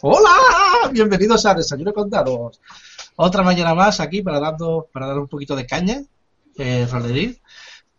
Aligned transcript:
Hola, 0.00 0.90
bienvenidos 0.92 1.46
a 1.46 1.54
Desayuno 1.54 1.92
con 1.92 2.10
Dados. 2.10 2.60
Otra 3.16 3.42
mañana 3.42 3.74
más 3.74 4.00
aquí 4.00 4.22
para 4.22 4.40
dando 4.40 4.88
para 4.92 5.06
dar 5.06 5.18
un 5.18 5.28
poquito 5.28 5.54
de 5.54 5.66
caña, 5.66 6.02
eh, 6.56 6.86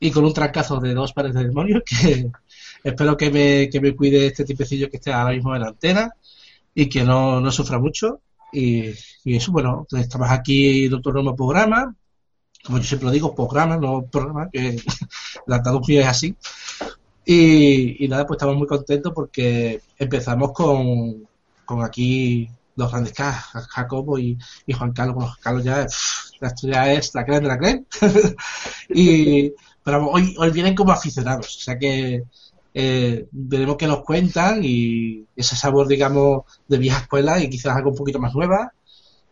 y 0.01 0.11
con 0.11 0.25
un 0.25 0.33
trancazo 0.33 0.79
de 0.79 0.93
dos 0.93 1.13
pares 1.13 1.33
de 1.33 1.45
demonios 1.45 1.83
que 1.85 2.29
espero 2.83 3.15
que 3.15 3.31
me, 3.31 3.69
que 3.69 3.79
me 3.79 3.95
cuide 3.95 4.27
este 4.27 4.45
tipecillo 4.45 4.89
que 4.89 4.97
esté 4.97 5.11
ahora 5.13 5.33
mismo 5.33 5.55
en 5.55 5.61
la 5.61 5.69
antena 5.69 6.13
y 6.73 6.88
que 6.89 7.03
no, 7.03 7.39
no 7.39 7.51
sufra 7.51 7.79
mucho. 7.79 8.21
Y, 8.51 8.89
y 9.23 9.35
eso, 9.35 9.51
bueno, 9.51 9.88
estamos 9.91 10.29
aquí 10.31 10.85
en 10.85 10.93
otro 10.93 11.13
nuevo 11.13 11.35
programa, 11.35 11.95
como 12.63 12.79
yo 12.79 12.83
siempre 12.83 13.07
lo 13.07 13.11
digo, 13.11 13.35
programa, 13.35 13.77
no 13.77 14.05
programa, 14.05 14.49
que 14.51 14.77
la 15.47 15.61
traducción 15.61 16.01
es 16.01 16.07
así. 16.07 16.35
Y, 17.31 18.07
nada, 18.07 18.25
pues 18.25 18.38
estamos 18.38 18.57
muy 18.57 18.65
contentos 18.65 19.13
porque 19.13 19.83
empezamos 19.99 20.51
con, 20.51 21.27
con 21.63 21.83
aquí 21.83 22.49
los 22.75 22.89
grandes 22.89 23.13
Jacobo 23.16 24.17
y, 24.17 24.35
Juan 24.75 24.94
Carlos. 24.94 25.13
Bueno, 25.13 25.30
Juan 25.30 25.39
Carlos 25.39 25.63
ya, 25.63 25.85
pff, 25.85 26.31
esto 26.41 26.67
es 26.72 27.13
la 27.13 27.25
creen 27.25 27.44
de 27.44 27.47
la 27.47 27.57
creen. 27.59 27.85
y, 28.89 29.53
pero 29.83 30.07
hoy, 30.09 30.35
hoy 30.39 30.50
vienen 30.50 30.73
como 30.73 30.91
aficionados, 30.91 31.55
o 31.55 31.59
sea 31.59 31.77
que 31.77 32.23
eh, 32.73 33.27
veremos 33.31 33.77
qué 33.77 33.85
nos 33.85 34.03
cuentan 34.03 34.61
y 34.63 35.23
ese 35.35 35.55
sabor, 35.55 35.88
digamos, 35.88 36.45
de 36.67 36.80
vieja 36.80 37.02
escuela 37.02 37.39
y 37.39 37.47
quizás 37.47 37.75
algo 37.75 37.91
un 37.91 37.95
poquito 37.95 38.17
más 38.17 38.33
nueva. 38.33 38.73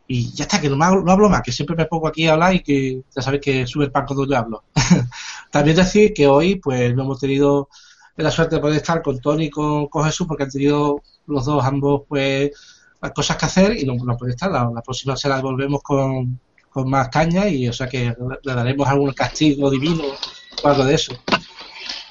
Y 0.08 0.32
ya 0.34 0.44
está, 0.44 0.62
que 0.62 0.70
no, 0.70 0.76
no 0.76 1.12
hablo 1.12 1.30
más, 1.30 1.42
que 1.42 1.52
siempre 1.52 1.76
me 1.76 1.88
pongo 1.88 2.08
aquí 2.08 2.28
a 2.28 2.34
hablar 2.34 2.54
y 2.54 2.62
que 2.62 3.02
ya 3.14 3.22
sabéis 3.24 3.42
que 3.42 3.66
sube 3.66 3.86
el 3.86 3.92
pan 3.92 4.06
cuando 4.06 4.28
yo 4.28 4.38
hablo. 4.38 4.64
También 5.52 5.76
decir 5.76 6.14
que 6.14 6.28
hoy, 6.28 6.58
pues, 6.58 6.96
no 6.96 7.02
hemos 7.04 7.20
tenido 7.20 7.70
la 8.24 8.32
suerte 8.32 8.56
de 8.56 8.62
poder 8.62 8.78
estar 8.78 9.02
con 9.02 9.20
Tony 9.20 9.46
y 9.46 9.50
con, 9.50 9.88
con 9.88 10.06
Jesús 10.06 10.28
porque 10.28 10.44
han 10.44 10.52
tenido 10.52 11.02
los 11.28 11.46
dos, 11.46 11.64
ambos, 11.64 12.04
pues, 12.08 12.52
cosas 13.14 13.38
que 13.38 13.46
hacer 13.46 13.78
y 13.78 13.86
no, 13.86 13.94
no 13.96 14.18
puede 14.18 14.32
estar. 14.32 14.52
La, 14.52 14.70
la 14.74 14.82
próxima 14.82 15.16
se 15.16 15.30
la 15.30 15.42
volvemos 15.42 15.82
con, 15.84 16.40
con 16.70 16.90
más 16.90 17.10
caña 17.10 17.48
y, 17.48 17.68
o 17.68 17.74
sea, 17.74 17.88
que 17.88 18.14
le 18.44 18.54
daremos 18.54 18.88
algún 18.88 19.12
castigo 19.14 19.70
divino 19.70 20.04
o 20.64 20.68
algo 20.68 20.86
de 20.86 20.96
eso. 20.96 21.14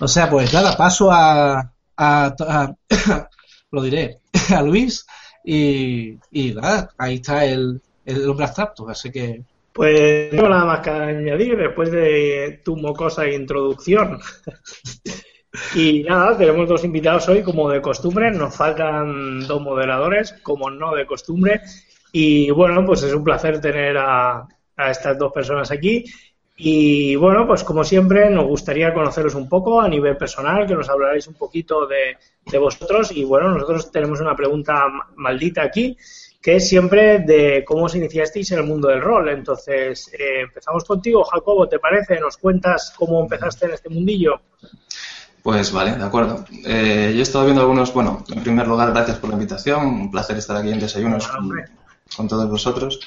O 0.01 0.09
sea, 0.09 0.29
pues 0.29 0.53
nada, 0.53 0.77
paso 0.77 1.11
a, 1.11 1.73
a, 1.97 2.35
a 2.39 2.75
lo 3.71 3.83
diré, 3.83 4.19
a 4.55 4.63
Luis 4.63 5.07
y, 5.45 6.19
y 6.31 6.53
nada, 6.55 6.91
ahí 6.99 7.17
está 7.17 7.45
el, 7.45 7.81
el 8.05 8.29
hombre 8.29 8.47
abstracto, 8.47 8.89
así 8.89 9.11
que 9.11 9.43
Pues 9.73 10.33
no 10.33 10.37
tengo 10.37 10.49
nada 10.49 10.65
más 10.65 10.81
que 10.81 10.91
añadir 10.91 11.57
después 11.57 11.91
de 11.91 12.61
tu 12.65 12.77
mocosa 12.77 13.29
introducción. 13.29 14.21
y 15.75 16.03
nada, 16.03 16.37
tenemos 16.37 16.69
dos 16.69 16.85
invitados 16.85 17.29
hoy 17.29 17.43
como 17.43 17.71
de 17.71 17.81
costumbre, 17.81 18.31
nos 18.31 18.57
faltan 18.57 19.47
dos 19.47 19.61
moderadores 19.61 20.35
como 20.43 20.71
no 20.71 20.95
de 20.95 21.07
costumbre. 21.07 21.61
Y 22.13 22.51
bueno, 22.51 22.85
pues 22.85 23.03
es 23.03 23.13
un 23.13 23.25
placer 23.25 23.61
tener 23.61 23.97
a, 23.99 24.47
a 24.77 24.91
estas 24.91 25.19
dos 25.19 25.33
personas 25.33 25.71
aquí. 25.71 26.05
Y 26.59 27.15
bueno, 27.17 27.47
pues 27.47 27.63
como 27.63 27.85
siempre, 27.85 28.31
nos 28.31 28.47
gustaría 28.47 28.95
conoceros 28.95 29.35
un 29.35 29.47
poco 29.47 29.81
a 29.81 29.89
nivel 29.89 30.17
personal, 30.17 30.67
que 30.67 30.75
nos 30.75 30.89
hablaréis 30.89 31.27
un 31.27 31.35
poquito 31.35 31.87
de, 31.87 32.17
de 32.51 32.59
vosotros. 32.59 33.13
Y 33.13 33.25
bueno, 33.25 33.51
nosotros 33.51 33.91
tenemos 33.93 34.21
una 34.21 34.35
pregunta 34.35 34.87
maldita 35.17 35.63
aquí, 35.63 35.95
que 36.41 36.57
es 36.57 36.69
siempre 36.69 37.19
de 37.19 37.63
cómo 37.67 37.85
os 37.85 37.95
iniciasteis 37.95 38.53
en 38.53 38.61
el 38.61 38.65
mundo 38.65 38.89
del 38.89 39.03
rol. 39.03 39.29
Entonces, 39.29 40.11
eh, 40.15 40.41
empezamos 40.43 40.85
contigo, 40.85 41.25
Jacobo, 41.25 41.69
¿te 41.69 41.79
parece? 41.79 42.19
¿Nos 42.19 42.39
cuentas 42.39 42.95
cómo 42.97 43.21
empezaste 43.21 43.67
en 43.67 43.73
este 43.73 43.91
mundillo? 43.91 44.41
Pues 45.47 45.71
vale, 45.71 45.93
de 45.97 46.03
acuerdo. 46.05 46.45
Eh, 46.65 47.13
yo 47.15 47.21
he 47.21 47.23
estado 47.23 47.45
viendo 47.45 47.61
algunos, 47.63 47.95
bueno, 47.95 48.25
en 48.35 48.43
primer 48.43 48.67
lugar, 48.67 48.91
gracias 48.91 49.19
por 49.19 49.31
la 49.31 49.37
invitación, 49.37 49.87
un 49.87 50.11
placer 50.11 50.37
estar 50.39 50.57
aquí 50.57 50.73
en 50.73 50.81
Desayunos 50.81 51.29
con, 51.29 51.53
con 52.17 52.27
todos 52.27 52.51
vosotros. 52.51 52.99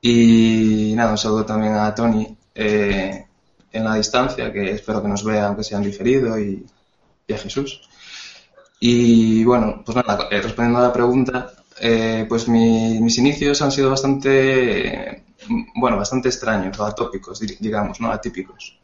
Y 0.00 0.92
nada, 0.96 1.12
un 1.12 1.18
saludo 1.18 1.44
también 1.44 1.74
a 1.74 1.94
Tony 1.94 2.36
eh, 2.54 3.26
en 3.72 3.84
la 3.84 3.96
distancia, 3.96 4.52
que 4.52 4.70
espero 4.70 5.02
que 5.02 5.08
nos 5.08 5.24
vea 5.24 5.48
aunque 5.48 5.64
sea 5.64 5.78
en 5.78 5.84
diferido, 5.84 6.38
y, 6.38 6.64
y 7.26 7.32
a 7.34 7.38
Jesús. 7.38 7.82
Y 8.80 9.44
bueno, 9.44 9.82
pues 9.84 9.96
nada, 9.96 10.28
eh, 10.30 10.40
respondiendo 10.42 10.78
a 10.80 10.88
la 10.88 10.92
pregunta, 10.92 11.52
eh, 11.80 12.26
pues 12.28 12.48
mi- 12.48 13.00
mis 13.00 13.18
inicios 13.18 13.60
han 13.62 13.72
sido 13.72 13.90
bastante, 13.90 15.24
bueno, 15.76 15.96
bastante 15.96 16.28
extraños 16.28 16.78
o 16.78 16.84
atópicos, 16.86 17.40
digamos, 17.60 18.00
¿no? 18.00 18.12
Atípicos. 18.12 18.78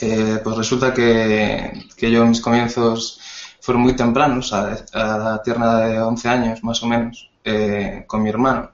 Eh, 0.00 0.40
pues 0.42 0.56
resulta 0.56 0.94
que, 0.94 1.88
que 1.96 2.10
yo 2.10 2.24
mis 2.24 2.40
comienzos 2.40 3.20
fueron 3.60 3.82
muy 3.82 3.94
tempranos, 3.94 4.52
a, 4.52 4.76
la 4.92 5.42
tierna 5.42 5.80
de 5.80 6.00
11 6.00 6.28
años 6.28 6.64
más 6.64 6.82
o 6.82 6.86
menos, 6.86 7.30
eh, 7.44 8.04
con 8.06 8.22
mi 8.22 8.30
hermano, 8.30 8.72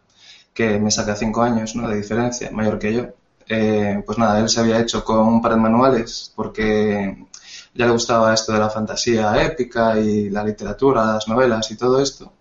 que 0.55 0.79
me 0.79 0.91
saca 0.91 1.17
5 1.17 1.43
años 1.43 1.75
¿no? 1.77 1.89
de 1.89 1.97
diferencia, 1.97 2.51
mayor 2.53 2.79
que 2.79 2.95
yo. 2.95 3.07
Eh, 3.49 4.03
pues 4.05 4.19
nada, 4.19 4.41
él 4.41 4.49
se 4.49 4.61
había 4.61 4.81
hecho 4.81 5.05
con 5.05 5.21
un 5.21 5.43
par 5.43 5.53
de 5.53 5.61
manuales 5.61 6.33
porque 6.35 7.27
ya 7.75 7.87
le 7.87 7.93
gustaba 7.93 8.35
esto 8.35 8.53
de 8.53 8.59
la 8.59 8.71
fantasía 8.71 9.45
épica 9.45 9.99
y 10.01 10.31
la 10.31 10.43
literatura, 10.45 11.05
las 11.15 11.29
novelas 11.29 11.71
y 11.71 11.77
todo 11.77 12.01
esto. 12.01 12.33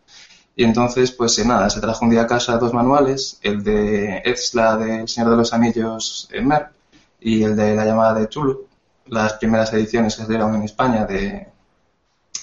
Y 0.55 0.63
entonces, 0.63 1.11
pues 1.11 1.45
nada, 1.45 1.69
se 1.69 1.81
trajo 1.81 2.05
un 2.05 2.11
día 2.11 2.21
a 2.23 2.27
casa 2.27 2.57
dos 2.57 2.73
manuales, 2.73 3.39
el 3.41 3.63
de 3.63 4.21
Ezla 4.25 4.77
del 4.77 5.07
Señor 5.07 5.31
de 5.31 5.37
los 5.37 5.53
Anillos 5.53 6.29
en 6.31 6.47
Mer 6.47 6.69
y 7.19 7.43
el 7.43 7.55
de 7.55 7.75
La 7.75 7.85
llamada 7.85 8.13
de 8.13 8.29
Chulu, 8.29 8.67
las 9.07 9.33
primeras 9.33 9.71
ediciones 9.73 10.15
que 10.15 10.23
se 10.23 10.29
dieron 10.29 10.55
en 10.55 10.63
España 10.63 11.05
de, 11.05 11.47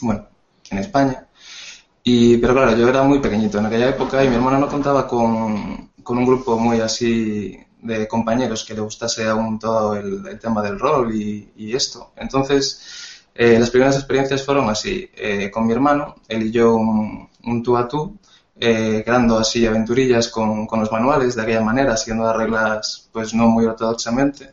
bueno, 0.00 0.26
en 0.70 0.78
España. 0.78 1.26
Y, 2.04 2.36
pero 2.38 2.54
claro, 2.54 2.76
yo 2.76 2.88
era 2.88 3.02
muy 3.02 3.20
pequeñito 3.20 3.58
en 3.58 3.66
aquella 3.66 3.88
época 3.88 4.24
y 4.24 4.28
mi 4.28 4.34
hermano 4.34 4.58
no 4.58 4.68
contaba 4.68 5.06
con, 5.06 5.90
con 6.02 6.18
un 6.18 6.26
grupo 6.26 6.58
muy 6.58 6.80
así 6.80 7.58
de 7.80 8.08
compañeros 8.08 8.64
que 8.64 8.74
le 8.74 8.80
gustase 8.80 9.26
aún 9.26 9.58
todo 9.58 9.96
el, 9.96 10.38
tema 10.40 10.62
del 10.62 10.78
rol 10.78 11.14
y, 11.14 11.74
esto. 11.74 12.12
Entonces, 12.16 13.24
eh, 13.34 13.58
las 13.58 13.70
primeras 13.70 13.96
experiencias 13.96 14.44
fueron 14.44 14.68
así, 14.68 15.08
eh, 15.14 15.50
con 15.50 15.66
mi 15.66 15.72
hermano, 15.72 16.16
él 16.28 16.44
y 16.44 16.50
yo 16.50 16.74
un, 16.74 17.28
un 17.44 17.62
tú 17.62 17.76
a 17.76 17.88
tú, 17.88 18.18
eh, 18.60 19.02
creando 19.04 19.38
así 19.38 19.66
aventurillas 19.66 20.28
con, 20.28 20.66
con 20.66 20.80
los 20.80 20.92
manuales 20.92 21.34
de 21.34 21.42
aquella 21.42 21.62
manera, 21.62 21.96
siguiendo 21.96 22.24
las 22.24 22.36
reglas 22.36 23.08
pues 23.12 23.34
no 23.34 23.48
muy 23.48 23.64
ortodoxamente, 23.64 24.52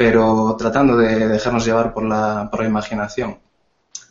pero 0.00 0.56
tratando 0.56 0.96
de 0.96 1.28
dejarnos 1.28 1.66
llevar 1.66 1.92
por 1.92 2.04
la, 2.04 2.48
por 2.50 2.62
la 2.62 2.68
imaginación. 2.68 3.38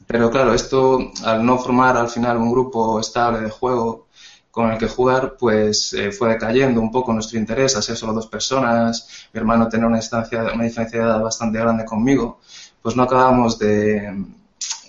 Pero 0.05 0.29
claro, 0.29 0.53
esto 0.53 1.00
al 1.25 1.44
no 1.44 1.57
formar 1.57 1.97
al 1.97 2.09
final 2.09 2.38
un 2.38 2.51
grupo 2.51 3.00
estable 3.00 3.41
de 3.41 3.50
juego 3.50 4.05
con 4.51 4.69
el 4.69 4.78
que 4.78 4.88
jugar, 4.88 5.35
pues 5.35 5.94
eh, 5.94 6.11
fue 6.11 6.29
decayendo 6.29 6.79
un 6.79 6.91
poco 6.91 7.11
nuestro 7.11 7.39
interés 7.39 7.75
a 7.75 7.81
ser 7.81 7.97
solo 7.97 8.13
dos 8.13 8.28
personas. 8.28 9.28
Mi 9.33 9.39
hermano 9.39 9.67
tenía 9.67 9.88
una 9.88 9.97
distancia, 9.97 10.51
una 10.53 10.66
diferencia 10.66 10.99
de 10.99 11.05
edad 11.05 11.22
bastante 11.22 11.57
grande 11.57 11.85
conmigo, 11.85 12.39
pues 12.83 12.95
no 12.95 13.01
acabamos 13.01 13.57
de, 13.57 14.25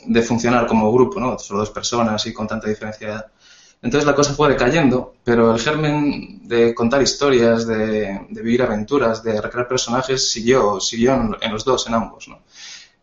de 0.05 0.23
funcionar 0.23 0.67
como 0.67 0.93
grupo, 0.93 1.19
¿no? 1.19 1.39
Solo 1.39 1.61
dos 1.61 1.71
personas 1.71 2.27
y 2.27 2.35
con 2.35 2.47
tanta 2.47 2.69
diferencia 2.69 3.07
de 3.07 3.13
edad. 3.15 3.27
Entonces 3.83 4.07
la 4.07 4.15
cosa 4.15 4.35
fue 4.35 4.51
decayendo, 4.51 5.15
pero 5.25 5.55
el 5.55 5.61
germen 5.61 6.47
de 6.47 6.75
contar 6.75 7.01
historias, 7.01 7.67
de, 7.67 8.27
vivir 8.31 8.63
aventuras, 8.63 9.23
de 9.23 9.41
recrear 9.41 9.67
personajes 9.67 10.31
siguió, 10.31 10.79
siguió 10.81 11.15
en, 11.41 11.53
los 11.53 11.65
dos, 11.65 11.87
en 11.87 11.95
ambos. 11.95 12.29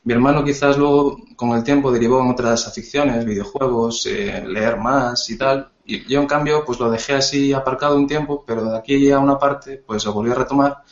Mi 0.03 0.13
hermano 0.13 0.43
quizás 0.43 0.77
luego 0.77 1.19
con 1.35 1.49
el 1.51 1.63
tiempo 1.63 1.91
derivó 1.91 2.21
en 2.21 2.29
otras 2.29 2.67
aficiones, 2.67 3.25
videojuegos, 3.25 4.05
eh, 4.05 4.43
leer 4.47 4.77
más 4.77 5.29
y 5.29 5.37
tal. 5.37 5.69
Y 5.83 6.05
yo 6.05 6.21
en 6.21 6.27
cambio 6.27 6.63
pues 6.63 6.79
lo 6.79 6.91
dejé 6.91 7.15
así 7.15 7.53
aparcado 7.53 7.95
un 7.97 8.07
tiempo, 8.07 8.43
pero 8.45 8.69
de 8.69 8.77
aquí 8.77 9.11
a 9.11 9.19
una 9.19 9.39
parte 9.39 9.83
pues 9.85 10.05
lo 10.05 10.13
volví 10.13 10.31
a 10.31 10.35
retomar. 10.35 10.83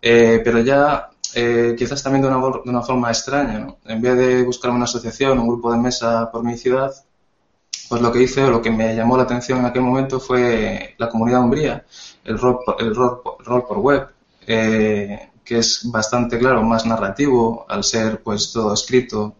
Eh, 0.00 0.40
pero 0.42 0.60
ya 0.60 1.10
eh, 1.34 1.74
quizás 1.76 2.02
también 2.02 2.22
de 2.22 2.28
una, 2.28 2.82
forma 2.82 3.10
extraña, 3.10 3.58
¿no? 3.58 3.78
En 3.84 4.00
vez 4.00 4.16
de 4.16 4.42
buscar 4.42 4.70
una 4.70 4.84
asociación, 4.84 5.38
un 5.38 5.48
grupo 5.48 5.70
de 5.70 5.78
mesa 5.78 6.30
por 6.32 6.42
mi 6.42 6.56
ciudad, 6.56 6.92
pues 7.88 8.02
lo 8.02 8.12
que 8.12 8.22
hice 8.22 8.44
o 8.44 8.50
lo 8.50 8.62
que 8.62 8.70
me 8.70 8.94
llamó 8.94 9.16
la 9.16 9.24
atención 9.24 9.60
en 9.60 9.66
aquel 9.66 9.82
momento 9.82 10.20
fue 10.20 10.94
la 10.98 11.08
comunidad 11.08 11.42
umbría, 11.42 11.84
el 12.24 12.38
rol, 12.38 12.58
el 12.78 12.94
rol, 12.94 13.20
rol 13.44 13.64
por 13.66 13.78
web, 13.78 14.08
eh, 14.46 15.30
que 15.44 15.58
es 15.58 15.90
bastante 15.90 16.38
claro, 16.38 16.62
más 16.62 16.86
narrativo, 16.86 17.64
al 17.68 17.84
ser 17.84 18.22
pues 18.22 18.52
todo 18.52 18.74
escrito 18.74 19.36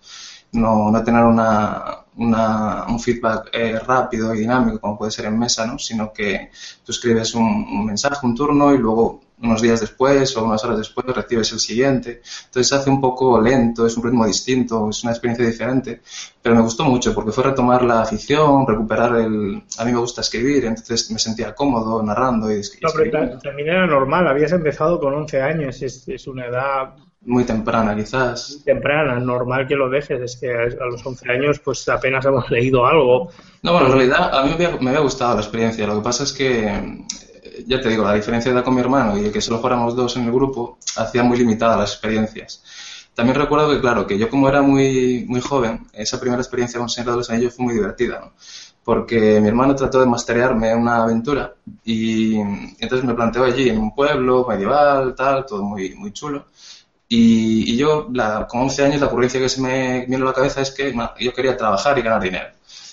no, 0.53 0.91
no 0.91 1.05
tener 1.05 1.25
una, 1.25 2.06
un 2.17 3.01
feedback 3.01 3.51
eh, 3.53 3.79
rápido 3.79 4.35
y 4.35 4.41
dinámico 4.41 4.81
como 4.81 4.99
puede 4.99 5.11
ser 5.11 5.27
en 5.27 5.39
mesa, 5.39 5.67
¿no? 5.67 5.79
sino 5.79 6.13
que 6.13 6.51
tú 6.85 6.93
escribes 6.93 7.35
un, 7.35 7.85
mensaje, 7.85 8.27
un 8.27 8.35
turno 8.35 8.75
y 8.75 8.79
luego 8.79 9.21
unos 9.43 9.61
días 9.61 9.81
después 9.81 10.35
o 10.37 10.45
unas 10.45 10.65
horas 10.65 10.79
después 10.79 11.07
recibes 11.07 11.53
el 11.53 11.61
siguiente. 11.61 12.23
Entonces 12.47 12.69
se 12.69 12.75
hace 12.75 12.89
un 12.89 13.03
poco 13.03 13.39
lento, 13.39 13.87
es 13.87 13.95
un 13.99 14.05
ritmo 14.05 14.27
distinto, 14.27 14.89
es 14.89 15.03
una 15.03 15.13
experiencia 15.13 15.45
diferente, 15.45 16.01
pero 16.41 16.55
me 16.55 16.63
gustó 16.63 16.85
mucho 16.85 17.15
porque 17.15 17.33
fue 17.33 17.45
retomar 17.45 17.83
la 17.83 18.01
afición, 18.01 18.67
recuperar 18.67 19.17
el... 19.17 19.63
A 19.77 19.85
mí 19.85 19.93
me 19.93 19.99
gusta 19.99 20.23
escribir, 20.23 20.65
entonces 20.65 21.11
me 21.11 21.19
sentía 21.19 21.55
cómodo 21.55 22.03
narrando 22.03 22.51
y, 22.51 22.61
escribiendo. 22.61 23.35
No, 23.35 23.39
también 23.41 23.69
era 23.69 23.87
normal, 23.87 24.27
habías 24.27 24.53
empezado 24.53 24.99
con 24.99 25.13
11 25.13 25.43
años, 25.43 25.83
es, 25.83 26.09
es 26.09 26.27
una 26.27 26.47
edad 26.47 26.95
muy 27.27 27.45
temprana, 27.45 27.95
quizás. 27.95 28.61
Temprana, 28.65 29.19
normal 29.19 29.67
que 29.67 29.75
lo 29.75 29.91
dejes. 29.91 30.21
Es 30.21 30.37
que 30.37 30.53
a 30.53 30.87
los 30.87 31.05
11 31.05 31.31
años, 31.31 31.59
pues 31.59 31.87
apenas 31.89 32.25
hemos 32.25 32.49
leído 32.51 32.87
algo. 32.87 33.31
No, 33.63 33.73
bueno, 33.73 33.89
en 33.89 33.93
realidad 33.93 34.33
a 34.33 34.45
mí 34.45 34.55
me 34.59 34.91
había, 34.91 35.01
gustado 35.01 35.35
la 35.35 35.41
experiencia. 35.41 35.87
Lo 35.87 35.97
que 35.97 36.05
pasa 36.05 36.23
es 36.23 36.33
que, 36.33 36.67
eh, 36.67 37.65
ya 37.67 37.81
te 37.81 37.89
digo, 37.89 38.05
la 38.05 38.15
diferencia 38.15 38.51
de 38.51 38.57
edad 38.57 38.65
con 38.65 38.75
mi 38.75 38.81
hermano 38.81 39.19
y 39.19 39.27
el 39.27 39.33
que 39.33 39.41
solo 39.41 39.59
fuéramos 39.59 39.97
dos 39.97 40.17
en 40.17 40.25
el 40.25 40.33
grupo 40.33 40.79
hacía 40.97 41.23
muy 41.23 41.37
limitadas 41.37 41.79
las 41.79 41.93
experiencias. 41.93 42.63
También 43.15 43.39
recuerdo 43.39 43.71
que, 43.71 43.81
claro, 43.81 44.07
que 44.07 44.19
yo 44.19 44.29
como 44.29 44.49
era 44.49 44.63
muy, 44.63 45.25
muy 45.27 45.41
joven, 45.41 45.87
esa 45.95 46.21
primera 46.21 46.41
experiencia 46.41 46.79
con 46.79 46.89
Señor 46.89 47.13
de 47.13 47.17
los 47.17 47.31
Anillos 47.31 47.55
fue 47.55 47.65
muy 47.65 47.75
divertida, 47.75 48.21
¿no? 48.21 48.33
Porque 48.85 49.41
mi 49.41 49.49
hermano 49.49 49.75
trató 49.75 49.99
de 49.99 50.07
masterearme 50.07 50.73
una 50.75 51.03
aventura 51.03 51.55
y 51.83 52.37
entonces 52.37 53.05
me 53.05 53.15
planteó 53.15 53.43
allí 53.43 53.69
en 53.69 53.79
un 53.79 53.95
pueblo 53.95 54.47
medieval, 54.49 55.15
tal, 55.17 55.45
todo 55.45 55.65
muy, 55.65 55.95
muy 55.97 56.13
chulo. 56.13 56.47
Y, 57.09 57.77
yo, 57.77 58.09
con 58.49 58.63
11 58.63 58.85
años, 58.85 59.01
la 59.01 59.07
ocurrencia 59.07 59.41
que 59.41 59.49
se 59.49 59.61
me 59.61 60.07
vino 60.07 60.25
a 60.25 60.31
la 60.31 60.35
cabeza 60.35 60.61
es 60.61 60.71
que 60.73 60.95
yo 61.21 61.33
quería 61.33 61.57
trabajar 61.57 61.99
y 61.99 62.03
ganar 62.03 62.21
dinero. 62.21 62.49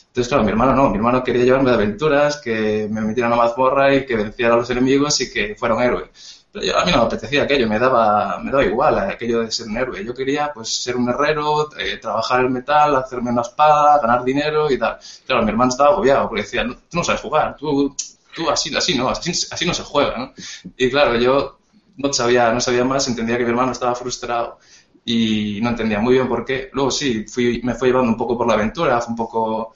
Entonces, 0.07 0.27
claro, 0.27 0.43
mi 0.43 0.51
hermano 0.51 0.75
no, 0.75 0.89
mi 0.91 0.97
hermano 0.97 1.23
quería 1.23 1.43
llevarme 1.43 1.71
de 1.71 1.75
aventuras, 1.75 2.37
que 2.37 2.87
me 2.91 3.01
metiera 3.01 3.27
en 3.27 3.33
una 3.33 3.41
mazmorra 3.41 3.95
y 3.95 4.05
que 4.05 4.15
venciera 4.15 4.53
a 4.53 4.57
los 4.57 4.69
enemigos 4.69 5.19
y 5.21 5.31
que 5.31 5.55
fuera 5.55 5.73
un 5.73 5.81
héroe. 5.81 6.11
Pero 6.51 6.65
yo, 6.65 6.77
a 6.77 6.85
mí 6.85 6.91
no 6.91 6.99
me 6.99 7.03
apetecía 7.05 7.41
aquello, 7.43 7.67
me 7.67 7.79
daba, 7.79 8.37
me 8.37 8.51
daba 8.51 8.63
igual 8.63 8.99
aquello 8.99 9.39
de 9.41 9.51
ser 9.51 9.67
un 9.67 9.77
héroe. 9.77 10.05
Yo 10.05 10.13
quería 10.13 10.51
pues 10.53 10.69
ser 10.69 10.95
un 10.97 11.09
herrero, 11.09 11.67
eh, 11.79 11.97
trabajar 11.97 12.41
el 12.41 12.51
metal, 12.51 12.95
hacerme 12.95 13.31
una 13.31 13.41
espada, 13.41 13.99
ganar 13.99 14.23
dinero 14.23 14.69
y 14.69 14.77
tal. 14.77 14.99
Claro, 15.25 15.41
mi 15.41 15.49
hermano 15.49 15.71
estaba 15.71 15.89
agobiado 15.89 16.29
porque 16.29 16.43
decía, 16.43 16.63
tú 16.63 16.97
no 16.97 17.03
sabes 17.03 17.21
jugar, 17.21 17.55
tú, 17.55 17.95
tú 18.35 18.51
así, 18.51 18.75
así 18.75 18.95
no, 18.95 19.09
así, 19.09 19.31
así 19.31 19.65
no 19.65 19.73
se 19.73 19.81
juega, 19.81 20.15
¿no? 20.15 20.33
Y 20.77 20.91
claro, 20.91 21.17
yo 21.17 21.57
no 21.97 22.13
sabía, 22.13 22.51
no 22.51 22.59
sabía 22.59 22.83
más, 22.83 23.07
entendía 23.07 23.37
que 23.37 23.43
mi 23.43 23.49
hermano 23.49 23.71
estaba 23.71 23.95
frustrado 23.95 24.59
y 25.05 25.59
no 25.61 25.69
entendía 25.69 25.99
muy 25.99 26.13
bien 26.13 26.27
por 26.27 26.45
qué. 26.45 26.69
Luego 26.73 26.91
sí, 26.91 27.25
fui, 27.25 27.61
me 27.63 27.75
fue 27.75 27.89
llevando 27.89 28.11
un 28.11 28.17
poco 28.17 28.37
por 28.37 28.47
la 28.47 28.53
aventura, 28.53 29.01
fue 29.01 29.11
un 29.11 29.17
poco, 29.17 29.73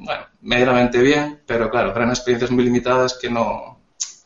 bueno, 0.00 0.22
medianamente 0.42 1.00
bien, 1.00 1.40
pero 1.46 1.70
claro, 1.70 1.94
eran 1.94 2.10
experiencias 2.10 2.50
muy 2.50 2.64
limitadas 2.64 3.18
que 3.20 3.28
no, 3.28 3.80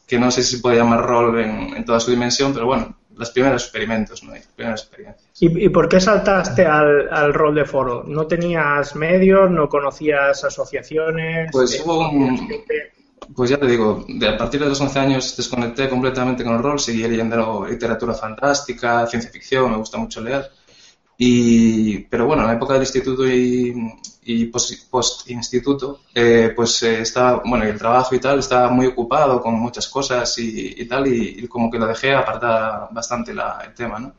que 0.07 0.19
no 0.19 0.31
sé 0.31 0.43
si 0.43 0.57
se 0.57 0.63
puede 0.63 0.77
llamar 0.77 1.05
rol 1.05 1.41
en, 1.41 1.85
toda 1.85 2.01
su 2.01 2.11
dimensión, 2.11 2.53
pero 2.53 2.67
bueno, 2.67 2.97
los 3.17 3.31
primeros 3.31 3.63
experimentos, 3.63 4.23
¿no? 4.23 4.35
Las 4.35 4.47
primeras 4.47 4.83
experiencias. 4.83 5.29
¿Y, 5.41 5.69
por 5.69 5.89
qué 5.89 6.01
saltaste 6.01 6.67
al, 6.67 7.33
rol 7.35 7.55
de 7.55 7.65
foro? 7.65 8.05
¿No 8.07 8.27
tenías 8.27 8.95
medios? 8.95 9.51
¿No 9.51 9.69
conocías 9.69 10.45
asociaciones? 10.45 11.51
Pues 11.53 11.83
hubo 11.85 12.11
un, 12.11 12.49
pues 13.35 13.51
ya 13.51 13.59
te 13.59 13.67
digo, 13.67 14.05
de, 14.09 14.29
a 14.29 14.37
partir 14.37 14.61
de 14.61 14.69
los 14.69 14.81
11 14.81 14.99
años 14.99 15.37
desconecté 15.37 15.89
completamente 15.89 16.45
con 16.45 16.55
el 16.55 16.63
rol, 16.63 16.81
seguí 16.81 17.03
leyendo 17.03 17.67
literatura 17.69 18.15
fantástica, 18.15 19.07
ciencia 19.07 19.31
ficción, 19.31 19.71
me 19.71 19.77
gusta 19.77 19.99
mucho 19.99 20.21
leer. 20.21 20.51
Y, 21.19 22.01
pero 22.01 22.27
bueno, 22.27 22.43
en 22.43 22.49
la 22.49 22.55
época 22.55 22.75
del 22.75 22.83
instituto 22.83 23.29
y, 23.29 23.75
y 24.25 24.47
post-instituto, 24.47 26.01
eh, 26.15 26.53
pues 26.55 26.83
eh, 26.83 27.01
estaba, 27.01 27.43
bueno, 27.45 27.65
el 27.65 27.79
trabajo 27.79 28.15
y 28.15 28.19
tal, 28.19 28.39
estaba 28.39 28.71
muy 28.71 28.87
ocupado 28.87 29.41
con 29.41 29.55
muchas 29.55 29.89
cosas 29.89 30.37
y, 30.39 30.85
tal, 30.87 31.07
y, 31.09 31.47
como 31.49 31.71
que 31.71 31.79
lo 31.79 31.87
dejé 31.87 32.15
apartar 32.15 32.89
bastante 32.93 33.35
la, 33.35 33.63
el 33.67 33.75
tema, 33.75 33.99
¿no? 33.99 34.15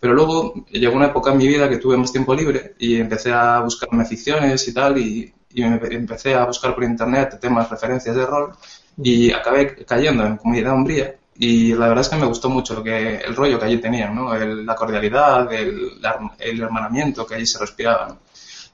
Pero 0.00 0.14
luego 0.14 0.64
llegó 0.70 0.96
una 0.96 1.06
época 1.06 1.32
en 1.32 1.38
mi 1.38 1.46
vida 1.46 1.68
que 1.68 1.76
tuve 1.76 1.96
más 1.96 2.10
tiempo 2.10 2.34
libre 2.34 2.74
y 2.78 2.96
empecé 2.96 3.32
a 3.32 3.60
buscarme 3.60 4.04
ficciones 4.04 4.66
y 4.66 4.74
tal, 4.74 4.98
y, 4.98 5.32
y 5.54 5.62
empecé 5.62 6.34
a 6.34 6.44
buscar 6.44 6.74
por 6.74 6.84
internet 6.84 7.38
temas, 7.40 7.70
referencias 7.70 8.14
de 8.14 8.26
rol 8.26 8.52
y 8.96 9.32
acabé 9.32 9.84
cayendo 9.84 10.24
en 10.24 10.36
Comunidad 10.36 10.74
Umbría 10.74 11.14
y 11.34 11.74
la 11.74 11.88
verdad 11.88 12.02
es 12.02 12.08
que 12.08 12.16
me 12.16 12.26
gustó 12.26 12.50
mucho 12.50 12.74
lo 12.74 12.82
que 12.82 13.16
el 13.16 13.34
rollo 13.34 13.58
que 13.58 13.64
allí 13.64 13.78
tenían, 13.78 14.14
¿no? 14.14 14.34
la 14.34 14.74
cordialidad, 14.74 15.50
el, 15.52 16.60
hermanamiento 16.60 17.26
que 17.26 17.36
allí 17.36 17.46
se 17.46 17.58
respiraba. 17.58 18.16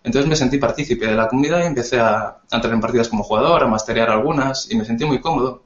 Entonces 0.03 0.29
me 0.29 0.37
sentí 0.37 0.59
partícipe 0.59 1.07
de 1.07 1.15
la 1.15 1.29
comunidad 1.29 1.63
y 1.63 1.67
empecé 1.67 2.01
a, 2.01 2.39
entrar 2.51 2.73
en 2.73 2.81
partidas 2.81 3.09
como 3.09 3.23
jugador, 3.23 3.63
a 3.63 3.67
masterear 3.67 4.11
algunas 4.11 4.71
y 4.71 4.77
me 4.77 4.85
sentí 4.85 5.05
muy 5.05 5.21
cómodo. 5.21 5.63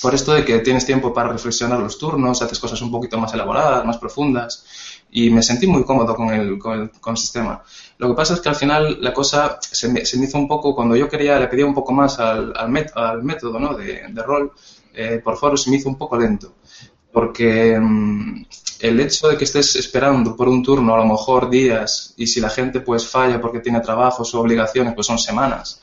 Por 0.00 0.14
esto 0.14 0.32
de 0.32 0.44
que 0.44 0.60
tienes 0.60 0.86
tiempo 0.86 1.12
para 1.12 1.28
reflexionar 1.28 1.78
los 1.80 1.98
turnos, 1.98 2.40
haces 2.40 2.58
cosas 2.58 2.80
un 2.82 2.90
poquito 2.90 3.18
más 3.18 3.34
elaboradas, 3.34 3.84
más 3.84 3.98
profundas 3.98 4.64
y 5.12 5.30
me 5.30 5.42
sentí 5.42 5.66
muy 5.66 5.84
cómodo 5.84 6.16
con 6.16 6.30
el, 6.30 6.58
con 6.58 6.80
el, 6.80 6.90
con 6.90 7.12
el 7.12 7.16
sistema. 7.18 7.62
Lo 7.98 8.08
que 8.08 8.14
pasa 8.14 8.34
es 8.34 8.40
que 8.40 8.48
al 8.48 8.56
final 8.56 8.98
la 9.00 9.12
cosa 9.12 9.58
se 9.60 9.88
me, 9.88 10.04
se 10.04 10.18
me 10.18 10.24
hizo 10.24 10.38
un 10.38 10.48
poco, 10.48 10.74
cuando 10.74 10.96
yo 10.96 11.08
quería, 11.08 11.38
le 11.38 11.48
pedía 11.48 11.66
un 11.66 11.74
poco 11.74 11.92
más 11.92 12.18
al, 12.18 12.52
al, 12.56 13.22
método 13.22 13.58
¿no? 13.58 13.74
de, 13.74 14.06
de 14.08 14.22
rol, 14.22 14.52
eh, 14.94 15.20
por 15.22 15.36
foro 15.36 15.56
se 15.56 15.70
me 15.70 15.76
hizo 15.76 15.88
un 15.88 15.98
poco 15.98 16.18
lento. 16.18 16.54
Porque 17.12 17.78
mm, 17.78 18.44
el 18.80 19.00
hecho 19.00 19.28
de 19.28 19.36
que 19.36 19.44
estés 19.44 19.76
esperando 19.76 20.34
por 20.34 20.48
un 20.48 20.62
turno 20.62 20.94
a 20.94 20.98
lo 20.98 21.04
mejor 21.04 21.50
días 21.50 22.14
y 22.16 22.26
si 22.26 22.40
la 22.40 22.48
gente 22.48 22.80
pues 22.80 23.06
falla 23.06 23.38
porque 23.40 23.60
tiene 23.60 23.80
trabajos 23.80 24.34
o 24.34 24.40
obligaciones, 24.40 24.94
pues 24.94 25.06
son 25.06 25.18
semanas. 25.18 25.80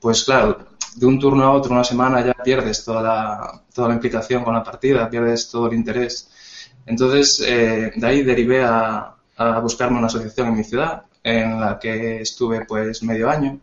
Pues 0.00 0.24
claro, 0.24 0.58
de 0.96 1.06
un 1.06 1.18
turno 1.18 1.44
a 1.44 1.52
otro, 1.52 1.72
una 1.72 1.84
semana, 1.84 2.24
ya 2.24 2.34
pierdes 2.34 2.84
toda 2.84 3.02
la, 3.02 3.62
toda 3.72 3.88
la 3.88 3.94
implicación 3.94 4.44
con 4.44 4.54
la 4.54 4.62
partida, 4.62 5.08
pierdes 5.08 5.48
todo 5.48 5.68
el 5.68 5.74
interés. 5.74 6.28
Entonces, 6.86 7.42
eh, 7.46 7.92
de 7.94 8.06
ahí 8.06 8.22
derivé 8.22 8.64
a, 8.64 9.14
a 9.36 9.60
buscarme 9.60 9.98
una 9.98 10.06
asociación 10.08 10.48
en 10.48 10.56
mi 10.56 10.64
ciudad, 10.64 11.04
en 11.22 11.60
la 11.60 11.78
que 11.78 12.20
estuve 12.20 12.64
pues 12.64 13.02
medio 13.02 13.30
año 13.30 13.60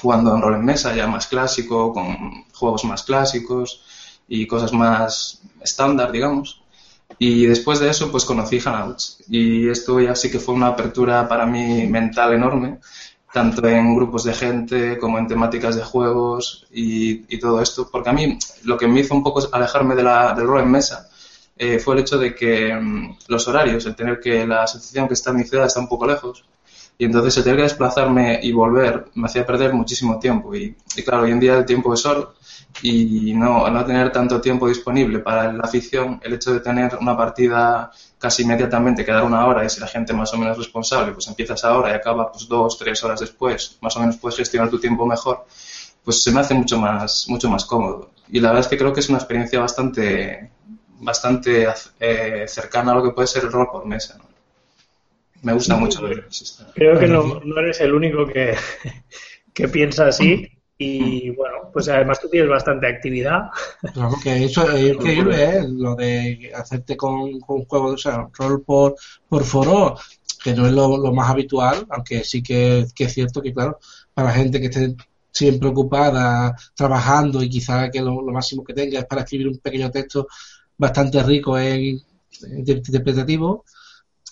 jugando 0.00 0.34
en 0.34 0.42
rol 0.42 0.54
en 0.54 0.64
mesa, 0.64 0.94
ya 0.94 1.06
más 1.06 1.26
clásico, 1.26 1.92
con 1.92 2.44
juegos 2.52 2.84
más 2.84 3.02
clásicos 3.02 3.82
y 4.28 4.46
cosas 4.46 4.72
más 4.72 5.42
estándar, 5.60 6.10
digamos. 6.12 6.62
Y 7.18 7.44
después 7.46 7.80
de 7.80 7.90
eso, 7.90 8.10
pues 8.10 8.24
conocí 8.24 8.60
Hangouts. 8.60 9.24
Y 9.28 9.68
esto 9.68 10.00
ya 10.00 10.14
sí 10.14 10.30
que 10.30 10.38
fue 10.38 10.54
una 10.54 10.68
apertura 10.68 11.28
para 11.28 11.44
mí 11.44 11.86
mental 11.86 12.32
enorme, 12.32 12.78
tanto 13.32 13.66
en 13.68 13.94
grupos 13.94 14.24
de 14.24 14.32
gente 14.32 14.98
como 14.98 15.18
en 15.18 15.26
temáticas 15.26 15.76
de 15.76 15.82
juegos 15.82 16.66
y, 16.70 17.38
todo 17.38 17.60
esto. 17.60 17.88
Porque 17.90 18.10
a 18.10 18.12
mí 18.12 18.38
lo 18.64 18.78
que 18.78 18.86
me 18.86 19.00
hizo 19.00 19.14
un 19.14 19.22
poco 19.22 19.42
alejarme 19.52 19.94
de 19.96 20.02
la, 20.02 20.34
del 20.34 20.46
rol 20.46 20.62
en 20.62 20.70
mesa 20.70 21.09
eh, 21.62 21.78
fue 21.78 21.94
el 21.94 22.00
hecho 22.00 22.16
de 22.16 22.34
que 22.34 22.74
mm, 22.74 23.18
los 23.28 23.46
horarios, 23.46 23.84
el 23.84 23.94
tener 23.94 24.18
que 24.18 24.46
la 24.46 24.62
asociación 24.62 25.06
que 25.06 25.12
está 25.12 25.30
en 25.30 25.36
mi 25.36 25.44
ciudad 25.44 25.66
está 25.66 25.78
un 25.78 25.88
poco 25.88 26.06
lejos, 26.06 26.42
y 26.96 27.04
entonces 27.04 27.36
el 27.36 27.44
tener 27.44 27.58
que 27.58 27.62
desplazarme 27.64 28.40
y 28.42 28.50
volver 28.52 29.10
me 29.14 29.26
hacía 29.26 29.44
perder 29.44 29.74
muchísimo 29.74 30.18
tiempo. 30.18 30.54
Y, 30.54 30.74
claro, 31.04 31.24
hoy 31.24 31.32
en 31.32 31.40
día 31.40 31.58
el 31.58 31.66
tiempo 31.66 31.92
es 31.92 32.06
oro 32.06 32.34
y 32.82 33.34
no, 33.34 33.68
no 33.68 33.84
tener 33.84 34.10
tanto 34.10 34.40
tiempo 34.40 34.68
disponible 34.68 35.18
para 35.18 35.52
la 35.52 35.64
afición, 35.64 36.18
el 36.22 36.32
hecho 36.32 36.54
de 36.54 36.60
tener 36.60 36.96
una 36.98 37.14
partida 37.14 37.90
casi 38.18 38.42
inmediatamente, 38.42 39.04
quedar 39.04 39.24
una 39.24 39.46
hora 39.46 39.62
y 39.62 39.68
si 39.68 39.80
la 39.80 39.86
gente 39.86 40.14
más 40.14 40.32
o 40.32 40.38
menos 40.38 40.56
responsable, 40.56 41.12
pues 41.12 41.28
empiezas 41.28 41.62
ahora 41.64 41.90
y 41.90 41.94
acaba 41.94 42.32
pues 42.32 42.48
dos, 42.48 42.78
tres 42.78 43.04
horas 43.04 43.20
después, 43.20 43.76
más 43.82 43.94
o 43.96 44.00
menos 44.00 44.16
puedes 44.16 44.38
gestionar 44.38 44.70
tu 44.70 44.78
tiempo 44.78 45.04
mejor, 45.06 45.44
pues 46.04 46.22
se 46.22 46.32
me 46.32 46.40
hace 46.40 46.54
mucho 46.54 46.78
más, 46.78 47.26
mucho 47.28 47.50
más 47.50 47.66
cómodo. 47.66 48.10
Y 48.28 48.40
la 48.40 48.48
verdad 48.48 48.64
es 48.64 48.68
que 48.68 48.78
creo 48.78 48.92
que 48.92 49.00
es 49.00 49.08
una 49.08 49.18
experiencia 49.18 49.60
bastante, 49.60 50.50
bastante 51.00 51.66
eh, 51.98 52.44
cercana 52.46 52.92
a 52.92 52.94
lo 52.96 53.02
que 53.02 53.10
puede 53.10 53.26
ser 53.26 53.44
el 53.44 53.52
rol 53.52 53.68
por 53.70 53.86
mesa. 53.86 54.18
¿no? 54.18 54.24
Me 55.42 55.52
gusta 55.54 55.76
mucho 55.76 56.00
Creo 56.74 56.98
que 56.98 57.06
no, 57.06 57.40
eres 57.58 57.80
el 57.80 57.94
único 57.94 58.26
que, 58.26 58.54
que 59.54 59.68
piensa 59.68 60.06
así. 60.08 60.48
Y 60.82 61.28
bueno, 61.30 61.70
pues 61.74 61.90
además 61.90 62.18
tú 62.20 62.28
tienes 62.30 62.48
bastante 62.48 62.86
actividad. 62.86 63.50
Claro, 63.92 64.14
que 64.22 64.44
eso 64.44 64.70
es 64.70 64.94
increíble, 64.94 65.44
¿eh? 65.44 65.66
lo 65.68 65.94
de 65.94 66.50
hacerte 66.54 66.96
con, 66.96 67.38
con 67.40 67.58
un 67.58 67.64
juego, 67.66 67.88
o 67.88 67.98
sea, 67.98 68.26
rol 68.32 68.62
por, 68.62 68.94
por 69.28 69.44
foro, 69.44 69.96
que 70.42 70.54
no 70.54 70.66
es 70.66 70.72
lo, 70.72 71.12
más 71.12 71.30
habitual, 71.30 71.86
aunque 71.90 72.24
sí 72.24 72.42
que, 72.42 72.86
es 72.96 73.12
cierto 73.12 73.42
que, 73.42 73.52
claro, 73.52 73.78
para 74.14 74.32
gente 74.32 74.58
que 74.58 74.66
esté 74.66 74.94
siempre 75.30 75.68
ocupada, 75.68 76.56
trabajando 76.74 77.42
y 77.42 77.48
quizá 77.48 77.90
que 77.90 78.00
lo, 78.00 78.22
máximo 78.22 78.64
que 78.64 78.74
tenga 78.74 79.00
es 79.00 79.04
para 79.04 79.22
escribir 79.22 79.48
un 79.48 79.58
pequeño 79.58 79.90
texto 79.90 80.26
bastante 80.80 81.22
rico 81.22 81.58
en, 81.58 82.00
interpretativo, 82.56 83.64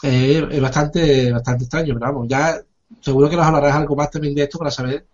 eh, 0.02 0.48
es 0.50 0.60
bastante, 0.60 1.30
bastante 1.30 1.64
extraño, 1.64 1.94
pero 1.94 2.06
vamos, 2.12 2.26
ya 2.26 2.58
seguro 3.00 3.28
que 3.28 3.36
nos 3.36 3.44
hablarás 3.44 3.76
algo 3.76 3.94
más 3.94 4.10
también 4.10 4.34
de 4.34 4.44
esto 4.44 4.58
para 4.58 4.70
saber 4.70 5.06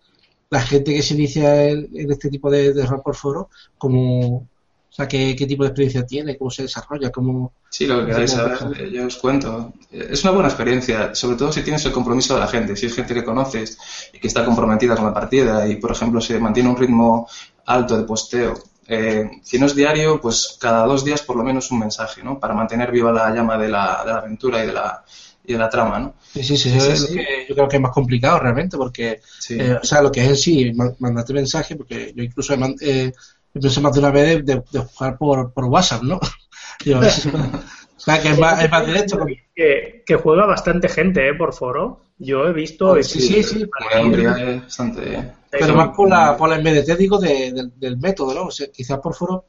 la 0.48 0.60
gente 0.60 0.94
que 0.94 1.02
se 1.02 1.14
inicia 1.14 1.64
en, 1.68 1.88
este 2.10 2.30
tipo 2.30 2.48
de, 2.48 2.86
rol 2.86 3.02
por 3.02 3.16
foro, 3.16 3.48
como 3.76 4.46
sea, 4.90 5.08
¿qué, 5.08 5.34
qué 5.34 5.44
tipo 5.44 5.64
de 5.64 5.70
experiencia 5.70 6.06
tiene? 6.06 6.38
¿Cómo 6.38 6.52
se 6.52 6.62
desarrolla? 6.62 7.10
¿Cómo... 7.10 7.52
Sí, 7.68 7.84
lo 7.84 7.98
que 8.00 8.12
queráis 8.12 8.30
saber, 8.30 8.80
eh, 8.80 8.92
yo 8.92 9.04
os 9.04 9.16
cuento. 9.16 9.72
Es 9.90 10.22
una 10.22 10.34
buena 10.34 10.48
experiencia, 10.48 11.16
sobre 11.16 11.36
todo 11.36 11.50
si 11.50 11.62
tienes 11.62 11.84
el 11.84 11.90
compromiso 11.90 12.34
de 12.34 12.40
la 12.40 12.46
gente, 12.46 12.76
si 12.76 12.86
es 12.86 12.94
gente 12.94 13.12
que 13.12 13.24
conoces 13.24 13.76
y 14.12 14.20
que 14.20 14.28
está 14.28 14.44
comprometida 14.44 14.94
con 14.94 15.06
la 15.06 15.12
partida 15.12 15.66
y, 15.66 15.76
por 15.76 15.90
ejemplo, 15.90 16.20
se 16.20 16.38
mantiene 16.38 16.68
un 16.68 16.76
ritmo 16.76 17.26
alto 17.66 17.96
de 17.96 18.04
posteo. 18.04 18.54
Eh, 18.86 19.30
si 19.42 19.58
no 19.58 19.66
es 19.66 19.74
diario, 19.74 20.20
pues 20.20 20.58
cada 20.60 20.84
dos 20.84 21.04
días 21.04 21.22
por 21.22 21.36
lo 21.36 21.42
menos 21.42 21.70
un 21.70 21.78
mensaje, 21.78 22.22
¿no? 22.22 22.38
Para 22.38 22.54
mantener 22.54 22.90
viva 22.90 23.12
la 23.12 23.30
llama 23.30 23.56
de 23.56 23.68
la, 23.68 24.02
de 24.04 24.12
la 24.12 24.18
aventura 24.18 24.62
y 24.62 24.66
de 24.66 24.72
la, 24.72 25.04
y 25.44 25.52
de 25.52 25.58
la 25.58 25.68
trama, 25.70 25.98
¿no? 25.98 26.14
Sí, 26.32 26.42
sí, 26.42 26.56
sí, 26.56 26.76
es 26.76 27.00
lo 27.00 27.16
que 27.16 27.46
yo 27.48 27.54
creo 27.54 27.68
que 27.68 27.76
es 27.76 27.82
más 27.82 27.92
complicado 27.92 28.38
realmente, 28.38 28.76
porque, 28.76 29.20
eh, 29.50 29.78
o 29.80 29.84
sea, 29.84 30.02
lo 30.02 30.12
que 30.12 30.22
es 30.22 30.28
en 30.28 30.36
sí, 30.36 30.72
mandarte 30.98 31.32
mensaje, 31.32 31.76
porque 31.76 32.12
yo 32.14 32.22
incluso 32.22 32.54
he, 32.54 32.76
eh, 32.80 33.12
he 33.54 33.60
pensado 33.60 33.82
más 33.82 33.94
de 33.94 34.00
una 34.00 34.10
vez 34.10 34.44
de, 34.44 34.62
de 34.70 34.78
jugar 34.80 35.16
por, 35.16 35.52
por 35.52 35.64
WhatsApp, 35.64 36.02
¿no? 36.02 36.20
o 36.86 38.00
sea, 38.00 38.20
que 38.20 38.30
es 38.30 38.38
más, 38.38 38.62
es 38.62 38.70
más 38.70 38.86
directo. 38.86 39.26
Que, 39.54 40.02
que, 40.04 40.14
juega 40.16 40.46
bastante 40.46 40.88
gente, 40.88 41.28
¿eh? 41.28 41.34
Por 41.34 41.54
foro. 41.54 42.00
Yo 42.18 42.46
he 42.46 42.52
visto... 42.52 42.94
Ah, 42.94 43.02
sí, 43.02 43.20
sí, 43.20 43.42
sí. 43.42 43.64
bastante... 43.64 45.32
Pero 45.50 45.74
más 45.74 45.94
por 45.94 46.08
la, 46.08 46.36
por 46.36 46.48
la 46.48 46.58
MDT, 46.58 46.96
digo, 46.96 47.18
de, 47.18 47.70
del 47.76 47.96
método, 47.98 48.34
¿no? 48.34 48.44
O 48.46 48.50
sea, 48.50 48.68
quizás 48.68 48.98
por 48.98 49.14
foro... 49.14 49.46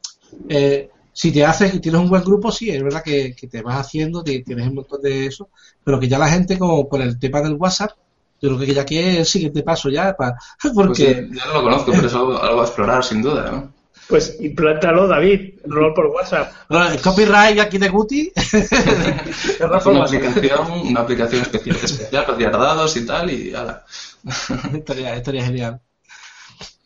Eh, 0.48 0.90
si 1.16 1.32
te 1.32 1.46
haces 1.46 1.74
y 1.74 1.80
tienes 1.80 1.98
un 1.98 2.10
buen 2.10 2.22
grupo, 2.22 2.52
sí, 2.52 2.68
es 2.68 2.82
verdad 2.82 3.02
que, 3.02 3.34
que 3.34 3.46
te 3.46 3.62
vas 3.62 3.80
haciendo, 3.80 4.22
tienes 4.22 4.68
un 4.68 4.74
montón 4.74 5.00
de 5.00 5.24
eso, 5.24 5.48
pero 5.82 5.98
que 5.98 6.08
ya 6.08 6.18
la 6.18 6.28
gente, 6.28 6.58
como 6.58 6.86
con 6.90 7.00
el 7.00 7.18
tema 7.18 7.40
del 7.40 7.54
WhatsApp, 7.54 7.92
yo 8.38 8.50
creo 8.50 8.58
que 8.58 8.74
ya 8.74 8.84
que 8.84 9.12
es 9.12 9.18
el 9.20 9.24
siguiente 9.24 9.62
paso 9.62 9.88
ya, 9.88 10.14
para, 10.14 10.36
porque... 10.74 11.26
Pues, 11.26 11.38
ya 11.38 11.46
no 11.46 11.54
lo 11.54 11.62
conozco, 11.62 11.92
pero 11.92 12.06
es 12.06 12.14
algo, 12.14 12.38
algo, 12.38 12.60
a 12.60 12.64
explorar, 12.64 13.02
sin 13.02 13.22
duda, 13.22 13.50
¿no? 13.50 13.72
Pues 14.08 14.36
implántalo, 14.40 15.08
David, 15.08 15.54
rol 15.64 15.92
por 15.92 16.06
WhatsApp. 16.06 16.52
el 16.70 17.00
copyright 17.00 17.58
aquí 17.58 17.78
de 17.78 17.88
Guti. 17.88 18.32
una, 19.60 20.04
aplicación, 20.04 20.70
una 20.70 21.00
aplicación 21.00 21.42
especial, 21.42 21.76
especial 21.76 22.24
para 22.24 22.56
dados 22.56 22.96
y 22.96 23.04
tal, 23.04 23.30
y 23.30 23.52
ala. 23.52 23.84
estaría, 24.74 25.14
estaría 25.16 25.44
genial. 25.44 25.80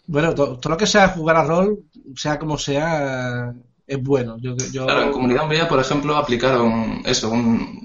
Bueno, 0.06 0.34
todo, 0.34 0.58
todo, 0.58 0.70
lo 0.70 0.76
que 0.78 0.86
sea 0.86 1.08
jugar 1.08 1.36
a 1.36 1.44
rol, 1.44 1.84
sea 2.16 2.38
como 2.38 2.56
sea, 2.56 3.52
es 3.86 4.02
bueno. 4.02 4.36
Yo, 4.40 4.56
yo... 4.72 4.86
Claro, 4.86 5.02
en 5.02 5.12
Comunidad 5.12 5.42
Umbría, 5.42 5.68
por 5.68 5.78
ejemplo, 5.78 6.16
aplicaron 6.16 7.02
eso, 7.04 7.30
un, 7.30 7.84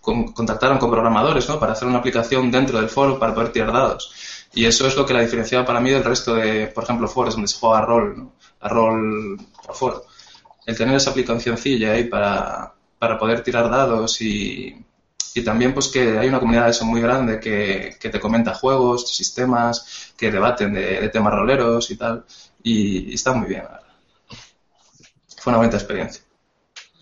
con, 0.00 0.32
contactaron 0.32 0.78
con 0.78 0.90
programadores 0.90 1.48
¿no? 1.48 1.58
para 1.58 1.72
hacer 1.72 1.88
una 1.88 1.98
aplicación 1.98 2.50
dentro 2.50 2.78
del 2.78 2.88
foro 2.88 3.18
para 3.18 3.34
poder 3.34 3.52
tirar 3.52 3.72
dados. 3.72 4.12
Y 4.52 4.64
eso 4.64 4.86
es 4.86 4.96
lo 4.96 5.06
que 5.06 5.14
la 5.14 5.20
diferenciaba 5.20 5.64
para 5.64 5.80
mí 5.80 5.90
del 5.90 6.04
resto 6.04 6.34
de, 6.34 6.68
por 6.68 6.84
ejemplo, 6.84 7.08
foros 7.08 7.34
donde 7.34 7.48
se 7.48 7.58
juega 7.58 7.78
a 7.78 7.86
rol, 7.86 8.14
¿no? 8.16 8.32
A 8.60 8.68
rol 8.68 9.38
por 9.64 9.74
foro. 9.74 10.02
El 10.66 10.76
tener 10.76 10.96
esa 10.96 11.10
aplicacióncilla 11.10 11.92
ahí 11.92 12.04
para, 12.04 12.72
para 12.98 13.18
poder 13.18 13.42
tirar 13.42 13.70
dados 13.70 14.20
y, 14.20 14.76
y 15.34 15.42
también 15.42 15.72
pues 15.72 15.88
que 15.88 16.18
hay 16.18 16.28
una 16.28 16.40
comunidad 16.40 16.64
de 16.64 16.70
eso 16.70 16.84
muy 16.84 17.00
grande 17.00 17.38
que, 17.38 17.96
que 18.00 18.08
te 18.08 18.20
comenta 18.20 18.54
juegos, 18.54 19.14
sistemas, 19.14 20.12
que 20.16 20.30
debaten 20.30 20.74
de, 20.74 21.08
temas 21.08 21.34
roleros 21.34 21.90
y 21.90 21.96
tal. 21.96 22.24
Y, 22.62 23.14
está 23.14 23.32
muy 23.32 23.48
bien, 23.48 23.62
fue 25.38 25.52
una 25.52 25.58
bonita 25.58 25.76
experiencia. 25.76 26.22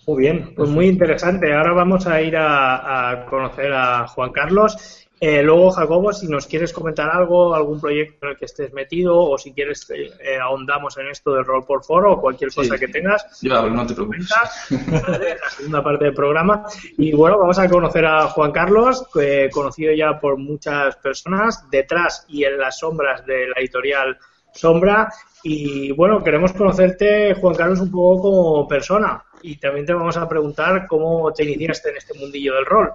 Muy 0.06 0.22
bien, 0.22 0.54
pues 0.54 0.70
muy 0.70 0.86
interesante. 0.86 1.52
Ahora 1.52 1.72
vamos 1.72 2.06
a 2.06 2.20
ir 2.22 2.34
a, 2.36 3.26
conocer 3.28 3.72
a 3.72 4.06
Juan 4.08 4.32
Carlos. 4.32 4.97
Eh, 5.20 5.42
luego, 5.42 5.70
Jacobo, 5.70 6.12
si 6.12 6.28
nos 6.28 6.46
quieres 6.46 6.72
comentar 6.72 7.10
algo, 7.10 7.54
algún 7.54 7.80
proyecto 7.80 8.26
en 8.26 8.32
el 8.32 8.38
que 8.38 8.44
estés 8.44 8.72
metido 8.72 9.18
o 9.18 9.36
si 9.36 9.52
quieres 9.52 9.88
eh, 9.90 10.38
ahondamos 10.40 10.96
en 10.98 11.08
esto 11.08 11.34
del 11.34 11.44
rol 11.44 11.64
por 11.66 11.84
foro 11.84 12.12
o 12.12 12.20
cualquier 12.20 12.52
cosa 12.52 12.78
que 12.78 12.88
tengas. 12.88 13.40
Yo 13.42 13.56
hablo, 13.56 13.74
no 13.74 13.86
te 13.86 13.94
preocupes. 13.94 14.28
la 14.70 15.50
segunda 15.50 15.82
parte 15.82 16.04
del 16.04 16.14
programa. 16.14 16.64
Y 16.96 17.12
bueno, 17.12 17.38
vamos 17.38 17.58
a 17.58 17.68
conocer 17.68 18.06
a 18.06 18.28
Juan 18.28 18.52
Carlos, 18.52 19.06
conocido 19.52 19.92
ya 19.92 20.20
por 20.20 20.36
muchas 20.36 20.96
personas, 20.96 21.68
detrás 21.70 22.24
y 22.28 22.44
en 22.44 22.58
las 22.58 22.78
sombras 22.78 23.26
de 23.26 23.48
la 23.48 23.60
editorial 23.60 24.18
Sombra 24.52 25.12
y 25.42 25.92
bueno, 25.92 26.22
queremos 26.22 26.52
conocerte, 26.52 27.34
Juan 27.34 27.54
Carlos, 27.54 27.80
un 27.80 27.90
poco 27.90 28.22
como 28.22 28.68
persona. 28.68 29.24
Y 29.42 29.56
también 29.56 29.86
te 29.86 29.94
vamos 29.94 30.16
a 30.16 30.28
preguntar 30.28 30.86
cómo 30.88 31.32
te 31.32 31.44
iniciaste 31.44 31.90
en 31.90 31.96
este 31.96 32.18
mundillo 32.18 32.54
del 32.54 32.66
rol. 32.66 32.92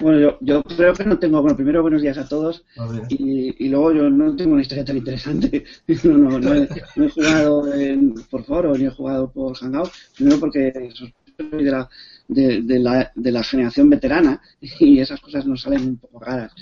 Bueno, 0.00 0.18
yo, 0.20 0.38
yo 0.40 0.62
creo 0.62 0.94
que 0.94 1.04
no 1.04 1.18
tengo. 1.18 1.40
Bueno, 1.42 1.56
primero, 1.56 1.82
buenos 1.82 2.02
días 2.02 2.18
a 2.18 2.28
todos. 2.28 2.64
y, 3.08 3.64
y, 3.64 3.68
luego, 3.68 3.92
yo 3.92 4.10
no 4.10 4.36
tengo 4.36 4.52
una 4.52 4.62
historia 4.62 4.84
tan 4.84 4.96
interesante. 4.96 5.64
no, 6.04 6.18
no, 6.18 6.38
no, 6.38 6.54
he, 6.54 6.68
no, 6.96 7.04
he, 7.04 7.10
jugado 7.10 7.74
en, 7.74 8.14
por 8.30 8.44
foro 8.44 8.76
ni 8.76 8.84
he 8.84 8.90
jugado 8.90 9.30
por 9.30 9.56
Hangout. 9.56 9.90
Primero, 10.16 10.40
porque 10.40 10.90
soy 10.94 11.12
de 11.38 11.70
la, 11.70 11.88
de, 12.26 12.62
de, 12.62 12.78
la, 12.78 13.12
de 13.14 13.32
la 13.32 13.42
generación 13.42 13.88
veterana 13.88 14.40
y 14.60 15.00
esas 15.00 15.20
cosas 15.20 15.46
nos 15.46 15.62
salen 15.62 15.82
un 15.82 15.96
poco 15.96 16.20
raras. 16.20 16.52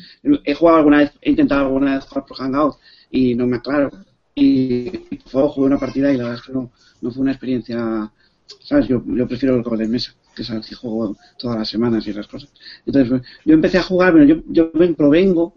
He 0.44 0.54
jugado 0.54 0.78
alguna 0.78 0.98
vez, 0.98 1.12
he 1.20 1.30
intentado 1.30 1.66
alguna 1.66 1.96
vez 1.96 2.04
jugar 2.04 2.26
por 2.26 2.36
Hangout 2.38 2.76
y 3.10 3.34
no 3.34 3.46
me 3.46 3.56
aclaro 3.56 3.90
y 4.34 4.92
fue, 5.24 5.48
jugué 5.48 5.66
una 5.66 5.78
partida 5.78 6.12
y 6.12 6.18
la 6.18 6.24
verdad 6.24 6.40
es 6.40 6.46
que 6.46 6.52
no, 6.52 6.70
no 7.00 7.10
fue 7.10 7.22
una 7.22 7.32
experiencia, 7.32 8.12
¿sabes? 8.60 8.86
Yo, 8.86 9.02
yo 9.06 9.26
prefiero 9.26 9.56
el 9.56 9.62
juego 9.62 9.78
de 9.78 9.88
mesa, 9.88 10.14
que 10.36 10.42
es 10.42 10.68
que 10.68 10.74
juego 10.74 11.16
todas 11.38 11.58
las 11.58 11.68
semanas 11.68 12.06
y 12.06 12.10
esas 12.10 12.28
cosas. 12.28 12.50
Entonces, 12.84 13.22
yo 13.44 13.54
empecé 13.54 13.78
a 13.78 13.82
jugar, 13.82 14.12
pero 14.12 14.24
yo, 14.24 14.42
yo 14.48 14.70
provengo 14.94 15.54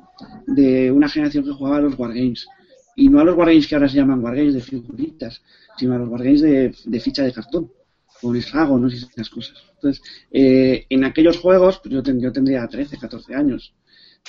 de 0.48 0.92
una 0.92 1.10
generación 1.10 1.44
que 1.44 1.52
jugaba 1.52 1.78
a 1.78 1.82
los 1.82 2.00
Wargames. 2.00 2.48
Y 2.96 3.10
no 3.10 3.20
a 3.20 3.24
los 3.24 3.36
Wargames 3.36 3.68
que 3.68 3.76
ahora 3.76 3.90
se 3.90 3.98
llaman 3.98 4.24
Wargames 4.24 4.54
de 4.54 4.62
figuritas, 4.62 5.42
sino 5.78 5.94
a 5.94 6.00
los 6.00 6.10
Wargames 6.10 6.42
de, 6.42 6.74
de 6.86 7.00
ficha 7.00 7.24
de 7.24 7.34
cartón, 7.34 7.72
con 8.22 8.36
hexágonos 8.36 8.94
y 8.94 8.98
esas 8.98 9.30
cosas. 9.30 9.58
Entonces, 9.76 10.02
eh, 10.32 10.86
en 10.90 11.04
aquellos 11.04 11.38
juegos, 11.38 11.80
pues 11.80 11.94
yo, 11.94 12.02
ten, 12.02 12.20
yo 12.20 12.32
tendría 12.32 12.68
13, 12.68 12.98
14 12.98 13.36
años, 13.36 13.74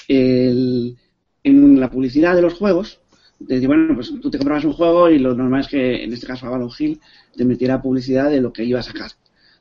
el, 0.08 0.96
en 1.44 1.80
la 1.80 1.90
publicidad 1.90 2.34
de 2.34 2.42
los 2.42 2.54
juegos, 2.54 3.00
decir, 3.38 3.66
bueno, 3.66 3.94
pues 3.94 4.12
tú 4.20 4.30
te 4.30 4.38
comprabas 4.38 4.64
un 4.64 4.72
juego 4.72 5.08
y 5.10 5.18
lo 5.18 5.34
normal 5.34 5.62
es 5.62 5.68
que, 5.68 6.04
en 6.04 6.12
este 6.12 6.26
caso 6.26 6.46
Avalon 6.46 6.70
Hill, 6.76 7.00
te 7.34 7.44
metiera 7.44 7.80
publicidad 7.80 8.30
de 8.30 8.40
lo 8.40 8.52
que 8.52 8.64
iba 8.64 8.80
a 8.80 8.84
sacar. 8.84 9.10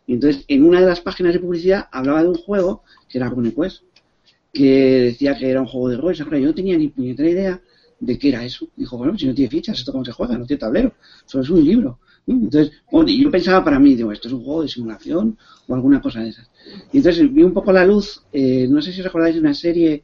Y 0.09 0.13
entonces, 0.13 0.43
en 0.47 0.63
una 0.63 0.81
de 0.81 0.87
las 0.87 1.01
páginas 1.01 1.33
de 1.33 1.39
publicidad 1.39 1.87
hablaba 1.91 2.23
de 2.23 2.29
un 2.29 2.35
juego 2.35 2.81
que 3.07 3.19
era 3.19 3.29
RuneQuest, 3.29 3.83
que 4.51 5.01
decía 5.01 5.37
que 5.37 5.47
era 5.47 5.61
un 5.61 5.67
juego 5.67 5.89
de 5.89 5.97
rol. 5.97 6.15
Yo 6.15 6.25
no 6.25 6.55
tenía 6.55 6.75
ni 6.79 6.87
puñetera 6.87 7.29
idea 7.29 7.61
de 7.99 8.17
qué 8.17 8.29
era 8.29 8.43
eso. 8.43 8.67
Dijo, 8.75 8.97
bueno, 8.97 9.15
si 9.19 9.27
no 9.27 9.35
tiene 9.35 9.51
fichas, 9.51 9.77
¿esto 9.77 9.91
cómo 9.91 10.03
se 10.03 10.11
juega? 10.11 10.35
No 10.35 10.47
tiene 10.47 10.61
tablero, 10.61 10.93
solo 11.27 11.43
es 11.43 11.49
un 11.51 11.63
libro. 11.63 11.99
Entonces, 12.25 12.71
bueno, 12.91 13.07
yo 13.07 13.29
pensaba 13.29 13.63
para 13.63 13.77
mí, 13.77 13.93
digo, 13.93 14.11
esto 14.11 14.29
es 14.29 14.33
un 14.33 14.43
juego 14.43 14.63
de 14.63 14.69
simulación 14.69 15.37
o 15.67 15.75
alguna 15.75 16.01
cosa 16.01 16.21
de 16.21 16.29
esas. 16.29 16.49
Y 16.91 16.97
entonces 16.97 17.31
vi 17.31 17.43
un 17.43 17.53
poco 17.53 17.71
la 17.71 17.85
luz, 17.85 18.23
eh, 18.33 18.67
no 18.67 18.81
sé 18.81 18.91
si 18.91 19.03
recordáis 19.03 19.35
de 19.35 19.41
una 19.41 19.53
serie 19.53 20.01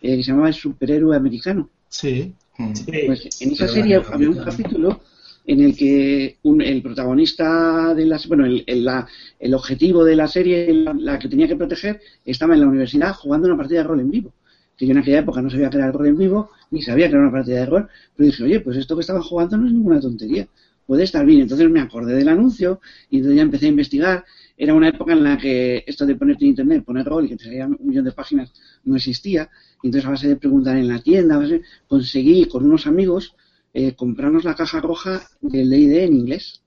eh, 0.00 0.16
que 0.16 0.22
se 0.22 0.30
llamaba 0.30 0.48
El 0.48 0.54
Superhéroe 0.54 1.14
Americano. 1.14 1.68
Sí. 1.90 2.32
Pues 2.56 3.28
en 3.42 3.50
esa 3.50 3.68
serie 3.68 3.96
había 3.96 4.30
un 4.30 4.36
capítulo 4.36 5.02
en 5.44 5.60
el 5.60 5.76
que 5.76 6.38
el 6.42 6.82
protagonista 6.82 7.94
de 7.94 8.06
la 8.06 8.20
bueno 8.28 8.46
el, 8.46 8.62
el, 8.66 8.84
la, 8.84 9.06
el 9.40 9.54
objetivo 9.54 10.04
de 10.04 10.16
la 10.16 10.28
serie 10.28 10.72
la, 10.72 11.18
que 11.18 11.28
tenía 11.28 11.48
que 11.48 11.56
proteger 11.56 12.00
estaba 12.24 12.54
en 12.54 12.60
la 12.60 12.68
universidad 12.68 13.14
jugando 13.14 13.48
una 13.48 13.56
partida 13.56 13.80
de 13.80 13.88
rol 13.88 14.00
en 14.00 14.10
vivo. 14.10 14.32
Que 14.76 14.86
yo 14.86 14.92
en 14.92 14.98
aquella 14.98 15.18
época 15.20 15.42
no 15.42 15.50
sabía 15.50 15.68
el 15.68 15.92
rol 15.92 16.06
en 16.06 16.18
vivo 16.18 16.50
ni 16.70 16.82
sabía 16.82 17.06
era 17.06 17.18
una 17.18 17.30
partida 17.30 17.60
de 17.60 17.66
rol 17.66 17.88
pero 18.16 18.26
dije 18.26 18.44
oye 18.44 18.60
pues 18.60 18.76
esto 18.76 18.94
que 18.94 19.00
estaban 19.00 19.22
jugando 19.22 19.56
no 19.56 19.66
es 19.66 19.72
ninguna 19.72 20.00
tontería 20.00 20.46
puede 20.86 21.04
estar 21.04 21.24
bien 21.26 21.40
entonces 21.40 21.68
me 21.70 21.80
acordé 21.80 22.14
del 22.14 22.28
anuncio 22.28 22.80
y 23.10 23.18
entonces 23.18 23.36
ya 23.36 23.42
empecé 23.42 23.66
a 23.66 23.70
investigar. 23.70 24.24
Era 24.56 24.74
una 24.74 24.88
época 24.88 25.12
en 25.12 25.24
la 25.24 25.38
que 25.38 25.82
esto 25.86 26.06
de 26.06 26.14
ponerte 26.14 26.44
en 26.44 26.50
internet 26.50 26.84
poner 26.84 27.06
rol 27.06 27.24
y 27.24 27.30
que 27.30 27.36
te 27.36 27.44
salían 27.44 27.76
un 27.78 27.88
millón 27.88 28.04
de 28.04 28.12
páginas 28.12 28.52
no 28.84 28.96
existía. 28.96 29.50
Entonces, 29.82 30.06
a 30.06 30.10
base 30.10 30.28
de 30.28 30.36
preguntar 30.36 30.76
en 30.76 30.88
la 30.88 31.00
tienda, 31.00 31.40
conseguí 31.88 32.44
con 32.46 32.64
unos 32.64 32.86
amigos 32.86 33.34
eh, 33.74 33.94
comprarnos 33.94 34.44
la 34.44 34.54
caja 34.54 34.80
roja 34.80 35.22
del 35.40 35.70
D&D 35.70 36.04
en 36.04 36.16
inglés. 36.16 36.62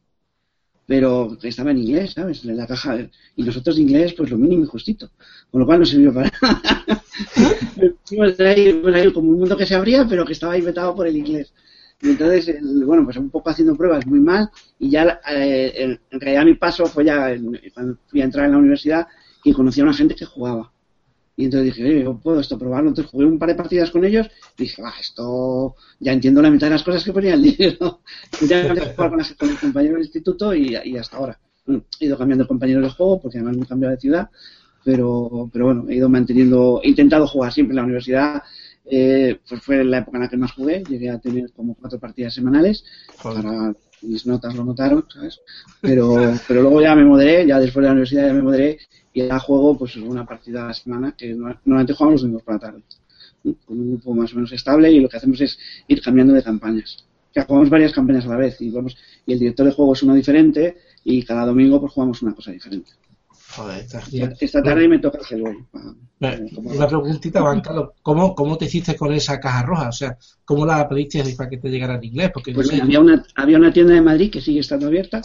Pero 0.87 1.35
estaba 1.41 1.71
en 1.71 1.79
inglés, 1.79 2.13
¿sabes? 2.13 2.45
La 2.45 2.67
caja, 2.67 3.09
y 3.35 3.43
nosotros 3.43 3.75
de 3.75 3.81
inglés, 3.81 4.13
pues 4.13 4.29
lo 4.29 4.37
mínimo 4.37 4.63
y 4.63 4.67
justito. 4.67 5.09
Con 5.49 5.61
lo 5.61 5.65
cual 5.65 5.79
no 5.79 5.85
sirvió 5.85 6.13
para 6.13 6.31
nada. 6.41 6.61
como 9.13 9.29
un 9.29 9.39
mundo 9.39 9.57
que 9.57 9.65
se 9.65 9.75
abría, 9.75 10.05
pero 10.07 10.25
que 10.25 10.33
estaba 10.33 10.57
inventado 10.57 10.95
por 10.95 11.07
el 11.07 11.17
inglés. 11.17 11.53
Y 12.01 12.09
entonces, 12.09 12.57
bueno, 12.85 13.05
pues 13.05 13.17
un 13.17 13.29
poco 13.29 13.49
haciendo 13.49 13.75
pruebas 13.75 14.05
muy 14.05 14.19
mal, 14.19 14.49
y 14.77 14.91
ya 14.91 15.19
eh, 15.31 15.97
en 16.11 16.19
realidad 16.19 16.45
mi 16.45 16.55
paso 16.55 16.85
fue 16.85 17.05
ya 17.05 17.35
cuando 17.73 17.97
fui 18.07 18.21
a 18.21 18.25
entrar 18.25 18.45
en 18.45 18.51
la 18.51 18.57
universidad 18.57 19.07
y 19.43 19.53
conocí 19.53 19.81
a 19.81 19.85
una 19.85 19.93
gente 19.93 20.13
que 20.13 20.25
jugaba. 20.25 20.71
Y 21.37 21.45
entonces 21.45 21.75
dije, 21.75 22.03
yo 22.03 22.17
puedo 22.17 22.39
esto 22.39 22.57
probarlo. 22.57 22.89
Entonces 22.89 23.11
jugué 23.11 23.25
un 23.25 23.37
par 23.37 23.49
de 23.49 23.55
partidas 23.55 23.91
con 23.91 24.05
ellos 24.05 24.27
y 24.57 24.63
dije, 24.63 24.81
va, 24.81 24.93
esto 24.99 25.75
ya 25.99 26.13
entiendo 26.13 26.41
la 26.41 26.49
mitad 26.49 26.67
de 26.67 26.71
las 26.71 26.83
cosas 26.83 27.03
que 27.03 27.11
ponía 27.11 27.33
el 27.33 27.41
libro. 27.41 28.01
ya 28.47 28.61
empecé 28.61 28.89
a 28.89 28.93
jugar 28.93 29.09
con, 29.11 29.19
con 29.37 29.49
el 29.49 29.57
compañero 29.57 29.95
del 29.95 30.03
instituto 30.03 30.53
y, 30.53 30.77
y, 30.83 30.97
hasta 30.97 31.17
ahora. 31.17 31.39
He 31.67 32.05
ido 32.05 32.17
cambiando 32.17 32.47
compañeros 32.47 32.83
de 32.83 32.89
juego 32.89 33.19
porque 33.19 33.39
además 33.39 33.57
me 33.57 33.63
he 33.63 33.67
cambiado 33.67 33.95
de 33.95 34.01
ciudad. 34.01 34.29
Pero, 34.83 35.49
pero 35.51 35.65
bueno, 35.65 35.85
he 35.89 35.95
ido 35.95 36.07
manteniendo, 36.09 36.79
he 36.83 36.89
intentado 36.89 37.27
jugar 37.27 37.51
siempre 37.51 37.73
en 37.73 37.77
la 37.77 37.83
universidad. 37.83 38.43
Eh, 38.87 39.39
pues 39.49 39.61
fue 39.63 39.83
la 39.83 39.97
época 39.97 40.17
en 40.17 40.23
la 40.23 40.29
que 40.29 40.37
más 40.37 40.51
jugué. 40.53 40.83
Llegué 40.87 41.09
a 41.09 41.19
tener 41.19 41.51
como 41.51 41.75
cuatro 41.75 41.99
partidas 41.99 42.33
semanales 42.33 42.85
para 43.21 43.73
mis 44.01 44.25
notas 44.25 44.55
lo 44.55 44.63
notaron, 44.63 45.05
¿sabes? 45.11 45.39
Pero, 45.81 46.33
pero 46.47 46.61
luego 46.61 46.81
ya 46.81 46.95
me 46.95 47.03
moderé, 47.03 47.45
ya 47.45 47.59
después 47.59 47.83
de 47.83 47.87
la 47.87 47.93
universidad 47.93 48.27
ya 48.27 48.33
me 48.33 48.41
moderé 48.41 48.79
y 49.15 49.25
ya 49.25 49.39
juego 49.39 49.77
pues 49.77 49.95
una 49.95 50.25
partida 50.25 50.65
a 50.65 50.67
la 50.67 50.73
semana, 50.73 51.15
que 51.17 51.33
normalmente 51.33 51.93
jugamos 51.93 52.15
los 52.15 52.21
domingos 52.23 52.43
por 52.43 52.55
la 52.55 52.59
tarde, 52.59 52.83
con 53.65 53.79
un 53.79 53.91
grupo 53.91 54.13
más 54.13 54.33
o 54.33 54.35
menos 54.35 54.51
estable 54.51 54.91
y 54.91 54.99
lo 54.99 55.07
que 55.07 55.15
hacemos 55.15 55.39
es 55.39 55.57
ir 55.87 56.01
cambiando 56.01 56.33
de 56.33 56.43
campañas. 56.43 57.05
que 57.33 57.41
jugamos 57.41 57.69
varias 57.69 57.93
campañas 57.93 58.25
a 58.25 58.29
la 58.29 58.35
vez 58.35 58.59
y, 58.59 58.69
vamos, 58.71 58.97
y 59.25 59.31
el 59.31 59.39
director 59.39 59.65
de 59.65 59.71
juego 59.71 59.93
es 59.93 60.03
uno 60.03 60.15
diferente 60.15 60.77
y 61.05 61.23
cada 61.23 61.45
domingo 61.45 61.79
pues 61.79 61.93
jugamos 61.93 62.21
una 62.23 62.35
cosa 62.35 62.51
diferente. 62.51 62.91
Joder, 63.55 63.85
esta, 64.41 64.61
tarde 64.61 64.87
me 64.89 64.99
toca 64.99 65.19
el 65.19 65.37
Hellboy. 65.37 65.65
Una 66.19 66.87
preguntita, 66.87 67.41
Juan 67.41 67.61
Carlos. 67.61 67.91
¿Cómo, 68.01 68.35
¿Cómo 68.35 68.57
te 68.57 68.65
hiciste 68.65 68.97
con 68.97 69.13
esa 69.13 69.39
caja 69.39 69.63
roja? 69.63 69.87
O 69.87 69.93
sea, 69.93 70.17
¿cómo 70.43 70.65
la 70.65 70.89
pediste 70.89 71.23
para 71.37 71.49
que 71.49 71.57
te 71.57 71.69
llegara 71.69 71.95
en 71.95 72.03
inglés? 72.03 72.31
Porque 72.33 72.51
pues 72.51 72.73
había, 72.73 72.99
una, 72.99 73.23
había 73.35 73.57
una 73.57 73.71
tienda 73.71 73.93
de 73.93 74.01
Madrid 74.01 74.29
que 74.29 74.41
sigue 74.41 74.59
estando 74.59 74.87
abierta 74.87 75.21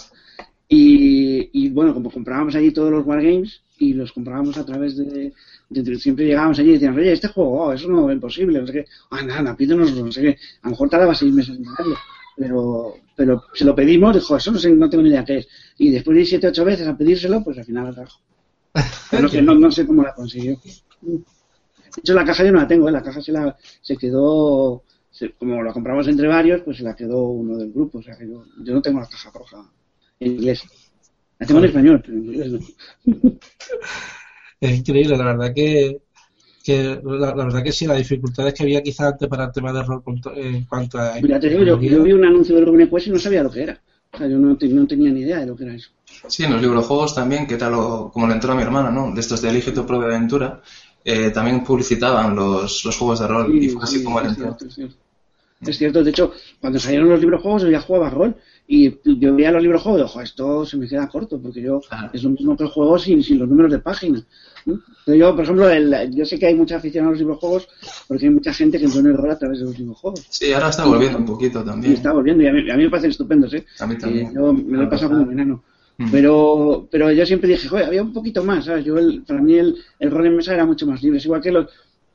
y, 0.73 1.51
y, 1.53 1.69
bueno, 1.71 1.93
como 1.93 2.13
comprábamos 2.13 2.55
allí 2.55 2.71
todos 2.71 2.93
los 2.93 3.05
Wargames 3.05 3.61
y 3.77 3.93
los 3.93 4.13
comprábamos 4.13 4.57
a 4.57 4.65
través 4.65 4.97
de, 4.97 5.33
siempre 5.99 6.27
llegábamos 6.27 6.61
allí 6.61 6.71
y 6.71 6.73
decían, 6.75 6.97
oye, 6.97 7.11
este 7.11 7.27
juego, 7.27 7.65
oh, 7.65 7.73
eso 7.73 7.89
no 7.89 8.09
es 8.09 8.15
imposible, 8.15 8.61
no 8.61 8.67
sé 8.69 8.73
qué, 8.75 8.85
ah, 9.11 9.21
nada, 9.21 9.57
pídenos, 9.57 9.93
no 9.93 10.13
sé 10.13 10.23
qué, 10.23 10.29
a 10.63 10.69
lo 10.69 10.71
mejor 10.71 10.89
tardaba 10.89 11.13
seis 11.13 11.35
meses 11.35 11.57
en 11.57 11.65
pagarlo, 11.65 11.97
pero, 12.37 12.95
pero 13.17 13.43
se 13.53 13.65
lo 13.65 13.75
pedimos, 13.75 14.15
dijo, 14.15 14.37
eso 14.37 14.53
no, 14.53 14.61
sé, 14.61 14.71
no 14.71 14.89
tengo 14.89 15.03
ni 15.03 15.09
idea 15.09 15.25
qué 15.25 15.39
es, 15.39 15.49
y 15.77 15.91
después 15.91 16.17
de 16.17 16.25
siete, 16.25 16.47
ocho 16.47 16.65
veces 16.65 16.87
a 16.87 16.97
pedírselo, 16.97 17.43
pues 17.43 17.59
al 17.59 17.65
final 17.65 17.87
la 17.87 17.93
trajo. 17.93 18.21
no, 19.43 19.55
no, 19.57 19.73
sé 19.73 19.85
cómo 19.85 20.05
la 20.05 20.15
consiguió. 20.15 20.57
De 21.03 21.19
hecho, 21.97 22.15
la 22.15 22.25
caja 22.25 22.45
yo 22.45 22.53
no 22.53 22.61
la 22.61 22.69
tengo, 22.69 22.89
¿eh? 22.89 22.93
la 22.93 23.03
caja 23.03 23.21
se, 23.21 23.33
la, 23.33 23.57
se 23.81 23.97
quedó, 23.97 24.85
como 25.37 25.65
la 25.65 25.73
compramos 25.73 26.07
entre 26.07 26.29
varios, 26.29 26.61
pues 26.61 26.77
se 26.77 26.85
la 26.85 26.95
quedó 26.95 27.25
uno 27.25 27.57
del 27.57 27.73
grupo, 27.73 27.99
o 27.99 28.03
sea 28.03 28.17
que 28.17 28.29
yo, 28.29 28.45
yo 28.63 28.73
no 28.73 28.81
tengo 28.81 29.01
la 29.01 29.09
caja 29.09 29.33
roja 29.35 29.69
en 30.21 30.33
inglés. 30.33 30.63
La 31.39 31.47
tengo 31.47 31.61
en 31.61 31.67
español, 31.67 32.03
pero 32.05 32.19
en 32.19 32.25
inglés 32.27 32.53
no. 32.53 33.33
Es 34.61 34.79
increíble, 34.79 35.17
la 35.17 35.25
verdad 35.25 35.55
que, 35.55 36.03
que 36.63 37.01
la, 37.03 37.33
verdad 37.33 37.63
que 37.63 37.73
sí, 37.73 37.87
las 37.87 37.97
dificultades 37.97 38.53
que 38.53 38.63
había 38.63 38.83
quizás 38.83 39.13
antes 39.13 39.27
para 39.27 39.45
el 39.45 39.53
tema 39.53 39.73
de 39.73 39.83
rol 39.83 40.03
en 40.37 40.65
cuanto 40.67 40.99
a... 40.99 41.15
Mira, 41.23 41.41
te 41.41 41.49
digo, 41.49 41.63
yo, 41.63 41.81
yo, 41.81 42.03
vi 42.03 42.13
un 42.13 42.27
anuncio 42.27 42.55
del 42.55 42.67
Rubén 42.67 42.91
Quest 42.91 43.07
y 43.07 43.11
no 43.11 43.19
sabía 43.19 43.43
lo 43.43 43.51
que 43.51 43.63
era. 43.63 43.81
O 44.13 44.19
sea, 44.19 44.27
yo 44.27 44.37
no, 44.37 44.49
no, 44.61 44.87
tenía 44.87 45.11
ni 45.11 45.21
idea 45.21 45.39
de 45.39 45.47
lo 45.47 45.57
que 45.57 45.65
era 45.65 45.75
eso. 45.75 45.89
Sí, 46.29 46.45
en 46.45 46.53
los 46.53 46.61
librojuegos 46.61 47.15
también, 47.15 47.47
que 47.47 47.57
tal 47.57 47.73
como 48.13 48.27
le 48.27 48.35
entró 48.35 48.53
a 48.53 48.57
mi 48.57 48.63
hermana, 48.63 48.91
¿no? 48.91 49.15
De 49.15 49.21
estos 49.21 49.41
de 49.41 49.49
Elige 49.49 49.73
tu 49.73 49.87
propia 49.87 50.09
aventura, 50.09 50.61
eh, 51.03 51.31
también 51.31 51.65
publicitaban 51.65 52.37
los, 52.37 52.85
los 52.85 52.97
juegos 52.99 53.21
de 53.21 53.29
rol 53.29 53.57
y 53.57 53.71
fue 53.71 53.83
así 53.83 54.05
como 54.05 54.21
le 54.21 54.29
entró. 54.29 54.55
Es 55.63 55.79
cierto, 55.79 56.05
de 56.05 56.11
hecho, 56.11 56.33
cuando 56.61 56.79
salieron 56.79 57.09
los 57.09 57.21
librojuegos 57.21 57.63
yo 57.63 57.71
ya 57.71 57.81
jugaba 57.81 58.11
rol 58.11 58.37
y 58.73 59.01
yo 59.19 59.35
veía 59.35 59.51
los 59.51 59.63
librojuegos 59.63 60.01
y 60.01 60.05
ojo, 60.05 60.21
esto 60.21 60.65
se 60.65 60.77
me 60.77 60.87
queda 60.87 61.09
corto 61.09 61.43
porque 61.43 61.61
yo 61.61 61.81
es 62.13 62.23
lo 62.23 62.31
mismo 62.31 62.57
que 62.57 62.63
el 62.63 62.71
juego 62.71 63.01
sin, 63.01 63.21
sin 63.21 63.41
los 63.41 63.49
números 63.49 63.73
de 63.73 63.81
página. 63.81 64.25
Yo, 65.09 65.35
por 65.35 65.43
ejemplo, 65.43 65.69
el, 65.69 66.15
yo 66.15 66.25
sé 66.25 66.39
que 66.39 66.47
hay 66.47 66.55
mucha 66.55 66.77
afición 66.77 67.09
a 67.09 67.11
los 67.11 67.19
videojuegos 67.19 67.69
porque 68.07 68.27
hay 68.27 68.31
mucha 68.31 68.55
gente 68.55 68.79
que 68.79 68.89
pone 68.89 69.09
el 69.09 69.17
rol 69.17 69.33
a 69.33 69.39
través 69.39 69.59
de 69.59 69.65
los 69.65 69.77
videojuegos. 69.77 70.25
Sí, 70.31 70.53
ahora 70.53 70.69
está 70.69 70.85
volviendo 70.85 71.19
un 71.19 71.27
poquito 71.27 71.65
también. 71.65 71.95
Sí, 71.95 71.97
está 71.97 72.13
volviendo 72.13 72.45
y 72.45 72.47
a 72.47 72.53
mí, 72.53 72.63
me 72.63 72.91
parecen 72.91 73.11
estupendos, 73.11 73.53
¿eh? 73.55 73.67
A 73.81 73.89
mí 73.89 73.99
también. 73.99 74.33
yo 74.33 74.53
me 74.53 74.79
lo 74.79 74.85
he 74.85 74.87
pasado 74.87 75.19
como 75.19 75.33
enano. 75.33 75.65
Mm. 75.99 76.11
Pero, 76.13 76.87
pero 76.93 77.11
yo 77.11 77.27
siempre 77.27 77.51
dije, 77.51 77.67
joder, 77.67 77.87
había 77.87 78.05
un 78.05 78.13
poquito 78.13 78.45
más, 78.45 78.67
¿sabes? 78.67 78.85
Yo 78.85 78.95
para 79.27 79.43
mí 79.43 79.55
el, 79.55 79.79
el, 79.99 80.13
rol 80.13 80.27
en 80.27 80.37
mesa 80.37 80.55
era 80.55 80.65
mucho 80.65 80.87
más 80.87 81.03
libre. 81.03 81.19
Es 81.19 81.25
igual 81.25 81.41
que 81.41 81.51
los, 81.51 81.67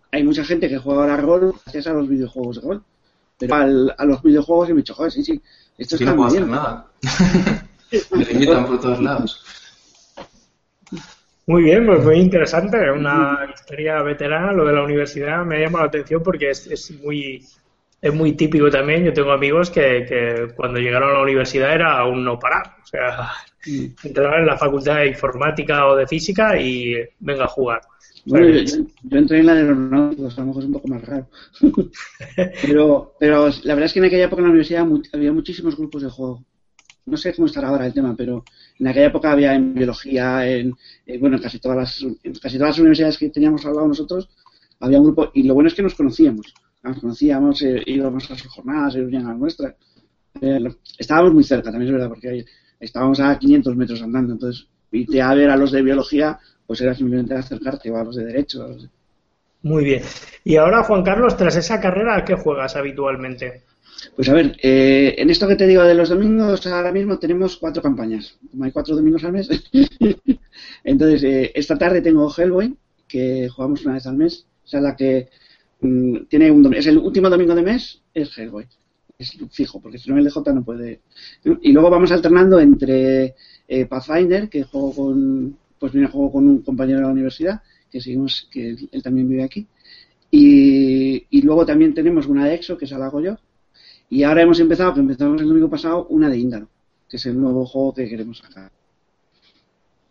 hay 0.09 0.23
mucha 0.23 0.45
gente 0.45 0.69
que 0.69 0.77
juega 0.77 1.01
ahora 1.01 1.17
rol 1.17 1.53
gracias 1.65 1.87
a 1.87 1.93
los 1.93 2.07
videojuegos 2.07 2.61
de 2.61 2.67
rol. 2.69 2.83
Pero 3.37 3.55
a 3.55 4.05
los 4.05 4.21
videojuegos 4.23 4.69
he 4.69 4.73
dicho, 4.73 4.93
joder, 4.93 5.11
sí, 5.11 5.23
sí, 5.23 5.41
esto 5.77 5.95
está 5.95 6.13
no 6.13 6.23
muy 6.23 6.31
bien. 6.31 6.51
nada. 6.51 6.87
me 8.11 8.25
limitan 8.25 8.65
por 8.65 8.79
todos 8.79 9.01
lados. 9.01 9.43
Muy 11.47 11.63
bien, 11.63 11.85
pues 11.85 12.03
muy 12.03 12.15
interesante, 12.15 12.89
una 12.89 13.47
historia 13.53 14.01
veterana, 14.01 14.51
lo 14.51 14.65
de 14.65 14.73
la 14.73 14.83
universidad 14.83 15.45
me 15.45 15.57
ha 15.57 15.59
llamado 15.59 15.83
la 15.83 15.89
atención 15.89 16.23
porque 16.23 16.49
es, 16.49 16.65
es 16.65 16.91
muy 17.03 17.45
es 18.01 18.13
muy 18.13 18.33
típico 18.33 18.69
también, 18.69 19.03
yo 19.03 19.13
tengo 19.13 19.31
amigos 19.31 19.71
que, 19.71 20.05
que, 20.07 20.53
cuando 20.55 20.79
llegaron 20.79 21.09
a 21.09 21.13
la 21.13 21.21
universidad 21.23 21.73
era 21.73 21.97
aún 21.97 22.23
no 22.23 22.37
parar, 22.37 22.75
o 22.83 22.85
sea, 22.85 23.31
entraban 24.03 24.41
en 24.41 24.45
la 24.45 24.57
facultad 24.57 24.97
de 24.97 25.07
informática 25.07 25.87
o 25.87 25.95
de 25.95 26.05
física 26.05 26.59
y 26.59 26.95
venga 27.19 27.45
a 27.45 27.47
jugar. 27.47 27.81
Bueno, 28.25 28.47
yo, 28.47 29.17
entré 29.17 29.39
en 29.39 29.45
la 29.45 29.53
de 29.53 29.61
aeronáuticos, 29.61 30.37
a 30.37 30.41
lo 30.41 30.47
mejor 30.47 30.63
es 30.63 30.67
un 30.67 30.73
poco 30.73 30.87
más 30.87 31.01
raro. 31.03 31.27
pero, 32.61 33.13
pero 33.19 33.49
la 33.63 33.75
verdad 33.75 33.85
es 33.85 33.93
que 33.93 33.99
en 33.99 34.05
aquella 34.05 34.25
época 34.25 34.41
en 34.41 34.45
la 34.45 34.51
universidad 34.51 34.87
había 35.13 35.31
muchísimos 35.31 35.77
grupos 35.77 36.01
de 36.01 36.09
juego 36.09 36.43
no 37.05 37.17
sé 37.17 37.33
cómo 37.33 37.45
estará 37.45 37.69
ahora 37.69 37.85
el 37.85 37.93
tema, 37.93 38.15
pero 38.15 38.43
en 38.79 38.87
aquella 38.87 39.07
época 39.07 39.31
había 39.31 39.53
en 39.53 39.73
biología, 39.73 40.47
en, 40.47 40.75
bueno, 41.19 41.37
en 41.37 41.43
casi 41.43 41.59
todas 41.59 41.77
las, 41.77 42.01
en 42.01 42.33
casi 42.33 42.57
todas 42.57 42.71
las 42.71 42.79
universidades 42.79 43.17
que 43.17 43.29
teníamos 43.29 43.65
al 43.65 43.73
lado 43.73 43.87
nosotros, 43.87 44.29
había 44.79 44.99
un 44.99 45.05
grupo, 45.05 45.31
y 45.33 45.43
lo 45.43 45.53
bueno 45.53 45.67
es 45.67 45.75
que 45.75 45.83
nos 45.83 45.95
conocíamos, 45.95 46.53
nos 46.83 46.99
conocíamos, 46.99 47.61
eh, 47.61 47.83
íbamos 47.85 48.29
a 48.31 48.35
sus 48.35 48.51
jornadas, 48.51 48.95
ellos 48.95 49.11
venían 49.11 49.27
a 49.27 49.33
nuestra. 49.33 49.75
Eh, 50.41 50.59
estábamos 50.97 51.33
muy 51.33 51.43
cerca, 51.43 51.71
también 51.71 51.89
es 51.89 51.93
verdad, 51.93 52.09
porque 52.09 52.45
estábamos 52.79 53.19
a 53.19 53.37
500 53.37 53.75
metros 53.75 54.01
andando, 54.01 54.33
entonces 54.33 54.67
irte 54.91 55.21
a 55.21 55.33
ver 55.33 55.49
a 55.49 55.57
los 55.57 55.71
de 55.71 55.81
biología, 55.81 56.39
pues 56.65 56.81
era 56.81 56.93
simplemente 56.93 57.33
acercarte, 57.33 57.91
o 57.91 57.97
a 57.97 58.03
los 58.03 58.15
de 58.15 58.25
derecho. 58.25 58.77
Muy 59.63 59.83
bien. 59.83 60.03
Y 60.43 60.57
ahora, 60.57 60.83
Juan 60.83 61.03
Carlos, 61.03 61.37
tras 61.37 61.55
esa 61.55 61.79
carrera, 61.79 62.15
¿a 62.15 62.25
qué 62.25 62.35
juegas 62.35 62.75
habitualmente? 62.75 63.63
Pues 64.15 64.29
a 64.29 64.33
ver, 64.33 64.57
eh, 64.61 65.15
en 65.17 65.29
esto 65.29 65.47
que 65.47 65.55
te 65.55 65.67
digo 65.67 65.83
de 65.83 65.95
los 65.95 66.09
domingos, 66.09 66.65
ahora 66.67 66.91
mismo 66.91 67.17
tenemos 67.17 67.57
cuatro 67.57 67.81
campañas. 67.81 68.37
Como 68.51 68.63
hay 68.63 68.71
cuatro 68.71 68.95
domingos 68.95 69.23
al 69.23 69.33
mes. 69.33 69.49
Entonces, 70.83 71.23
eh, 71.23 71.51
esta 71.55 71.77
tarde 71.77 72.01
tengo 72.01 72.31
Hellboy, 72.31 72.75
que 73.07 73.49
jugamos 73.49 73.83
una 73.85 73.95
vez 73.95 74.05
al 74.05 74.17
mes. 74.17 74.45
O 74.63 74.67
sea, 74.67 74.81
la 74.81 74.95
que 74.95 75.29
mm, 75.81 76.25
tiene 76.29 76.51
un 76.51 76.73
es 76.73 76.87
el 76.87 76.97
último 76.97 77.29
domingo 77.29 77.55
de 77.55 77.61
mes, 77.63 78.01
es 78.13 78.37
Hellboy. 78.37 78.67
Es 79.17 79.37
fijo, 79.51 79.81
porque 79.81 79.97
si 79.97 80.09
no 80.09 80.17
el 80.17 80.25
DJ 80.25 80.53
no 80.53 80.63
puede. 80.63 81.01
Y 81.61 81.71
luego 81.71 81.89
vamos 81.89 82.11
alternando 82.11 82.59
entre 82.59 83.35
eh, 83.67 83.85
Pathfinder, 83.85 84.49
que 84.49 84.63
juego 84.63 84.93
con, 84.93 85.57
pues 85.79 85.91
viene 85.91 86.07
juego 86.07 86.31
con 86.31 86.47
un 86.47 86.61
compañero 86.61 86.99
de 86.99 87.05
la 87.05 87.11
universidad, 87.11 87.61
que 87.91 88.01
seguimos, 88.01 88.47
que 88.51 88.69
él, 88.91 89.03
también 89.03 89.27
vive 89.27 89.43
aquí. 89.43 89.67
Y, 90.31 91.25
y, 91.29 91.41
luego 91.41 91.65
también 91.65 91.93
tenemos 91.93 92.27
una 92.27 92.45
de 92.45 92.55
EXO, 92.55 92.77
que 92.77 92.85
esa 92.85 92.97
la 92.97 93.05
hago 93.05 93.21
yo, 93.21 93.37
y 94.09 94.23
ahora 94.23 94.41
hemos 94.41 94.59
empezado, 94.59 94.93
que 94.93 94.99
empezamos 94.99 95.41
el 95.41 95.47
domingo 95.47 95.69
pasado, 95.69 96.07
una 96.09 96.29
de 96.29 96.37
Índalo, 96.37 96.67
que 97.09 97.17
es 97.17 97.25
el 97.25 97.39
nuevo 97.39 97.65
juego 97.65 97.93
que 97.93 98.09
queremos 98.09 98.37
sacar. 98.37 98.71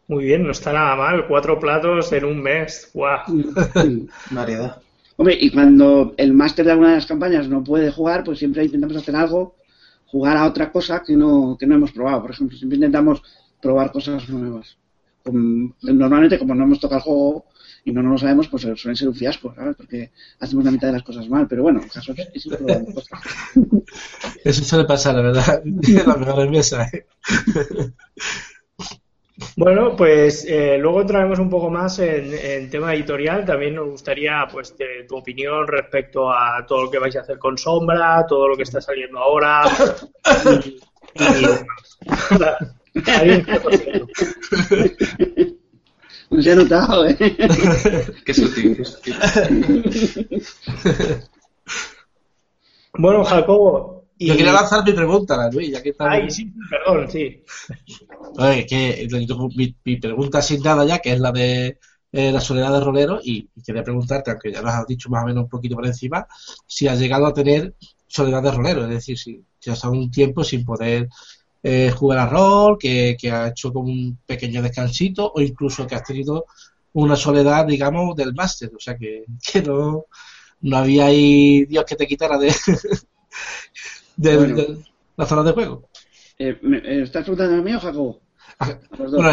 Muy 0.07 0.25
bien, 0.25 0.45
no 0.45 0.51
está 0.51 0.73
nada 0.73 0.97
mal. 0.97 1.27
Cuatro 1.27 1.59
platos 1.59 2.12
en 2.12 2.25
un 2.25 2.43
mes. 2.43 2.90
¡Guau! 2.93 3.23
Variedad. 4.31 4.83
Hombre, 5.17 5.38
y 5.40 5.51
cuando 5.51 6.14
el 6.17 6.35
máster 6.35 6.64
de 6.64 6.73
alguna 6.73 6.90
de 6.90 6.97
las 6.97 7.07
campañas 7.07 7.49
no 7.49 7.62
puede 7.62 7.90
jugar, 7.90 8.25
pues 8.25 8.38
siempre 8.38 8.64
intentamos 8.64 8.97
hacer 8.97 9.14
algo, 9.14 9.55
jugar 10.07 10.37
a 10.37 10.47
otra 10.47 10.71
cosa 10.71 11.03
que 11.07 11.17
no, 11.17 11.57
que 11.59 11.67
no 11.67 11.77
hemos 11.77 11.93
probado. 11.93 12.23
Por 12.23 12.33
ejemplo, 12.33 12.57
siempre 12.57 12.77
intentamos 12.77 13.23
probar 13.64 13.90
cosas 13.90 14.29
nuevas. 14.29 14.77
normalmente, 15.83 16.38
como 16.38 16.55
no 16.55 16.64
hemos 16.64 16.79
tocado 16.79 16.98
el 16.98 17.05
juego, 17.05 17.46
y 17.87 17.92
no, 17.92 18.03
no 18.03 18.11
lo 18.11 18.18
sabemos, 18.18 18.48
pues 18.48 18.62
suelen 18.62 18.96
ser 18.96 19.09
un 19.09 19.14
fiasco, 19.14 19.55
¿sabes? 19.55 19.74
Porque 19.77 20.11
hacemos 20.38 20.64
la 20.64 20.70
mitad 20.70 20.88
de 20.88 20.94
las 20.94 21.03
cosas 21.03 21.29
mal, 21.29 21.48
pero 21.48 21.62
bueno, 21.62 21.81
el 21.83 21.90
caso 21.90 22.12
es 22.12 22.44
que 22.44 22.57
cosas. 22.92 23.20
Eso 24.44 24.64
suele 24.64 24.85
pasar, 24.85 25.14
la 25.14 25.22
verdad, 25.22 25.62
la 26.07 26.16
mejor 26.16 26.50
mesa. 26.50 26.87
¿eh? 26.92 27.07
Bueno, 29.57 29.96
pues 29.96 30.44
eh, 30.48 30.79
luego 30.79 31.00
entraremos 31.00 31.40
un 31.40 31.50
poco 31.50 31.68
más 31.68 31.98
en, 31.98 32.70
tema 32.70 32.94
editorial. 32.94 33.44
También 33.44 33.74
nos 33.74 33.88
gustaría 33.88 34.46
pues 34.50 34.77
tu 35.09 35.16
opinión 35.16 35.66
respecto 35.66 36.31
a 36.31 36.64
todo 36.64 36.85
lo 36.85 36.90
que 36.90 37.00
vais 37.00 37.16
a 37.16 37.22
hacer 37.22 37.37
con 37.40 37.59
Sombra, 37.59 38.24
todo 38.29 38.46
lo 38.46 38.57
que 38.57 38.62
está 38.62 38.81
saliendo 38.81 39.18
ahora. 39.18 39.64
y, 40.64 40.79
no 46.30 46.42
se 46.42 46.52
ha 46.52 46.54
notado, 46.54 47.07
¿eh? 47.09 47.16
qué 48.24 48.35
sutil, 48.35 48.76
qué 48.76 48.85
sutil. 48.85 49.14
bueno, 52.98 53.24
Jacobo. 53.24 54.04
Y... 54.16 54.28
Yo 54.28 54.37
quería 54.37 54.52
lanzar 54.52 54.85
mi 54.85 54.92
pregunta, 54.92 55.50
Luis, 55.50 55.72
ya 55.72 55.83
que 55.83 55.88
está. 55.90 56.09
Ay, 56.09 56.30
sí, 56.30 56.52
perdón, 56.70 57.11
sí. 57.11 57.42
Oye, 58.38 58.64
que 58.64 59.09
mi, 59.57 59.76
mi, 59.85 59.96
pregunta 59.96 60.40
sin 60.40 60.62
nada 60.62 60.85
ya, 60.85 61.00
que 61.00 61.12
es 61.12 61.20
la 61.20 61.33
de 61.33 61.78
eh, 62.12 62.30
la 62.30 62.40
soledad 62.40 62.72
de 62.72 62.78
rolero, 62.85 63.18
y, 63.20 63.48
quería 63.66 63.83
preguntarte, 63.83 64.30
aunque 64.30 64.52
ya 64.52 64.62
lo 64.62 64.68
has 64.68 64.87
dicho 64.87 65.11
más 65.11 65.24
o 65.24 65.26
menos 65.26 65.42
un 65.44 65.50
poquito 65.50 65.74
por 65.74 65.87
encima, 65.87 66.28
si 66.64 66.87
has 66.87 67.00
llegado 67.00 67.26
a 67.26 67.35
tener 67.35 67.74
soledad 68.07 68.40
de 68.40 68.52
rolero, 68.52 68.85
es 68.85 68.90
decir, 68.90 69.18
si, 69.18 69.44
si 69.59 69.70
has 69.70 69.78
estado 69.78 69.94
un 69.94 70.12
tiempo 70.12 70.44
sin 70.44 70.64
poder 70.64 71.09
eh, 71.66 71.90
jugar 71.90 72.18
a 72.18 72.27
rol, 72.27 72.77
que, 72.79 73.16
ha 73.33 73.48
hecho 73.48 73.72
como 73.72 73.88
un 73.88 74.18
pequeño 74.27 74.61
descansito 74.61 75.33
o 75.35 75.40
incluso 75.40 75.87
que 75.87 75.94
has 75.94 76.05
tenido 76.05 76.44
una 76.92 77.16
soledad, 77.16 77.64
digamos, 77.66 78.14
del 78.14 78.35
máster. 78.35 78.70
O 78.77 78.79
sea, 78.79 78.98
que, 78.98 79.24
no, 79.66 80.05
no 80.61 80.77
había 80.77 81.07
ahí 81.07 81.64
Dios 81.64 81.85
que 81.87 81.96
te 81.96 82.07
quitara 82.07 82.37
de, 82.37 82.55
de, 84.16 84.79
la 85.16 85.24
zona 85.24 85.42
de 85.42 85.53
juego. 85.53 85.88
Eh, 86.38 86.61
eh, 86.62 87.03
¿Estás 87.03 87.22
preguntando 87.22 87.57
a 87.57 87.62
mí 87.62 87.74
o 87.74 87.81
Jacobo? 87.81 88.20
A, 88.59 88.68
los 88.98 89.11
dos. 89.11 89.22
Bueno, 89.22 89.31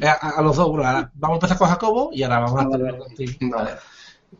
eh, 0.00 0.08
a, 0.08 0.40
los 0.40 0.56
dos. 0.56 0.68
Bueno, 0.68 0.84
ahora 0.86 1.12
vamos 1.14 1.34
a 1.34 1.36
empezar 1.36 1.58
con 1.58 1.68
Jacobo 1.68 2.10
y 2.14 2.22
ahora 2.22 2.38
vamos 2.40 2.64
a 2.64 2.68
terminar 2.70 2.98
contigo. 2.98 3.32
Vale. 3.42 3.70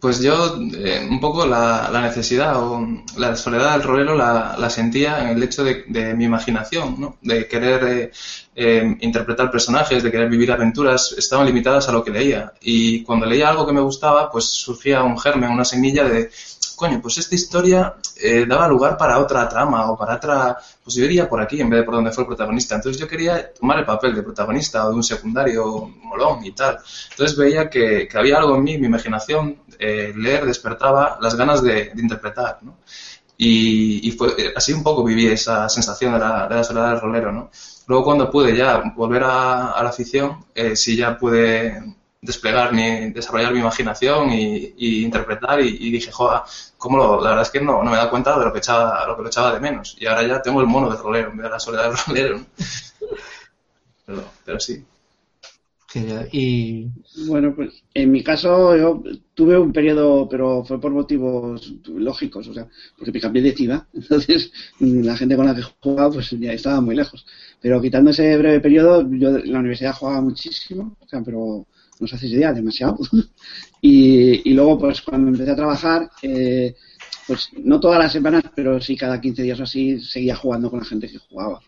Pues 0.00 0.20
yo 0.20 0.56
eh, 0.74 1.06
un 1.08 1.20
poco 1.20 1.46
la, 1.46 1.90
necesidad 2.02 2.62
o 2.62 2.86
la 3.16 3.36
soledad 3.36 3.72
del 3.72 3.82
rolero 3.82 4.14
la, 4.16 4.70
sentía 4.70 5.22
en 5.22 5.36
el 5.36 5.42
hecho 5.42 5.64
de, 5.64 6.14
mi 6.14 6.24
imaginación, 6.24 7.00
¿no? 7.00 7.16
de 7.20 7.46
querer 7.46 7.84
eh, 7.84 8.12
eh, 8.54 8.96
interpretar 9.00 9.50
personajes, 9.50 10.02
de 10.02 10.10
querer 10.10 10.28
vivir 10.28 10.52
aventuras, 10.52 11.14
estaban 11.16 11.46
limitadas 11.46 11.88
a 11.88 11.92
lo 11.92 12.02
que 12.02 12.10
leía. 12.10 12.52
Y 12.60 13.02
cuando 13.02 13.26
leía 13.26 13.50
algo 13.50 13.66
que 13.66 13.72
me 13.72 13.80
gustaba, 13.80 14.30
pues 14.30 14.46
surgía 14.46 15.02
un 15.02 15.18
germen, 15.18 15.50
una 15.50 15.64
semilla 15.64 16.04
de, 16.04 16.30
coño, 16.76 17.00
pues 17.02 17.18
esta 17.18 17.34
historia 17.34 17.94
daba 18.46 18.68
lugar 18.68 18.96
para 18.96 19.18
otra 19.18 19.48
trama 19.48 19.90
o 19.90 19.98
para 19.98 20.16
otra, 20.16 20.56
pues 20.82 20.96
yo 20.96 21.04
iría 21.04 21.28
por 21.28 21.42
aquí 21.42 21.60
en 21.60 21.68
vez 21.68 21.80
de 21.80 21.84
por 21.84 21.94
donde 21.94 22.10
fue 22.10 22.22
el 22.22 22.28
protagonista. 22.28 22.76
Entonces 22.76 23.00
yo 23.00 23.06
quería 23.06 23.52
tomar 23.52 23.78
el 23.78 23.84
papel 23.84 24.14
de 24.14 24.22
protagonista 24.22 24.86
o 24.86 24.90
de 24.90 24.94
un 24.96 25.02
secundario 25.02 25.90
molón 26.02 26.44
y 26.44 26.52
tal. 26.52 26.78
Entonces 27.10 27.36
veía 27.36 27.68
que, 27.68 28.08
que 28.08 28.18
había 28.18 28.38
algo 28.38 28.56
en 28.56 28.64
mí, 28.64 28.78
mi 28.78 28.86
imaginación, 28.86 29.63
eh, 29.78 30.12
leer 30.16 30.44
despertaba 30.46 31.18
las 31.20 31.34
ganas 31.34 31.62
de, 31.62 31.92
interpretar, 31.96 32.58
¿no? 32.62 32.78
Y, 33.36 34.10
fue, 34.12 34.52
así 34.54 34.72
un 34.72 34.82
poco 34.82 35.02
viví 35.04 35.26
esa 35.26 35.68
sensación 35.68 36.12
de 36.12 36.20
la, 36.20 36.64
soledad 36.64 36.90
del 36.90 37.00
rolero, 37.00 37.32
¿no? 37.32 37.50
Luego 37.86 38.04
cuando 38.04 38.30
pude 38.30 38.56
ya 38.56 38.82
volver 38.96 39.24
a, 39.24 39.82
la 39.82 39.88
afición, 39.88 40.46
eh, 40.54 40.76
sí 40.76 40.96
ya 40.96 41.18
pude 41.18 41.82
desplegar 42.22 42.72
mi, 42.72 43.10
desarrollar 43.10 43.52
mi 43.52 43.60
imaginación 43.60 44.30
y, 44.32 45.04
interpretar 45.04 45.60
y, 45.60 45.90
dije, 45.90 46.10
joder, 46.10 46.40
¿cómo 46.78 46.96
lo, 46.96 47.20
la 47.20 47.30
verdad 47.30 47.42
es 47.42 47.50
que 47.50 47.60
no, 47.60 47.82
no 47.82 47.90
me 47.90 47.96
da 47.96 48.08
cuenta 48.08 48.38
de 48.38 48.44
lo 48.44 48.52
que 48.52 48.60
echaba, 48.60 49.04
echaba 49.26 49.52
de 49.52 49.60
menos. 49.60 49.96
Y 49.98 50.06
ahora 50.06 50.22
ya 50.26 50.40
tengo 50.40 50.60
el 50.60 50.66
mono 50.66 50.88
de 50.90 50.96
rolero 50.96 51.30
en 51.30 51.36
vez 51.36 51.44
de 51.44 51.50
la 51.50 51.60
soledad 51.60 51.90
del 51.90 51.98
rolero. 52.06 52.40
pero 54.44 54.60
sí. 54.60 54.84
Y 56.32 56.88
bueno, 57.28 57.54
pues 57.54 57.84
en 57.94 58.10
mi 58.10 58.22
caso 58.22 58.76
yo 58.76 59.02
tuve 59.34 59.56
un 59.56 59.72
periodo, 59.72 60.28
pero 60.28 60.64
fue 60.64 60.80
por 60.80 60.92
motivos 60.92 61.72
lógicos, 61.86 62.48
o 62.48 62.54
sea, 62.54 62.66
porque 62.96 63.12
me 63.12 63.20
cambié 63.20 63.42
de 63.42 63.54
ciudad, 63.54 63.86
entonces 63.92 64.52
la 64.80 65.16
gente 65.16 65.36
con 65.36 65.46
la 65.46 65.54
que 65.54 65.62
jugaba 65.62 66.10
pues 66.12 66.30
ya 66.30 66.52
estaba 66.52 66.80
muy 66.80 66.96
lejos. 66.96 67.24
Pero 67.60 67.80
quitando 67.80 68.10
ese 68.10 68.36
breve 68.36 68.60
periodo, 68.60 69.08
yo 69.10 69.36
en 69.36 69.52
la 69.52 69.60
universidad 69.60 69.94
jugaba 69.94 70.20
muchísimo, 70.20 70.96
o 71.00 71.08
sea, 71.08 71.22
pero 71.22 71.66
no 72.00 72.06
se 72.06 72.16
hace 72.16 72.26
idea, 72.26 72.52
demasiado. 72.52 72.98
y, 73.80 74.50
y 74.50 74.52
luego 74.52 74.78
pues 74.78 75.00
cuando 75.02 75.30
empecé 75.30 75.52
a 75.52 75.56
trabajar, 75.56 76.10
eh, 76.22 76.74
pues 77.26 77.50
no 77.62 77.78
todas 77.78 78.00
las 78.00 78.12
semanas, 78.12 78.42
pero 78.54 78.80
sí 78.80 78.96
cada 78.96 79.20
15 79.20 79.42
días 79.42 79.60
o 79.60 79.62
así 79.62 80.00
seguía 80.00 80.34
jugando 80.34 80.70
con 80.70 80.80
la 80.80 80.84
gente 80.84 81.08
que 81.08 81.18
jugaba. 81.18 81.60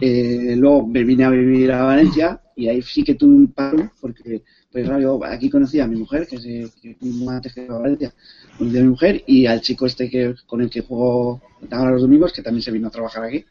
Eh, 0.00 0.54
luego 0.56 0.86
me 0.86 1.04
vine 1.04 1.24
a 1.24 1.30
vivir 1.30 1.72
a 1.72 1.84
Valencia 1.84 2.40
y 2.56 2.68
ahí 2.68 2.80
sí 2.80 3.04
que 3.04 3.14
tuve 3.14 3.34
un 3.34 3.52
paro 3.52 3.92
porque 4.00 4.42
pues 4.72 4.88
yo 5.00 5.22
aquí 5.24 5.50
conocí 5.50 5.78
a 5.78 5.86
mi 5.86 5.96
mujer 5.96 6.26
que 6.26 6.36
es 6.36 6.74
que 6.74 6.96
antes 7.28 7.54
que 7.54 7.66
Valencia 7.66 8.12
conocí 8.58 8.78
a 8.78 8.82
mi 8.82 8.88
mujer 8.88 9.22
y 9.26 9.46
al 9.46 9.60
chico 9.60 9.86
este 9.86 10.08
que 10.08 10.34
con 10.46 10.62
el 10.62 10.70
que 10.70 10.80
juego 10.80 11.42
ahora 11.70 11.92
los 11.92 12.02
domingos 12.02 12.32
que 12.32 12.42
también 12.42 12.62
se 12.62 12.72
vino 12.72 12.88
a 12.88 12.90
trabajar 12.90 13.24
aquí 13.24 13.44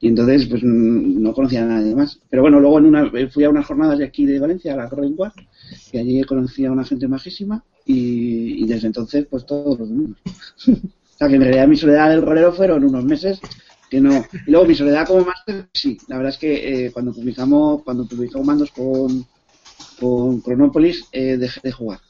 y 0.00 0.08
entonces 0.08 0.46
pues 0.46 0.62
no 0.62 1.32
conocía 1.32 1.62
a 1.62 1.66
nadie 1.66 1.94
más. 1.94 2.20
Pero 2.28 2.42
bueno 2.42 2.60
luego 2.60 2.78
en 2.78 2.86
una 2.86 3.10
fui 3.30 3.44
a 3.44 3.50
unas 3.50 3.66
jornadas 3.66 3.98
de 3.98 4.04
aquí 4.04 4.26
de 4.26 4.38
Valencia 4.38 4.74
a 4.74 4.76
la 4.76 4.88
Corre 4.88 5.08
y 5.92 5.98
allí 5.98 6.22
conocí 6.24 6.64
a 6.64 6.72
una 6.72 6.84
gente 6.84 7.08
majísima 7.08 7.64
y, 7.84 8.62
y 8.62 8.66
desde 8.66 8.88
entonces 8.88 9.26
pues 9.30 9.46
todos 9.46 9.78
los 9.78 9.88
domingos. 9.88 10.18
O 11.16 11.18
sea 11.18 11.28
que 11.28 11.36
en 11.36 11.40
realidad 11.40 11.66
mi 11.66 11.78
soledad 11.78 12.10
del 12.10 12.20
rolero 12.20 12.52
fueron 12.52 12.84
unos 12.84 13.02
meses 13.02 13.40
que 13.90 14.00
no. 14.00 14.24
Y 14.46 14.50
luego 14.50 14.66
mi 14.66 14.74
soledad 14.74 15.06
como 15.06 15.24
máster, 15.24 15.68
sí, 15.72 15.98
la 16.08 16.16
verdad 16.16 16.32
es 16.32 16.38
que 16.38 16.86
eh, 16.86 16.92
cuando 16.92 17.12
publicamos 17.12 17.82
cuando 17.82 18.06
publicamos 18.06 18.46
mandos 18.46 18.70
con, 18.70 19.26
con 20.00 20.42
Chronopolis 20.42 21.04
eh, 21.12 21.36
dejé 21.36 21.60
de 21.62 21.72
jugar. 21.72 22.00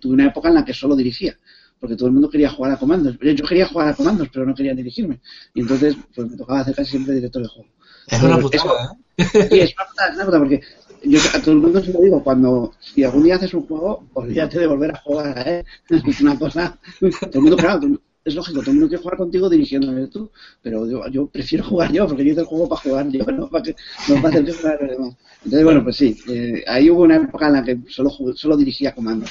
Tuve 0.00 0.14
una 0.14 0.26
época 0.26 0.48
en 0.48 0.54
la 0.54 0.64
que 0.64 0.74
solo 0.74 0.96
dirigía, 0.96 1.36
porque 1.78 1.96
todo 1.96 2.08
el 2.08 2.12
mundo 2.12 2.28
quería 2.28 2.50
jugar 2.50 2.72
a 2.72 2.78
comandos. 2.78 3.16
Yo 3.20 3.46
quería 3.46 3.66
jugar 3.66 3.88
a 3.88 3.94
comandos, 3.94 4.28
pero 4.32 4.44
no 4.44 4.54
quería 4.54 4.74
dirigirme. 4.74 5.20
Y 5.54 5.60
entonces 5.60 5.96
pues 6.14 6.30
me 6.30 6.36
tocaba 6.36 6.60
hacer 6.60 6.74
casi 6.74 6.92
siempre 6.92 7.14
director 7.14 7.42
de 7.42 7.48
juego. 7.48 7.68
Es 8.08 8.22
una 8.22 8.38
putada, 8.38 8.96
¿eh? 9.16 9.24
Sí, 9.50 9.60
es 9.60 9.74
una 9.74 9.86
putada, 9.86 10.08
es 10.10 10.14
una 10.16 10.24
putada, 10.24 10.38
porque 10.40 10.60
yo 11.04 11.20
a 11.34 11.40
todo 11.40 11.52
el 11.52 11.58
mundo 11.58 11.82
se 11.82 11.92
lo 11.92 12.00
digo, 12.00 12.24
cuando 12.24 12.72
si 12.80 13.04
algún 13.04 13.22
día 13.22 13.36
haces 13.36 13.54
un 13.54 13.66
juego, 13.66 14.08
olvídate 14.14 14.58
de 14.58 14.66
volver 14.66 14.92
a 14.92 15.00
jugar, 15.00 15.48
¿eh? 15.48 15.64
Es 16.06 16.20
una 16.20 16.38
cosa... 16.38 16.78
Todo 17.00 17.30
el 17.34 17.40
mundo, 17.40 17.56
claro, 17.56 17.80
es 18.24 18.34
lógico, 18.34 18.60
todo 18.60 18.72
el 18.72 18.78
mundo 18.78 18.98
jugar 18.98 19.16
contigo 19.16 19.48
dirigiéndome 19.48 20.06
tú, 20.08 20.30
pero 20.62 21.08
yo, 21.08 21.26
prefiero 21.28 21.64
jugar 21.64 21.92
yo, 21.92 22.06
porque 22.06 22.24
yo 22.24 22.32
hice 22.32 22.40
el 22.40 22.46
juego 22.46 22.68
para 22.68 22.80
jugar 22.82 23.08
yo, 23.08 23.24
no 23.32 23.48
para, 23.48 23.62
que, 23.62 23.76
no 24.08 24.16
para 24.16 24.28
hacer 24.28 24.44
que 24.44 24.52
jugar 24.52 24.78
los 24.80 24.90
demás. 24.90 25.16
Entonces, 25.36 25.64
bueno, 25.64 25.82
pues 25.84 25.96
sí, 25.96 26.16
eh, 26.28 26.64
ahí 26.66 26.90
hubo 26.90 27.02
una 27.02 27.16
época 27.16 27.46
en 27.46 27.52
la 27.54 27.64
que 27.64 27.78
solo, 27.88 28.10
solo 28.34 28.56
dirigía 28.56 28.94
comandos. 28.94 29.30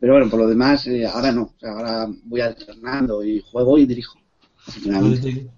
Pero 0.00 0.12
bueno, 0.12 0.30
por 0.30 0.40
lo 0.40 0.48
demás, 0.48 0.86
eh, 0.86 1.06
ahora 1.06 1.32
no, 1.32 1.54
ahora 1.62 2.06
voy 2.24 2.40
alternando 2.40 3.22
y 3.24 3.40
juego 3.40 3.78
y 3.78 3.86
dirijo. 3.86 4.18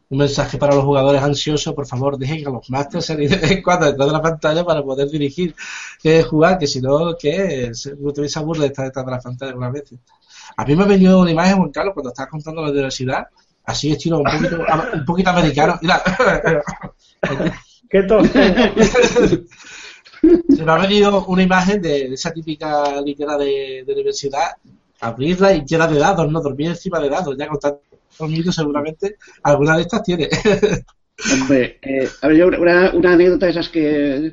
Un 0.08 0.18
mensaje 0.18 0.56
para 0.56 0.74
los 0.74 0.84
jugadores 0.84 1.22
ansiosos, 1.22 1.74
por 1.74 1.86
favor, 1.86 2.16
dejen 2.16 2.46
a 2.46 2.50
los 2.50 2.70
masters 2.70 3.06
salir 3.06 3.32
en 3.42 3.62
cuando 3.62 3.86
detrás 3.86 4.06
de 4.06 4.12
la 4.12 4.22
pantalla 4.22 4.64
para 4.64 4.82
poder 4.82 5.08
dirigir, 5.08 5.54
que 6.00 6.22
jugar, 6.22 6.58
que 6.58 6.66
si 6.66 6.80
no, 6.80 7.16
que 7.16 7.72
aburre 8.36 8.60
de 8.60 8.66
estar 8.66 8.84
detrás 8.84 9.04
de 9.04 9.10
la 9.10 9.20
pantalla 9.20 9.50
algunas 9.50 9.72
veces. 9.72 9.98
A 10.56 10.64
mí 10.64 10.76
me 10.76 10.84
ha 10.84 10.86
venido 10.86 11.20
una 11.20 11.30
imagen, 11.30 11.56
Juan 11.56 11.70
Carlos, 11.70 11.94
cuando 11.94 12.10
estás 12.10 12.28
contando 12.28 12.62
la 12.62 12.72
diversidad, 12.72 13.26
así 13.64 13.92
estilo 13.92 14.18
un 14.18 14.24
poquito, 14.24 14.58
un 14.94 15.04
poquito 15.04 15.30
americano. 15.30 15.78
Mira. 15.82 16.02
¿Qué 17.90 18.06
Se 20.54 20.64
me 20.64 20.72
ha 20.72 20.78
venido 20.78 21.24
una 21.26 21.42
imagen 21.42 21.80
de, 21.80 22.12
esa 22.12 22.30
típica 22.30 23.00
litera 23.00 23.36
de, 23.38 23.84
de, 23.86 23.92
universidad, 23.92 24.50
abrirla 25.00 25.54
y 25.54 25.64
llena 25.64 25.86
de 25.86 25.98
dados, 25.98 26.30
¿no? 26.30 26.40
Dormir 26.40 26.68
encima 26.68 27.00
de 27.00 27.08
dados, 27.08 27.36
ya 27.38 27.48
con 27.48 27.58
tanto 27.58 27.80
dormido 28.18 28.52
seguramente 28.52 29.16
alguna 29.42 29.76
de 29.76 29.82
estas 29.82 30.02
tiene. 30.02 30.28
Hombre, 31.34 31.78
eh, 31.82 32.08
a 32.22 32.28
ver, 32.28 32.36
yo 32.36 32.48
una, 32.48 32.92
una 32.92 33.12
anécdota 33.12 33.46
de 33.46 33.52
esas 33.52 33.68
que 33.68 34.32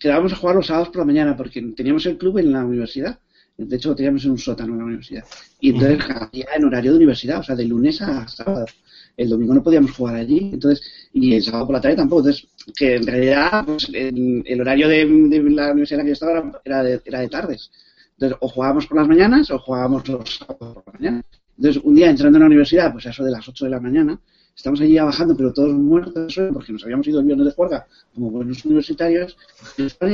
quedábamos 0.00 0.32
a 0.32 0.36
jugar 0.36 0.56
los 0.56 0.66
sábados 0.66 0.88
por 0.88 0.98
la 0.98 1.04
mañana 1.04 1.36
porque 1.36 1.62
teníamos 1.76 2.04
el 2.06 2.18
club 2.18 2.38
en 2.38 2.52
la 2.52 2.64
universidad 2.64 3.18
de 3.58 3.76
hecho, 3.76 3.90
lo 3.90 3.96
teníamos 3.96 4.24
en 4.24 4.32
un 4.32 4.38
sótano 4.38 4.72
en 4.74 4.78
la 4.78 4.84
universidad. 4.84 5.24
Y 5.60 5.70
entonces 5.70 5.98
hacía 6.08 6.46
en 6.54 6.64
horario 6.64 6.92
de 6.92 6.96
universidad, 6.98 7.40
o 7.40 7.42
sea, 7.42 7.56
de 7.56 7.64
lunes 7.64 8.02
a 8.02 8.28
sábado. 8.28 8.66
El 9.16 9.30
domingo 9.30 9.54
no 9.54 9.62
podíamos 9.62 9.92
jugar 9.92 10.16
allí, 10.16 10.50
entonces, 10.52 10.84
y 11.14 11.34
el 11.34 11.42
sábado 11.42 11.66
por 11.66 11.74
la 11.74 11.80
tarde 11.80 11.96
tampoco. 11.96 12.28
Entonces, 12.28 12.48
que 12.76 12.96
en 12.96 13.06
realidad, 13.06 13.64
pues, 13.64 13.90
el, 13.94 14.60
horario 14.60 14.88
de, 14.88 15.06
la 15.50 15.72
universidad 15.72 15.92
en 15.92 15.98
la 15.98 16.02
que 16.04 16.08
yo 16.08 16.12
estaba 16.12 16.60
era 16.64 16.82
de, 16.82 17.00
era 17.04 17.20
de 17.20 17.28
tardes. 17.28 17.70
Entonces, 18.12 18.38
o 18.40 18.48
jugábamos 18.48 18.86
por 18.86 18.98
las 18.98 19.08
mañanas 19.08 19.50
o 19.50 19.58
jugábamos 19.58 20.06
los 20.06 20.36
sábados 20.36 20.74
por 20.74 20.86
la 20.86 20.92
mañana. 20.92 21.24
Entonces, 21.56 21.82
un 21.82 21.94
día 21.94 22.10
entrando 22.10 22.36
en 22.36 22.40
la 22.40 22.46
universidad, 22.46 22.92
pues 22.92 23.06
a 23.06 23.10
eso 23.10 23.24
de 23.24 23.30
las 23.30 23.48
8 23.48 23.64
de 23.64 23.70
la 23.70 23.80
mañana, 23.80 24.20
estamos 24.54 24.80
allí 24.82 24.98
bajando, 24.98 25.34
pero 25.34 25.52
todos 25.52 25.72
muertos 25.72 26.38
porque 26.52 26.72
nos 26.72 26.84
habíamos 26.84 27.06
ido 27.06 27.20
el 27.20 27.26
viernes 27.26 27.46
de 27.46 27.52
juerga 27.52 27.86
como 28.14 28.30
buenos 28.30 28.64
universitarios, 28.66 29.36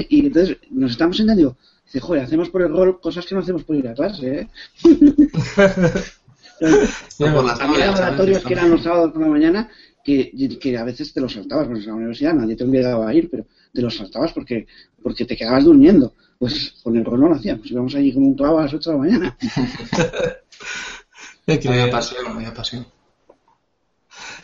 y 0.08 0.26
entonces 0.26 0.58
nos 0.70 0.92
estamos 0.92 1.16
sentando 1.16 1.56
Dice, 1.92 2.00
joder, 2.00 2.22
hacemos 2.22 2.48
por 2.48 2.62
el 2.62 2.70
rol 2.70 2.98
cosas 3.00 3.26
que 3.26 3.34
no 3.34 3.42
hacemos 3.42 3.64
por 3.64 3.76
ir 3.76 3.86
a 3.86 3.92
clase, 3.92 4.40
¿eh? 4.40 4.48
Había 7.20 7.86
laboratorios 7.86 8.42
que 8.44 8.54
eran 8.54 8.70
los 8.70 8.82
sábados 8.82 9.12
por 9.12 9.20
la 9.20 9.28
mañana 9.28 9.68
que, 10.02 10.32
que, 10.58 10.78
a 10.78 10.84
veces 10.84 11.12
te 11.12 11.20
los 11.20 11.34
saltabas, 11.34 11.66
porque 11.66 11.82
en 11.82 11.88
la 11.88 11.94
universidad 11.94 12.32
nadie 12.32 12.56
te 12.56 12.64
obligaba 12.64 13.06
a 13.06 13.14
ir, 13.14 13.28
pero 13.30 13.44
te 13.74 13.82
los 13.82 13.94
saltabas 13.94 14.32
porque, 14.32 14.66
porque 15.02 15.26
te 15.26 15.36
quedabas 15.36 15.64
durmiendo. 15.64 16.14
Pues 16.38 16.76
con 16.82 16.96
el 16.96 17.04
rol 17.04 17.20
no 17.20 17.28
lo 17.28 17.34
hacíamos, 17.34 17.70
íbamos 17.70 17.94
allí 17.94 18.14
como 18.14 18.28
un 18.28 18.36
clavo 18.36 18.58
a 18.58 18.62
las 18.62 18.72
8 18.72 18.90
de 18.90 18.96
la 18.96 19.02
mañana. 19.02 19.36
es 21.46 21.58
que 21.58 21.68
había 21.68 21.90
pasión, 21.90 22.26
había 22.26 22.54
pasión. 22.54 22.86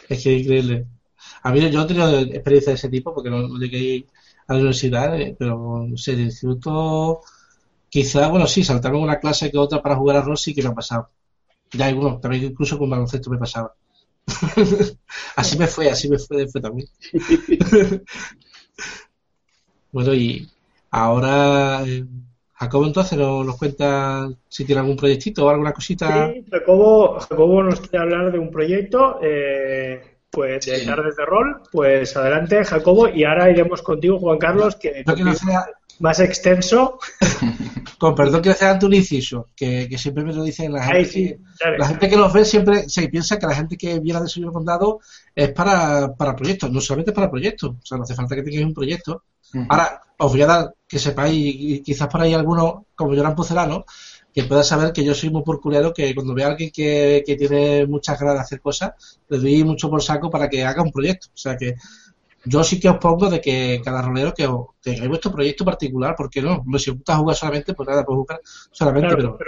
Es 0.06 0.22
que 0.22 0.34
increíble. 0.34 0.84
A 1.42 1.50
mí 1.50 1.60
yo 1.60 1.70
no 1.70 1.84
he 1.84 1.86
tenido 1.86 2.18
experiencia 2.20 2.72
de 2.72 2.76
ese 2.76 2.90
tipo 2.90 3.14
porque 3.14 3.30
no, 3.30 3.48
no 3.48 3.58
llegué 3.58 4.04
a 4.46 4.52
la 4.52 4.58
universidad, 4.58 5.18
eh, 5.20 5.34
pero 5.38 5.86
no 5.88 5.96
sé, 5.96 6.12
el 6.12 6.20
instituto 6.20 7.22
Quizá, 7.88 8.28
bueno, 8.28 8.46
sí, 8.46 8.62
saltarme 8.62 8.98
una 8.98 9.18
clase 9.18 9.50
que 9.50 9.58
otra 9.58 9.82
para 9.82 9.96
jugar 9.96 10.16
a 10.16 10.22
Rossi 10.22 10.54
que 10.54 10.62
me 10.62 10.68
ha 10.68 10.74
pasado. 10.74 11.08
Ya, 11.72 11.92
bueno, 11.94 12.18
también 12.20 12.44
incluso 12.44 12.78
con 12.78 12.90
baloncesto 12.90 13.30
me 13.30 13.38
pasaba. 13.38 13.74
así 15.36 15.58
me 15.58 15.66
fue, 15.66 15.90
así 15.90 16.08
me 16.08 16.18
fue, 16.18 16.46
fue 16.48 16.60
también. 16.60 16.88
bueno, 19.92 20.14
y 20.14 20.48
ahora 20.90 21.82
eh, 21.86 22.04
Jacobo 22.54 22.86
entonces 22.86 23.18
nos, 23.18 23.46
nos, 23.46 23.56
cuenta 23.56 24.28
si 24.48 24.64
tiene 24.64 24.80
algún 24.80 24.96
proyectito 24.96 25.46
o 25.46 25.48
alguna 25.48 25.72
cosita. 25.72 26.32
Sí, 26.32 26.44
Jacobo, 26.50 27.18
Jacobo 27.20 27.62
nos 27.62 27.80
quiere 27.80 27.98
hablar 27.98 28.32
de 28.32 28.38
un 28.38 28.50
proyecto. 28.50 29.18
Eh, 29.22 30.18
pues 30.30 30.66
de 30.66 30.84
tardes 30.84 31.16
de 31.16 31.24
rol, 31.24 31.62
pues 31.72 32.16
adelante 32.16 32.62
Jacobo 32.64 33.08
y 33.08 33.24
ahora 33.24 33.50
iremos 33.50 33.82
contigo 33.82 34.18
Juan 34.18 34.38
Carlos 34.38 34.76
que, 34.76 35.02
no 35.06 35.14
que 35.14 35.24
no 35.24 35.34
sea, 35.34 35.66
más 36.00 36.20
extenso. 36.20 36.98
con 37.98 38.14
perdón 38.14 38.40
que 38.40 38.50
hacer 38.50 38.68
ante 38.68 38.86
un 38.86 38.94
inciso, 38.94 39.48
que, 39.56 39.88
siempre 39.98 40.22
me 40.22 40.32
lo 40.32 40.44
dicen 40.44 40.72
la 40.72 40.84
gente, 40.84 41.10
que, 41.10 41.38
la 41.76 41.88
gente 41.88 42.08
que 42.08 42.16
los 42.16 42.32
ve 42.32 42.44
siempre 42.44 42.88
se 42.88 43.08
piensa 43.08 43.38
que 43.38 43.46
la 43.46 43.56
gente 43.56 43.76
que 43.76 43.98
viene 43.98 44.20
del 44.20 44.28
señor 44.28 44.52
condado 44.52 45.00
es 45.34 45.50
para, 45.52 46.14
para 46.14 46.36
proyectos, 46.36 46.70
no 46.70 46.80
solamente 46.80 47.10
es 47.10 47.14
para 47.14 47.30
proyectos, 47.30 47.70
o 47.70 47.84
sea, 47.86 47.98
no 47.98 48.04
hace 48.04 48.14
falta 48.14 48.36
que 48.36 48.42
tengáis 48.42 48.64
un 48.64 48.74
proyecto. 48.74 49.24
Ahora, 49.68 50.00
os 50.18 50.30
voy 50.30 50.42
a 50.42 50.46
dar 50.46 50.74
que 50.86 50.98
sepáis, 50.98 51.34
y 51.34 51.82
quizás 51.82 52.06
por 52.08 52.20
ahí 52.20 52.34
alguno, 52.34 52.86
como 52.94 53.14
yo 53.14 53.20
era 53.20 53.34
Pucelano, 53.34 53.84
que 54.32 54.44
pueda 54.44 54.62
saber 54.62 54.92
que 54.92 55.02
yo 55.02 55.14
soy 55.14 55.30
muy 55.30 55.42
porculero, 55.42 55.92
que 55.92 56.14
cuando 56.14 56.34
veo 56.34 56.46
a 56.46 56.50
alguien 56.50 56.70
que, 56.70 57.24
que 57.26 57.34
tiene 57.34 57.86
muchas 57.86 58.20
ganas 58.20 58.34
de 58.34 58.40
hacer 58.40 58.60
cosas, 58.60 59.18
le 59.28 59.38
doy 59.38 59.64
mucho 59.64 59.90
por 59.90 60.02
saco 60.02 60.30
para 60.30 60.48
que 60.48 60.64
haga 60.64 60.82
un 60.82 60.92
proyecto. 60.92 61.28
O 61.34 61.36
sea 61.36 61.56
que 61.56 61.74
yo 62.44 62.64
sí 62.64 62.78
que 62.80 62.88
os 62.88 62.98
pongo 62.98 63.28
de 63.28 63.40
que 63.40 63.80
cada 63.84 64.02
rolero 64.02 64.32
que 64.34 64.48
tengáis 64.82 65.08
vuestro 65.08 65.32
proyecto 65.32 65.64
particular, 65.64 66.14
porque 66.16 66.40
no, 66.40 66.62
no 66.66 66.78
si 66.78 66.90
os 66.90 66.96
gusta 66.96 67.16
jugar 67.16 67.36
solamente, 67.36 67.74
pues 67.74 67.88
nada, 67.88 68.04
pues 68.04 68.16
jugar 68.16 68.40
solamente, 68.70 69.16
pero, 69.16 69.38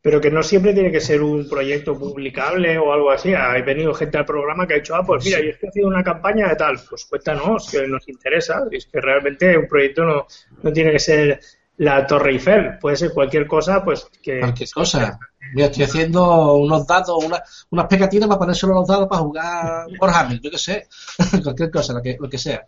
pero, 0.00 0.20
que 0.20 0.30
no 0.30 0.42
siempre 0.42 0.74
tiene 0.74 0.90
que 0.90 1.00
ser 1.00 1.22
un 1.22 1.48
proyecto 1.48 1.98
publicable 1.98 2.78
o 2.78 2.92
algo 2.92 3.10
así. 3.10 3.34
Ha 3.34 3.52
venido 3.62 3.94
gente 3.94 4.18
al 4.18 4.24
programa 4.24 4.66
que 4.66 4.74
ha 4.74 4.78
dicho, 4.78 4.94
ah, 4.94 5.04
pues 5.04 5.24
mira, 5.24 5.40
yo 5.40 5.50
estoy 5.50 5.68
haciendo 5.68 5.90
una 5.90 6.04
campaña 6.04 6.48
de 6.48 6.56
tal, 6.56 6.80
pues 6.88 7.04
cuéntanos, 7.04 7.70
que 7.70 7.86
nos 7.86 8.08
interesa. 8.08 8.64
es 8.70 8.86
que 8.86 9.00
realmente 9.00 9.56
un 9.56 9.68
proyecto 9.68 10.04
no, 10.04 10.26
no 10.62 10.72
tiene 10.72 10.92
que 10.92 10.98
ser 10.98 11.40
la 11.78 12.06
Torre 12.06 12.32
Eiffel, 12.32 12.78
puede 12.80 12.96
ser 12.96 13.12
cualquier 13.12 13.46
cosa, 13.46 13.84
pues 13.84 14.08
que... 14.22 14.40
Cualquier 14.40 14.70
cosa. 14.70 15.18
Mira, 15.54 15.66
estoy 15.68 15.84
haciendo 15.84 16.54
unos 16.54 16.86
dados, 16.86 17.24
una, 17.24 17.42
unas 17.70 17.86
pegatinas 17.86 18.28
para 18.28 18.38
ponérselo 18.38 18.74
los 18.74 18.88
dados 18.88 19.08
para 19.08 19.22
jugar 19.22 19.86
Warhammer, 20.00 20.40
yo 20.40 20.50
qué 20.50 20.58
sé, 20.58 20.88
cualquier 21.42 21.70
cosa, 21.70 21.92
lo 21.92 22.02
que, 22.02 22.16
lo 22.18 22.28
que 22.28 22.38
sea. 22.38 22.66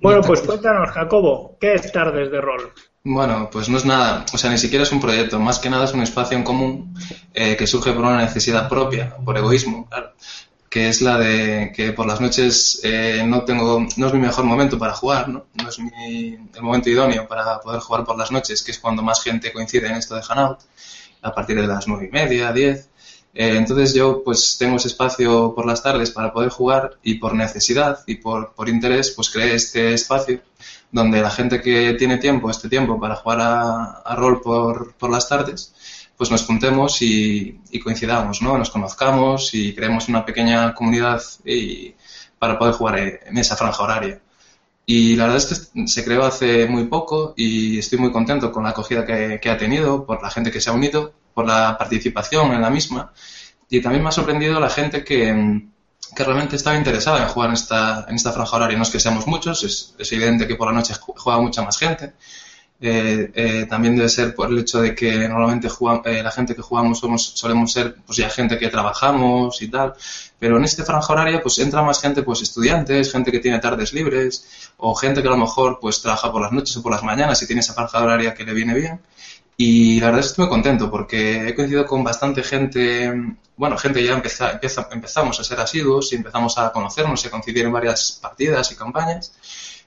Bueno, 0.00 0.20
pues 0.22 0.42
cuéntanos, 0.42 0.90
Jacobo, 0.90 1.56
¿qué 1.60 1.74
es 1.74 1.90
Tardes 1.90 2.30
de 2.30 2.40
Rol? 2.40 2.72
Bueno, 3.04 3.48
pues 3.50 3.68
no 3.68 3.78
es 3.78 3.84
nada, 3.84 4.24
o 4.32 4.38
sea, 4.38 4.50
ni 4.50 4.58
siquiera 4.58 4.82
es 4.82 4.92
un 4.92 5.00
proyecto, 5.00 5.38
más 5.38 5.58
que 5.58 5.70
nada 5.70 5.84
es 5.84 5.94
un 5.94 6.02
espacio 6.02 6.36
en 6.36 6.44
común 6.44 6.94
eh, 7.34 7.56
que 7.56 7.66
surge 7.66 7.92
por 7.92 8.04
una 8.04 8.18
necesidad 8.18 8.68
propia, 8.68 9.16
por 9.24 9.36
egoísmo, 9.36 9.88
claro 9.88 10.12
que 10.76 10.90
es 10.90 11.00
la 11.00 11.16
de 11.16 11.72
que 11.74 11.92
por 11.92 12.06
las 12.06 12.20
noches 12.20 12.80
eh, 12.82 13.22
no 13.26 13.44
tengo, 13.44 13.86
no 13.96 14.06
es 14.08 14.12
mi 14.12 14.18
mejor 14.18 14.44
momento 14.44 14.78
para 14.78 14.92
jugar, 14.92 15.26
¿no? 15.26 15.46
no 15.54 15.68
es 15.70 15.78
mi, 15.78 16.34
el 16.34 16.62
momento 16.62 16.90
idóneo 16.90 17.26
para 17.26 17.60
poder 17.60 17.80
jugar 17.80 18.04
por 18.04 18.18
las 18.18 18.30
noches, 18.30 18.62
que 18.62 18.72
es 18.72 18.78
cuando 18.78 19.02
más 19.02 19.22
gente 19.22 19.54
coincide 19.54 19.86
en 19.86 19.94
esto 19.94 20.14
de 20.14 20.22
Hanout, 20.28 20.58
a 21.22 21.34
partir 21.34 21.60
de 21.60 21.66
las 21.66 21.86
nueve 21.88 22.08
y 22.10 22.12
media, 22.12 22.52
diez. 22.52 22.88
Eh, 23.34 23.56
entonces 23.56 23.94
yo 23.94 24.22
pues 24.24 24.56
tengo 24.58 24.76
ese 24.76 24.88
espacio 24.88 25.54
por 25.54 25.66
las 25.66 25.82
tardes 25.82 26.10
para 26.10 26.32
poder 26.32 26.48
jugar 26.48 26.98
y 27.02 27.14
por 27.14 27.34
necesidad 27.34 28.00
y 28.06 28.16
por, 28.16 28.54
por 28.54 28.68
interés 28.68 29.10
pues 29.10 29.28
creé 29.28 29.54
este 29.54 29.92
espacio 29.92 30.40
donde 30.90 31.20
la 31.20 31.30
gente 31.30 31.60
que 31.60 31.94
tiene 31.94 32.16
tiempo, 32.16 32.50
este 32.50 32.68
tiempo 32.68 32.98
para 32.98 33.16
jugar 33.16 33.40
a, 33.40 33.84
a 34.04 34.16
rol 34.16 34.40
por, 34.40 34.94
por 34.94 35.10
las 35.10 35.28
tardes, 35.28 35.74
pues 36.16 36.30
nos 36.30 36.44
juntemos 36.44 37.02
y, 37.02 37.60
coincidamos, 37.84 38.40
¿no? 38.40 38.56
Nos 38.56 38.70
conozcamos 38.70 39.52
y 39.54 39.74
creemos 39.74 40.08
una 40.08 40.24
pequeña 40.24 40.72
comunidad 40.74 41.22
y, 41.44 41.94
para 42.38 42.58
poder 42.58 42.74
jugar 42.74 42.98
en 42.98 43.38
esa 43.38 43.56
franja 43.56 43.82
horaria. 43.82 44.20
Y 44.88 45.16
la 45.16 45.24
verdad 45.24 45.38
es 45.38 45.68
que 45.74 45.88
se 45.88 46.04
creó 46.04 46.24
hace 46.24 46.66
muy 46.68 46.84
poco 46.84 47.34
y 47.36 47.78
estoy 47.78 47.98
muy 47.98 48.12
contento 48.12 48.52
con 48.52 48.62
la 48.62 48.70
acogida 48.70 49.04
que, 49.04 49.50
ha 49.50 49.58
tenido, 49.58 50.06
por 50.06 50.22
la 50.22 50.30
gente 50.30 50.52
que 50.52 50.60
se 50.60 50.70
ha 50.70 50.74
unido, 50.74 51.12
por 51.34 51.44
la 51.44 51.76
participación 51.76 52.52
en 52.52 52.62
la 52.62 52.70
misma. 52.70 53.12
Y 53.68 53.80
también 53.82 54.04
me 54.04 54.10
ha 54.10 54.12
sorprendido 54.12 54.60
la 54.60 54.70
gente 54.70 55.02
que, 55.02 55.60
que 56.14 56.24
realmente 56.24 56.54
estaba 56.54 56.76
interesada 56.76 57.20
en 57.24 57.28
jugar 57.28 57.48
en 57.48 57.54
esta, 57.54 58.06
en 58.08 58.14
esta 58.14 58.32
franja 58.32 58.56
horaria. 58.56 58.76
No 58.76 58.84
es 58.84 58.90
que 58.90 59.00
seamos 59.00 59.26
muchos, 59.26 59.64
es, 59.64 59.96
es 59.98 60.12
evidente 60.12 60.46
que 60.46 60.54
por 60.54 60.68
la 60.68 60.74
noche 60.74 60.94
juega 61.00 61.40
mucha 61.40 61.62
más 61.62 61.78
gente, 61.78 62.14
eh, 62.78 63.30
eh, 63.34 63.66
también 63.70 63.96
debe 63.96 64.08
ser 64.10 64.34
por 64.34 64.50
el 64.50 64.58
hecho 64.58 64.82
de 64.82 64.94
que 64.94 65.26
normalmente 65.28 65.68
eh, 66.04 66.22
la 66.22 66.30
gente 66.30 66.54
que 66.54 66.60
jugamos 66.60 66.98
somos, 66.98 67.24
solemos 67.34 67.72
ser 67.72 67.96
pues 68.04 68.18
ya 68.18 68.28
gente 68.28 68.58
que 68.58 68.68
trabajamos 68.68 69.62
y 69.62 69.68
tal, 69.68 69.94
pero 70.38 70.58
en 70.58 70.64
este 70.64 70.84
franja 70.84 71.10
horaria 71.12 71.40
pues 71.40 71.58
entra 71.58 71.82
más 71.82 72.00
gente, 72.02 72.22
pues 72.22 72.42
estudiantes, 72.42 73.10
gente 73.10 73.32
que 73.32 73.38
tiene 73.40 73.60
tardes 73.60 73.94
libres 73.94 74.70
o 74.76 74.94
gente 74.94 75.22
que 75.22 75.28
a 75.28 75.30
lo 75.30 75.38
mejor 75.38 75.78
pues 75.80 76.02
trabaja 76.02 76.30
por 76.30 76.42
las 76.42 76.52
noches 76.52 76.76
o 76.76 76.82
por 76.82 76.92
las 76.92 77.02
mañanas 77.02 77.42
y 77.42 77.46
tiene 77.46 77.60
esa 77.60 77.72
franja 77.72 78.02
horaria 78.02 78.34
que 78.34 78.44
le 78.44 78.52
viene 78.52 78.74
bien. 78.74 79.00
Y 79.56 80.00
la 80.00 80.06
verdad 80.06 80.20
es 80.20 80.26
que 80.26 80.30
estoy 80.32 80.44
muy 80.44 80.50
contento 80.50 80.90
porque 80.90 81.48
he 81.48 81.54
coincidido 81.54 81.86
con 81.86 82.04
bastante 82.04 82.42
gente, 82.42 83.10
bueno, 83.56 83.78
gente 83.78 84.04
ya 84.04 84.22
empezamos 84.92 85.40
a 85.40 85.44
ser 85.44 85.60
asiduos 85.60 86.12
y 86.12 86.16
empezamos 86.16 86.58
a 86.58 86.72
conocernos 86.72 87.24
y 87.24 87.28
a 87.28 87.30
coincidir 87.30 87.64
en 87.64 87.72
varias 87.72 88.18
partidas 88.20 88.70
y 88.70 88.76
campañas 88.76 89.32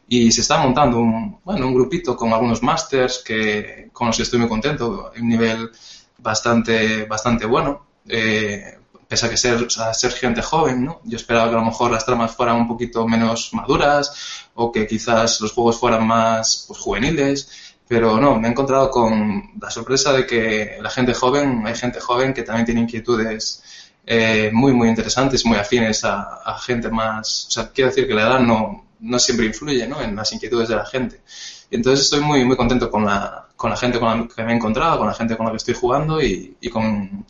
y 0.09 0.31
se 0.31 0.41
está 0.41 0.57
montando 0.57 0.99
un, 0.99 1.39
bueno, 1.43 1.67
un 1.67 1.73
grupito 1.75 2.17
con 2.17 2.33
algunos 2.33 2.63
masters 2.63 3.19
que, 3.19 3.89
con 3.93 4.07
los 4.07 4.17
que 4.17 4.23
estoy 4.23 4.39
muy 4.39 4.49
contento, 4.49 5.11
un 5.15 5.29
nivel 5.29 5.69
bastante, 6.17 7.05
bastante 7.05 7.45
bueno. 7.45 7.85
Eh, 8.07 8.75
pese 9.07 9.25
a 9.27 9.29
que 9.29 9.37
ser, 9.37 9.67
ser 9.69 10.11
gente 10.11 10.41
joven, 10.41 10.85
¿no? 10.85 11.01
Yo 11.03 11.15
esperaba 11.15 11.49
que 11.49 11.55
a 11.55 11.59
lo 11.59 11.65
mejor 11.65 11.91
las 11.91 12.05
tramas 12.05 12.35
fueran 12.35 12.57
un 12.57 12.67
poquito 12.67 13.07
menos 13.07 13.51
maduras 13.53 14.47
o 14.55 14.71
que 14.71 14.87
quizás 14.87 15.41
los 15.41 15.51
juegos 15.51 15.79
fueran 15.79 16.05
más 16.05 16.65
pues, 16.67 16.79
juveniles, 16.79 17.75
pero 17.87 18.19
no, 18.19 18.39
me 18.39 18.47
he 18.47 18.51
encontrado 18.51 18.89
con 18.91 19.51
la 19.59 19.69
sorpresa 19.71 20.13
de 20.13 20.25
que 20.25 20.77
la 20.81 20.89
gente 20.89 21.13
joven, 21.13 21.63
hay 21.65 21.75
gente 21.75 21.99
joven 21.99 22.33
que 22.33 22.43
también 22.43 22.65
tiene 22.65 22.81
inquietudes 22.81 23.63
eh, 24.05 24.49
muy, 24.53 24.73
muy 24.73 24.89
interesantes, 24.89 25.45
muy 25.45 25.57
afines 25.57 26.03
a, 26.03 26.41
a, 26.43 26.59
gente 26.59 26.89
más, 26.89 27.47
o 27.47 27.51
sea, 27.51 27.71
quiero 27.71 27.89
decir 27.89 28.07
que 28.07 28.13
la 28.13 28.23
edad 28.23 28.39
no, 28.39 28.88
no 28.99 29.19
siempre 29.19 29.45
influye 29.45 29.87
¿no? 29.87 30.01
en 30.01 30.15
las 30.15 30.31
inquietudes 30.33 30.69
de 30.69 30.75
la 30.75 30.85
gente. 30.85 31.21
Y 31.69 31.75
entonces 31.75 32.05
estoy 32.05 32.21
muy, 32.21 32.43
muy 32.45 32.57
contento 32.57 32.89
con 32.89 33.05
la, 33.05 33.47
con 33.55 33.69
la 33.69 33.77
gente 33.77 33.99
con 33.99 34.19
la 34.21 34.27
que 34.27 34.43
me 34.43 34.53
he 34.53 34.55
encontrado, 34.55 34.97
con 34.97 35.07
la 35.07 35.13
gente 35.13 35.37
con 35.37 35.45
la 35.45 35.51
que 35.51 35.57
estoy 35.57 35.75
jugando 35.75 36.21
y, 36.21 36.57
y 36.59 36.69
con, 36.69 37.25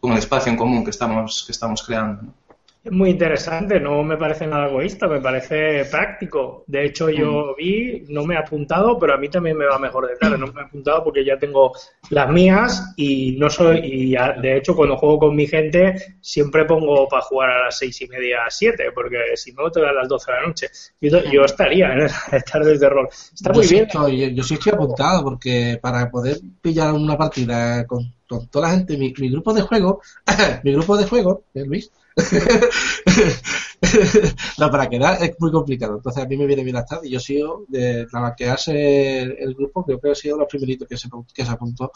con, 0.00 0.12
el 0.12 0.18
espacio 0.18 0.50
en 0.50 0.58
común 0.58 0.84
que 0.84 0.90
estamos, 0.90 1.44
que 1.44 1.52
estamos 1.52 1.82
creando. 1.82 2.22
Es 2.22 2.41
muy 2.90 3.10
interesante, 3.10 3.78
no 3.78 4.02
me 4.02 4.16
parece 4.16 4.44
nada 4.46 4.66
egoísta, 4.66 5.06
me 5.06 5.20
parece 5.20 5.84
práctico. 5.84 6.64
De 6.66 6.84
hecho, 6.84 7.10
yo 7.10 7.52
mm. 7.52 7.56
vi, 7.56 8.04
no 8.08 8.24
me 8.24 8.34
he 8.34 8.38
apuntado, 8.38 8.98
pero 8.98 9.14
a 9.14 9.18
mí 9.18 9.28
también 9.28 9.56
me 9.56 9.66
va 9.66 9.78
mejor 9.78 10.08
de 10.08 10.16
tarde. 10.16 10.36
No 10.36 10.48
me 10.48 10.60
he 10.60 10.64
apuntado 10.64 11.04
porque 11.04 11.24
ya 11.24 11.38
tengo 11.38 11.72
las 12.10 12.28
mías 12.30 12.92
y 12.96 13.36
no 13.38 13.48
soy. 13.50 13.78
Y 13.84 14.16
de 14.40 14.56
hecho, 14.56 14.74
cuando 14.74 14.96
juego 14.96 15.20
con 15.20 15.36
mi 15.36 15.46
gente, 15.46 16.16
siempre 16.20 16.64
pongo 16.64 17.06
para 17.08 17.22
jugar 17.22 17.50
a 17.50 17.64
las 17.66 17.78
seis 17.78 18.00
y 18.00 18.08
media, 18.08 18.40
siete, 18.48 18.90
porque 18.92 19.18
si 19.36 19.52
no, 19.52 19.70
te 19.70 19.80
da 19.80 19.90
a 19.90 19.92
las 19.92 20.08
doce 20.08 20.32
de 20.32 20.40
la 20.40 20.46
noche. 20.48 20.68
Yo, 21.00 21.44
estaría 21.44 21.92
en 21.92 22.00
las 22.00 22.44
tardes 22.52 22.80
de 22.80 22.88
rol. 22.88 23.08
Está 23.32 23.52
muy 23.52 23.66
bien. 23.66 24.34
yo 24.34 24.42
sí 24.42 24.54
estoy 24.54 24.72
apuntado 24.72 25.22
porque 25.22 25.78
para 25.80 26.10
poder 26.10 26.38
pillar 26.60 26.92
una 26.92 27.16
partida 27.16 27.86
con, 27.86 28.12
toda 28.50 28.68
la 28.68 28.74
gente, 28.74 28.96
mi, 28.96 29.14
mi 29.16 29.30
grupo 29.30 29.52
de 29.52 29.60
juego, 29.60 30.00
mi 30.64 30.72
grupo 30.72 30.96
de 30.96 31.04
juego, 31.04 31.44
¿eh, 31.54 31.64
Luis? 31.64 31.92
no, 34.58 34.70
para 34.70 34.88
quedar 34.88 35.22
es 35.22 35.32
muy 35.38 35.50
complicado. 35.50 35.96
Entonces 35.96 36.22
a 36.22 36.26
mí 36.26 36.36
me 36.36 36.46
viene 36.46 36.64
bien 36.64 36.76
estar 36.76 37.00
y 37.02 37.10
yo 37.10 37.20
sigo 37.20 37.64
de 37.68 38.06
trabaquearse 38.06 39.22
el, 39.22 39.36
el, 39.38 39.54
grupo, 39.54 39.84
creo 39.84 40.00
que 40.00 40.10
he 40.10 40.14
sido 40.14 40.38
los 40.38 40.48
primeritos 40.48 40.88
que 40.88 40.96
se, 40.96 41.08
que 41.34 41.44
se 41.44 41.50
apuntó 41.50 41.92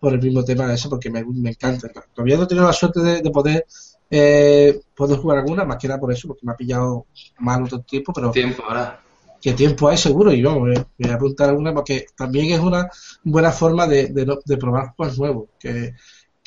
por 0.00 0.14
el 0.14 0.22
mismo 0.22 0.44
tema 0.44 0.66
de 0.66 0.74
eso 0.74 0.88
porque 0.88 1.10
me, 1.10 1.24
me 1.24 1.50
encanta. 1.50 1.88
Todavía 2.14 2.36
no 2.36 2.44
he 2.44 2.46
tenido 2.46 2.66
la 2.66 2.72
suerte 2.72 3.00
de, 3.00 3.30
poder 3.30 3.66
eh, 4.10 4.80
poder 4.94 5.18
jugar 5.18 5.38
alguna, 5.38 5.64
más 5.64 5.76
que 5.76 5.88
nada 5.88 6.00
por 6.00 6.12
eso, 6.12 6.28
porque 6.28 6.46
me 6.46 6.52
ha 6.52 6.56
pillado 6.56 7.06
mal 7.38 7.62
otro 7.62 7.80
tiempo, 7.80 8.12
pero 8.12 8.30
tiempo 8.30 8.62
ahora. 8.66 9.02
¿Qué 9.40 9.52
tiempo 9.52 9.88
hay 9.88 9.96
seguro? 9.96 10.32
Y 10.32 10.42
vamos, 10.42 10.68
me 10.68 10.84
voy 10.98 11.10
a 11.10 11.14
apuntar 11.14 11.50
alguna 11.50 11.72
porque 11.72 12.06
también 12.16 12.52
es 12.52 12.58
una 12.58 12.90
buena 13.22 13.52
forma 13.52 13.86
de, 13.86 14.08
de, 14.08 14.36
de 14.44 14.56
probar 14.56 14.94
juegos 14.96 15.18
nuevos. 15.18 15.48
Que 15.60 15.94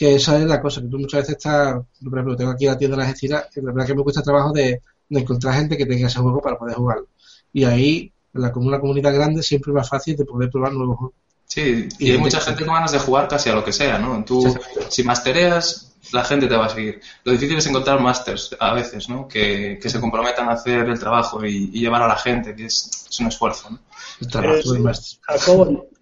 que 0.02 0.16
esa 0.16 0.36
es 0.40 0.46
la 0.46 0.60
cosa, 0.60 0.82
que 0.82 0.88
tú 0.88 0.98
muchas 0.98 1.20
veces 1.20 1.38
estás, 1.38 1.76
por 1.76 2.14
ejemplo, 2.14 2.36
tengo 2.36 2.50
aquí 2.50 2.66
la 2.66 2.76
tienda 2.76 2.98
de 2.98 3.04
las 3.04 3.14
estiras, 3.14 3.46
y 3.56 3.62
la 3.62 3.72
verdad 3.72 3.86
que 3.86 3.94
me 3.94 4.02
cuesta 4.02 4.24
trabajo 4.24 4.52
de, 4.52 4.82
encontrar 5.12 5.54
gente 5.54 5.78
que 5.78 5.86
tenga 5.86 6.08
ese 6.08 6.18
juego 6.18 6.42
para 6.42 6.58
poder 6.58 6.74
jugarlo. 6.74 7.08
Y 7.54 7.66
ahí, 7.66 8.12
en 8.34 8.42
la, 8.42 8.52
una 8.56 8.80
comunidad 8.80 9.14
grande, 9.14 9.44
siempre 9.44 9.70
es 9.70 9.76
más 9.76 9.88
fácil 9.88 10.18
de 10.18 10.26
poder 10.26 10.50
probar 10.50 10.74
nuevos 10.74 10.98
juegos. 10.98 11.16
Sí, 11.46 11.88
y, 12.00 12.10
hay 12.14 12.18
mucha 12.18 12.40
gente 12.40 12.66
con 12.66 12.74
ganas 12.74 12.94
de 12.94 12.98
jugar 12.98 13.28
casi 13.28 13.52
a 13.52 13.54
lo 13.54 13.64
que 13.64 13.72
sea, 13.72 14.00
¿no? 14.00 14.26
Tú, 14.26 14.58
si 14.90 15.04
mastereas, 15.04 15.94
la 16.14 16.24
gente 16.24 16.48
te 16.48 16.56
va 16.56 16.66
a 16.66 16.70
seguir. 16.70 17.00
Lo 17.24 17.34
difícil 17.34 17.60
es 17.60 17.68
encontrar 17.68 18.02
masters 18.02 18.58
a 18.60 18.74
veces, 18.74 19.08
¿no? 19.08 19.28
Que, 19.28 19.78
se 19.86 20.00
comprometan 20.00 20.50
a 20.50 20.54
hacer 20.54 20.90
el 20.90 21.00
trabajo 21.00 21.46
y, 21.46 21.70
llevar 21.70 22.02
a 22.02 22.08
la 22.08 22.18
gente, 22.18 22.56
que 22.56 22.66
es, 22.66 23.08
un 23.20 23.28
esfuerzo, 23.28 23.70
¿no? 23.70 23.80
El 24.20 24.28
trabajo 24.30 24.74
del 24.74 24.82
máster. 24.82 25.20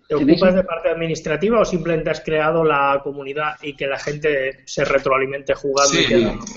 ¿Te 0.10 0.15
ocupas 0.15 0.56
de 0.56 0.63
parte 0.63 0.89
administrativa 0.89 1.60
o 1.60 1.65
simplemente 1.65 2.10
has 2.10 2.22
creado 2.22 2.63
la 2.63 3.00
comunidad 3.04 3.58
y 3.62 3.76
que 3.76 3.86
la 3.86 4.00
gente 4.00 4.62
se 4.65 4.84
retroalimente 4.84 5.54
jugando? 5.54 5.93
Sí, 5.93 6.08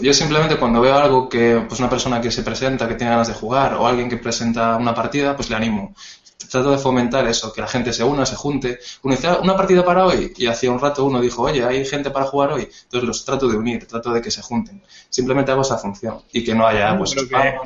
yo 0.01 0.15
simplemente 0.15 0.57
cuando 0.57 0.81
veo 0.81 0.97
algo 0.97 1.29
que, 1.29 1.63
pues 1.69 1.79
una 1.79 1.91
persona 1.91 2.19
que 2.19 2.31
se 2.31 2.43
presenta, 2.43 2.89
que 2.89 2.95
tiene 2.95 3.11
ganas 3.11 3.29
de 3.29 3.35
jugar, 3.35 3.75
o 3.75 3.87
alguien 3.87 4.09
que 4.09 4.17
presenta 4.17 4.75
una 4.79 4.95
partida, 4.95 5.37
pues 5.37 5.51
le 5.51 5.57
animo. 5.57 5.95
Trato 6.51 6.71
de 6.71 6.79
fomentar 6.79 7.27
eso, 7.27 7.53
que 7.53 7.61
la 7.61 7.67
gente 7.67 7.93
se 7.93 8.03
una, 8.03 8.25
se 8.25 8.37
junte. 8.37 8.79
Uno 9.03 9.15
dice, 9.15 9.27
ah, 9.27 9.41
una 9.43 9.55
partida 9.55 9.85
para 9.85 10.07
hoy, 10.07 10.33
y 10.35 10.47
hacía 10.47 10.71
un 10.71 10.81
rato 10.81 11.05
uno 11.05 11.21
dijo, 11.21 11.43
oye, 11.43 11.63
hay 11.63 11.85
gente 11.85 12.11
para 12.11 12.25
jugar 12.25 12.53
hoy. 12.53 12.63
Entonces 12.85 13.07
los 13.07 13.23
trato 13.23 13.49
de 13.49 13.59
unir, 13.59 13.87
trato 13.87 14.15
de 14.15 14.23
que 14.23 14.31
se 14.31 14.41
junten. 14.41 14.83
Simplemente 15.11 15.53
hago 15.53 15.61
esa 15.61 15.77
función 15.77 16.23
y 16.33 16.43
que 16.43 16.55
no 16.55 16.67
haya, 16.67 16.97
pues, 16.97 17.15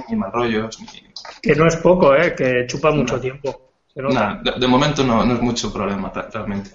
ni 0.09 0.17
mal 0.17 0.33
rollos. 0.33 0.81
Ni... 0.81 0.89
Que 1.41 1.55
no 1.55 1.69
es 1.69 1.77
poco, 1.77 2.13
¿eh? 2.17 2.35
Que 2.35 2.67
chupa 2.67 2.91
mucho 2.91 3.21
tiempo 3.21 3.66
de, 3.97 4.67
momento 4.69 5.05
no, 5.05 5.25
no, 5.25 5.35
es 5.35 5.41
mucho 5.41 5.73
problema 5.73 6.13
realmente. 6.33 6.71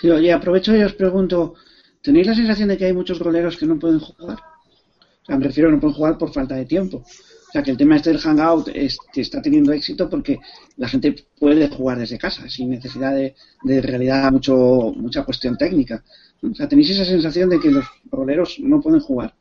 Sí, 0.00 0.08
oye, 0.08 0.32
aprovecho 0.32 0.74
y 0.74 0.82
os 0.82 0.94
pregunto, 0.94 1.54
¿tenéis 2.02 2.26
la 2.26 2.34
sensación 2.34 2.68
de 2.68 2.78
que 2.78 2.86
hay 2.86 2.94
muchos 2.94 3.18
roleros 3.18 3.56
que 3.58 3.66
no 3.66 3.78
pueden 3.78 4.00
jugar? 4.00 4.38
O 4.38 5.26
sea, 5.26 5.36
me 5.36 5.44
refiero 5.44 5.68
a 5.68 5.72
no 5.72 5.80
pueden 5.80 5.96
jugar 5.96 6.16
por 6.16 6.32
falta 6.32 6.54
de 6.54 6.64
tiempo. 6.64 6.98
O 6.98 7.52
sea, 7.52 7.62
que 7.62 7.70
el 7.70 7.76
tema 7.76 7.96
este 7.96 8.10
del 8.10 8.20
Hangout 8.20 8.68
es, 8.68 8.96
que 9.12 9.20
está 9.20 9.42
teniendo 9.42 9.72
éxito 9.72 10.08
porque 10.08 10.38
la 10.76 10.88
gente 10.88 11.26
puede 11.38 11.68
jugar 11.68 11.98
desde 11.98 12.18
casa, 12.18 12.48
sin 12.48 12.70
necesidad 12.70 13.14
de, 13.14 13.34
de 13.62 13.82
realidad 13.82 14.30
mucho, 14.32 14.92
mucha 14.96 15.24
cuestión 15.24 15.56
técnica. 15.56 16.02
O 16.42 16.54
sea, 16.54 16.68
tenéis 16.68 16.90
esa 16.90 17.04
sensación 17.04 17.50
de 17.50 17.60
que 17.60 17.70
los 17.70 17.84
roleros 18.10 18.58
no 18.60 18.80
pueden 18.80 19.00
jugar. 19.00 19.34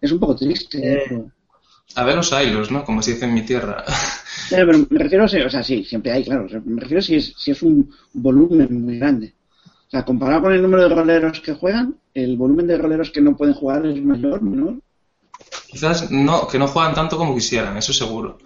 Es 0.00 0.12
un 0.12 0.20
poco 0.20 0.36
triste. 0.36 0.78
¿eh? 0.78 1.02
Eh, 1.10 1.24
a 1.94 2.04
ver 2.04 2.16
los 2.16 2.32
hilos, 2.32 2.70
¿no? 2.70 2.84
Como 2.84 3.02
se 3.02 3.12
dice 3.12 3.24
en 3.24 3.34
mi 3.34 3.42
tierra. 3.42 3.84
Pero, 4.50 4.86
me 4.90 4.98
refiero, 4.98 5.24
a, 5.24 5.26
o 5.26 5.50
sea, 5.50 5.62
sí, 5.62 5.84
siempre 5.84 6.12
hay, 6.12 6.24
claro. 6.24 6.46
me 6.64 6.80
refiero 6.80 7.02
si 7.02 7.16
es, 7.16 7.34
si 7.36 7.50
es 7.50 7.62
un 7.62 7.90
volumen 8.12 8.84
muy 8.84 8.98
grande. 8.98 9.34
O 9.86 9.90
sea, 9.90 10.04
comparado 10.04 10.42
con 10.42 10.52
el 10.52 10.62
número 10.62 10.88
de 10.88 10.94
roleros 10.94 11.40
que 11.40 11.54
juegan, 11.54 11.96
el 12.14 12.36
volumen 12.36 12.66
de 12.66 12.78
roleros 12.78 13.10
que 13.10 13.20
no 13.20 13.36
pueden 13.36 13.54
jugar 13.54 13.84
es 13.86 14.02
mayor, 14.02 14.42
menor. 14.42 14.76
Quizás 15.68 16.10
no, 16.10 16.46
que 16.46 16.58
no 16.58 16.68
juegan 16.68 16.94
tanto 16.94 17.16
como 17.16 17.34
quisieran, 17.34 17.76
eso 17.76 17.92
seguro. 17.92 18.38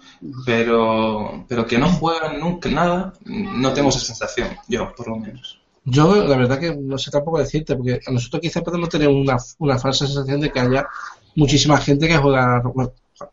Pero, 0.45 1.45
pero 1.47 1.65
que 1.65 1.77
no 1.77 1.89
juegan 1.89 2.39
nunca 2.39 2.69
nada, 2.69 3.13
no 3.25 3.73
tengo 3.73 3.89
esa 3.89 3.99
sensación, 3.99 4.49
yo, 4.67 4.93
por 4.95 5.07
lo 5.09 5.17
menos. 5.17 5.59
Yo, 5.83 6.25
la 6.25 6.35
verdad 6.35 6.59
que 6.59 6.75
no 6.75 6.97
sé 6.97 7.11
tampoco 7.11 7.39
decirte, 7.39 7.75
porque 7.75 8.01
a 8.05 8.11
nosotros 8.11 8.41
quizás 8.41 8.61
podemos 8.61 8.89
tener 8.89 9.07
una, 9.07 9.37
una 9.59 9.79
falsa 9.79 10.05
sensación 10.05 10.41
de 10.41 10.51
que 10.51 10.59
haya 10.59 10.85
muchísima 11.35 11.77
gente 11.77 12.09
que 12.09 12.17
juega, 12.17 12.61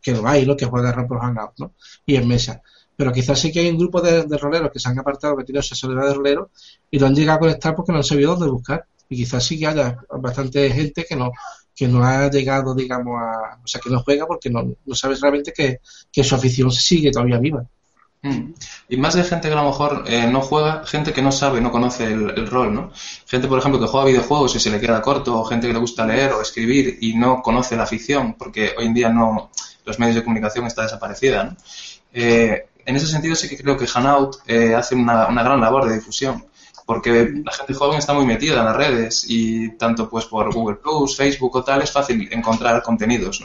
que 0.01 0.13
lo 0.13 0.27
hay, 0.27 0.47
¿no? 0.47 0.57
Que 0.57 0.67
juega 0.67 0.93
Run 0.93 1.19
Hangout, 1.19 1.59
¿no? 1.59 1.73
Y 2.07 2.17
en 2.17 2.29
mesa. 2.29 2.63
Pero 2.97 3.13
quizás 3.13 3.39
sí 3.39 3.51
que 3.51 3.61
hay 3.61 3.69
un 3.71 3.79
grupo 3.79 4.01
de, 4.01 4.25
roleros 4.39 4.71
que 4.71 4.79
se 4.79 4.89
han 4.89 4.99
apartado, 4.99 5.37
que 5.37 5.45
tienen 5.45 5.63
soledad 5.63 6.07
de 6.09 6.15
rolero 6.15 6.51
y 6.91 6.99
lo 6.99 7.07
han 7.07 7.15
llegado 7.15 7.37
a 7.37 7.41
conectar 7.41 7.75
porque 7.75 7.93
no 7.93 7.99
han 7.99 8.05
sabido 8.05 8.37
dónde 8.37 8.51
buscar. 8.51 8.87
Y 9.09 9.17
quizás 9.17 9.45
sí 9.45 9.59
que 9.59 9.67
haya 9.67 9.99
bastante 10.21 10.71
gente 10.71 11.05
que 11.05 11.17
no 11.17 11.33
que 11.77 11.89
no 11.89 12.05
ha 12.05 12.31
llegado, 12.31 12.73
digamos, 12.73 13.21
a... 13.21 13.59
O 13.63 13.67
sea, 13.67 13.81
que 13.81 13.91
no 13.91 14.01
juega 14.01 14.27
porque 14.27 14.49
no, 14.49 14.77
no 14.85 14.95
sabes 14.95 15.21
realmente 15.21 15.53
que, 15.53 15.81
que 16.13 16.23
su 16.23 16.37
afición 16.37 16.71
sigue 16.71 17.11
todavía 17.11 17.39
viva. 17.39 17.67
Mm. 18.25 18.55
Y 18.89 18.97
más 18.97 19.15
de 19.15 19.23
gente 19.23 19.49
que 19.49 19.55
a 19.55 19.63
lo 19.63 19.69
mejor 19.69 20.05
eh, 20.07 20.27
no 20.27 20.41
juega, 20.41 20.87
gente 20.87 21.13
que 21.13 21.21
no 21.21 21.31
sabe, 21.31 21.61
no 21.61 21.71
conoce 21.71 22.05
el, 22.07 22.47
rol, 22.47 22.75
¿no? 22.75 22.91
Gente, 23.27 23.49
por 23.49 23.59
ejemplo, 23.59 23.79
que 23.79 23.87
juega 23.87 24.07
videojuegos 24.07 24.57
y 24.57 24.61
se 24.61 24.71
le 24.71 24.81
queda 24.81 25.03
corto, 25.03 25.39
o 25.39 25.45
gente 25.45 25.67
que 25.67 25.75
le 25.75 25.79
gusta 25.79 26.07
leer 26.07 26.33
o 26.33 26.41
escribir 26.41 26.99
y 27.03 27.15
no 27.17 27.43
conoce 27.43 27.77
la 27.77 27.87
ficción, 27.87 28.35
porque 28.35 28.75
hoy 28.79 28.87
en 28.87 28.95
día 28.95 29.11
no 29.11 29.51
los 29.85 29.99
medios 29.99 30.17
de 30.17 30.25
comunicación 30.25 30.67
está 30.67 30.83
desaparecida. 30.83 31.57
Eh, 32.13 32.67
en 32.87 32.97
ese 32.97 33.07
sentido 33.07 33.35
sí 33.35 33.49
que 33.49 33.57
creo 33.57 33.77
que 33.77 33.89
Hanout 33.93 34.37
eh, 34.47 34.75
hace 34.75 34.95
una, 34.95 35.27
gran 35.27 35.61
labor 35.61 35.89
de 35.89 35.97
difusión 35.97 36.45
porque 36.87 37.33
la 37.43 37.53
gente 37.53 37.73
joven 37.73 37.99
está 37.99 38.13
muy 38.13 38.27
metida 38.27 38.59
en 38.59 38.67
las 38.67 38.77
redes 38.77 39.25
y 39.27 39.71
tanto 39.77 40.11
pues 40.11 40.27
por 40.27 40.53
Google 40.53 40.77
Plus, 40.77 41.17
Facebook 41.17 41.57
o 41.57 41.65
tal 41.65 41.81
es 41.81 41.91
fácil 41.91 42.29
encontrar 42.31 42.83
contenidos. 42.83 43.43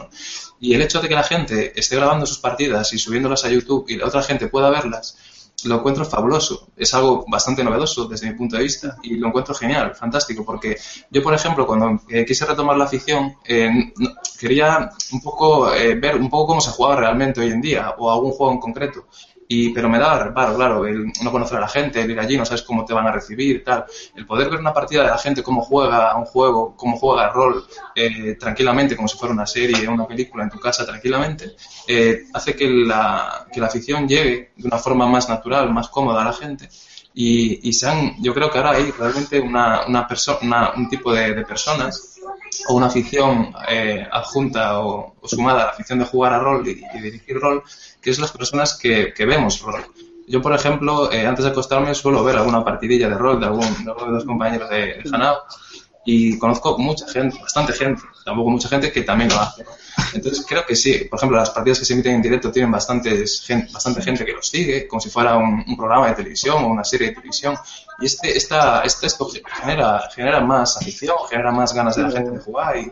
Y 0.60 0.73
el 0.73 0.82
hecho 0.82 0.99
de 0.99 1.08
que 1.08 1.15
la 1.15 1.23
gente 1.23 1.80
esté 1.80 1.95
grabando 1.95 2.25
sus 2.25 2.39
partidas 2.39 2.91
y 2.91 2.97
subiéndolas 2.97 3.45
a 3.45 3.49
YouTube 3.49 3.86
y 3.88 3.95
la 3.95 4.08
otra 4.08 4.23
gente 4.23 4.49
pueda 4.49 4.69
verlas, 4.69 5.17
lo 5.65 5.76
encuentro 5.76 6.06
fabuloso. 6.06 6.69
Es 6.76 6.93
algo 6.93 7.26
bastante 7.28 7.63
novedoso 7.63 8.06
desde 8.08 8.28
mi 8.28 8.36
punto 8.36 8.58
de 8.58 8.63
vista 8.63 8.98
y 9.04 9.15
lo 9.15 9.28
encuentro 9.28 9.54
genial, 9.54 9.95
fantástico, 9.95 10.45
porque 10.45 10.78
yo, 11.10 11.22
por 11.22 11.34
ejemplo, 11.34 11.65
cuando 11.65 12.02
eh, 12.10 12.26
quise 12.26 12.45
retomar 12.45 12.78
la 12.78 12.86
afición, 12.86 13.36
eh, 13.45 13.93
quería 14.39 14.89
un 15.12 15.22
poco 15.22 15.74
eh, 15.74 15.95
ver 15.95 16.15
un 16.15 16.30
poco 16.30 16.48
cómo 16.48 16.62
se 16.62 16.72
jugaba 16.72 16.98
realmente 16.98 17.41
hoy 17.41 17.52
en 17.52 17.62
día 17.62 17.95
o 17.98 18.12
algún 18.12 18.32
juego 18.32 18.54
en 18.54 18.60
concreto. 18.60 19.06
Y, 19.51 19.69
pero 19.69 19.89
me 19.89 19.97
daba 19.97 20.25
reparo, 20.25 20.55
claro, 20.55 20.85
el 20.85 21.12
no 21.23 21.31
conocer 21.31 21.57
a 21.57 21.62
la 21.62 21.67
gente, 21.67 21.99
el 21.99 22.12
ir 22.12 22.19
allí, 22.19 22.38
no 22.38 22.45
sabes 22.45 22.62
cómo 22.62 22.85
te 22.85 22.93
van 22.93 23.07
a 23.07 23.12
recibir, 23.12 23.63
tal. 23.63 23.83
El 24.15 24.27
poder 24.27 24.47
ver 24.47 24.59
una 24.59 24.71
partida 24.71 25.01
de 25.01 25.09
la 25.09 25.17
gente, 25.17 25.41
cómo 25.41 25.63
juega 25.63 26.15
un 26.15 26.25
juego, 26.25 26.75
cómo 26.77 26.97
juega 26.97 27.25
el 27.25 27.33
rol 27.33 27.65
eh, 27.95 28.35
tranquilamente, 28.35 28.95
como 28.95 29.07
si 29.07 29.17
fuera 29.17 29.33
una 29.33 29.47
serie, 29.47 29.88
una 29.88 30.05
película 30.05 30.43
en 30.43 30.51
tu 30.51 30.59
casa 30.59 30.85
tranquilamente, 30.85 31.55
eh, 31.88 32.25
hace 32.31 32.55
que 32.55 32.69
la, 32.69 33.47
que 33.51 33.59
la 33.59 33.65
afición 33.65 34.07
llegue 34.07 34.51
de 34.55 34.67
una 34.67 34.77
forma 34.77 35.07
más 35.07 35.27
natural, 35.27 35.73
más 35.73 35.89
cómoda 35.89 36.21
a 36.21 36.25
la 36.25 36.33
gente. 36.33 36.69
Y, 37.15 37.67
y 37.67 37.73
sean, 37.73 38.21
yo 38.21 38.35
creo 38.35 38.51
que 38.51 38.59
ahora 38.59 38.73
hay 38.73 38.91
realmente 38.91 39.39
una, 39.39 39.88
una 39.88 40.07
persona, 40.07 40.73
un 40.77 40.88
tipo 40.88 41.12
de, 41.12 41.33
de 41.33 41.43
personas 41.43 42.19
o 42.67 42.75
una 42.75 42.88
afición 42.88 43.53
eh, 43.67 44.07
adjunta 44.12 44.79
o, 44.79 45.15
sumada 45.23 45.62
a 45.62 45.65
la 45.65 45.71
afición 45.71 45.99
de 45.99 46.05
jugar 46.05 46.33
a 46.33 46.39
rol 46.39 46.67
y, 46.67 46.81
dirigir 46.99 47.39
rol, 47.39 47.63
que 48.10 48.13
es 48.13 48.19
las 48.19 48.32
personas 48.32 48.76
que, 48.76 49.13
vemos 49.19 49.62
rol. 49.62 49.86
Yo, 50.28 50.41
por 50.41 50.54
ejemplo, 50.54 51.12
eh, 51.12 51.28
antes 51.28 51.45
de 51.45 51.52
acostarme 51.52 51.93
suelo 51.93 52.24
ver 52.24 52.38
alguna 52.38 52.63
partidilla 52.63 53.08
de 53.08 53.15
rol 53.15 53.39
de 53.39 53.45
algún 53.45 53.86
de, 53.86 53.93
los 54.08 54.26
compañeros 54.26 54.67
de, 54.67 54.78
de 54.78 55.10
y 56.06 56.39
conozco 56.39 56.76
mucha 56.80 57.08
gente, 57.08 57.38
bastante 57.39 57.74
gente, 57.74 58.02
tampoco 58.26 58.50
mucha 58.50 58.67
gente 58.67 58.91
que 58.91 59.04
también 59.04 59.30
lo 59.30 59.39
hace. 59.39 59.63
Entonces 60.15 60.43
creo 60.48 60.65
que 60.65 60.76
sí, 60.76 61.06
por 61.08 61.19
ejemplo, 61.19 61.38
las 61.38 61.52
partidas 61.52 61.78
que 61.78 61.86
se 61.86 61.93
emiten 61.93 62.15
en 62.15 62.22
directo 62.24 62.52
tienen 62.52 62.72
bastantes, 62.72 63.43
gente, 63.45 63.72
bastante 63.72 64.02
gente 64.02 64.26
que 64.26 64.32
los 64.32 64.48
sigue, 64.48 64.88
como 64.88 65.00
si 65.00 65.12
fuera 65.12 65.38
un, 65.38 65.78
programa 65.78 66.08
de 66.08 66.15
televisión 66.15 66.63
o 66.63 66.67
una 66.67 66.84
serie 66.84 67.10
de 67.10 67.13
televisión. 67.13 67.56
Y 68.00 68.08
este, 68.08 68.36
esta, 68.36 68.82
este 68.82 69.06
esto 69.06 69.30
genera, 69.62 70.10
genera 70.15 70.39
más 70.39 70.78
afición, 70.78 71.15
genera 71.30 71.52
más 71.52 71.74
ganas 71.76 71.95
de 71.95 72.02
la 72.02 72.10
gente 72.10 72.32
de 72.32 72.39
jugar. 72.39 72.76
Y... 72.78 72.91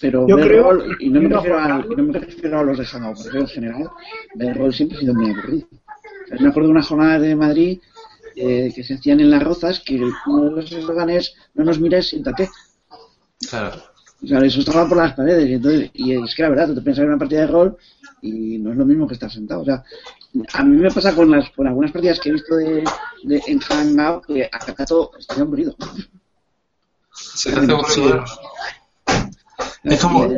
Pero 0.00 0.26
yo 0.26 0.36
creo, 0.36 0.72
rol, 0.72 0.96
y 0.98 1.10
no 1.10 1.20
me, 1.20 1.28
refiero 1.28 1.58
a, 1.58 1.78
no 1.78 2.02
me 2.02 2.18
refiero 2.18 2.58
a 2.58 2.62
los 2.62 2.78
de 2.78 2.86
Hangout, 2.86 3.18
pero 3.24 3.40
en 3.40 3.48
general, 3.48 3.90
el 4.38 4.54
rol 4.54 4.72
siempre 4.72 4.96
ha 4.96 5.00
sido 5.00 5.14
muy 5.14 5.30
aburrido. 5.30 5.66
me 6.40 6.48
acuerdo 6.48 6.68
de 6.68 6.72
una 6.72 6.82
jornada 6.82 7.18
de 7.18 7.36
Madrid 7.36 7.80
eh, 8.34 8.72
que 8.74 8.82
se 8.82 8.94
hacían 8.94 9.20
en 9.20 9.30
las 9.30 9.42
rozas, 9.42 9.80
que 9.80 10.00
uno 10.26 10.44
de 10.44 10.50
los 10.50 10.72
eslóganes 10.72 11.34
no 11.54 11.64
nos 11.64 11.78
mires, 11.78 12.08
siéntate. 12.08 12.48
Claro. 13.48 13.82
O 14.22 14.26
sea, 14.26 14.38
eso 14.40 14.60
estaba 14.60 14.88
por 14.88 14.96
las 14.96 15.12
paredes. 15.12 15.48
Y, 15.50 15.54
entonces, 15.54 15.90
y 15.92 16.12
es 16.14 16.34
que 16.34 16.42
la 16.42 16.48
verdad, 16.48 16.68
tú 16.68 16.74
te 16.76 16.80
piensas 16.80 17.02
en 17.02 17.08
una 17.08 17.18
partida 17.18 17.40
de 17.40 17.46
rol 17.46 17.76
y 18.22 18.58
no 18.58 18.72
es 18.72 18.76
lo 18.78 18.86
mismo 18.86 19.06
que 19.06 19.14
estar 19.14 19.30
sentado. 19.30 19.60
O 19.60 19.64
sea, 19.64 19.84
a 20.54 20.64
mí 20.64 20.76
me 20.76 20.90
pasa 20.90 21.14
con 21.14 21.30
las 21.30 21.50
con 21.50 21.66
algunas 21.66 21.92
partidas 21.92 22.18
que 22.18 22.30
he 22.30 22.32
visto 22.32 22.56
de, 22.56 22.84
de 23.24 23.42
en 23.46 23.58
Hangout 23.60 24.26
que 24.26 24.44
acá 24.44 24.86
todo 24.86 25.12
está 25.18 25.40
aburrido. 25.40 25.76
Se 27.12 27.50
hace 27.50 27.70
aburrido. 27.70 28.24
Es 29.84 30.00
como, 30.00 30.28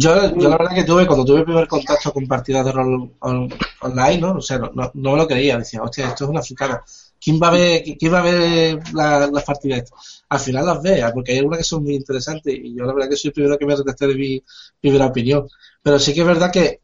yo, 0.00 0.36
yo 0.36 0.48
la 0.48 0.56
verdad 0.56 0.74
que 0.76 0.84
tuve, 0.84 1.06
cuando 1.06 1.24
tuve 1.24 1.40
el 1.40 1.44
primer 1.44 1.66
contacto 1.66 2.12
con 2.12 2.28
partidas 2.28 2.64
de 2.66 2.70
rol 2.70 3.10
online, 3.18 4.18
¿no? 4.18 4.32
O 4.34 4.40
sea, 4.40 4.58
no, 4.58 4.70
no, 4.72 5.12
me 5.12 5.16
lo 5.16 5.26
creía. 5.26 5.58
Decía, 5.58 5.82
hostia, 5.82 6.08
esto 6.08 6.24
es 6.24 6.30
una 6.30 6.40
fricada. 6.40 6.84
¿Quién 7.20 7.40
va 7.42 7.48
a 7.48 7.50
ver, 7.50 7.82
quién 7.98 8.12
va 8.12 8.20
a 8.20 8.22
ver 8.22 8.78
las 8.94 9.44
partidas? 9.44 9.90
Al 10.28 10.38
final 10.38 10.66
las 10.66 10.82
vea, 10.82 11.12
porque 11.12 11.32
hay 11.32 11.38
algunas 11.38 11.58
que 11.58 11.64
son 11.64 11.82
muy 11.82 11.96
interesantes 11.96 12.54
y 12.54 12.76
yo 12.76 12.84
la 12.84 12.92
verdad 12.92 13.08
que 13.08 13.16
soy 13.16 13.30
el 13.30 13.34
primero 13.34 13.58
que 13.58 13.66
me 13.66 13.74
reteste 13.74 14.06
de 14.06 14.14
mi 14.14 14.44
primera 14.80 15.06
opinión. 15.06 15.48
Pero 15.82 15.98
sí 15.98 16.14
que 16.14 16.20
es 16.20 16.26
verdad 16.26 16.52
que 16.52 16.80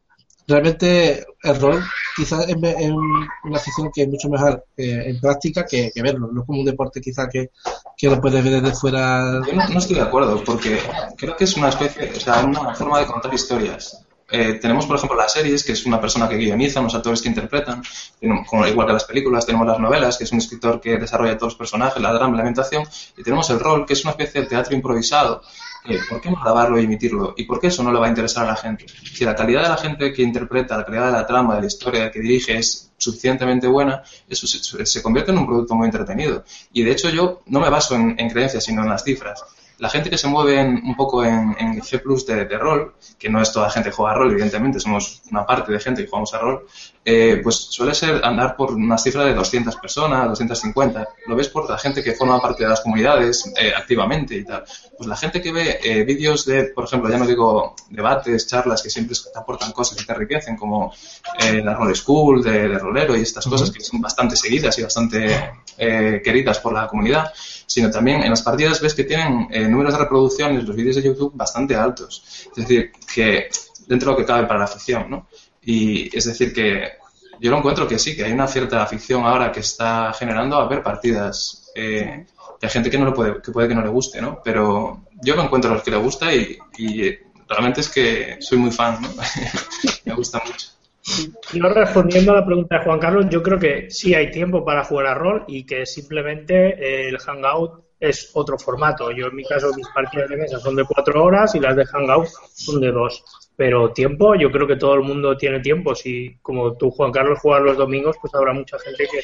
realmente 0.47 1.25
el 1.43 1.59
rol 1.59 1.83
quizás 2.15 2.47
es, 2.47 2.55
una 2.55 3.57
afición 3.57 3.91
que 3.93 4.03
es 4.03 4.07
mucho 4.07 4.29
mejor 4.29 4.65
eh, 4.77 5.03
en 5.07 5.19
práctica 5.19 5.65
que, 5.65 5.91
verlo. 5.95 6.29
No 6.31 6.41
es 6.41 6.47
como 6.47 6.59
un 6.59 6.65
deporte 6.65 7.01
quizás 7.01 7.27
que, 7.31 7.51
que 7.97 8.09
lo 8.09 8.21
puedes 8.21 8.43
ver 8.43 8.61
desde 8.61 8.75
fuera. 8.75 9.41
No, 9.69 9.79
estoy 9.79 9.95
de 9.95 10.01
acuerdo 10.01 10.43
porque 10.43 10.79
creo 11.17 11.35
que 11.35 11.43
es 11.43 11.55
una 11.57 11.69
especie, 11.69 12.11
o 12.15 12.19
sea, 12.19 12.43
una 12.43 12.75
forma 12.75 12.99
de 12.99 13.05
contar 13.05 13.33
historias. 13.33 14.05
Eh, 14.31 14.53
tenemos, 14.53 14.87
por 14.87 14.95
ejemplo, 14.95 15.15
las 15.15 15.33
series, 15.33 15.63
que 15.63 15.73
es 15.73 15.85
una 15.85 16.01
persona 16.01 16.27
que 16.27 16.35
guioniza, 16.35 16.79
unos 16.79 16.95
actores 16.95 17.21
que 17.21 17.29
interpretan, 17.29 17.83
como, 18.49 18.65
igual 18.65 18.87
que 18.87 18.93
las 18.93 19.03
películas, 19.03 19.45
tenemos 19.45 19.67
las 19.67 19.79
novelas, 19.79 20.17
que 20.17 20.23
es 20.23 20.31
un 20.31 20.39
escritor 20.39 20.81
que 20.81 20.97
desarrolla 20.97 21.37
todos 21.37 21.53
los 21.53 21.57
personajes, 21.57 22.01
la 22.01 22.11
drama, 22.11 22.35
la 22.35 22.41
ambientación, 22.41 22.83
y 23.15 23.21
tenemos 23.21 23.49
el 23.51 23.59
rol, 23.59 23.85
que 23.85 23.93
es 23.93 24.03
una 24.03 24.11
especie 24.11 24.41
de 24.41 24.47
teatro 24.47 24.75
improvisado, 24.75 25.43
¿por 26.09 26.21
qué 26.21 26.29
no 26.29 26.39
grabarlo 26.41 26.79
y 26.79 26.85
emitirlo? 26.85 27.33
¿Y 27.37 27.43
por 27.43 27.59
qué 27.59 27.67
eso 27.67 27.83
no 27.83 27.91
le 27.91 27.99
va 27.99 28.07
a 28.07 28.09
interesar 28.09 28.45
a 28.45 28.47
la 28.47 28.55
gente? 28.55 28.85
Si 28.87 29.23
la 29.25 29.35
calidad 29.35 29.63
de 29.63 29.69
la 29.69 29.77
gente 29.77 30.13
que 30.13 30.21
interpreta, 30.21 30.77
la 30.77 30.85
calidad 30.85 31.07
de 31.07 31.11
la 31.13 31.27
trama, 31.27 31.55
de 31.55 31.61
la 31.61 31.67
historia 31.67 32.11
que 32.11 32.19
dirige 32.19 32.57
es 32.57 32.91
suficientemente 32.97 33.67
buena, 33.67 34.03
eso 34.27 34.47
se, 34.47 35.01
convierte 35.01 35.31
en 35.31 35.37
un 35.37 35.45
producto 35.45 35.75
muy 35.75 35.85
entretenido. 35.85 36.43
Y 36.73 36.83
de 36.83 36.91
hecho 36.91 37.09
yo 37.09 37.41
no 37.47 37.59
me 37.59 37.69
baso 37.69 37.95
en 37.95 38.29
creencias, 38.29 38.63
sino 38.63 38.83
en 38.83 38.89
las 38.89 39.03
cifras 39.03 39.43
la 39.77 39.89
gente 39.89 40.09
que 40.09 40.17
se 40.17 40.27
mueve 40.27 40.61
un 40.61 40.95
poco 40.95 41.23
en, 41.23 41.55
en 41.59 41.81
G 41.81 42.01
Plus 42.01 42.25
de, 42.25 42.45
rol, 42.57 42.95
que 43.19 43.29
no 43.29 43.41
es 43.41 43.51
toda 43.51 43.69
gente 43.69 43.89
que 43.89 43.95
juega 43.95 44.13
rol, 44.13 44.31
evidentemente, 44.31 44.79
somos 44.79 45.21
una 45.31 45.45
parte 45.45 45.71
de 45.71 45.79
gente 45.79 46.03
que 46.03 46.09
jugamos 46.09 46.33
a 46.33 46.39
rol, 46.39 46.65
eh, 47.07 47.39
pues 47.43 47.55
suele 47.69 47.93
ser 47.93 48.19
andar 48.25 48.55
por 48.55 48.73
una 48.73 48.97
cifra 48.97 49.23
de 49.25 49.35
200 49.35 49.75
personas, 49.75 50.27
250. 50.27 51.07
Lo 51.27 51.35
ves 51.35 51.49
por 51.49 51.69
la 51.69 51.77
gente 51.77 52.01
que 52.01 52.13
forma 52.13 52.41
parte 52.41 52.63
de 52.63 52.69
las 52.69 52.81
comunidades 52.81 53.45
eh, 53.55 53.71
activamente 53.77 54.33
y 54.35 54.43
tal. 54.43 54.63
Pues 54.97 55.07
la 55.07 55.15
gente 55.15 55.39
que 55.39 55.51
ve 55.51 55.79
eh, 55.83 56.03
vídeos 56.03 56.47
de, 56.47 56.63
por 56.73 56.85
ejemplo, 56.85 57.07
ya 57.11 57.19
no 57.19 57.27
digo 57.27 57.75
debates, 57.91 58.47
charlas 58.47 58.81
que 58.81 58.89
siempre 58.89 59.15
te 59.15 59.37
aportan 59.37 59.71
cosas 59.71 59.99
que 59.99 60.03
te 60.03 60.13
enriquecen, 60.13 60.57
como 60.57 60.91
la 61.39 61.75
Roll 61.75 61.95
School 61.95 62.41
de, 62.41 62.79
rolero 62.79 63.15
y 63.15 63.21
estas 63.21 63.45
cosas 63.45 63.69
que 63.69 63.81
son 63.81 64.01
bastante 64.01 64.35
seguidas 64.35 64.79
y 64.79 64.83
bastante 64.83 65.51
queridas 65.77 66.57
por 66.59 66.73
la 66.73 66.87
comunidad, 66.87 67.31
sino 67.67 67.91
también 67.91 68.23
en 68.23 68.31
las 68.31 68.41
partidas 68.41 68.81
ves 68.81 68.95
que 68.95 69.03
tienen 69.03 69.47
números 69.69 69.93
de 69.93 69.99
reproducciones, 69.99 70.63
los 70.63 70.75
vídeos 70.75 70.95
de 70.95 71.03
YouTube, 71.03 71.33
bastante 71.35 71.75
altos. 71.75 72.23
Es 72.49 72.55
decir, 72.55 72.91
que 73.13 73.49
dentro 73.87 74.11
de 74.11 74.13
lo 74.13 74.17
que 74.17 74.25
cabe 74.25 74.47
para 74.47 74.59
la 74.59 74.65
afición, 74.65 75.09
¿no? 75.09 75.27
Y 75.65 76.15
es 76.15 76.25
decir, 76.25 76.53
que 76.53 76.93
yo 77.39 77.51
lo 77.51 77.57
encuentro 77.57 77.87
que 77.87 77.99
sí, 77.99 78.15
que 78.15 78.23
hay 78.23 78.31
una 78.31 78.47
cierta 78.47 78.83
afición 78.83 79.25
ahora 79.25 79.51
que 79.51 79.59
está 79.59 80.13
generando 80.13 80.57
a 80.57 80.67
ver 80.67 80.83
partidas. 80.83 81.71
Eh, 81.75 82.25
hay 82.61 82.69
gente 82.69 82.89
que 82.89 82.97
no 82.97 83.05
lo 83.05 83.13
puede, 83.13 83.41
que 83.41 83.51
puede 83.51 83.67
que 83.67 83.75
no 83.75 83.81
le 83.81 83.89
guste, 83.89 84.21
¿no? 84.21 84.41
Pero 84.43 85.05
yo 85.21 85.35
me 85.35 85.43
encuentro 85.43 85.71
a 85.71 85.75
los 85.75 85.83
que 85.83 85.91
le 85.91 85.97
gusta 85.97 86.33
y, 86.33 86.57
realmente 87.47 87.81
es 87.81 87.89
que 87.89 88.37
soy 88.39 88.57
muy 88.57 88.71
fan, 88.71 89.01
¿no? 89.01 89.09
me 90.05 90.13
gusta 90.13 90.41
mucho. 90.45 90.69
Yo 91.53 91.69
respondiendo 91.69 92.31
a 92.31 92.35
la 92.37 92.45
pregunta 92.45 92.79
de 92.79 92.83
Juan 92.83 92.99
Carlos, 92.99 93.27
yo 93.29 93.43
creo 93.43 93.59
que 93.59 93.91
sí 93.91 94.15
hay 94.15 94.31
tiempo 94.31 94.65
para 94.65 94.83
jugar 94.83 95.07
a 95.07 95.13
rol 95.13 95.43
y 95.47 95.63
que 95.63 95.85
simplemente 95.85 97.07
el 97.07 97.19
Hangout 97.19 97.85
es 97.99 98.31
otro 98.33 98.57
formato. 98.57 99.11
Yo 99.11 99.27
en 99.27 99.35
mi 99.35 99.45
caso 99.45 99.71
mis 99.75 99.87
partidas 99.89 100.29
de 100.29 100.37
mesa 100.37 100.59
son 100.59 100.75
de 100.75 100.83
cuatro 100.83 101.23
horas 101.23 101.53
y 101.53 101.59
las 101.59 101.75
de 101.75 101.85
Hangout 101.85 102.27
son 102.53 102.81
de 102.81 102.91
dos. 102.91 103.23
Pero 103.57 103.93
tiempo, 103.93 104.35
yo 104.35 104.51
creo 104.51 104.67
que 104.67 104.75
todo 104.75 104.95
el 104.95 105.01
mundo 105.01 105.37
tiene 105.37 105.61
tiempo. 105.61 105.95
Si 105.95 106.37
como 106.41 106.75
tú, 106.75 106.91
Juan 106.91 107.11
Carlos, 107.11 107.39
juegas 107.39 107.63
los 107.63 107.77
domingos, 107.77 108.17
pues 108.19 108.33
habrá 108.35 108.53
mucha 108.53 108.77
gente 108.79 109.07
que, 109.09 109.21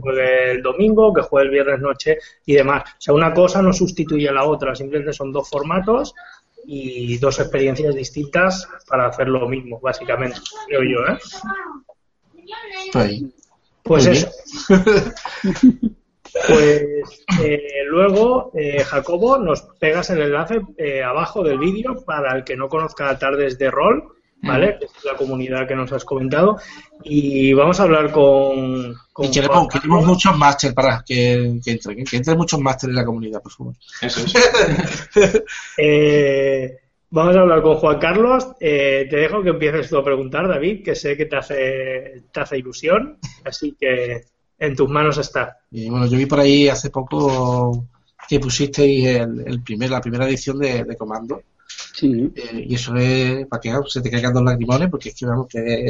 juegue 0.00 0.52
el 0.52 0.62
domingo, 0.62 1.12
que 1.12 1.22
juegue 1.22 1.46
el 1.46 1.52
viernes 1.52 1.80
noche 1.80 2.18
y 2.46 2.54
demás. 2.54 2.82
O 2.90 3.00
sea, 3.00 3.14
una 3.14 3.34
cosa 3.34 3.60
no 3.60 3.72
sustituye 3.72 4.28
a 4.28 4.32
la 4.32 4.44
otra, 4.44 4.74
simplemente 4.74 5.12
son 5.12 5.32
dos 5.32 5.50
formatos 5.50 6.14
y 6.64 7.18
dos 7.18 7.40
experiencias 7.40 7.94
distintas 7.94 8.68
para 8.88 9.06
hacer 9.06 9.28
lo 9.28 9.48
mismo, 9.48 9.80
básicamente, 9.80 10.38
creo 10.66 10.82
yo, 10.82 11.12
¿eh? 11.12 11.18
Pues, 12.92 13.22
pues 13.82 14.06
eso. 14.06 14.30
Pues 16.32 17.24
eh, 17.42 17.84
luego, 17.86 18.50
eh, 18.54 18.82
Jacobo, 18.84 19.38
nos 19.38 19.62
pegas 19.78 20.10
el 20.10 20.22
enlace 20.22 20.60
eh, 20.76 21.02
abajo 21.02 21.42
del 21.42 21.58
vídeo 21.58 22.04
para 22.04 22.36
el 22.36 22.44
que 22.44 22.56
no 22.56 22.68
conozca 22.68 23.18
Tardes 23.18 23.58
de 23.58 23.70
Rol, 23.70 24.02
¿vale? 24.42 24.78
es 24.80 25.04
la 25.04 25.14
comunidad 25.14 25.66
que 25.66 25.74
nos 25.74 25.92
has 25.92 26.04
comentado. 26.04 26.58
Y 27.02 27.52
vamos 27.52 27.80
a 27.80 27.84
hablar 27.84 28.12
con. 28.12 28.94
y 29.18 29.30
queremos, 29.30 29.68
queremos 29.68 30.04
muchos 30.04 30.36
máster 30.36 30.74
para 30.74 31.02
que, 31.06 31.60
que 31.64 31.70
entren, 31.70 32.04
que 32.04 32.16
entren 32.16 32.36
muchos 32.36 32.60
máster 32.60 32.90
en 32.90 32.96
la 32.96 33.04
comunidad, 33.04 33.42
por 33.42 33.52
favor. 33.52 33.74
Eso 34.02 34.24
es. 34.24 35.44
vamos 37.10 37.36
a 37.36 37.40
hablar 37.40 37.62
con 37.62 37.76
Juan 37.76 37.98
Carlos. 37.98 38.46
te 38.58 39.06
dejo 39.06 39.42
que 39.42 39.50
empieces 39.50 39.88
tú 39.88 39.96
a 39.96 40.04
preguntar, 40.04 40.46
David, 40.46 40.84
que 40.84 40.94
sé 40.94 41.16
que 41.16 41.26
te 41.26 41.36
hace, 41.36 42.24
te 42.32 42.40
hace 42.40 42.58
ilusión. 42.58 43.18
Así 43.44 43.76
que 43.78 44.24
en 44.58 44.76
tus 44.76 44.88
manos 44.88 45.18
está. 45.18 45.58
Y 45.70 45.88
bueno, 45.88 46.06
yo 46.06 46.18
vi 46.18 46.26
por 46.26 46.40
ahí 46.40 46.68
hace 46.68 46.90
poco 46.90 47.86
que 48.28 48.40
pusisteis 48.40 49.06
el, 49.06 49.62
primer, 49.62 49.90
la 49.90 50.00
primera 50.00 50.28
edición 50.28 50.58
de, 50.58 50.96
Comando. 50.96 51.42
Sí. 51.94 52.30
Eh, 52.34 52.66
y 52.68 52.74
eso 52.74 52.94
es 52.96 53.46
para 53.46 53.60
que 53.60 53.72
se 53.86 54.00
te 54.00 54.10
caigan 54.10 54.32
dos 54.32 54.42
lagrimones, 54.42 54.90
porque 54.90 55.10
es 55.10 55.14
que 55.14 55.26
vamos, 55.26 55.46
que 55.48 55.88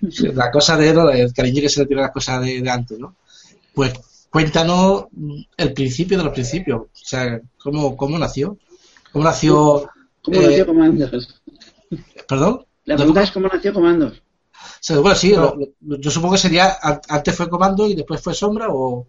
la 0.34 0.50
cosa 0.50 0.76
de 0.76 0.90
el 0.90 1.32
cariño 1.32 1.60
que 1.60 1.68
se 1.68 1.80
le 1.80 1.86
tiene 1.86 2.02
a 2.02 2.06
las 2.06 2.12
cosas 2.12 2.42
de, 2.42 2.68
antes, 2.68 2.98
¿no? 2.98 3.16
Pues 3.74 3.92
cuéntanos 4.30 5.06
el 5.56 5.72
principio 5.72 6.18
de 6.18 6.24
los 6.24 6.32
principios. 6.32 6.82
O 6.82 6.88
sea, 6.92 7.40
¿cómo, 7.58 7.96
cómo 7.96 8.18
nació? 8.18 8.58
¿Cómo 9.12 9.24
nació? 9.24 9.90
¿Cómo 10.22 10.40
nació 10.40 10.62
eh, 10.62 10.66
Comandos? 10.66 11.40
¿Perdón? 12.28 12.64
La 12.84 12.96
pregunta 12.96 13.22
es 13.22 13.30
cómo 13.30 13.48
nació 13.48 13.72
Comandos 13.72 14.23
bueno, 15.00 15.14
sí, 15.14 15.34
yo 15.80 16.10
supongo 16.10 16.34
que 16.34 16.40
sería, 16.40 16.76
antes 17.08 17.34
fue 17.34 17.48
Comando 17.48 17.86
y 17.86 17.94
después 17.94 18.20
fue 18.20 18.34
Sombra 18.34 18.68
o... 18.70 19.06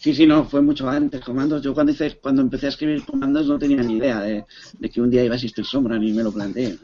Sí, 0.00 0.14
sí, 0.14 0.26
no, 0.26 0.44
fue 0.44 0.62
mucho 0.62 0.88
antes 0.88 1.20
Comandos. 1.20 1.62
Yo 1.62 1.74
cuando, 1.74 1.90
hice, 1.90 2.18
cuando 2.18 2.42
empecé 2.42 2.66
a 2.66 2.68
escribir 2.68 3.04
Comandos 3.04 3.46
no 3.48 3.58
tenía 3.58 3.82
ni 3.82 3.96
idea 3.96 4.20
de, 4.20 4.44
que 4.92 5.00
un 5.00 5.10
día 5.10 5.24
iba 5.24 5.34
a 5.34 5.36
existir 5.36 5.64
Sombra, 5.64 5.98
ni 5.98 6.12
me 6.12 6.22
lo 6.22 6.30
planteé. 6.30 6.78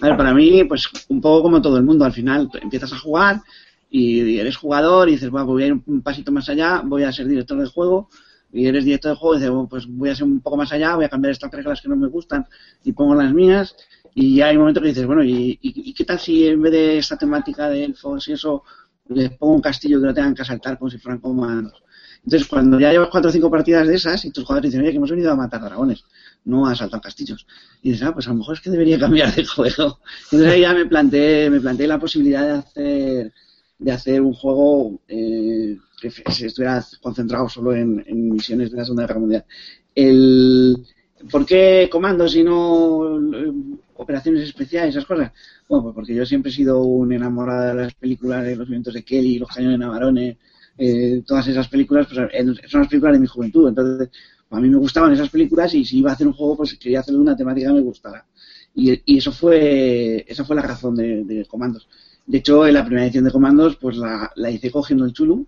A 0.00 0.06
ver, 0.06 0.16
para 0.16 0.32
mí, 0.32 0.62
pues 0.64 0.88
un 1.08 1.20
poco 1.20 1.42
como 1.42 1.60
todo 1.60 1.76
el 1.76 1.82
mundo, 1.82 2.04
al 2.04 2.12
final 2.12 2.48
empiezas 2.62 2.92
a 2.92 2.98
jugar 2.98 3.42
y 3.90 4.38
eres 4.38 4.56
jugador 4.56 5.08
y 5.08 5.12
dices, 5.12 5.30
bueno, 5.30 5.46
voy 5.46 5.62
a 5.64 5.66
ir 5.66 5.72
un 5.72 6.02
pasito 6.02 6.30
más 6.30 6.48
allá, 6.48 6.82
voy 6.84 7.02
a 7.02 7.12
ser 7.12 7.26
director 7.26 7.58
del 7.58 7.68
juego 7.68 8.08
y 8.52 8.66
eres 8.66 8.84
director 8.84 9.10
del 9.10 9.18
juego 9.18 9.34
y 9.34 9.38
dices, 9.38 9.50
bueno, 9.50 9.68
pues 9.68 9.86
voy 9.88 10.10
a 10.10 10.14
ser 10.14 10.24
un 10.24 10.40
poco 10.40 10.56
más 10.56 10.72
allá, 10.72 10.94
voy 10.94 11.04
a 11.04 11.08
cambiar 11.08 11.32
estas 11.32 11.50
reglas 11.50 11.80
que 11.80 11.88
no 11.88 11.96
me 11.96 12.06
gustan 12.06 12.46
y 12.84 12.92
pongo 12.92 13.14
las 13.14 13.32
mías 13.32 13.74
y 14.18 14.36
ya 14.36 14.46
hay 14.46 14.56
un 14.56 14.60
momento 14.60 14.80
que 14.80 14.88
dices, 14.88 15.04
bueno, 15.04 15.22
¿y, 15.22 15.92
qué 15.94 16.04
tal 16.06 16.18
si 16.18 16.46
en 16.46 16.62
vez 16.62 16.72
de 16.72 16.96
esta 16.96 17.18
temática 17.18 17.68
de 17.68 17.84
elfos 17.84 18.26
y 18.28 18.32
eso, 18.32 18.64
les 19.08 19.30
pongo 19.36 19.52
un 19.52 19.60
castillo 19.60 20.00
que 20.00 20.06
lo 20.06 20.14
tengan 20.14 20.34
que 20.34 20.40
asaltar 20.40 20.78
como 20.78 20.90
si 20.90 20.96
fueran 20.96 21.20
comandos? 21.20 21.82
Entonces, 22.24 22.48
cuando 22.48 22.80
ya 22.80 22.90
llevas 22.90 23.10
cuatro 23.10 23.28
o 23.28 23.32
cinco 23.32 23.50
partidas 23.50 23.86
de 23.86 23.94
esas 23.94 24.24
y 24.24 24.30
tus 24.30 24.44
jugadores 24.44 24.70
dicen, 24.70 24.80
oye, 24.80 24.92
que 24.92 24.96
hemos 24.96 25.10
venido 25.10 25.30
a 25.30 25.36
matar 25.36 25.60
dragones, 25.60 26.02
no 26.46 26.66
a 26.66 26.72
asaltar 26.72 27.02
castillos. 27.02 27.46
Y 27.82 27.90
dices, 27.90 28.06
ah, 28.08 28.14
pues 28.14 28.26
a 28.26 28.30
lo 28.30 28.36
mejor 28.36 28.54
es 28.54 28.62
que 28.62 28.70
debería 28.70 28.98
cambiar 29.06 29.34
de 29.34 29.44
juego. 29.44 30.00
Entonces 30.24 30.48
ahí 30.48 30.62
ya 30.62 30.72
me 30.72 30.86
planteé, 30.86 31.50
me 31.50 31.60
planteé 31.60 31.86
la 31.86 31.98
posibilidad 31.98 32.46
de 32.46 32.52
hacer, 32.52 33.32
de 33.78 33.92
hacer 33.92 34.22
un 34.22 34.32
juego 34.32 34.98
eh, 35.08 35.76
que 36.00 36.08
estuviera 36.08 36.82
concentrado 37.02 37.50
solo 37.50 37.74
en, 37.74 38.02
en, 38.06 38.30
misiones 38.30 38.70
de 38.70 38.78
la 38.78 38.84
Segunda 38.84 39.02
Guerra 39.06 39.20
Mundial. 39.20 39.44
El, 39.94 40.86
¿Por 41.30 41.46
qué 41.46 41.88
comandos 41.90 42.36
y 42.36 42.44
no 42.44 43.18
operaciones 43.94 44.44
especiales, 44.44 44.94
esas 44.94 45.06
cosas? 45.06 45.32
Bueno, 45.68 45.84
pues 45.84 45.94
porque 45.94 46.14
yo 46.14 46.26
siempre 46.26 46.50
he 46.50 46.54
sido 46.54 46.82
un 46.82 47.12
enamorado 47.12 47.74
de 47.74 47.82
las 47.82 47.94
películas 47.94 48.44
de 48.44 48.56
los 48.56 48.68
vientos 48.68 48.94
de 48.94 49.02
Kelly, 49.02 49.38
los 49.38 49.48
cañones 49.48 49.78
de 49.78 49.84
Navarone, 49.84 50.38
eh, 50.78 51.22
todas 51.26 51.48
esas 51.48 51.68
películas, 51.68 52.06
pues 52.06 52.30
son 52.70 52.80
las 52.80 52.88
películas 52.88 53.14
de 53.14 53.20
mi 53.20 53.26
juventud. 53.26 53.68
Entonces, 53.68 54.10
a 54.50 54.60
mí 54.60 54.68
me 54.68 54.76
gustaban 54.76 55.12
esas 55.12 55.30
películas 55.30 55.74
y 55.74 55.84
si 55.84 55.98
iba 55.98 56.10
a 56.10 56.14
hacer 56.14 56.26
un 56.26 56.34
juego, 56.34 56.58
pues 56.58 56.74
quería 56.74 57.00
hacerlo 57.00 57.20
de 57.20 57.22
una 57.24 57.36
temática 57.36 57.68
que 57.68 57.74
me 57.74 57.80
gustara. 57.80 58.26
Y, 58.74 59.16
eso 59.16 59.32
fue 59.32 60.24
esa 60.28 60.44
fue 60.44 60.56
la 60.56 60.62
razón 60.62 60.94
de, 60.96 61.46
Comandos. 61.48 61.88
De 62.26 62.38
hecho, 62.38 62.66
en 62.66 62.74
la 62.74 62.84
primera 62.84 63.06
edición 63.06 63.24
de 63.24 63.30
Comandos, 63.30 63.76
pues 63.76 63.96
la, 63.96 64.30
la 64.36 64.50
hice 64.50 64.70
cogiendo 64.70 65.04
el 65.06 65.12
Chulu 65.12 65.46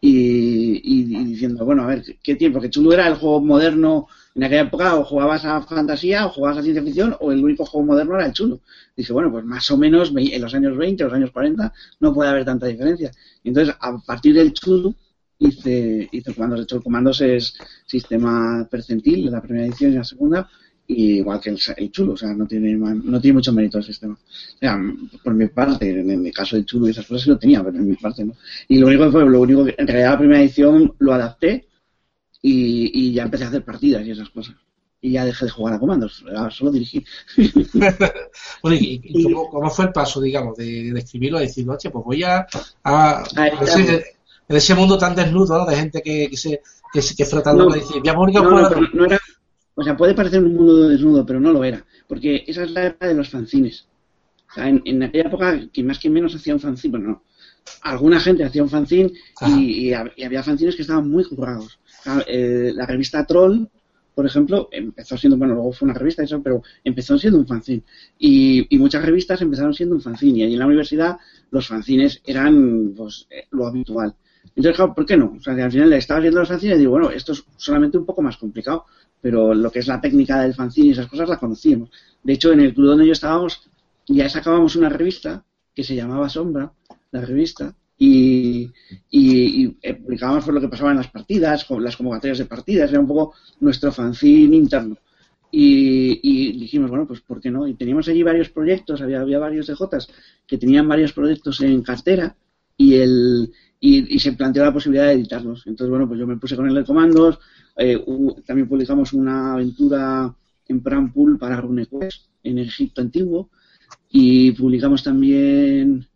y, 0.00 0.80
y, 0.82 1.24
diciendo, 1.24 1.64
bueno, 1.64 1.84
a 1.84 1.86
ver, 1.86 2.04
¿qué 2.22 2.34
tiempo? 2.34 2.60
Que 2.60 2.70
Chulu 2.70 2.92
era 2.92 3.06
el 3.06 3.14
juego 3.14 3.40
moderno 3.40 4.08
en 4.38 4.44
aquella 4.44 4.62
época 4.62 4.94
o 4.94 5.04
jugabas 5.04 5.44
a 5.44 5.60
fantasía 5.62 6.26
o 6.26 6.30
jugabas 6.30 6.58
a 6.58 6.62
ciencia 6.62 6.80
ficción 6.80 7.16
o 7.18 7.32
el 7.32 7.42
único 7.42 7.66
juego 7.66 7.88
moderno 7.88 8.14
era 8.14 8.26
el 8.26 8.32
chulo. 8.32 8.60
Dije, 8.96 9.12
bueno, 9.12 9.32
pues 9.32 9.44
más 9.44 9.68
o 9.72 9.76
menos 9.76 10.12
en 10.14 10.40
los 10.40 10.54
años 10.54 10.76
20, 10.76 11.02
los 11.02 11.12
años 11.12 11.32
40 11.32 11.72
no 11.98 12.14
puede 12.14 12.30
haber 12.30 12.44
tanta 12.44 12.66
diferencia. 12.66 13.10
entonces, 13.42 13.74
a 13.80 13.98
partir 13.98 14.36
del 14.36 14.52
chulo, 14.52 14.94
hice, 15.40 16.08
hice 16.12 16.34
comandos. 16.34 16.60
De 16.60 16.62
hecho, 16.62 16.76
el 16.76 16.82
comandos 16.84 17.20
es 17.20 17.58
sistema 17.84 18.64
percentil 18.70 19.24
de 19.24 19.30
la 19.32 19.42
primera 19.42 19.66
edición 19.66 19.90
y 19.90 19.96
la 19.96 20.04
segunda, 20.04 20.48
y 20.86 21.16
igual 21.16 21.40
que 21.40 21.50
el, 21.50 21.90
chulo, 21.90 22.12
o 22.12 22.16
sea, 22.16 22.32
no 22.32 22.46
tiene, 22.46 22.74
no 22.74 23.20
tiene 23.20 23.34
mucho 23.34 23.52
mérito 23.52 23.78
el 23.78 23.84
sistema. 23.84 24.14
O 24.14 24.58
sea, 24.60 24.78
por 25.24 25.34
mi 25.34 25.48
parte, 25.48 25.90
en, 25.90 26.24
el 26.24 26.32
caso 26.32 26.54
del 26.54 26.64
chulo 26.64 26.86
y 26.86 26.92
esas 26.92 27.08
cosas 27.08 27.24
sí 27.24 27.30
lo 27.30 27.38
tenía, 27.38 27.64
pero 27.64 27.76
en 27.76 27.88
mi 27.88 27.96
parte 27.96 28.24
no. 28.24 28.34
Y 28.68 28.78
lo 28.78 28.86
único 28.86 29.06
que 29.06 29.10
fue, 29.10 29.28
lo 29.28 29.40
único 29.40 29.64
que, 29.64 29.74
en 29.76 29.86
realidad 29.88 30.12
la 30.12 30.18
primera 30.18 30.40
edición 30.40 30.94
lo 31.00 31.12
adapté 31.12 31.67
y, 32.42 33.12
ya 33.12 33.24
empecé 33.24 33.44
a 33.44 33.48
hacer 33.48 33.64
partidas 33.64 34.06
y 34.06 34.10
esas 34.10 34.30
cosas. 34.30 34.56
Y 35.00 35.12
ya 35.12 35.24
dejé 35.24 35.44
de 35.44 35.50
jugar 35.52 35.74
a 35.74 35.78
comandos, 35.78 36.24
solo 36.50 36.72
dirigí. 36.72 37.04
bueno, 38.62 38.78
¿y, 38.80 39.32
cómo, 39.32 39.70
fue 39.70 39.86
el 39.86 39.92
paso, 39.92 40.20
digamos, 40.20 40.56
de, 40.56 40.90
escribirlo, 40.90 41.38
de 41.38 41.46
decir, 41.46 41.68
oye, 41.68 41.90
pues 41.90 42.04
voy 42.04 42.22
a... 42.24 42.46
a, 42.84 43.24
en 44.48 44.56
ese 44.56 44.74
mundo 44.74 44.96
tan 44.96 45.14
desnudo, 45.14 45.66
de 45.66 45.76
gente 45.76 46.00
que, 46.00 46.28
que 46.30 46.36
se 46.36 46.62
que, 46.92 47.00
que 47.16 47.24
frota 47.26 47.52
no, 47.52 47.70
dice, 47.70 48.00
no, 48.02 48.26
no, 48.94 49.04
era, 49.04 49.18
o 49.74 49.84
sea, 49.84 49.96
puede 49.96 50.14
parecer 50.14 50.42
un 50.42 50.54
mundo 50.54 50.88
desnudo, 50.88 51.24
pero 51.24 51.38
no 51.38 51.52
lo 51.52 51.62
era, 51.64 51.84
porque 52.06 52.44
esa 52.46 52.64
es 52.64 52.70
la 52.70 52.86
época 52.86 53.08
de 53.08 53.14
los 53.14 53.28
fanzines. 53.28 53.86
O 54.50 54.54
sea, 54.54 54.68
en, 54.68 55.02
aquella 55.02 55.28
época, 55.28 55.60
quien 55.72 55.86
más 55.86 55.98
que 55.98 56.08
menos 56.08 56.34
hacía 56.34 56.54
un 56.54 56.60
fanzine, 56.60 56.92
bueno, 56.92 57.08
no, 57.08 57.22
alguna 57.82 58.18
gente 58.18 58.44
hacía 58.44 58.62
un 58.62 58.70
fanzine 58.70 59.12
y, 59.46 59.88
y, 59.88 59.92
había 59.92 60.42
fanzines 60.42 60.74
que 60.74 60.82
estaban 60.82 61.08
muy 61.08 61.24
juzgados. 61.24 61.78
Eh, 62.26 62.72
la 62.74 62.86
revista 62.86 63.24
Troll, 63.26 63.68
por 64.14 64.26
ejemplo, 64.26 64.68
empezó 64.72 65.16
siendo, 65.16 65.36
bueno, 65.36 65.54
luego 65.54 65.72
fue 65.72 65.86
una 65.86 65.98
revista 65.98 66.22
eso, 66.22 66.42
pero 66.42 66.62
empezó 66.82 67.16
siendo 67.18 67.38
un 67.38 67.46
fanzine. 67.46 67.82
Y, 68.18 68.66
muchas 68.78 69.04
revistas 69.04 69.40
empezaron 69.42 69.74
siendo 69.74 69.94
un 69.94 70.00
fanzine. 70.00 70.40
Y 70.40 70.42
allí 70.42 70.54
en 70.54 70.58
la 70.58 70.66
universidad 70.66 71.18
los 71.50 71.68
fanzines 71.68 72.20
eran 72.24 72.94
pues, 72.96 73.26
eh, 73.30 73.46
lo 73.50 73.66
habitual. 73.66 74.14
Entonces, 74.56 74.76
claro, 74.76 74.94
¿por 74.94 75.06
qué 75.06 75.16
no? 75.16 75.34
O 75.38 75.40
sea, 75.40 75.54
al 75.54 75.70
final 75.70 75.90
le 75.90 75.98
estaba 75.98 76.20
viendo 76.20 76.40
los 76.40 76.48
fanzines 76.48 76.76
y 76.76 76.80
digo, 76.80 76.92
bueno, 76.92 77.10
esto 77.10 77.32
es 77.32 77.44
solamente 77.56 77.96
un 77.96 78.04
poco 78.04 78.22
más 78.22 78.36
complicado, 78.36 78.86
pero 79.20 79.54
lo 79.54 79.70
que 79.70 79.78
es 79.78 79.86
la 79.86 80.00
técnica 80.00 80.40
del 80.40 80.54
fanzine 80.54 80.88
y 80.88 80.90
esas 80.90 81.06
cosas 81.06 81.28
la 81.28 81.38
conocíamos. 81.38 81.90
De 82.22 82.32
hecho, 82.32 82.52
en 82.52 82.60
el 82.60 82.74
club 82.74 82.88
donde 82.88 83.06
yo 83.06 83.12
estábamos, 83.12 83.68
ya 84.08 84.28
sacábamos 84.28 84.74
una 84.74 84.88
revista 84.88 85.44
que 85.74 85.84
se 85.84 85.94
llamaba 85.94 86.28
Sombra, 86.28 86.72
la 87.12 87.20
revista, 87.20 87.74
y, 87.98 88.70
y, 89.10 89.68
publicábamos 89.94 90.44
por 90.44 90.54
lo 90.54 90.60
que 90.60 90.68
pasaba 90.68 90.92
en 90.92 90.98
las 90.98 91.08
partidas, 91.08 91.66
las 91.68 91.96
convocatorias 91.96 92.38
de 92.38 92.44
partidas, 92.44 92.90
era 92.90 93.00
un 93.00 93.08
poco 93.08 93.34
nuestro 93.60 93.90
fanzine 93.90 94.56
interno. 94.56 94.96
Y, 95.50 96.58
dijimos, 96.58 96.90
bueno, 96.90 97.06
pues 97.06 97.20
¿por 97.22 97.40
qué 97.40 97.50
no? 97.50 97.66
Y 97.66 97.74
teníamos 97.74 98.06
allí 98.08 98.22
varios 98.22 98.50
proyectos, 98.50 99.00
había, 99.00 99.20
había 99.20 99.38
varios 99.38 99.66
DJs 99.66 100.08
que 100.46 100.58
tenían 100.58 100.86
varios 100.86 101.12
proyectos 101.12 101.60
en 101.62 101.82
cartera 101.82 102.36
y, 102.76 102.94
el, 102.94 103.50
y, 103.80 104.18
se 104.18 104.32
planteó 104.32 104.64
la 104.64 104.72
posibilidad 104.72 105.06
de 105.06 105.14
editarlos. 105.14 105.66
Entonces, 105.66 105.90
bueno, 105.90 106.06
pues 106.06 106.20
yo 106.20 106.26
me 106.26 106.36
puse 106.36 106.54
con 106.54 106.68
el 106.68 106.74
de 106.74 106.84
comandos, 106.84 107.38
eh, 107.76 107.98
también 108.46 108.68
publicamos 108.68 109.12
una 109.12 109.54
aventura 109.54 110.32
en 110.68 110.82
Prampool 110.82 111.38
para 111.38 111.60
RuneQuest 111.60 112.26
en 112.44 112.58
Egipto 112.58 113.00
antiguo 113.00 113.50
y 114.10 114.52
publicamos 114.52 115.02
también 115.02 116.06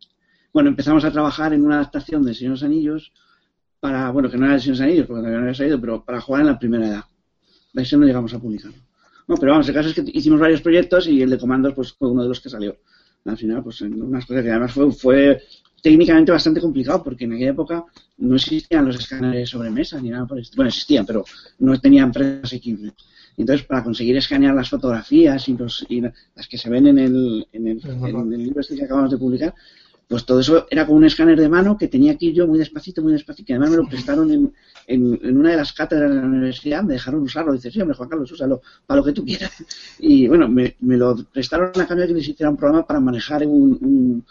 bueno, 0.53 0.71
empezamos 0.71 1.05
a 1.05 1.11
trabajar 1.11 1.53
en 1.53 1.65
una 1.65 1.77
adaptación 1.77 2.25
de 2.25 2.35
Señor 2.35 2.51
de 2.51 2.55
los 2.55 2.63
Anillos 2.63 3.13
para, 3.81 4.11
bueno, 4.11 4.31
que 4.31 4.37
no 4.37 4.47
era 4.47 4.59
Señor 4.59 4.83
Anillos, 4.83 5.07
porque 5.07 5.21
todavía 5.21 5.39
no 5.39 5.45
había 5.45 5.55
salido, 5.55 5.81
pero 5.81 6.05
para 6.05 6.21
jugar 6.21 6.43
en 6.43 6.49
la 6.49 6.59
primera 6.59 6.87
edad. 6.87 7.05
Eso 7.75 7.97
no 7.97 8.07
llegamos 8.07 8.35
a 8.35 8.39
publicarlo. 8.39 8.77
No, 9.27 9.37
pero 9.37 9.53
vamos, 9.53 9.69
el 9.69 9.75
caso 9.75 9.89
es 9.89 9.95
que 9.95 10.05
hicimos 10.13 10.41
varios 10.41 10.61
proyectos 10.61 11.07
y 11.07 11.23
el 11.23 11.31
de 11.31 11.39
comandos 11.39 11.75
pues 11.75 11.93
fue 11.93 12.11
uno 12.11 12.23
de 12.23 12.29
los 12.29 12.41
que 12.41 12.51
salió. 12.51 12.77
Al 13.25 13.37
final, 13.37 13.63
pues 13.63 13.81
en 13.83 14.03
unas 14.03 14.27
cosas 14.27 14.43
que 14.43 14.51
además 14.51 14.73
fue, 14.73 14.93
fue 14.93 15.43
técnicamente 15.81 16.33
bastante 16.33 16.61
complicado 16.61 17.03
porque 17.03 17.25
en 17.25 17.33
aquella 17.33 17.51
época 17.51 17.85
no 18.19 18.37
existían 18.37 18.85
los 18.85 18.97
escáneres 18.97 19.49
sobre 19.49 19.71
mesa 19.71 20.01
ni 20.01 20.11
nada 20.11 20.27
por 20.27 20.39
el 20.39 20.47
Bueno, 20.57 20.69
existían, 20.69 21.07
pero 21.07 21.25
no 21.61 21.79
tenían 21.81 22.13
precios 22.13 22.45
asequibles. 22.45 22.93
Entonces, 23.37 23.67
para 23.67 23.83
conseguir 23.83 24.17
escanear 24.17 24.55
las 24.55 24.69
fotografías 24.69 25.49
y, 25.49 25.57
los, 25.57 25.87
y 25.89 26.01
las 26.01 26.47
que 26.49 26.59
se 26.59 26.69
ven 26.69 26.89
en 26.89 26.99
el, 26.99 27.47
en 27.53 27.69
el, 27.69 27.81
en 27.85 28.33
el 28.33 28.43
libro 28.45 28.61
este 28.61 28.77
que 28.77 28.85
acabamos 28.85 29.11
de 29.11 29.19
publicar, 29.19 29.55
pues 30.09 30.27
todo 30.27 30.41
eso 30.41 30.67
era 30.71 30.87
con 30.87 30.97
un 30.97 31.05
escáner 31.05 31.39
de 31.39 31.49
mano 31.49 31.77
que 31.79 31.89
tenía 31.89 32.13
aquí 32.13 32.33
yo 32.33 32.47
muy 32.47 32.59
despacito, 32.59 33.03
muy 33.03 33.13
despacito, 33.13 33.47
que 33.47 33.55
además 33.55 33.71
me 33.71 33.77
lo 33.77 33.89
prestaron 33.89 34.31
en, 34.31 34.53
en, 34.87 35.37
una 35.37 35.51
de 35.51 35.57
las 35.57 35.73
cátedras 35.73 36.11
de 36.11 36.17
la 36.17 36.27
universidad, 36.27 36.83
me 36.83 36.95
dejaron 36.95 37.23
usarlo, 37.23 37.53
dice, 37.53 37.71
sí, 37.71 37.81
hombre, 37.81 37.97
Juan 37.97 38.09
Carlos, 38.09 38.31
úsalo, 38.33 38.61
para 38.87 39.01
lo 39.01 39.05
que 39.05 39.13
tú 39.13 39.25
quieras. 39.25 39.53
Y 39.99 40.29
bueno, 40.29 40.49
me, 40.49 40.77
me 40.81 40.97
lo 40.97 41.17
prestaron 41.33 41.71
a 41.81 41.87
cambio 41.87 42.03
de 42.03 42.09
que 42.09 42.15
les 42.15 42.29
hiciera 42.29 42.51
un 42.51 42.57
programa 42.57 42.87
para 42.87 43.01
manejar 43.01 43.47
un, 43.47 44.25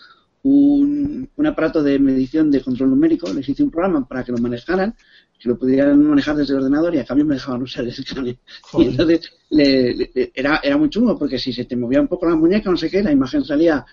un, 0.43 1.30
un, 1.36 1.47
aparato 1.47 1.82
de 1.84 1.99
medición 1.99 2.51
de 2.51 2.61
control 2.61 2.89
numérico, 2.89 3.32
les 3.34 3.47
hice 3.47 3.63
un 3.63 3.72
programa 3.72 4.07
para 4.07 4.24
que 4.24 4.32
lo 4.32 4.38
manejaran, 4.38 4.95
que 5.39 5.49
lo 5.49 5.57
pudieran 5.57 6.03
manejar 6.03 6.36
desde 6.36 6.53
el 6.53 6.59
ordenador 6.59 6.93
y 6.93 6.99
a 6.99 7.05
cambio 7.05 7.26
me 7.26 7.36
dejaban 7.36 7.61
usar 7.61 7.84
el 7.84 7.89
escáner. 7.89 8.38
Y 8.78 8.84
entonces 8.84 9.32
le, 9.49 10.11
era, 10.34 10.59
era 10.63 10.78
muy 10.78 10.89
chungo 10.89 11.17
porque 11.17 11.39
si 11.39 11.53
se 11.53 11.65
te 11.65 11.76
movía 11.76 12.01
un 12.01 12.07
poco 12.07 12.28
la 12.28 12.36
muñeca, 12.36 12.69
no 12.69 12.78
sé 12.78 12.89
qué, 12.89 13.01
la 13.01 13.11
imagen 13.11 13.43
salía 13.43 13.86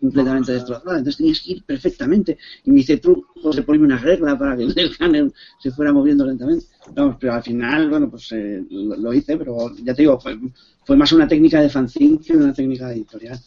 completamente 0.00 0.52
destrozada. 0.52 0.98
Entonces 0.98 1.18
tenías 1.18 1.40
que 1.40 1.52
ir 1.52 1.64
perfectamente. 1.64 2.38
Y 2.64 2.70
me 2.70 2.80
hice 2.80 2.98
trucos 2.98 3.56
de 3.56 3.62
ponerme 3.62 3.86
una 3.86 3.98
regla 3.98 4.38
para 4.38 4.56
que 4.56 4.62
el 4.64 4.78
escáner 4.78 5.32
se 5.60 5.70
fuera 5.70 5.92
moviendo 5.92 6.24
lentamente. 6.24 6.66
Vamos, 6.94 7.16
pero 7.18 7.34
al 7.34 7.42
final, 7.42 7.90
bueno, 7.90 8.10
pues 8.10 8.30
eh, 8.32 8.64
lo, 8.70 9.12
hice, 9.12 9.36
pero 9.36 9.74
ya 9.76 9.94
te 9.94 10.02
digo, 10.02 10.20
fue, 10.20 10.38
fue 10.84 10.96
más 10.96 11.12
una 11.12 11.26
técnica 11.26 11.60
de 11.60 11.70
fanzine 11.70 12.18
que 12.18 12.32
una 12.34 12.52
técnica 12.52 12.88
de 12.88 12.94
editorial. 12.94 13.40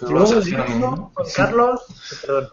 Luego, 0.00 1.12
Carlos, 1.34 1.80
perdón. 2.20 2.48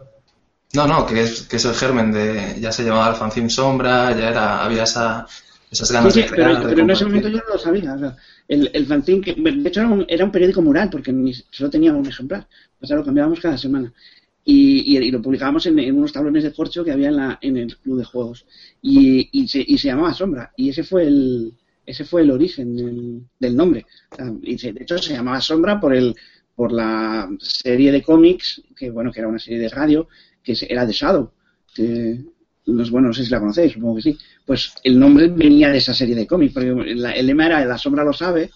No, 0.73 0.87
no, 0.87 1.05
que 1.05 1.21
es, 1.21 1.43
que 1.43 1.57
es 1.57 1.65
el 1.65 1.75
germen 1.75 2.11
de. 2.11 2.57
Ya 2.59 2.71
se 2.71 2.83
llamaba 2.83 3.09
el 3.09 3.15
fanzine 3.15 3.49
sombra, 3.49 4.17
ya 4.17 4.29
era, 4.29 4.63
había 4.63 4.83
esa, 4.83 5.27
esas 5.71 5.91
ganas 5.91 6.13
sí, 6.13 6.21
de 6.21 6.27
crear, 6.27 6.63
Pero, 6.67 6.81
en 6.81 6.89
ese 6.89 7.05
momento 7.05 7.29
yo 7.29 7.37
no 7.37 7.53
lo 7.53 7.57
sabía. 7.57 7.93
O 7.93 7.99
sea, 7.99 8.17
el, 8.47 8.69
el 8.73 8.85
fanzine, 8.85 9.21
que, 9.21 9.33
de 9.33 9.69
hecho 9.69 9.79
era 9.79 9.89
un, 9.89 10.05
era 10.07 10.25
un 10.25 10.31
periódico 10.31 10.61
mural, 10.61 10.89
porque 10.89 11.13
ni, 11.13 11.33
solo 11.33 11.69
tenía 11.69 11.93
un 11.93 12.05
ejemplar. 12.05 12.47
O 12.81 12.85
sea, 12.85 12.97
lo 12.97 13.05
cambiábamos 13.05 13.39
cada 13.39 13.57
semana. 13.57 13.91
Y, 14.43 14.97
y, 14.97 15.11
lo 15.11 15.21
publicábamos 15.21 15.65
en, 15.67 15.79
en, 15.79 15.97
unos 15.97 16.11
tablones 16.11 16.43
de 16.43 16.51
corcho 16.51 16.83
que 16.83 16.91
había 16.91 17.07
en, 17.07 17.15
la, 17.15 17.39
en 17.41 17.55
el 17.55 17.77
club 17.77 17.99
de 17.99 18.03
juegos. 18.03 18.45
Y, 18.81 19.29
y, 19.31 19.47
se, 19.47 19.63
y 19.65 19.77
se 19.77 19.87
llamaba 19.87 20.13
Sombra. 20.13 20.51
Y 20.57 20.69
ese 20.69 20.83
fue 20.83 21.03
el, 21.03 21.53
ese 21.85 22.03
fue 22.03 22.23
el 22.23 22.31
origen 22.31 22.75
del, 22.75 23.23
del 23.39 23.55
nombre. 23.55 23.85
O 24.11 24.15
sea, 24.15 24.33
y 24.41 24.57
se, 24.57 24.73
de 24.73 24.83
hecho 24.83 24.97
se 24.97 25.13
llamaba 25.13 25.39
Sombra 25.39 25.79
por 25.79 25.95
el 25.95 26.15
por 26.53 26.73
la 26.73 27.29
serie 27.39 27.91
de 27.91 28.03
cómics, 28.03 28.61
que 28.75 28.89
bueno, 28.91 29.11
que 29.11 29.19
era 29.19 29.29
una 29.29 29.39
serie 29.39 29.57
de 29.57 29.69
radio, 29.69 30.07
que 30.43 30.55
era 30.69 30.85
de 30.85 30.93
Shadow. 30.93 31.31
Que, 31.73 32.19
bueno, 32.89 33.07
no 33.07 33.13
sé 33.13 33.25
si 33.25 33.31
la 33.31 33.39
conocéis, 33.39 33.73
supongo 33.73 33.95
que 33.95 34.01
sí. 34.01 34.17
Pues 34.45 34.73
el 34.83 34.99
nombre 34.99 35.27
venía 35.27 35.69
de 35.69 35.77
esa 35.77 35.93
serie 35.93 36.15
de 36.15 36.27
cómics, 36.27 36.53
porque 36.53 36.69
el 36.69 37.25
lema 37.25 37.45
era 37.47 37.65
La 37.65 37.77
sombra 37.77 38.03
lo 38.03 38.13
sabe, 38.13 38.49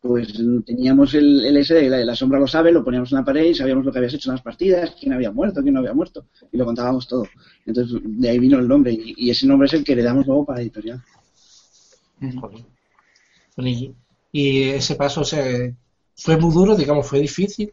pues 0.00 0.32
teníamos 0.64 1.12
el, 1.14 1.44
el 1.44 1.56
ese 1.58 1.74
de 1.74 2.04
la, 2.04 2.16
sombra 2.16 2.38
lo 2.38 2.46
sabe, 2.46 2.72
lo 2.72 2.82
poníamos 2.82 3.12
en 3.12 3.18
la 3.18 3.24
pared 3.24 3.44
y 3.44 3.54
sabíamos 3.54 3.84
lo 3.84 3.92
que 3.92 3.98
habías 3.98 4.14
hecho 4.14 4.30
en 4.30 4.36
las 4.36 4.42
partidas, 4.42 4.94
quién 4.98 5.12
había 5.12 5.30
muerto, 5.30 5.60
quién 5.60 5.74
no 5.74 5.80
había 5.80 5.92
muerto, 5.92 6.26
y 6.50 6.56
lo 6.56 6.64
contábamos 6.64 7.06
todo. 7.06 7.26
Entonces, 7.66 8.00
de 8.02 8.28
ahí 8.30 8.38
vino 8.38 8.58
el 8.58 8.66
nombre, 8.66 8.92
y, 8.92 9.28
ese 9.28 9.46
nombre 9.46 9.66
es 9.66 9.74
el 9.74 9.84
que 9.84 9.94
le 9.94 10.02
damos 10.02 10.26
luego 10.26 10.46
para 10.46 10.58
la 10.58 10.62
editorial. 10.62 11.02
Y, 13.58 13.94
y 14.32 14.62
ese 14.62 14.94
paso 14.94 15.22
se, 15.22 15.74
fue 16.16 16.38
muy 16.38 16.52
duro, 16.52 16.74
digamos, 16.74 17.06
fue 17.06 17.20
difícil. 17.20 17.72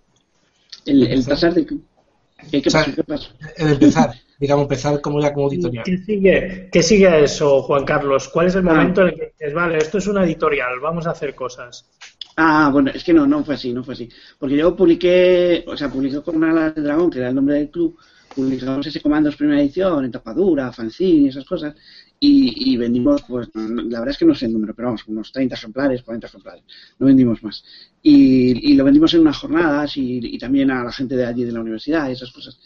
El, 0.85 1.03
el 1.07 1.23
pasar 1.23 1.53
de... 1.53 1.65
¿Qué, 1.65 2.61
qué, 2.61 2.69
pasa, 2.69 2.93
¿Qué 2.93 3.03
pasa? 3.03 3.29
El 3.55 3.69
empezar, 3.69 4.13
digamos, 4.39 4.63
empezar 4.63 5.01
como 5.01 5.21
ya 5.21 5.33
como 5.33 5.49
editorial. 5.49 5.83
¿Qué 5.83 5.97
sigue, 5.97 6.69
¿Qué 6.71 6.83
sigue 6.83 7.07
a 7.07 7.19
eso, 7.19 7.61
Juan 7.63 7.85
Carlos? 7.85 8.29
¿Cuál 8.29 8.47
es 8.47 8.55
el 8.55 8.67
ah. 8.67 8.73
momento 8.73 9.01
en 9.01 9.07
el 9.09 9.15
que 9.15 9.33
dices, 9.37 9.53
vale, 9.53 9.77
esto 9.77 9.97
es 9.97 10.07
una 10.07 10.23
editorial, 10.23 10.79
vamos 10.81 11.07
a 11.07 11.11
hacer 11.11 11.33
cosas? 11.35 11.89
Ah, 12.35 12.69
bueno, 12.71 12.91
es 12.93 13.03
que 13.03 13.13
no, 13.13 13.25
no 13.25 13.43
fue 13.43 13.55
así, 13.55 13.73
no 13.73 13.83
fue 13.83 13.95
así. 13.95 14.07
Porque 14.37 14.55
yo 14.55 14.75
publiqué, 14.75 15.63
o 15.67 15.75
sea, 15.75 15.89
publiqué 15.89 16.21
con 16.21 16.35
una 16.35 16.71
de 16.71 16.81
dragón, 16.81 17.09
que 17.09 17.17
era 17.17 17.29
el 17.29 17.35
nombre 17.35 17.55
del 17.55 17.71
club, 17.71 17.97
publicamos 18.35 18.85
ese 18.85 19.01
comandos 19.01 19.35
primera 19.35 19.59
edición, 19.59 20.05
en 20.05 20.11
tapadura, 20.11 20.71
fanzine 20.71 21.23
y 21.23 21.27
esas 21.29 21.45
cosas, 21.45 21.73
y, 22.19 22.71
y, 22.71 22.77
vendimos, 22.77 23.23
pues, 23.27 23.49
la 23.55 23.99
verdad 23.99 24.09
es 24.09 24.17
que 24.17 24.25
no 24.25 24.35
sé 24.35 24.45
el 24.45 24.53
número, 24.53 24.75
pero 24.75 24.87
vamos, 24.87 25.07
unos 25.07 25.31
30 25.31 25.55
ejemplares, 25.55 26.03
40 26.03 26.27
ejemplares, 26.27 26.63
no 26.99 27.07
vendimos 27.07 27.43
más. 27.43 27.63
Y, 28.01 28.71
y 28.71 28.75
lo 28.75 28.83
vendimos 28.83 29.13
en 29.13 29.21
unas 29.21 29.37
jornadas 29.37 29.97
y, 29.97 30.19
y, 30.23 30.37
también 30.37 30.69
a 30.71 30.83
la 30.83 30.91
gente 30.91 31.15
de 31.15 31.25
allí 31.25 31.43
de 31.43 31.51
la 31.51 31.61
universidad 31.61 32.09
y 32.09 32.13
esas 32.13 32.31
cosas. 32.31 32.59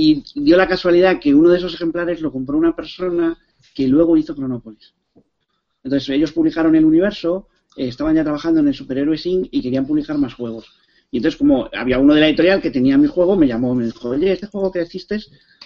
Y 0.00 0.22
dio 0.36 0.56
la 0.56 0.68
casualidad 0.68 1.18
que 1.18 1.34
uno 1.34 1.48
de 1.48 1.58
esos 1.58 1.74
ejemplares 1.74 2.20
lo 2.20 2.30
compró 2.30 2.56
una 2.56 2.76
persona 2.76 3.36
que 3.74 3.88
luego 3.88 4.16
hizo 4.16 4.32
Chronopolis. 4.32 4.94
Entonces 5.82 6.08
ellos 6.10 6.30
publicaron 6.30 6.76
el 6.76 6.84
universo, 6.84 7.48
eh, 7.76 7.88
estaban 7.88 8.14
ya 8.14 8.22
trabajando 8.22 8.60
en 8.60 8.68
el 8.68 8.74
Superhéroe 8.74 9.18
Inc. 9.24 9.48
y 9.50 9.60
querían 9.60 9.88
publicar 9.88 10.16
más 10.16 10.34
juegos. 10.34 10.66
Y 11.10 11.16
entonces, 11.16 11.36
como 11.36 11.68
había 11.74 11.98
uno 11.98 12.14
de 12.14 12.20
la 12.20 12.28
editorial 12.28 12.62
que 12.62 12.70
tenía 12.70 12.96
mi 12.96 13.08
juego, 13.08 13.34
me 13.34 13.48
llamó, 13.48 13.74
me 13.74 13.86
dijo, 13.86 14.10
oye, 14.10 14.30
este 14.30 14.46
juego 14.46 14.70
que 14.70 14.82
hiciste, 14.82 15.18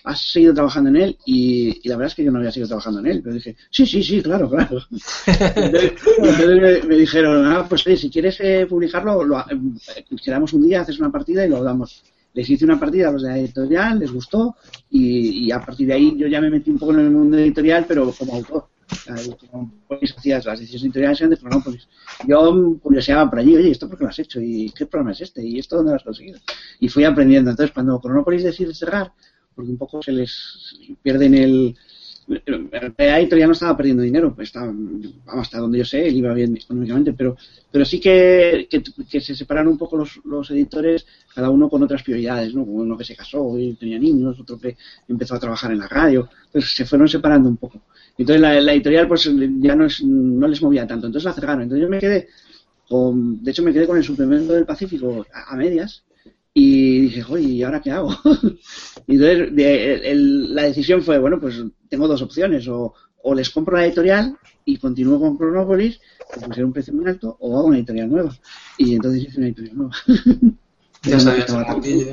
has 0.05 0.33
seguido 0.33 0.55
trabajando 0.55 0.89
en 0.89 0.97
él. 0.97 1.19
Y, 1.27 1.81
y, 1.83 1.89
la 1.91 1.97
verdad 1.97 2.13
es 2.13 2.15
que 2.15 2.25
yo 2.25 2.33
no 2.33 2.39
había 2.39 2.53
seguido 2.53 2.69
trabajando 2.69 3.01
en 3.01 3.09
él. 3.09 3.21
Pero 3.23 3.35
dije, 3.35 3.55
sí, 3.71 3.85
sí, 3.85 4.03
sí, 4.03 4.23
claro, 4.23 4.49
claro. 4.49 4.79
entonces, 5.27 5.93
entonces 6.17 6.85
me, 6.87 6.97
dijeron, 6.97 7.45
ah, 7.53 7.67
pues 7.69 7.87
oye, 7.87 7.99
si 7.99 8.09
quieres 8.09 8.41
eh, 8.41 8.65
publicarlo, 8.67 9.25
lo, 9.25 9.41
eh, 9.41 10.05
quedamos 10.25 10.55
un 10.55 10.63
día, 10.63 10.81
haces 10.81 10.99
una 11.01 11.13
partida 11.13 11.45
y 11.45 11.51
lo 11.51 11.63
damos. 11.63 12.03
Les 12.35 12.49
hice 12.49 12.65
una 12.65 12.81
partida 12.81 13.09
a 13.09 13.13
los 13.13 13.23
de 13.23 13.29
la 13.29 13.39
editorial, 13.39 13.99
les 13.99 14.13
gustó 14.13 14.57
y, 14.91 15.51
a 15.51 15.61
partir 15.61 15.87
de 15.89 15.95
ahí 15.95 16.15
yo 16.17 16.27
ya 16.27 16.41
me 16.41 16.51
metí 16.51 16.71
un 16.71 16.79
poco 16.79 16.93
en 16.93 17.01
el 17.01 17.11
mundo 17.11 17.39
editorial, 17.39 17.85
pero 17.87 18.11
como 18.13 18.35
autor 18.35 18.69
hacías 20.17 20.45
las 20.45 20.61
decisiones 20.61 20.85
editoriales 20.85 21.21
eran 21.21 21.31
de 21.31 21.37
Chronopolis. 21.37 21.89
Yo 22.27 22.79
curioseaba 22.81 23.29
por 23.29 23.39
allí, 23.39 23.57
oye, 23.57 23.71
¿esto 23.71 23.89
por 23.89 23.99
qué 23.99 24.05
lo 24.05 24.11
has 24.11 24.19
hecho? 24.19 24.41
¿Y 24.41 24.71
qué 24.71 24.87
programa 24.87 25.13
es 25.13 25.21
este? 25.23 25.45
¿Y 25.45 25.59
esto 25.59 25.77
dónde 25.77 25.93
lo 25.93 25.97
has 25.97 26.05
conseguido? 26.05 26.39
Y 26.81 26.89
fui 26.89 27.05
aprendiendo. 27.05 27.51
Entonces, 27.51 27.73
cuando 27.73 28.01
Chronopolis 28.01 28.45
decide 28.45 28.75
cerrar, 28.75 29.13
porque 29.55 29.71
un 29.71 29.79
poco 29.79 30.03
se 30.03 30.13
les 30.13 30.77
pierden 31.03 31.35
el... 31.35 31.77
La 32.99 33.19
editorial 33.19 33.49
no 33.49 33.53
estaba 33.53 33.77
perdiendo 33.77 34.03
dinero, 34.03 34.35
estaba, 34.39 34.73
hasta 35.27 35.59
donde 35.59 35.79
yo 35.79 35.85
sé, 35.85 36.07
él 36.07 36.17
iba 36.17 36.33
bien 36.33 36.57
económicamente, 36.57 37.13
pero, 37.13 37.37
pero 37.71 37.85
sí 37.85 38.01
que, 38.01 38.69
que, 39.11 39.21
se 39.21 39.35
separaron 39.35 39.73
un 39.73 39.79
poco 39.79 39.97
los, 39.97 40.21
los 40.25 40.51
editores, 40.51 41.07
cada 41.35 41.51
uno 41.51 41.69
con 41.69 41.83
otras 41.83 42.03
prioridades, 42.03 42.55
¿no? 42.55 42.63
Uno 42.63 42.97
que 42.97 43.05
se 43.05 43.17
casó 43.17 43.59
y 43.59 43.75
tenía 43.75 43.99
niños, 43.99 44.39
otro 44.41 44.59
que 44.59 44.77
empezó 45.09 45.35
a 45.35 45.41
trabajar 45.41 45.73
en 45.73 45.79
la 45.79 45.89
radio, 45.89 46.29
entonces 46.47 46.75
se 46.75 46.85
fueron 46.85 47.09
separando 47.09 47.49
un 47.49 47.57
poco. 47.57 47.83
Entonces 48.17 48.41
la, 48.41 48.73
editorial 48.73 49.09
pues 49.09 49.31
ya 49.61 49.75
no, 49.75 49.87
es, 49.87 50.03
no 50.03 50.47
les 50.47 50.63
movía 50.63 50.87
tanto, 50.87 51.07
entonces 51.07 51.25
la 51.25 51.33
cerraron. 51.33 51.63
Entonces 51.63 51.83
yo 51.83 51.89
me 51.89 51.99
quedé 51.99 52.29
con, 52.89 53.43
de 53.43 53.51
hecho 53.51 53.63
me 53.63 53.73
quedé 53.73 53.87
con 53.87 53.97
el 53.97 54.05
suplemento 54.05 54.53
del 54.53 54.67
Pacífico 54.67 55.27
a 55.33 55.57
medias 55.57 56.05
y 56.55 57.01
dije, 57.01 57.25
oye, 57.29 57.49
¿y 57.49 57.63
ahora 57.63 57.81
qué 57.81 57.91
hago? 57.91 58.11
y 59.07 59.15
entonces 59.15 59.55
de, 59.57 60.11
el, 60.11 60.55
la 60.55 60.65
decisión 60.65 61.03
fue, 61.03 61.19
bueno, 61.19 61.41
pues 61.41 61.63
tengo 61.89 62.07
dos 62.09 62.23
opciones, 62.23 62.69
o, 62.69 62.95
o 63.23 63.35
les 63.35 63.51
compro 63.51 63.77
la 63.77 63.87
editorial 63.87 64.37
y 64.65 64.77
continúo 64.77 65.19
con 65.19 65.37
Chronopolis, 65.37 66.01
que 66.33 66.41
pusieron 66.41 66.69
un 66.69 66.73
precio 66.73 66.95
muy 66.95 67.07
alto, 67.09 67.37
o 67.41 67.59
hago 67.59 67.69
una 67.69 67.79
editorial 67.79 68.11
nueva. 68.11 68.37
Y 68.79 68.95
entonces 68.95 69.25
hice 69.25 69.39
una 69.39 69.47
editorial 69.47 69.77
nueva. 69.77 69.93
Ya 71.05 71.19
sabías 71.19 71.49
el 71.49 71.67
mundillo. 71.67 72.13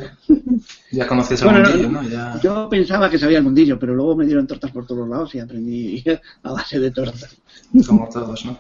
Ya 0.92 1.06
conocías 1.06 1.42
el 1.44 1.48
bueno, 1.48 1.70
mundillo, 1.70 1.90
¿no? 1.92 2.10
Ya... 2.10 2.40
Yo 2.42 2.68
pensaba 2.70 3.08
que 3.08 3.20
sabía 3.20 3.38
el 3.38 3.44
mundillo, 3.44 3.78
pero 3.78 3.94
luego 3.94 4.16
me 4.16 4.26
dieron 4.26 4.48
tortas 4.48 4.72
por 4.72 4.88
todos 4.88 5.08
lados 5.08 5.36
y 5.36 5.40
aprendí 5.40 6.04
a 6.44 6.52
base 6.52 6.80
de 6.80 6.90
tortas. 6.90 7.38
Como 7.86 8.10
todos, 8.10 8.46
¿no? 8.46 8.58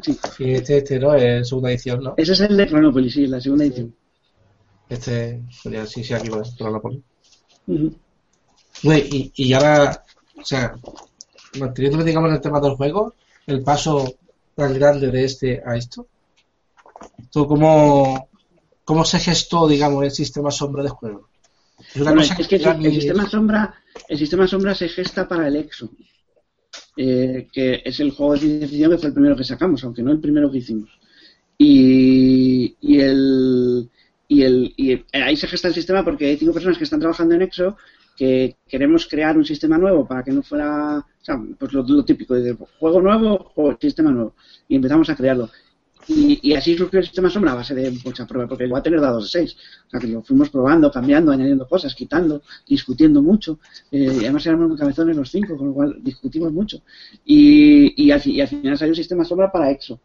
sí. 0.00 0.16
Y 0.38 0.50
este, 0.52 0.76
este, 0.76 1.00
¿no? 1.00 1.12
Es 1.14 1.48
segunda 1.48 1.70
edición, 1.70 2.04
¿no? 2.04 2.14
Ese 2.16 2.34
es 2.34 2.40
el 2.40 2.56
de 2.56 2.68
Chronopolis, 2.68 3.12
sí, 3.12 3.26
la 3.26 3.40
segunda 3.40 3.64
edición. 3.64 3.92
Este 4.88 5.42
sería, 5.50 5.86
sí, 5.86 6.02
sí, 6.02 6.14
aquí 6.14 6.28
va, 6.28 6.42
Chronopolis. 6.42 7.02
Uh 7.66 7.74
-huh. 7.74 7.94
Y, 8.82 9.32
y 9.34 9.52
ahora, 9.52 10.04
o 10.36 10.44
sea, 10.44 10.74
manteniendo, 11.58 12.02
digamos, 12.04 12.32
el 12.32 12.40
tema 12.40 12.60
del 12.60 12.76
juego, 12.76 13.14
el 13.46 13.62
paso 13.62 14.16
tan 14.54 14.74
grande 14.74 15.10
de 15.10 15.24
este 15.24 15.62
a 15.64 15.76
esto, 15.76 16.06
¿tú 17.30 17.46
cómo, 17.46 18.28
cómo 18.84 19.04
se 19.04 19.18
gestó, 19.18 19.68
digamos, 19.68 20.04
el 20.04 20.10
sistema 20.10 20.50
sombra 20.50 20.82
de 20.82 20.88
juego? 20.88 21.28
Es, 21.94 22.02
bueno, 22.02 22.22
es 22.22 22.48
que, 22.48 22.56
el, 22.56 22.86
el, 22.86 22.94
sistema 22.94 23.28
sombra, 23.28 23.74
el 24.08 24.18
sistema 24.18 24.46
sombra 24.46 24.74
se 24.74 24.88
gesta 24.88 25.28
para 25.28 25.46
el 25.48 25.56
EXO, 25.56 25.90
eh, 26.96 27.46
que 27.52 27.82
es 27.84 28.00
el 28.00 28.10
juego 28.10 28.32
de 28.32 28.40
ciencia 28.40 28.68
ficción 28.68 28.90
que 28.90 28.98
fue 28.98 29.08
el 29.08 29.14
primero 29.14 29.36
que 29.36 29.44
sacamos, 29.44 29.84
aunque 29.84 30.02
no 30.02 30.10
el 30.10 30.20
primero 30.20 30.50
que 30.50 30.58
hicimos. 30.58 30.90
Y, 31.56 32.76
y 32.80 33.00
el 33.00 33.90
y, 34.28 34.42
el, 34.42 34.74
y 34.76 35.04
ahí 35.12 35.36
se 35.36 35.48
gesta 35.48 35.68
el 35.68 35.74
sistema 35.74 36.04
porque 36.04 36.26
hay 36.26 36.36
cinco 36.36 36.52
personas 36.52 36.76
que 36.76 36.84
están 36.84 37.00
trabajando 37.00 37.34
en 37.34 37.42
EXO 37.42 37.76
que 38.16 38.56
queremos 38.66 39.06
crear 39.06 39.38
un 39.38 39.44
sistema 39.44 39.78
nuevo 39.78 40.06
para 40.06 40.24
que 40.24 40.32
no 40.32 40.42
fuera, 40.42 40.98
o 40.98 41.24
sea, 41.24 41.40
pues 41.56 41.72
lo, 41.72 42.04
típico, 42.04 42.34
de 42.34 42.56
juego 42.78 43.00
nuevo 43.00 43.52
o 43.54 43.76
sistema 43.80 44.10
nuevo. 44.10 44.34
Y 44.66 44.74
empezamos 44.74 45.08
a 45.08 45.14
crearlo. 45.14 45.48
Y, 46.08 46.54
así 46.54 46.76
surgió 46.76 46.98
el 46.98 47.04
sistema 47.04 47.28
sombra 47.28 47.52
a 47.52 47.56
base 47.56 47.74
de 47.74 47.90
mucha 48.04 48.26
prueba, 48.26 48.48
porque 48.48 48.66
va 48.66 48.78
a 48.78 48.82
tener 48.82 49.00
dados 49.00 49.24
de 49.24 49.40
6. 49.40 49.56
O 49.86 49.90
sea, 49.90 50.00
que 50.00 50.06
lo 50.08 50.22
fuimos 50.22 50.48
probando, 50.48 50.90
cambiando, 50.90 51.30
añadiendo 51.30 51.68
cosas, 51.68 51.94
quitando, 51.94 52.42
discutiendo 52.66 53.22
mucho. 53.22 53.60
Eh, 53.92 54.10
y 54.14 54.24
además 54.24 54.46
éramos 54.46 54.68
muy 54.68 54.78
cabezones 54.78 55.16
los 55.16 55.30
cinco, 55.30 55.56
con 55.56 55.68
lo 55.68 55.74
cual 55.74 55.98
discutimos 56.00 56.50
mucho. 56.50 56.82
Y, 57.24 58.04
y, 58.04 58.10
al, 58.10 58.26
y 58.26 58.40
al 58.40 58.48
final 58.48 58.78
salió 58.78 58.92
un 58.92 58.96
sistema 58.96 59.24
sombra 59.24 59.52
para 59.52 59.70
EXO 59.70 60.00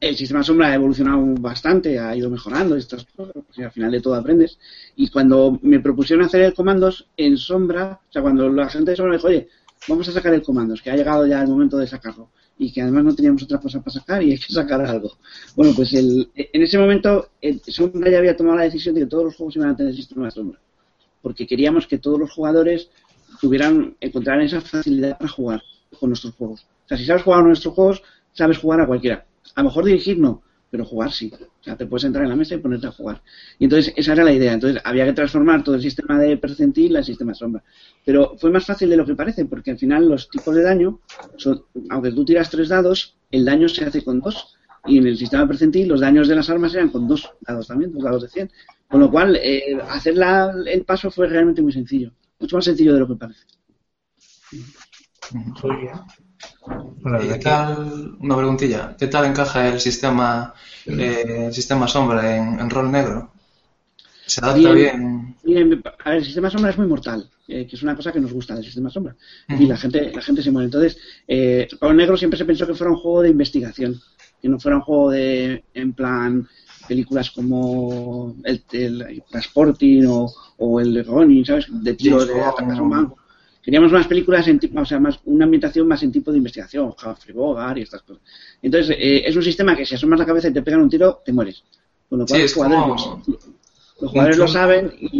el 0.00 0.16
sistema 0.16 0.42
sombra 0.42 0.68
ha 0.68 0.74
evolucionado 0.74 1.22
bastante, 1.38 1.98
ha 1.98 2.16
ido 2.16 2.30
mejorando 2.30 2.74
estas 2.74 3.04
cosas, 3.04 3.34
porque 3.34 3.64
al 3.64 3.70
final 3.70 3.90
de 3.90 4.00
todo 4.00 4.14
aprendes. 4.14 4.58
Y 4.96 5.08
cuando 5.10 5.58
me 5.62 5.80
propusieron 5.80 6.24
hacer 6.24 6.40
el 6.40 6.54
comandos 6.54 7.06
en 7.18 7.36
sombra, 7.36 8.00
o 8.08 8.12
sea, 8.12 8.22
cuando 8.22 8.48
la 8.48 8.68
gente 8.70 8.92
de 8.92 8.96
sombra 8.96 9.10
me 9.10 9.16
dijo, 9.18 9.28
oye, 9.28 9.48
vamos 9.86 10.08
a 10.08 10.12
sacar 10.12 10.32
el 10.32 10.42
comandos, 10.42 10.80
que 10.80 10.90
ha 10.90 10.96
llegado 10.96 11.26
ya 11.26 11.42
el 11.42 11.48
momento 11.48 11.76
de 11.76 11.86
sacarlo, 11.86 12.30
y 12.56 12.72
que 12.72 12.80
además 12.80 13.04
no 13.04 13.14
teníamos 13.14 13.42
otra 13.42 13.58
cosa 13.58 13.80
para 13.80 13.92
sacar 13.92 14.22
y 14.22 14.32
hay 14.32 14.38
que 14.38 14.52
sacar 14.52 14.80
algo. 14.80 15.12
Bueno, 15.54 15.74
pues 15.76 15.92
el, 15.92 16.30
en 16.34 16.62
ese 16.62 16.78
momento 16.78 17.28
Sombra 17.68 18.10
ya 18.10 18.18
había 18.18 18.36
tomado 18.36 18.56
la 18.56 18.64
decisión 18.64 18.94
de 18.94 19.02
que 19.02 19.06
todos 19.06 19.24
los 19.24 19.36
juegos 19.36 19.56
iban 19.56 19.68
a 19.68 19.76
tener 19.76 19.94
sistema 19.94 20.24
de 20.24 20.30
sombra, 20.30 20.58
porque 21.20 21.46
queríamos 21.46 21.86
que 21.86 21.98
todos 21.98 22.18
los 22.18 22.32
jugadores 22.32 22.88
tuvieran, 23.38 23.96
encontraran 24.00 24.44
esa 24.46 24.62
facilidad 24.62 25.18
para 25.18 25.30
jugar 25.30 25.62
con 25.98 26.08
nuestros 26.08 26.34
juegos. 26.36 26.62
O 26.62 26.88
sea, 26.88 26.96
si 26.96 27.04
sabes 27.04 27.22
jugar 27.22 27.40
a 27.40 27.42
nuestros 27.48 27.74
juegos, 27.74 28.02
sabes 28.32 28.56
jugar 28.56 28.80
a 28.80 28.86
cualquiera 28.86 29.26
a 29.60 29.62
lo 29.62 29.68
mejor 29.68 29.84
dirigir 29.84 30.18
no, 30.18 30.42
pero 30.70 30.84
jugar 30.86 31.12
sí. 31.12 31.30
O 31.34 31.62
sea, 31.62 31.76
te 31.76 31.86
puedes 31.86 32.04
entrar 32.04 32.24
en 32.24 32.30
la 32.30 32.36
mesa 32.36 32.54
y 32.54 32.58
ponerte 32.58 32.86
a 32.86 32.92
jugar. 32.92 33.22
Y 33.58 33.64
entonces 33.64 33.92
esa 33.94 34.14
era 34.14 34.24
la 34.24 34.32
idea. 34.32 34.54
Entonces 34.54 34.80
había 34.84 35.04
que 35.04 35.12
transformar 35.12 35.62
todo 35.62 35.74
el 35.74 35.82
sistema 35.82 36.18
de 36.18 36.38
percentil 36.38 36.96
al 36.96 37.04
sistema 37.04 37.32
de 37.32 37.38
sombra. 37.38 37.62
Pero 38.04 38.36
fue 38.38 38.50
más 38.50 38.64
fácil 38.64 38.88
de 38.88 38.96
lo 38.96 39.04
que 39.04 39.14
parece, 39.14 39.44
porque 39.44 39.72
al 39.72 39.78
final 39.78 40.08
los 40.08 40.30
tipos 40.30 40.54
de 40.54 40.62
daño, 40.62 41.00
son, 41.36 41.64
aunque 41.90 42.12
tú 42.12 42.24
tiras 42.24 42.48
tres 42.48 42.68
dados, 42.68 43.16
el 43.30 43.44
daño 43.44 43.68
se 43.68 43.84
hace 43.84 44.02
con 44.02 44.20
dos. 44.20 44.56
Y 44.86 44.96
en 44.96 45.06
el 45.06 45.18
sistema 45.18 45.46
percentil 45.46 45.88
los 45.88 46.00
daños 46.00 46.26
de 46.26 46.36
las 46.36 46.48
armas 46.48 46.74
eran 46.74 46.88
con 46.88 47.06
dos 47.06 47.30
dados 47.42 47.66
también, 47.66 47.92
dos 47.92 48.02
dados 48.02 48.22
de 48.22 48.28
100. 48.28 48.50
Con 48.88 49.00
lo 49.00 49.10
cual, 49.10 49.36
eh, 49.36 49.78
hacer 49.90 50.14
el 50.66 50.84
paso 50.84 51.10
fue 51.10 51.28
realmente 51.28 51.60
muy 51.60 51.72
sencillo. 51.72 52.12
Mucho 52.38 52.56
más 52.56 52.64
sencillo 52.64 52.94
de 52.94 53.00
lo 53.00 53.06
que 53.06 53.16
parece. 53.16 53.44
Muy 55.62 55.76
bien. 55.76 56.29
¿Qué 57.20 57.38
tal, 57.38 58.16
una 58.20 58.36
preguntilla, 58.36 58.94
¿qué 58.98 59.06
tal 59.06 59.24
encaja 59.24 59.68
el 59.68 59.80
sistema, 59.80 60.54
eh, 60.86 61.46
el 61.46 61.54
sistema 61.54 61.88
sombra 61.88 62.36
en, 62.36 62.68
rol 62.68 62.92
negro? 62.92 63.32
¿Se 64.26 64.40
adapta 64.44 64.72
bien, 64.72 65.34
A 66.04 66.10
ver, 66.10 66.18
el 66.18 66.24
sistema 66.24 66.50
sombra 66.50 66.70
es 66.70 66.78
muy 66.78 66.86
mortal, 66.86 67.28
eh, 67.48 67.66
que 67.66 67.74
es 67.74 67.82
una 67.82 67.96
cosa 67.96 68.12
que 68.12 68.20
nos 68.20 68.32
gusta 68.32 68.54
del 68.54 68.64
sistema 68.64 68.90
sombra. 68.90 69.16
Y 69.48 69.66
la 69.66 69.76
gente, 69.76 70.12
la 70.14 70.22
gente 70.22 70.42
se 70.42 70.50
muere. 70.50 70.66
Entonces, 70.66 70.98
eh, 71.26 71.66
rol 71.80 71.96
negro 71.96 72.16
siempre 72.16 72.38
se 72.38 72.44
pensó 72.44 72.66
que 72.66 72.74
fuera 72.74 72.92
un 72.92 72.98
juego 72.98 73.22
de 73.22 73.30
investigación, 73.30 74.00
que 74.40 74.48
no 74.48 74.60
fuera 74.60 74.76
un 74.76 74.82
juego 74.82 75.10
de, 75.10 75.64
en 75.74 75.92
plan, 75.94 76.46
películas 76.86 77.30
como 77.30 78.36
el, 78.44 78.62
el 78.72 79.22
Transporting 79.30 80.06
o, 80.06 80.32
o 80.58 80.80
el 80.80 81.04
Ronin, 81.04 81.44
¿sabes? 81.44 81.66
De 81.70 81.94
tiro 81.94 82.24
de 82.24 82.40
atacas 82.40 82.78
a 82.78 82.82
un 82.82 82.90
banco. 82.90 83.19
Queríamos 83.62 83.92
más 83.92 84.06
películas 84.06 84.48
en 84.48 84.58
tipo, 84.58 84.80
o 84.80 84.84
sea, 84.84 84.98
más 84.98 85.20
una 85.24 85.44
ambientación 85.44 85.86
más 85.86 86.02
en 86.02 86.10
tipo 86.10 86.32
de 86.32 86.38
investigación, 86.38 86.94
Humphrey 87.04 87.34
Bogart 87.34 87.78
y 87.78 87.82
estas 87.82 88.02
cosas. 88.02 88.22
Entonces, 88.62 88.96
eh, 88.98 89.22
es 89.26 89.36
un 89.36 89.42
sistema 89.42 89.76
que 89.76 89.84
si 89.84 89.94
asomas 89.94 90.18
la 90.18 90.26
cabeza 90.26 90.48
y 90.48 90.52
te 90.52 90.62
pegan 90.62 90.80
un 90.80 90.88
tiro, 90.88 91.20
te 91.24 91.32
mueres. 91.32 91.62
Con 92.08 92.20
lo 92.20 92.26
cual, 92.26 92.42
los 92.42 92.54
jugadores, 92.54 93.02
los 94.00 94.10
jugadores 94.10 94.38
lo 94.38 94.48
saben 94.48 94.92
y, 94.98 95.18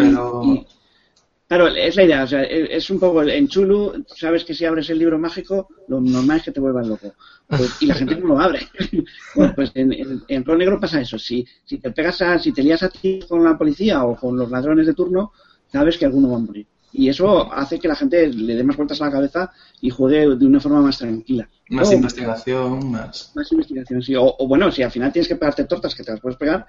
Claro, 1.51 1.67
es 1.67 1.97
la 1.97 2.05
idea, 2.05 2.23
o 2.23 2.27
sea, 2.29 2.45
es 2.45 2.89
un 2.91 3.01
poco 3.01 3.25
en 3.25 3.49
Chulu, 3.49 4.05
sabes 4.15 4.45
que 4.45 4.55
si 4.55 4.65
abres 4.65 4.89
el 4.89 5.01
libro 5.01 5.19
mágico, 5.19 5.67
lo 5.89 6.01
normal 6.01 6.37
es 6.37 6.45
que 6.45 6.53
te 6.53 6.61
vuelvas 6.61 6.87
loco. 6.87 7.13
Pues, 7.49 7.83
y 7.83 7.87
la 7.87 7.97
gente 7.97 8.15
no 8.15 8.29
lo 8.29 8.41
abre. 8.41 8.61
bueno, 9.35 9.53
pues 9.57 9.73
en, 9.75 9.93
en, 9.93 10.23
en 10.29 10.45
Negro 10.45 10.79
pasa 10.79 11.01
eso. 11.01 11.19
Si, 11.19 11.45
si 11.65 11.79
te 11.79 11.91
pegas 11.91 12.23
a, 12.23 12.39
si 12.39 12.53
te 12.53 12.63
lías 12.63 12.85
a 12.85 12.89
ti 12.89 13.19
con 13.29 13.43
la 13.43 13.59
policía 13.59 14.05
o 14.05 14.15
con 14.15 14.37
los 14.37 14.49
ladrones 14.49 14.87
de 14.87 14.95
turno, 14.95 15.33
sabes 15.67 15.99
que 15.99 16.05
alguno 16.05 16.31
va 16.31 16.37
a 16.37 16.39
morir. 16.39 16.69
Y 16.93 17.09
eso 17.09 17.53
hace 17.53 17.79
que 17.79 17.89
la 17.89 17.95
gente 17.95 18.27
le 18.29 18.55
dé 18.55 18.65
más 18.65 18.77
vueltas 18.77 19.01
a 19.01 19.07
la 19.07 19.13
cabeza 19.13 19.53
y 19.81 19.91
juegue 19.91 20.35
de 20.37 20.47
una 20.47 20.61
forma 20.61 20.81
más 20.81 20.99
tranquila. 20.99 21.49
Más 21.69 21.93
investigación, 21.93 22.91
más. 22.91 23.33
Más 23.35 23.53
investigación, 23.53 24.03
sí. 24.03 24.15
O, 24.17 24.37
bueno, 24.49 24.73
si 24.73 24.83
al 24.83 24.91
final 24.91 25.13
tienes 25.13 25.29
que 25.29 25.37
pegarte 25.37 25.65
tortas 25.65 25.95
que 25.95 26.03
te 26.03 26.11
las 26.11 26.21
puedes 26.21 26.37
pegar, 26.37 26.67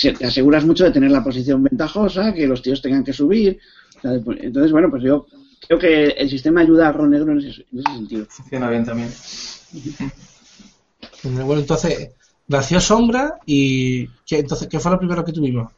te 0.00 0.24
aseguras 0.24 0.64
mucho 0.64 0.84
de 0.84 0.90
tener 0.90 1.10
la 1.10 1.22
posición 1.22 1.62
ventajosa, 1.62 2.32
que 2.32 2.46
los 2.46 2.62
tíos 2.62 2.80
tengan 2.80 3.04
que 3.04 3.12
subir. 3.12 3.58
Entonces, 4.02 4.72
bueno, 4.72 4.88
pues 4.90 5.02
yo 5.02 5.26
creo 5.66 5.78
que 5.78 6.04
el 6.04 6.30
sistema 6.30 6.62
ayuda 6.62 6.88
a 6.88 6.92
Ron 6.92 7.10
Negro 7.10 7.32
en 7.32 7.38
ese, 7.38 7.64
sentido. 7.94 8.26
Funciona 8.30 8.70
bien 8.70 8.84
también. 8.84 9.10
Bueno, 11.24 11.60
entonces, 11.60 12.10
nació 12.48 12.80
Sombra 12.80 13.38
y 13.44 14.06
¿qué, 14.26 14.38
entonces, 14.38 14.66
¿qué 14.66 14.78
fue 14.78 14.90
lo 14.90 14.98
primero 14.98 15.24
que 15.24 15.32
tuvimos? 15.32 15.70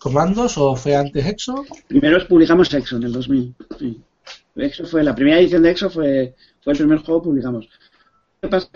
Comandos 0.00 0.58
o 0.58 0.74
fue 0.74 0.96
antes 0.96 1.24
EXO? 1.24 1.64
Primero 1.86 2.26
publicamos 2.26 2.72
EXO 2.72 2.96
en 2.96 3.04
el 3.04 3.12
2000. 3.12 3.54
Sí. 3.78 4.00
EXO 4.56 4.86
fue 4.86 5.04
la 5.04 5.14
primera 5.14 5.38
edición 5.38 5.62
de 5.62 5.70
EXO 5.70 5.90
fue, 5.90 6.34
fue 6.62 6.72
el 6.72 6.78
primer 6.78 6.98
juego 6.98 7.22
que 7.22 7.28
publicamos. 7.28 7.68
¿Qué 8.40 8.48
pasa? 8.48 8.68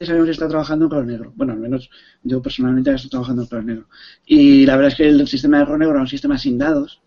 sabíamos 0.00 0.26
que 0.26 0.32
está 0.32 0.48
trabajando 0.48 0.86
en 0.86 0.88
color 0.88 1.06
negro. 1.06 1.32
Bueno, 1.36 1.52
al 1.52 1.60
menos 1.60 1.88
yo 2.24 2.42
personalmente 2.42 2.92
estoy 2.92 3.10
trabajando 3.10 3.42
en 3.42 3.48
color 3.48 3.64
negro. 3.64 3.88
Y 4.26 4.66
la 4.66 4.76
verdad 4.76 4.92
es 4.92 4.96
que 4.96 5.08
el 5.08 5.28
sistema 5.28 5.58
de 5.58 5.64
color 5.66 5.78
negro 5.78 5.94
era 5.94 6.02
un 6.02 6.08
sistema 6.08 6.36
sin 6.38 6.58
dados, 6.58 7.00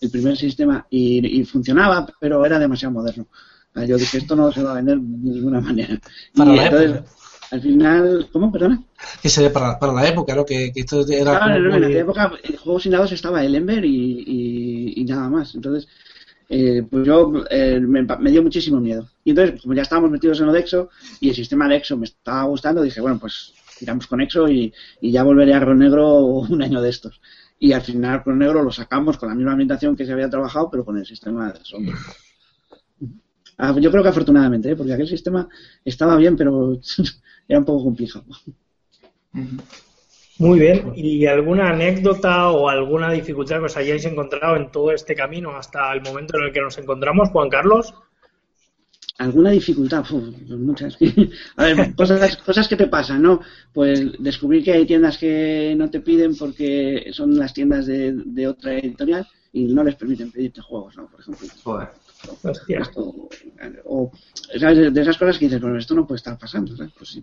el 0.00 0.10
primer 0.10 0.36
sistema, 0.36 0.86
y, 0.88 1.44
funcionaba, 1.44 2.06
pero 2.20 2.44
era 2.46 2.58
demasiado 2.58 2.92
moderno. 2.92 3.26
Yo 3.74 3.96
dije, 3.96 4.18
esto 4.18 4.36
no 4.36 4.50
se 4.52 4.62
va 4.62 4.72
a 4.72 4.74
vender 4.76 4.98
de 4.98 5.30
ninguna 5.30 5.60
manera. 5.60 6.00
Para 6.34 6.52
la 6.54 6.66
época 6.66 7.04
al 7.52 7.60
final, 7.60 8.28
¿cómo? 8.32 8.50
Perdona. 8.50 8.82
Que 9.20 9.28
se 9.28 9.50
para, 9.50 9.78
para 9.78 9.92
la 9.92 10.08
época, 10.08 10.34
¿no? 10.34 10.42
Que, 10.42 10.72
que 10.72 10.80
esto 10.80 11.06
era. 11.06 11.38
Claro, 11.38 11.74
en 11.74 11.80
la 11.82 12.00
época, 12.00 12.32
el 12.42 12.56
juego 12.56 12.80
sin 12.80 12.92
dados 12.92 13.12
estaba 13.12 13.44
el 13.44 13.54
Ember 13.54 13.84
y, 13.84 14.94
y, 14.96 15.04
nada 15.04 15.28
más. 15.28 15.54
Entonces, 15.54 15.86
eh, 16.48 16.82
pues 16.90 17.06
yo 17.06 17.30
eh, 17.50 17.78
me, 17.78 18.30
dio 18.30 18.42
muchísimo 18.42 18.80
miedo. 18.80 19.06
Y 19.22 19.30
entonces, 19.30 19.60
como 19.60 19.74
ya 19.74 19.82
estábamos 19.82 20.10
metidos 20.10 20.40
en 20.40 20.48
Odexo 20.48 20.88
y 21.20 21.28
el 21.28 21.34
sistema 21.34 21.68
de 21.68 21.76
Exo 21.76 21.98
me 21.98 22.06
estaba 22.06 22.44
gustando, 22.44 22.80
dije, 22.80 23.02
bueno, 23.02 23.18
pues 23.18 23.52
tiramos 23.78 24.06
con 24.06 24.22
Exo 24.22 24.48
y, 24.48 24.72
y 25.02 25.12
ya 25.12 25.22
volveré 25.22 25.52
a 25.52 25.60
Ron 25.60 25.80
Negro 25.80 26.20
un 26.24 26.62
año 26.62 26.80
de 26.80 26.88
estos. 26.88 27.20
Y 27.58 27.74
al 27.74 27.82
final 27.82 28.22
Ron 28.24 28.38
Negro 28.38 28.62
lo 28.62 28.72
sacamos 28.72 29.18
con 29.18 29.28
la 29.28 29.34
misma 29.34 29.52
ambientación 29.52 29.94
que 29.94 30.06
se 30.06 30.12
había 30.12 30.30
trabajado, 30.30 30.70
pero 30.70 30.86
con 30.86 30.96
el 30.96 31.04
sistema 31.04 31.52
de 31.52 31.60
sombra. 31.62 31.98
Ah, 33.64 33.72
yo 33.78 33.92
creo 33.92 34.02
que 34.02 34.08
afortunadamente, 34.08 34.72
¿eh? 34.72 34.74
porque 34.74 34.92
aquel 34.92 35.06
sistema 35.06 35.48
estaba 35.84 36.16
bien, 36.16 36.36
pero 36.36 36.80
era 37.48 37.60
un 37.60 37.64
poco 37.64 37.84
complicado. 37.84 38.24
Muy 40.40 40.58
bien. 40.58 40.92
¿Y 40.96 41.26
alguna 41.26 41.70
anécdota 41.70 42.50
o 42.50 42.68
alguna 42.68 43.12
dificultad 43.12 43.60
que 43.60 43.66
os 43.66 43.76
hayáis 43.76 44.04
encontrado 44.04 44.56
en 44.56 44.72
todo 44.72 44.90
este 44.90 45.14
camino 45.14 45.56
hasta 45.56 45.92
el 45.92 46.02
momento 46.02 46.36
en 46.38 46.46
el 46.46 46.52
que 46.52 46.60
nos 46.60 46.76
encontramos, 46.76 47.28
Juan 47.28 47.48
Carlos? 47.48 47.94
¿Alguna 49.18 49.50
dificultad? 49.50 50.04
Muchas. 50.10 50.98
A 51.56 51.64
ver, 51.66 51.94
cosas, 51.94 52.38
cosas 52.38 52.66
que 52.66 52.74
te 52.74 52.88
pasan, 52.88 53.22
¿no? 53.22 53.42
Pues 53.72 54.20
descubrir 54.20 54.64
que 54.64 54.72
hay 54.72 54.86
tiendas 54.86 55.18
que 55.18 55.74
no 55.76 55.88
te 55.88 56.00
piden 56.00 56.34
porque 56.36 57.10
son 57.12 57.38
las 57.38 57.54
tiendas 57.54 57.86
de, 57.86 58.12
de 58.12 58.48
otra 58.48 58.74
editorial 58.74 59.24
y 59.52 59.66
no 59.66 59.84
les 59.84 59.94
permiten 59.94 60.32
pedirte 60.32 60.60
juegos, 60.60 60.96
¿no? 60.96 61.06
Por 61.06 61.20
ejemplo. 61.20 61.46
Joder 61.62 62.01
o, 63.84 64.10
de 64.52 65.00
esas 65.00 65.18
cosas 65.18 65.38
que 65.38 65.46
dices, 65.46 65.60
bueno, 65.60 65.78
esto 65.78 65.94
no 65.94 66.06
puede 66.06 66.18
estar 66.18 66.38
pasando. 66.38 66.74
Pues, 66.96 67.20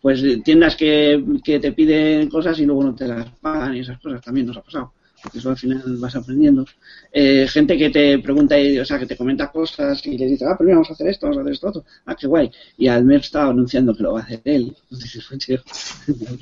pues, 0.00 0.42
tiendas 0.42 0.76
que, 0.76 1.22
que 1.42 1.60
te 1.60 1.72
piden 1.72 2.28
cosas 2.28 2.58
y 2.58 2.66
luego 2.66 2.84
no 2.84 2.94
te 2.94 3.06
las 3.06 3.30
pagan 3.40 3.76
y 3.76 3.80
esas 3.80 3.98
cosas 4.00 4.20
también 4.20 4.46
nos 4.46 4.56
ha 4.56 4.62
pasado 4.62 4.92
porque 5.24 5.38
eso 5.38 5.48
al 5.48 5.56
final 5.56 5.82
vas 5.96 6.14
aprendiendo. 6.14 6.66
Eh, 7.10 7.46
gente 7.48 7.78
que 7.78 7.88
te 7.88 8.18
pregunta, 8.18 8.56
o 8.80 8.84
sea, 8.84 8.98
que 8.98 9.06
te 9.06 9.16
comenta 9.16 9.50
cosas 9.50 10.04
y 10.06 10.18
le 10.18 10.26
dice, 10.26 10.44
ah, 10.44 10.54
pero 10.56 10.68
vamos 10.68 10.90
a 10.90 10.92
hacer 10.92 11.08
esto, 11.08 11.26
vamos 11.26 11.38
a 11.38 11.40
hacer 11.40 11.52
esto, 11.54 11.68
otro. 11.68 11.84
Ah, 12.04 12.14
qué 12.14 12.26
guay. 12.26 12.50
Y 12.76 12.88
al 12.88 13.04
mes 13.06 13.22
estaba 13.22 13.50
anunciando 13.50 13.94
que 13.94 14.02
lo 14.02 14.12
va 14.12 14.20
a 14.20 14.22
hacer 14.22 14.42
él. 14.44 14.76
Entonces, 14.82 15.26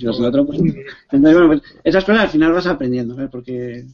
pues, 0.01 0.19
otro, 0.19 0.47
pues, 0.47 0.61
bueno, 1.13 1.47
pues 1.47 1.63
esas 1.85 2.05
cosas 2.05 2.23
al 2.23 2.31
final 2.31 2.53
vas 2.53 2.67
aprendiendo, 2.67 3.15
¿sabes? 3.15 3.31
Porque, 3.31 3.85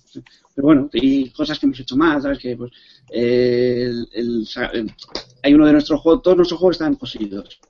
pero 0.55 0.67
bueno, 0.67 0.89
y 0.95 1.29
cosas 1.31 1.59
que 1.59 1.67
hemos 1.67 1.81
hecho 1.81 1.97
más, 1.97 2.23
¿sabes? 2.23 2.39
Que, 2.39 2.57
pues, 2.57 2.73
eh, 3.11 3.93
el, 4.15 4.49
hay 5.43 5.53
uno 5.55 5.67
de 5.67 5.73
nuestros 5.73 6.01
juegos, 6.01 6.23
todos 6.23 6.39
nuestros 6.39 6.59
juegos 6.59 6.77
están 6.77 6.97
poseídos 6.97 7.61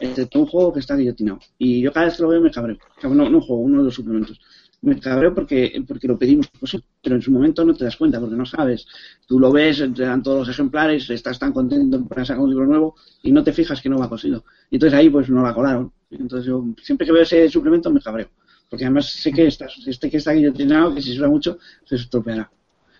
excepto 0.00 0.38
un 0.38 0.46
juego 0.46 0.72
que 0.72 0.80
está 0.80 0.94
guillotinado. 0.94 1.40
Y 1.58 1.80
yo 1.80 1.92
cada 1.92 2.06
vez 2.06 2.16
que 2.16 2.22
lo 2.22 2.28
veo 2.28 2.40
me 2.40 2.52
cabreo. 2.52 2.76
No, 3.02 3.28
no 3.28 3.40
juego, 3.40 3.62
uno 3.62 3.78
de 3.78 3.84
los 3.84 3.94
suplementos 3.94 4.38
me 4.80 5.00
cabreo 5.00 5.34
porque, 5.34 5.82
porque 5.86 6.06
lo 6.06 6.18
pedimos, 6.18 6.48
pues 6.58 6.76
pero 7.02 7.16
en 7.16 7.22
su 7.22 7.32
momento 7.32 7.64
no 7.64 7.74
te 7.74 7.84
das 7.84 7.96
cuenta 7.96 8.20
porque 8.20 8.36
no 8.36 8.46
sabes. 8.46 8.86
Tú 9.26 9.40
lo 9.40 9.50
ves, 9.50 9.78
te 9.94 10.02
dan 10.02 10.22
todos 10.22 10.40
los 10.40 10.48
ejemplares, 10.48 11.10
estás 11.10 11.38
tan 11.38 11.52
contento 11.52 12.04
para 12.06 12.24
sacar 12.24 12.42
un 12.42 12.50
libro 12.50 12.66
nuevo 12.66 12.94
y 13.22 13.32
no 13.32 13.42
te 13.42 13.52
fijas 13.52 13.80
que 13.80 13.88
no 13.88 13.98
va 13.98 14.08
cosido. 14.08 14.44
Y 14.70 14.76
entonces 14.76 14.98
ahí 14.98 15.10
pues 15.10 15.28
no 15.30 15.42
la 15.42 15.54
colaron. 15.54 15.92
Entonces 16.10 16.46
yo 16.46 16.64
siempre 16.82 17.06
que 17.06 17.12
veo 17.12 17.22
ese 17.22 17.48
suplemento 17.48 17.90
me 17.90 18.00
cabreo. 18.00 18.28
Porque 18.68 18.84
además 18.84 19.06
sé 19.06 19.32
que 19.32 19.46
está, 19.46 19.66
este 19.86 20.10
que 20.10 20.18
está 20.18 20.32
guillotinado, 20.32 20.94
que 20.94 21.02
si 21.02 21.14
suena 21.14 21.30
mucho, 21.30 21.58
se 21.84 21.96
estropeará. 21.96 22.50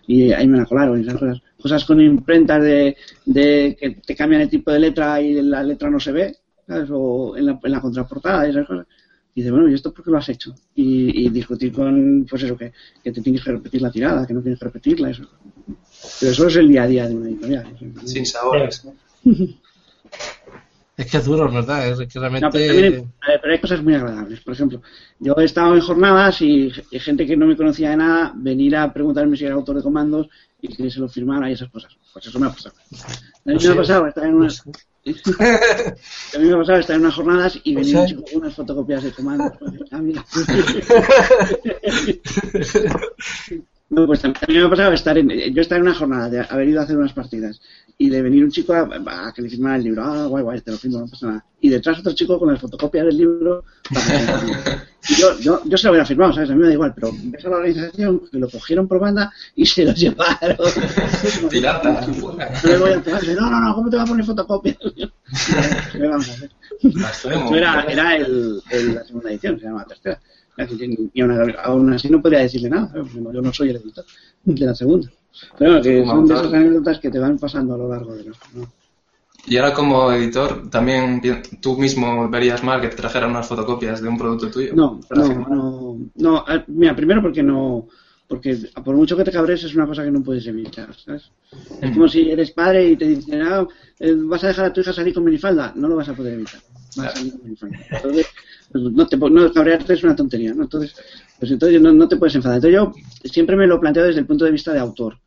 Y 0.07 0.31
ahí 0.31 0.47
me 0.47 0.57
la 0.57 0.65
colaron. 0.65 1.03
Cosas, 1.03 1.41
cosas 1.61 1.85
con 1.85 2.01
imprentas 2.01 2.63
de, 2.63 2.97
de 3.25 3.77
que 3.79 3.91
te 3.91 4.15
cambian 4.15 4.41
el 4.41 4.49
tipo 4.49 4.71
de 4.71 4.79
letra 4.79 5.21
y 5.21 5.41
la 5.43 5.63
letra 5.63 5.89
no 5.89 5.99
se 5.99 6.11
ve, 6.11 6.35
¿sabes? 6.67 6.89
O 6.91 7.37
en 7.37 7.45
la, 7.45 7.59
en 7.61 7.71
la 7.71 7.79
contraportada 7.79 8.47
y 8.47 8.49
esas 8.49 8.67
cosas. 8.67 8.87
Y 9.39 9.41
dice, 9.41 9.51
bueno, 9.51 9.69
¿y 9.69 9.73
esto 9.73 9.93
por 9.93 10.03
qué 10.03 10.11
lo 10.11 10.17
has 10.17 10.27
hecho? 10.27 10.53
Y, 10.75 11.25
y 11.25 11.29
discutir 11.29 11.71
con, 11.71 12.25
pues 12.29 12.43
eso, 12.43 12.57
que, 12.57 12.73
que, 13.01 13.13
te 13.13 13.21
tienes 13.21 13.41
que 13.41 13.53
repetir 13.53 13.81
la 13.81 13.89
tirada, 13.89 14.27
que 14.27 14.33
no 14.33 14.41
tienes 14.41 14.59
que 14.59 14.65
repetirla, 14.65 15.11
eso. 15.11 15.23
Pero 16.19 16.31
eso 16.33 16.47
es 16.47 16.57
el 16.57 16.67
día 16.67 16.83
a 16.83 16.87
día 16.87 17.07
de 17.07 17.15
una 17.15 17.29
editorial. 17.29 17.65
Sin 18.03 18.25
sabores. 18.25 18.85
Es 20.97 21.09
que 21.09 21.15
es 21.15 21.23
duro, 21.23 21.49
¿verdad? 21.49 21.87
Es 21.87 22.11
que 22.11 22.19
realmente... 22.19 22.47
No, 22.47 22.51
pero, 22.51 22.73
también, 22.73 23.13
pero, 23.41 23.53
hay 23.53 23.59
cosas 23.61 23.81
muy 23.81 23.95
agradables. 23.95 24.41
Por 24.41 24.53
ejemplo, 24.55 24.81
yo 25.19 25.33
he 25.37 25.45
estado 25.45 25.73
en 25.73 25.79
jornadas 25.79 26.41
y, 26.41 26.73
y, 26.91 26.99
gente 26.99 27.25
que 27.25 27.37
no 27.37 27.45
me 27.45 27.55
conocía 27.55 27.91
de 27.91 27.95
nada 27.95 28.33
venir 28.35 28.75
a 28.75 28.91
preguntarme 28.91 29.37
si 29.37 29.45
era 29.45 29.55
autor 29.55 29.77
de 29.77 29.83
comandos 29.83 30.27
y 30.61 30.75
que 30.75 30.91
se 30.91 30.99
lo 30.99 31.07
firmara 31.07 31.49
y 31.49 31.53
esas 31.53 31.69
cosas. 31.69 31.95
Pues 32.11 32.25
eso 32.27 32.37
me 32.37 32.47
ha 32.47 32.49
pasado. 32.49 32.75
A 32.75 33.49
mí 33.49 33.57
me 33.63 33.69
ha 33.69 33.75
pasado 33.77 34.05
estar 34.05 34.25
en 34.25 34.33
unas... 34.33 34.61
a 35.39 36.39
mí 36.39 36.45
me 36.45 36.53
ha 36.53 36.57
pasado 36.57 36.79
estar 36.79 36.95
en 36.95 37.01
unas 37.01 37.15
jornadas 37.15 37.59
y 37.63 37.75
venir 37.75 37.95
con 37.95 38.41
unas 38.41 38.55
fotocopias 38.55 39.03
de 39.03 39.11
comandos. 39.11 39.53
Ah, 39.91 39.99
mira. 39.99 40.25
No, 43.91 44.05
pues 44.05 44.21
también 44.21 44.43
a 44.43 44.47
mí 44.47 44.53
me 44.53 44.65
ha 44.65 44.69
pasado 44.69 44.93
estar 44.93 45.17
en, 45.17 45.29
yo 45.51 45.61
estar 45.63 45.77
en 45.77 45.81
una 45.81 45.95
jornada, 45.95 46.29
de 46.29 46.45
haber 46.47 46.69
ido 46.69 46.79
a 46.79 46.83
hacer 46.83 46.95
unas 46.95 47.13
partidas 47.13 47.59
y 48.01 48.09
de 48.09 48.21
venir 48.21 48.45
un 48.45 48.49
chico 48.49 48.71
a, 48.73 48.87
a 49.27 49.33
que 49.33 49.41
le 49.41 49.49
firmara 49.49 49.75
el 49.75 49.83
libro, 49.83 50.01
ah, 50.01 50.25
guay, 50.27 50.41
guay, 50.41 50.61
te 50.61 50.71
lo 50.71 50.77
firmo, 50.77 50.99
no 50.99 51.07
pasa 51.07 51.27
nada. 51.27 51.45
Y 51.59 51.67
detrás 51.67 51.99
otro 51.99 52.13
chico 52.13 52.39
con 52.39 52.49
las 52.49 52.61
fotocopias 52.61 53.05
del 53.05 53.17
libro 53.17 53.65
para 53.93 54.05
que 54.05 55.15
yo, 55.15 55.37
yo, 55.39 55.61
yo 55.65 55.77
se 55.77 55.83
lo 55.83 55.91
hubiera 55.91 56.05
firmado, 56.05 56.31
¿sabes? 56.31 56.49
A 56.49 56.53
mí 56.53 56.61
me 56.61 56.67
da 56.67 56.73
igual, 56.73 56.93
pero 56.95 57.11
ves 57.13 57.43
a 57.43 57.49
la 57.49 57.57
organización 57.57 58.21
que 58.31 58.39
lo 58.39 58.49
cogieron 58.49 58.87
por 58.87 58.99
banda 58.99 59.33
y 59.53 59.65
se 59.65 59.83
lo 59.83 59.93
llevaron. 59.95 60.55
Pirata. 61.49 62.07
No 62.07 62.69
le 62.69 62.77
voy 62.77 62.89
a 62.91 62.93
empezar, 62.93 63.21
no, 63.35 63.51
no, 63.51 63.59
no, 63.59 63.75
¿cómo 63.75 63.89
te 63.89 63.97
va 63.97 64.03
a 64.03 64.05
poner 64.05 64.25
fotocopias? 64.25 64.77
¿Qué 65.91 66.07
vamos 66.07 66.29
a 66.29 66.31
hacer? 66.31 66.51
Era, 67.53 67.83
era 67.83 68.15
el, 68.15 68.61
el, 68.71 68.95
la 68.95 69.03
segunda 69.03 69.29
edición, 69.29 69.59
se 69.59 69.65
llama 69.65 69.79
la 69.79 69.87
tercera. 69.87 70.21
Y 71.13 71.21
aún, 71.21 71.55
aún 71.61 71.93
así 71.93 72.09
no 72.09 72.21
podría 72.21 72.39
decirle 72.39 72.69
nada, 72.69 72.89
¿sabes? 72.93 73.11
yo 73.13 73.41
no 73.41 73.53
soy 73.53 73.71
el 73.71 73.75
editor 73.75 74.05
de 74.45 74.65
la 74.65 74.73
segunda. 74.75 75.09
Pero 75.57 75.81
que 75.81 76.05
son 76.05 76.25
de 76.27 76.33
esas 76.33 76.53
anécdotas 76.53 76.99
que 76.99 77.09
te 77.09 77.19
van 77.19 77.37
pasando 77.37 77.75
a 77.75 77.77
lo 77.77 77.89
largo 77.89 78.15
de 78.15 78.25
los. 78.25 78.37
¿no? 78.53 78.67
Y 79.47 79.57
ahora 79.57 79.73
como 79.73 80.11
editor, 80.11 80.69
¿también 80.69 81.21
tú 81.61 81.77
mismo 81.77 82.29
verías 82.29 82.63
mal 82.63 82.81
que 82.81 82.89
te 82.89 82.97
trajeran 82.97 83.31
unas 83.31 83.47
fotocopias 83.47 84.01
de 84.01 84.07
un 84.07 84.17
producto 84.17 84.51
tuyo? 84.51 84.75
No, 84.75 84.99
no, 85.09 85.27
no, 85.27 85.97
no, 86.15 86.45
Mira, 86.67 86.95
primero 86.95 87.21
porque 87.21 87.43
no... 87.43 87.87
Porque 88.27 88.55
por 88.85 88.95
mucho 88.95 89.17
que 89.17 89.23
te 89.23 89.31
cabres 89.31 89.63
es 89.63 89.73
una 89.73 89.87
cosa 89.87 90.03
que 90.03 90.11
no 90.11 90.21
puedes 90.21 90.45
evitar, 90.45 90.93
¿sabes? 90.93 91.31
Es 91.81 91.91
como 91.91 92.07
si 92.07 92.29
eres 92.29 92.51
padre 92.51 92.91
y 92.91 92.95
te 92.95 93.07
dicen, 93.07 93.41
ah, 93.41 93.67
vas 94.25 94.43
a 94.43 94.49
dejar 94.49 94.65
a 94.65 94.73
tu 94.73 94.81
hija 94.81 94.93
salir 94.93 95.15
con 95.15 95.23
minifalda. 95.23 95.73
No 95.75 95.87
lo 95.87 95.95
vas 95.95 96.09
a 96.09 96.13
poder 96.13 96.35
evitar. 96.35 96.59
Vas 96.95 97.07
a 97.07 97.15
salir 97.15 97.31
con 97.31 97.41
minifalda. 97.41 97.77
Entonces, 97.89 98.27
no, 98.71 99.07
te, 99.07 99.17
no 99.17 99.51
cabrearte 99.51 99.93
es 99.93 100.03
una 100.03 100.15
tontería, 100.15 100.53
¿no? 100.53 100.61
Entonces, 100.61 100.95
pues 101.39 101.51
entonces 101.51 101.81
no, 101.81 101.91
no 101.93 102.07
te 102.07 102.17
puedes 102.17 102.35
enfadar. 102.35 102.57
Entonces 102.57 102.75
yo 102.75 103.29
siempre 103.29 103.55
me 103.55 103.65
lo 103.65 103.79
planteo 103.79 104.03
desde 104.03 104.19
el 104.19 104.25
punto 104.27 104.45
de 104.45 104.51
vista 104.51 104.73
de 104.73 104.79
autor. 104.79 105.19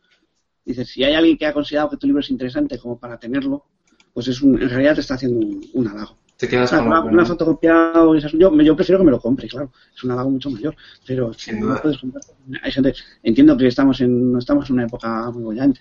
Dices, 0.65 0.89
si 0.89 1.03
hay 1.03 1.15
alguien 1.15 1.37
que 1.37 1.47
ha 1.47 1.53
considerado 1.53 1.91
que 1.91 1.97
tu 1.97 2.07
libro 2.07 2.21
es 2.21 2.31
interesante 2.31 2.79
como 2.79 2.99
para 2.99 3.19
tenerlo, 3.19 3.65
pues 4.13 4.29
es 4.29 4.43
un, 4.43 4.61
en 4.61 4.69
realidad 4.69 4.95
te 4.95 5.01
está 5.01 5.15
haciendo 5.15 5.39
un, 5.39 5.65
un 5.73 5.89
halago. 5.89 6.17
Te 6.37 6.49
quedas 6.49 6.71
como 6.71 6.89
una, 6.89 7.01
una 7.03 7.25
fotocopia 7.25 7.93
o 8.03 8.15
esas, 8.15 8.33
yo, 8.33 8.53
yo 8.61 8.77
prefiero 8.77 8.99
que 8.99 9.05
me 9.05 9.11
lo 9.11 9.21
compre, 9.21 9.49
claro. 9.49 9.73
Es 9.95 10.03
un 10.05 10.11
halago 10.11 10.31
mucho 10.31 10.51
mayor. 10.51 10.75
Pero 11.07 11.33
si 11.33 11.53
no 11.53 11.81
puedes 11.81 11.99
comprar, 11.99 12.23
hay 12.63 12.73
gente, 12.73 12.95
entiendo 13.23 13.57
que 13.57 13.69
estamos 13.69 14.01
en, 14.01 14.33
no 14.33 14.39
estamos 14.39 14.69
en 14.69 14.75
una 14.75 14.85
época 14.85 15.31
muy 15.31 15.45
bollante. 15.45 15.81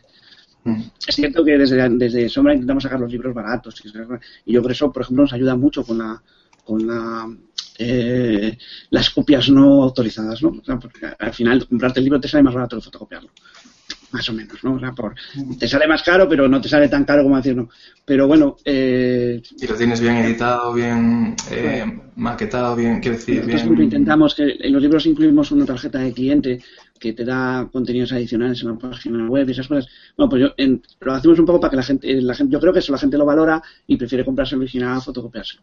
Mm. 0.64 0.82
Es 1.08 1.16
cierto 1.16 1.44
que 1.44 1.58
desde, 1.58 1.90
desde 1.90 2.30
Sombra 2.30 2.54
intentamos 2.54 2.84
sacar 2.84 3.00
los 3.00 3.12
libros 3.12 3.34
baratos 3.34 3.84
y, 4.46 4.54
yo 4.54 4.62
por 4.62 4.72
eso, 4.72 4.92
por 4.92 5.02
ejemplo, 5.02 5.24
nos 5.24 5.34
ayuda 5.34 5.56
mucho 5.56 5.84
con 5.84 5.98
la, 5.98 6.22
con 6.64 6.86
la 6.86 7.28
eh, 7.78 8.58
las 8.90 9.10
copias 9.10 9.50
no 9.50 9.84
autorizadas, 9.84 10.42
¿no? 10.44 10.50
O 10.50 10.64
sea, 10.64 10.78
porque 10.78 11.08
al 11.18 11.34
final 11.34 11.68
comprarte 11.68 12.00
el 12.00 12.06
libro 12.06 12.20
te 12.20 12.28
sale 12.28 12.44
más 12.44 12.54
barato 12.54 12.78
que 12.78 12.84
fotocopiarlo 12.84 13.32
más 14.12 14.28
o 14.30 14.34
menos, 14.34 14.64
¿no? 14.64 14.76
O 14.76 14.80
sea, 14.80 14.92
por, 14.92 15.16
te 15.58 15.68
sale 15.68 15.88
más 15.88 16.04
caro, 16.04 16.28
pero 16.28 16.48
no 16.48 16.60
te 16.60 16.70
sale 16.70 16.90
tan 16.90 17.06
caro 17.06 17.24
como 17.24 17.38
decir, 17.38 17.56
no. 17.56 17.70
Pero 18.06 18.28
bueno. 18.28 18.58
Eh, 18.66 19.42
y 19.60 19.68
lo 19.68 19.76
tienes 19.76 20.02
bien 20.02 20.18
editado, 20.18 20.74
bien 20.74 21.36
eh, 21.50 21.86
maquetado, 22.16 22.76
bien, 22.76 23.00
quiero 23.00 23.18
decir, 23.18 23.46
bien. 23.46 23.60
Siempre 23.60 23.86
intentamos 23.86 24.36
que 24.36 24.58
en 24.60 24.74
los 24.74 24.82
libros 24.82 25.06
incluimos 25.06 25.52
una 25.52 25.66
tarjeta 25.66 26.00
de 26.00 26.14
cliente 26.14 26.60
que 27.00 27.14
te 27.14 27.26
da 27.26 27.68
contenidos 27.72 28.12
adicionales 28.12 28.62
en 28.62 28.70
la 28.70 28.78
página 28.78 29.28
web 29.28 29.48
y 29.48 29.52
esas 29.52 29.68
cosas. 29.68 29.88
Bueno, 30.18 30.30
pues 30.30 30.42
yo, 30.42 30.54
en, 30.58 30.82
lo 31.00 31.14
hacemos 31.14 31.40
un 31.40 31.46
poco 31.46 31.60
para 31.60 31.72
que 31.72 31.78
la 31.78 31.84
gente, 31.84 32.22
la 32.22 32.36
gente, 32.36 32.54
yo 32.54 32.60
creo 32.60 32.74
que 32.74 32.80
eso 32.80 32.92
la 32.92 33.00
gente 33.00 33.18
lo 33.18 33.26
valora 33.26 33.62
y 33.88 33.98
prefiere 33.98 34.26
comprarse 34.26 34.56
el 34.56 34.62
original 34.62 34.98
a 34.98 35.02
fotocopiarse. 35.02 35.58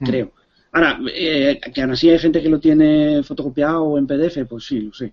Mm. 0.00 0.06
Creo. 0.06 0.32
Ahora, 0.72 0.98
eh, 1.14 1.60
que 1.72 1.82
aún 1.82 1.92
así 1.92 2.08
hay 2.08 2.18
gente 2.18 2.42
que 2.42 2.48
lo 2.48 2.58
tiene 2.58 3.22
fotocopiado 3.22 3.82
o 3.84 3.98
en 3.98 4.06
PDF, 4.06 4.46
pues 4.48 4.64
sí, 4.64 4.80
lo 4.80 4.92
sé. 4.92 5.12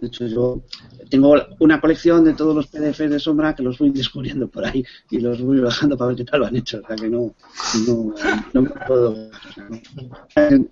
De 0.00 0.06
hecho, 0.06 0.26
yo 0.26 0.60
tengo 1.08 1.34
una 1.58 1.80
colección 1.80 2.24
de 2.24 2.34
todos 2.34 2.54
los 2.54 2.66
PDFs 2.68 3.10
de 3.10 3.18
sombra 3.18 3.54
que 3.54 3.62
los 3.62 3.78
voy 3.78 3.90
descubriendo 3.94 4.48
por 4.48 4.64
ahí 4.64 4.84
y 5.10 5.20
los 5.20 5.40
voy 5.40 5.60
bajando 5.60 5.96
para 5.96 6.08
ver 6.08 6.18
qué 6.18 6.24
tal 6.24 6.40
lo 6.40 6.46
han 6.46 6.56
hecho. 6.56 6.80
O 6.82 6.86
sea 6.86 6.96
que 6.96 7.08
no, 7.08 7.34
no, 7.86 8.14
no 8.52 8.62
me 8.62 8.70
puedo. 8.86 9.30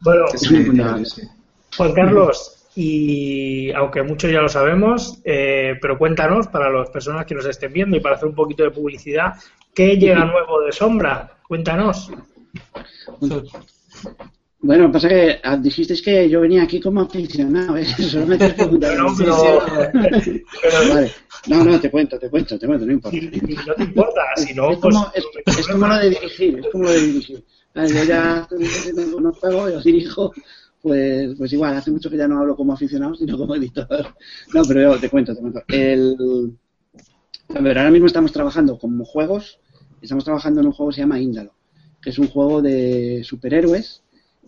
Bueno, 0.02 0.24
Juan 1.76 1.92
Carlos, 1.92 2.56
y 2.74 3.70
aunque 3.72 4.02
muchos 4.02 4.30
ya 4.30 4.40
lo 4.40 4.48
sabemos, 4.48 5.20
eh, 5.24 5.74
pero 5.80 5.98
cuéntanos 5.98 6.46
para 6.48 6.70
las 6.70 6.90
personas 6.90 7.26
que 7.26 7.34
nos 7.34 7.46
estén 7.46 7.72
viendo 7.72 7.96
y 7.96 8.00
para 8.00 8.16
hacer 8.16 8.28
un 8.28 8.34
poquito 8.34 8.62
de 8.62 8.70
publicidad, 8.70 9.34
¿qué 9.74 9.96
llega 9.96 10.24
nuevo 10.24 10.60
de 10.62 10.72
sombra? 10.72 11.38
Cuéntanos. 11.46 12.10
Bueno, 14.66 14.90
pasa 14.90 15.08
que 15.08 15.40
dijisteis 15.60 16.02
que 16.02 16.28
yo 16.28 16.40
venía 16.40 16.64
aquí 16.64 16.80
como 16.80 17.02
aficionado, 17.02 17.76
¿eh? 17.76 17.84
Solo 18.10 18.26
me 18.26 18.36
preguntas. 18.36 18.98
No, 18.98 19.14
pero, 19.16 19.36
pero, 20.62 20.88
vale. 20.94 21.12
no, 21.46 21.64
no, 21.64 21.80
te 21.80 21.90
cuento, 21.90 22.18
te 22.18 22.28
cuento, 22.28 22.58
te 22.58 22.66
cuento, 22.66 22.86
no 22.86 22.92
importa. 22.92 23.16
No 23.66 23.74
te 23.74 23.82
importa, 23.84 24.20
si 24.36 24.54
no, 24.54 24.70
es, 24.72 24.78
pues. 24.78 24.94
como, 24.94 25.12
es, 25.14 25.24
es, 25.58 25.68
como 25.68 25.86
lo 25.86 25.96
de 25.96 26.10
dirigir, 26.10 26.58
es 26.58 26.66
como 26.72 26.84
lo 26.84 26.90
de 26.90 27.00
dirigir. 27.00 27.44
Yo 27.74 28.04
ya 28.04 28.48
no 29.20 29.32
juego, 29.34 29.68
yo 29.68 29.80
dirijo, 29.82 30.32
pues, 30.80 31.34
pues 31.36 31.52
igual, 31.52 31.76
hace 31.76 31.90
mucho 31.90 32.10
que 32.10 32.16
ya 32.16 32.26
no 32.26 32.40
hablo 32.40 32.56
como 32.56 32.72
aficionado, 32.72 33.14
sino 33.14 33.36
como 33.36 33.54
editor. 33.54 33.86
No, 34.54 34.62
pero 34.66 34.80
yo 34.80 34.98
te 34.98 35.10
cuento, 35.10 35.34
te 35.34 35.40
cuento. 35.42 35.62
El, 35.68 36.56
a 37.54 37.60
ver, 37.60 37.78
ahora 37.78 37.90
mismo 37.90 38.06
estamos 38.06 38.32
trabajando 38.32 38.78
como 38.78 39.04
juegos, 39.04 39.60
estamos 40.00 40.24
trabajando 40.24 40.60
en 40.60 40.66
un 40.66 40.72
juego 40.72 40.90
que 40.90 40.96
se 40.96 41.00
llama 41.02 41.20
Índalo, 41.20 41.52
que 42.06 42.10
es 42.10 42.20
un 42.20 42.28
juego 42.28 42.62
de 42.62 43.22
superhéroes 43.24 44.00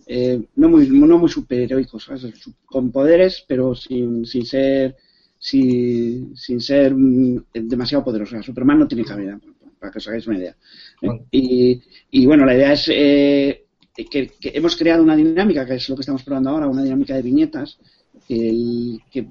eh, 0.07 0.41
no 0.55 0.69
muy 0.69 0.87
no 0.87 1.17
muy 1.17 1.29
superheroicos, 1.29 2.05
¿sabes? 2.05 2.23
con 2.65 2.89
poderes, 2.89 3.43
pero 3.45 3.75
sin, 3.75 4.25
sin 4.25 4.45
ser 4.45 4.95
sin, 5.37 6.37
sin 6.37 6.61
ser 6.61 6.95
demasiado 7.53 8.05
poderoso. 8.05 8.31
O 8.31 8.37
sea, 8.37 8.43
Superman 8.43 8.79
no 8.79 8.87
tiene 8.87 9.03
cabida, 9.03 9.37
para 9.77 9.91
que 9.91 9.97
os 9.97 10.07
hagáis 10.07 10.25
una 10.25 10.37
idea. 10.37 10.55
Bueno. 11.01 11.25
Y, 11.31 11.81
y, 12.11 12.25
bueno, 12.25 12.45
la 12.45 12.55
idea 12.55 12.71
es 12.71 12.89
eh, 12.89 13.65
que, 13.93 14.29
que, 14.29 14.51
hemos 14.53 14.77
creado 14.77 15.03
una 15.03 15.17
dinámica, 15.17 15.65
que 15.65 15.75
es 15.75 15.89
lo 15.89 15.95
que 15.95 16.01
estamos 16.01 16.23
probando 16.23 16.51
ahora, 16.51 16.67
una 16.67 16.83
dinámica 16.83 17.13
de 17.13 17.21
viñetas, 17.21 17.77
el, 18.29 19.01
que 19.11 19.27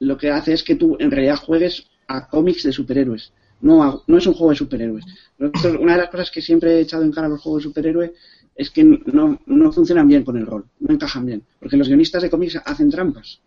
lo 0.00 0.18
que 0.18 0.28
hace 0.28 0.52
es 0.52 0.62
que 0.62 0.76
tú 0.76 0.98
en 1.00 1.10
realidad 1.10 1.36
juegues 1.36 1.88
a 2.06 2.28
cómics 2.28 2.64
de 2.64 2.72
superhéroes. 2.72 3.32
No, 3.62 4.02
no 4.06 4.18
es 4.18 4.26
un 4.26 4.34
juego 4.34 4.50
de 4.50 4.56
superhéroes. 4.56 5.04
Una 5.38 5.92
de 5.92 5.98
las 5.98 6.10
cosas 6.10 6.30
que 6.30 6.42
siempre 6.42 6.74
he 6.74 6.80
echado 6.80 7.04
en 7.04 7.12
cara 7.12 7.28
a 7.28 7.30
los 7.30 7.40
juegos 7.40 7.62
de 7.62 7.68
superhéroes 7.68 8.10
es 8.54 8.70
que 8.70 8.84
no, 8.84 9.38
funcionan 9.72 10.08
bien 10.08 10.24
con 10.24 10.36
el 10.36 10.46
rol, 10.46 10.66
no 10.80 10.92
encajan 10.92 11.24
bien, 11.24 11.42
porque 11.58 11.76
los 11.76 11.88
guionistas 11.88 12.22
de 12.22 12.30
cómics 12.30 12.60
hacen 12.64 12.90
trampas. 12.90 13.40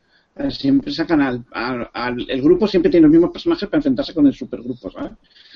Siempre 0.50 0.92
sacan 0.92 1.22
al, 1.22 1.46
al, 1.52 1.90
al, 1.94 2.30
El 2.30 2.42
grupo 2.42 2.68
siempre 2.68 2.92
tiene 2.92 3.04
los 3.04 3.12
mismos 3.12 3.32
personajes 3.32 3.70
para 3.70 3.78
enfrentarse 3.78 4.14
con 4.14 4.28
el 4.28 4.34
supergrupo, 4.34 4.92
¿sabes? 4.92 5.14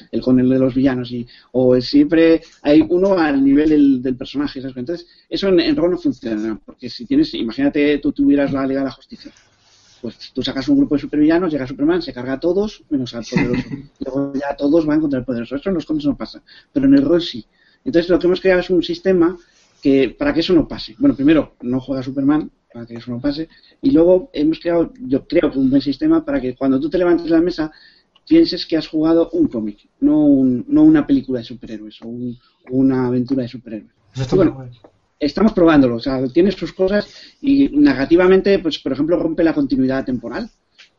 El, 0.10 0.22
con 0.22 0.40
el 0.40 0.48
de 0.48 0.58
los 0.58 0.74
villanos. 0.74 1.12
Y, 1.12 1.28
o 1.52 1.82
siempre 1.82 2.42
hay 2.62 2.86
uno 2.88 3.18
al 3.18 3.44
nivel 3.44 3.70
del, 3.70 4.02
del 4.02 4.16
personaje. 4.16 4.62
Entonces, 4.62 5.06
eso 5.28 5.50
en, 5.50 5.60
en, 5.60 5.76
rol 5.76 5.92
no 5.92 5.98
funciona, 5.98 6.58
porque 6.66 6.90
si 6.90 7.06
tienes. 7.06 7.34
Imagínate 7.34 7.98
tú 7.98 8.14
tuvieras 8.14 8.54
la 8.54 8.66
Liga 8.66 8.80
de 8.80 8.86
la 8.86 8.92
Justicia. 8.92 9.34
Pues 10.02 10.32
tú 10.34 10.42
sacas 10.42 10.68
un 10.70 10.78
grupo 10.78 10.96
de 10.96 11.02
supervillanos, 11.02 11.52
llega 11.52 11.68
Superman, 11.68 12.02
se 12.02 12.14
carga 12.14 12.34
a 12.34 12.40
todos, 12.40 12.84
menos 12.90 13.14
al 13.14 13.26
poderoso. 13.26 13.68
Luego 14.00 14.34
ya 14.34 14.56
todos 14.56 14.86
van 14.86 15.02
contra 15.02 15.20
el 15.20 15.26
poderoso. 15.26 15.56
Eso 15.56 15.70
en 15.70 15.76
los 15.76 15.86
cómics 15.86 16.06
no 16.06 16.18
pasa, 16.18 16.42
pero 16.72 16.86
en 16.86 16.94
el 16.96 17.04
rol 17.04 17.22
sí. 17.22 17.46
Entonces 17.84 18.10
lo 18.10 18.20
que 18.20 18.28
hemos 18.28 18.42
creado 18.42 18.62
es 18.62 18.70
un 18.70 18.84
sistema 18.84 19.38
que 19.82 20.16
para 20.18 20.34
que 20.34 20.42
eso 20.42 20.54
no 20.54 20.68
pase. 20.68 20.96
Bueno, 20.98 21.16
primero, 21.16 21.56
no 21.62 21.80
juega 21.80 22.04
Superman 22.04 22.52
para 22.74 22.86
que 22.86 22.96
eso 22.96 23.12
no 23.12 23.20
pase. 23.20 23.50
Y 23.82 23.92
luego 23.92 24.30
hemos 24.34 24.60
creado, 24.60 24.94
yo 25.00 25.26
creo 25.28 25.52
que 25.52 25.60
un 25.60 25.70
buen 25.70 25.82
sistema 25.82 26.24
para 26.24 26.40
que 26.40 26.56
cuando 26.56 26.80
tú 26.80 26.90
te 26.90 26.98
levantes 26.98 27.26
de 27.26 27.32
la 27.32 27.42
mesa 27.42 27.72
pienses 28.28 28.66
que 28.66 28.78
has 28.78 28.88
jugado 28.88 29.30
un 29.32 29.48
cómic, 29.48 29.90
no, 30.02 30.20
un, 30.20 30.66
no 30.68 30.84
una 30.84 31.08
película 31.08 31.40
de 31.40 31.46
superhéroes 31.46 32.02
o 32.04 32.08
un, 32.08 32.38
una 32.70 33.08
aventura 33.08 33.42
de 33.42 33.50
superhéroes. 33.50 33.92
Eso 34.14 34.24
está 34.24 34.36
bueno, 34.36 34.70
estamos 35.20 35.54
probándolo, 35.54 35.96
o 35.96 36.00
sea, 36.00 36.26
tiene 36.28 36.52
sus 36.52 36.74
cosas 36.74 37.08
y 37.42 37.70
negativamente, 37.70 38.60
pues 38.60 38.80
por 38.80 38.94
ejemplo, 38.94 39.18
rompe 39.18 39.44
la 39.44 39.54
continuidad 39.54 40.06
temporal. 40.06 40.50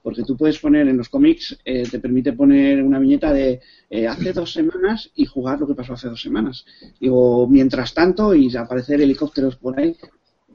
Porque 0.02 0.22
tú 0.22 0.34
puedes 0.34 0.58
poner 0.58 0.88
en 0.88 0.96
los 0.96 1.10
cómics, 1.10 1.58
eh, 1.62 1.82
te 1.82 1.98
permite 1.98 2.32
poner 2.32 2.82
una 2.82 2.98
viñeta 2.98 3.34
de 3.34 3.60
eh, 3.90 4.06
hace 4.06 4.32
dos 4.32 4.50
semanas 4.50 5.10
y 5.14 5.26
jugar 5.26 5.60
lo 5.60 5.66
que 5.66 5.74
pasó 5.74 5.92
hace 5.92 6.08
dos 6.08 6.22
semanas. 6.22 6.64
o 7.10 7.46
mientras 7.46 7.92
tanto 7.92 8.34
y 8.34 8.54
aparecer 8.56 9.00
helicópteros 9.00 9.56
por 9.56 9.78
ahí. 9.78 9.94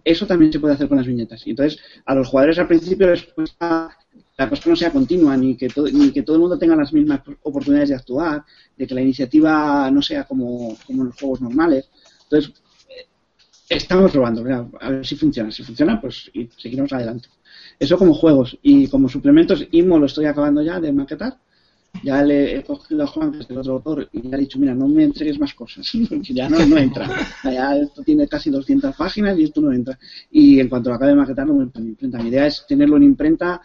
Eso 0.03 0.25
también 0.27 0.51
se 0.51 0.59
puede 0.59 0.73
hacer 0.73 0.87
con 0.87 0.97
las 0.97 1.07
viñetas. 1.07 1.45
Y 1.45 1.51
entonces, 1.51 1.79
a 2.05 2.15
los 2.15 2.27
jugadores 2.27 2.57
al 2.57 2.67
principio 2.67 3.09
les 3.09 3.23
cuesta 3.23 3.95
la 4.37 4.49
cosa 4.49 4.69
no 4.69 4.75
sea 4.75 4.91
continua, 4.91 5.37
ni 5.37 5.55
que, 5.55 5.69
ni 5.93 6.11
que 6.11 6.23
todo 6.23 6.35
el 6.35 6.41
mundo 6.41 6.57
tenga 6.57 6.75
las 6.75 6.91
mismas 6.91 7.21
oportunidades 7.43 7.89
de 7.89 7.95
actuar, 7.95 8.43
de 8.75 8.85
que 8.85 8.95
la 8.95 9.01
iniciativa 9.01 9.89
no 9.91 10.01
sea 10.01 10.25
como, 10.25 10.77
como 10.85 11.03
en 11.03 11.07
los 11.07 11.19
juegos 11.19 11.41
normales. 11.41 11.89
Entonces, 12.23 12.53
estamos 13.69 14.11
probando, 14.11 14.69
a 14.79 14.89
ver 14.89 15.05
si 15.05 15.15
funciona. 15.15 15.51
Si 15.51 15.63
funciona, 15.63 15.99
pues 15.99 16.29
y 16.33 16.49
seguimos 16.57 16.91
adelante. 16.93 17.29
Eso 17.79 17.97
como 17.97 18.13
juegos. 18.13 18.57
Y 18.61 18.87
como 18.87 19.09
suplementos, 19.09 19.65
IMO 19.71 19.99
lo 19.99 20.05
estoy 20.05 20.25
acabando 20.25 20.61
ya 20.61 20.79
de 20.79 20.91
maquetar. 20.91 21.37
Ya 22.03 22.21
le 22.21 22.57
he 22.57 22.63
cogido 22.63 23.03
a 23.03 23.07
Juan, 23.07 23.31
que 23.31 23.39
es 23.39 23.49
el 23.49 23.57
otro 23.57 23.73
autor, 23.73 24.09
y 24.11 24.21
le 24.21 24.35
he 24.35 24.39
dicho, 24.41 24.59
mira, 24.59 24.73
no 24.73 24.85
me 24.85 25.05
entregues 25.05 25.39
más 25.39 25.53
cosas, 25.53 25.89
porque 26.09 26.33
ya 26.33 26.49
no, 26.49 26.65
no 26.65 26.77
entra. 26.77 27.09
Ya 27.43 27.77
esto 27.77 28.03
tiene 28.03 28.27
casi 28.27 28.49
200 28.49 28.93
páginas 28.95 29.39
y 29.39 29.43
esto 29.45 29.61
no 29.61 29.71
entra. 29.71 29.97
Y 30.29 30.59
en 30.59 30.67
cuanto 30.67 30.89
lo 30.89 30.95
acabe 30.97 31.11
de 31.11 31.17
maquetar, 31.17 31.47
lo 31.47 31.53
meto 31.53 31.79
en 31.79 31.87
imprenta. 31.87 32.17
Mi 32.19 32.29
idea 32.29 32.47
es 32.47 32.65
tenerlo 32.67 32.97
en 32.97 33.03
imprenta 33.03 33.61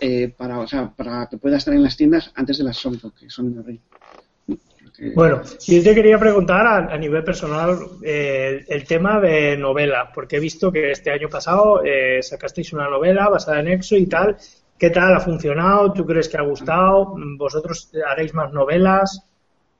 eh, 0.00 0.34
para, 0.36 0.58
o 0.60 0.66
sea, 0.66 0.90
para 0.90 1.28
que 1.28 1.38
pueda 1.38 1.56
estar 1.56 1.72
en 1.72 1.82
las 1.82 1.96
tiendas 1.96 2.32
antes 2.34 2.58
de 2.58 2.64
las 2.64 2.76
Sonic, 2.76 3.14
que 3.14 3.30
son 3.30 3.56
el 3.56 3.64
rey. 3.64 3.80
Bueno, 5.14 5.42
yo 5.66 5.82
te 5.82 5.94
quería 5.94 6.18
preguntar 6.18 6.66
a, 6.66 6.98
nivel 6.98 7.22
personal 7.22 7.78
eh, 8.02 8.64
el 8.66 8.84
tema 8.84 9.20
de 9.20 9.56
novela, 9.56 10.10
porque 10.12 10.36
he 10.36 10.40
visto 10.40 10.72
que 10.72 10.90
este 10.90 11.12
año 11.12 11.28
pasado 11.28 11.82
eh, 11.84 12.20
sacasteis 12.20 12.72
una 12.72 12.90
novela 12.90 13.28
basada 13.28 13.60
en 13.60 13.68
Exo 13.68 13.96
y 13.96 14.06
tal. 14.06 14.36
¿Qué 14.76 14.90
tal? 14.90 15.14
¿Ha 15.14 15.20
funcionado? 15.20 15.92
¿Tú 15.92 16.04
crees 16.04 16.28
que 16.28 16.36
ha 16.36 16.42
gustado? 16.42 17.14
¿Vosotros 17.36 17.90
haréis 18.08 18.34
más 18.34 18.52
novelas? 18.52 19.22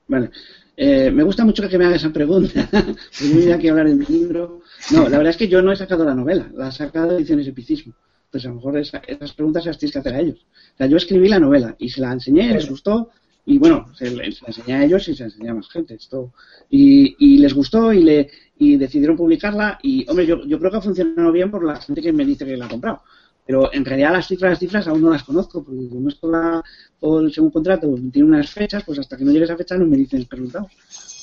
Vale. 0.07 0.29
Eh, 0.75 1.11
me 1.11 1.23
gusta 1.23 1.43
mucho 1.43 1.67
que 1.67 1.77
me 1.77 1.85
haga 1.85 1.97
esa 1.97 2.11
pregunta. 2.11 2.69
Primero 3.19 3.59
que 3.59 3.69
hablar 3.69 3.87
de 3.87 3.95
mi 3.95 4.05
libro. 4.05 4.61
No, 4.91 5.03
la 5.09 5.17
verdad 5.17 5.31
es 5.31 5.37
que 5.37 5.49
yo 5.49 5.61
no 5.61 5.73
he 5.73 5.75
sacado 5.75 6.05
la 6.05 6.15
novela, 6.15 6.49
la 6.53 6.69
he 6.69 6.71
sacado 6.71 7.17
Ediciones 7.17 7.47
Epicismo. 7.47 7.93
Pues 8.31 8.45
a 8.45 8.49
lo 8.49 8.55
mejor 8.55 8.77
esas 8.77 9.33
preguntas 9.33 9.65
las 9.65 9.77
tienes 9.77 9.91
que 9.91 9.99
hacer 9.99 10.13
a 10.13 10.19
ellos. 10.19 10.45
O 10.75 10.77
sea, 10.77 10.87
yo 10.87 10.95
escribí 10.95 11.27
la 11.27 11.39
novela 11.39 11.75
y 11.77 11.89
se 11.89 11.99
la 11.99 12.13
enseñé, 12.13 12.53
les 12.53 12.69
gustó, 12.69 13.09
y 13.45 13.57
bueno, 13.57 13.87
se, 13.95 14.11
la 14.11 14.25
enseñé 14.25 14.73
a 14.73 14.83
ellos 14.83 15.07
y 15.07 15.15
se 15.15 15.23
la 15.23 15.29
enseñé 15.29 15.49
a 15.49 15.55
más 15.55 15.69
gente. 15.69 15.95
Esto. 15.95 16.33
Y, 16.69 17.15
y 17.17 17.37
les 17.39 17.53
gustó 17.53 17.91
y, 17.91 18.03
le, 18.03 18.29
y 18.57 18.77
decidieron 18.77 19.17
publicarla. 19.17 19.79
Y, 19.81 20.07
hombre, 20.09 20.25
yo, 20.25 20.45
yo 20.45 20.59
creo 20.59 20.69
que 20.71 20.77
ha 20.77 20.81
funcionado 20.81 21.31
bien 21.31 21.49
por 21.49 21.65
la 21.65 21.81
gente 21.81 22.01
que 22.01 22.13
me 22.13 22.25
dice 22.25 22.45
que 22.45 22.57
la 22.57 22.65
ha 22.65 22.69
comprado. 22.69 23.01
Pero 23.47 23.73
en 23.73 23.83
realidad 23.83 24.11
las 24.11 24.27
cifras, 24.27 24.51
las 24.51 24.59
cifras 24.59 24.87
aún 24.87 25.01
no 25.01 25.09
las 25.09 25.23
conozco, 25.23 25.63
porque 25.63 25.89
como 25.89 26.09
esto 26.09 26.29
la, 26.29 26.63
por, 26.99 27.33
según 27.33 27.49
contrato 27.49 27.91
tiene 28.13 28.27
unas 28.27 28.51
fechas, 28.51 28.83
pues 28.83 28.99
hasta 28.99 29.17
que 29.17 29.25
no 29.25 29.31
llegue 29.31 29.45
esa 29.45 29.57
fecha 29.57 29.75
no 29.75 29.87
me 29.87 29.97
dicen 29.97 30.27
resultados. 30.29 30.71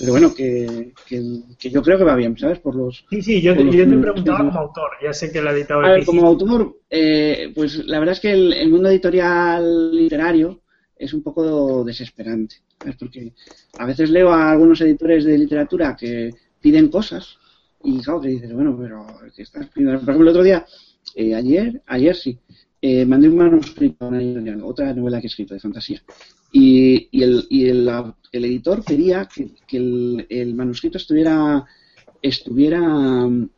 Pero 0.00 0.10
bueno, 0.10 0.34
que, 0.34 0.92
que, 1.06 1.70
yo 1.70 1.82
creo 1.82 1.96
que 1.96 2.02
va 2.02 2.16
bien, 2.16 2.36
¿sabes? 2.36 2.58
Por 2.58 2.74
los. 2.74 3.04
Sí, 3.08 3.22
sí, 3.22 3.40
yo, 3.40 3.54
yo 3.54 3.88
te 3.88 3.96
preguntaba 3.96 4.38
como 4.38 4.58
autor, 4.58 4.90
ya 5.00 5.12
sé 5.12 5.30
que 5.30 5.40
la 5.40 5.52
editado. 5.52 5.82
A 5.82 5.92
ver, 5.92 6.04
como 6.04 6.26
autor, 6.26 6.80
eh, 6.90 7.52
pues 7.54 7.86
la 7.86 8.00
verdad 8.00 8.14
es 8.14 8.20
que 8.20 8.32
el 8.32 8.70
mundo 8.70 8.88
editorial 8.88 9.94
literario 9.94 10.62
es 10.98 11.12
un 11.12 11.22
poco 11.22 11.84
desesperante. 11.84 12.56
Porque 12.98 13.32
a 13.78 13.86
veces 13.86 14.10
leo 14.10 14.30
a 14.30 14.50
algunos 14.50 14.80
editores 14.80 15.24
de 15.24 15.38
literatura 15.38 15.96
que 15.96 16.34
piden 16.60 16.88
cosas 16.88 17.38
y 17.86 18.00
claro 18.00 18.20
que 18.20 18.28
dices, 18.28 18.52
bueno, 18.52 18.76
pero 18.76 19.06
¿qué 19.34 19.42
estás 19.42 19.68
pidiendo? 19.68 20.00
Por 20.00 20.10
ejemplo, 20.10 20.22
el 20.22 20.28
otro 20.28 20.42
día, 20.42 20.66
eh, 21.14 21.34
ayer, 21.34 21.82
ayer 21.86 22.16
sí, 22.16 22.36
eh, 22.82 23.04
mandé 23.04 23.28
un 23.28 23.36
manuscrito 23.36 24.04
a 24.04 24.08
una 24.08 24.64
otra 24.64 24.92
novela 24.92 25.20
que 25.20 25.26
he 25.26 25.30
escrito 25.30 25.54
de 25.54 25.60
fantasía. 25.60 26.02
Y, 26.50 27.08
y, 27.12 27.22
el, 27.22 27.46
y 27.48 27.68
el, 27.68 27.88
el, 28.32 28.44
editor 28.44 28.84
quería 28.84 29.28
que, 29.32 29.50
que 29.66 29.76
el, 29.76 30.26
el, 30.28 30.54
manuscrito 30.54 30.98
estuviera, 30.98 31.64
estuviera 32.20 32.80
mm, 32.80 33.48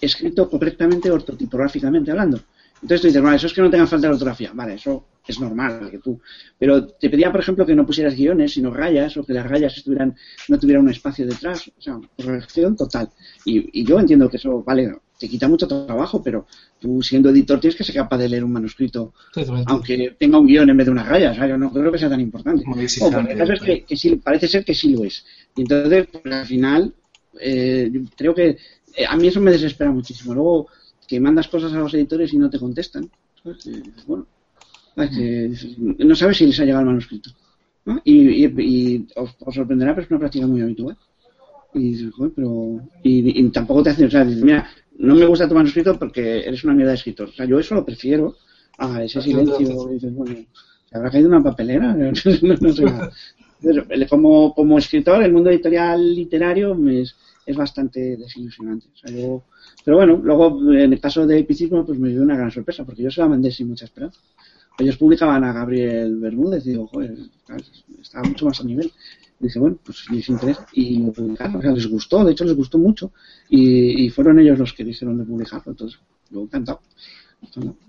escrito 0.00 0.48
correctamente 0.48 1.10
ortotipográficamente 1.10 2.10
hablando. 2.10 2.40
Entonces 2.74 3.00
tú 3.00 3.06
dices, 3.08 3.22
bueno, 3.22 3.36
eso 3.36 3.48
es 3.48 3.52
que 3.52 3.62
no 3.62 3.70
tenga 3.70 3.86
falta 3.86 4.06
de 4.06 4.12
ortografía. 4.12 4.52
Vale, 4.54 4.74
eso 4.74 5.04
es 5.28 5.40
normal 5.40 5.90
que 5.90 5.98
tú. 5.98 6.20
Pero 6.58 6.86
te 6.86 7.10
pedía, 7.10 7.30
por 7.30 7.40
ejemplo, 7.40 7.66
que 7.66 7.74
no 7.74 7.86
pusieras 7.86 8.16
guiones, 8.16 8.52
sino 8.52 8.72
rayas, 8.72 9.16
o 9.16 9.24
que 9.24 9.34
las 9.34 9.46
rayas 9.46 9.76
estuvieran, 9.76 10.16
no 10.48 10.58
tuvieran 10.58 10.84
un 10.84 10.90
espacio 10.90 11.26
detrás. 11.26 11.68
O 11.68 11.80
sea, 11.80 12.00
corrección 12.16 12.76
total. 12.76 13.10
Y, 13.44 13.84
yo 13.84 14.00
entiendo 14.00 14.28
que 14.28 14.38
eso, 14.38 14.62
vale, 14.62 14.96
te 15.18 15.28
quita 15.28 15.46
mucho 15.48 15.68
trabajo, 15.68 16.22
pero 16.22 16.46
tú 16.80 17.02
siendo 17.02 17.28
editor 17.30 17.60
tienes 17.60 17.76
que 17.76 17.84
ser 17.84 17.94
capaz 17.94 18.18
de 18.18 18.28
leer 18.28 18.44
un 18.44 18.52
manuscrito, 18.52 19.12
aunque 19.66 20.16
tenga 20.18 20.38
un 20.38 20.46
guion 20.46 20.70
en 20.70 20.76
vez 20.76 20.86
de 20.86 20.92
una 20.92 21.04
raya. 21.04 21.32
O 21.32 21.34
sea, 21.34 21.46
yo 21.46 21.58
no 21.58 21.70
creo 21.70 21.92
que 21.92 21.98
sea 21.98 22.08
tan 22.08 22.20
importante. 22.20 22.64
es 22.80 23.84
que, 23.86 23.96
sí, 23.96 24.16
parece 24.16 24.48
ser 24.48 24.64
que 24.64 24.74
sí 24.74 24.90
lo 24.90 25.04
es. 25.04 25.24
Y 25.54 25.62
entonces, 25.62 26.08
pues, 26.10 26.34
al 26.34 26.46
final, 26.46 26.94
eh, 27.40 27.90
creo 28.16 28.34
que 28.34 28.56
eh, 28.96 29.06
a 29.06 29.16
mí 29.16 29.28
eso 29.28 29.40
me 29.40 29.50
desespera 29.50 29.90
muchísimo. 29.90 30.34
Luego 30.34 30.68
que 31.06 31.20
mandas 31.20 31.48
cosas 31.48 31.72
a 31.72 31.78
los 31.78 31.92
editores 31.94 32.32
y 32.32 32.38
no 32.38 32.50
te 32.50 32.58
contestan. 32.58 33.10
bueno, 34.06 34.26
no 35.98 36.14
sabes 36.14 36.36
si 36.36 36.46
les 36.46 36.60
ha 36.60 36.64
llegado 36.64 36.82
el 36.82 36.88
manuscrito. 36.88 37.30
Y, 38.04 39.06
os, 39.16 39.36
sorprenderá, 39.54 39.94
pero 39.94 40.04
es 40.04 40.10
una 40.10 40.20
práctica 40.20 40.46
muy 40.46 40.60
habitual. 40.60 40.96
Y, 41.74 42.08
pero, 42.34 42.80
y, 43.02 43.48
tampoco 43.50 43.82
te 43.82 43.90
hacen, 43.90 44.06
o 44.06 44.10
sea, 44.10 44.24
mira, 44.24 44.68
no 44.98 45.14
me 45.14 45.26
gusta 45.26 45.48
tu 45.48 45.54
manuscrito 45.54 45.98
porque 45.98 46.40
eres 46.40 46.64
una 46.64 46.74
mierda 46.74 46.92
de 46.92 46.96
escritor. 46.96 47.28
O 47.28 47.32
sea, 47.32 47.46
yo 47.46 47.58
eso 47.58 47.74
lo 47.74 47.84
prefiero 47.84 48.36
a 48.78 49.02
ese 49.02 49.22
silencio. 49.22 49.88
dices, 49.88 50.14
bueno, 50.14 50.36
¿se 50.88 50.96
habrá 50.96 51.10
caído 51.10 51.28
una 51.28 51.42
papelera? 51.42 51.94
no, 52.60 52.72
sé 52.72 52.86
como, 54.08 54.54
como 54.54 54.78
escritor, 54.78 55.22
el 55.22 55.32
mundo 55.32 55.50
editorial 55.50 56.14
literario 56.14 56.76
es, 56.88 57.16
es 57.46 57.56
bastante 57.56 58.16
desilusionante. 58.16 58.86
O 58.92 58.96
sea, 58.96 59.14
yo 59.14 59.44
pero 59.88 59.96
bueno, 59.96 60.20
luego 60.22 60.72
en 60.74 60.92
el 60.92 61.00
caso 61.00 61.26
de 61.26 61.38
Epicismo 61.38 61.86
pues 61.86 61.98
me 61.98 62.10
dio 62.10 62.20
una 62.20 62.36
gran 62.36 62.50
sorpresa, 62.50 62.84
porque 62.84 63.02
yo 63.02 63.10
se 63.10 63.22
la 63.22 63.28
mandé 63.28 63.50
sin 63.50 63.68
mucha 63.68 63.86
esperanza. 63.86 64.20
Ellos 64.78 64.96
publicaban 64.96 65.42
a 65.44 65.52
Gabriel 65.52 66.16
Bermúdez 66.16 66.64
y 66.66 66.70
digo, 66.70 66.86
joder, 66.86 67.16
estaba 68.00 68.28
mucho 68.28 68.46
más 68.46 68.60
a 68.60 68.64
nivel. 68.64 68.92
Y 69.40 69.44
dije, 69.44 69.58
bueno, 69.58 69.78
pues 69.84 70.06
les 70.10 70.28
interesa. 70.28 70.66
Y 70.72 70.98
lo 70.98 71.12
publicaron, 71.12 71.56
o 71.56 71.62
sea, 71.62 71.72
les 71.72 71.86
gustó, 71.86 72.24
de 72.24 72.32
hecho 72.32 72.44
les 72.44 72.56
gustó 72.56 72.78
mucho. 72.78 73.12
Y, 73.48 74.08
fueron 74.10 74.38
ellos 74.38 74.58
los 74.58 74.72
que 74.72 74.84
dijeron 74.84 75.18
de 75.18 75.24
publicarlo, 75.24 75.72
entonces, 75.72 75.98
yo 76.30 76.42
encantado. 76.42 76.80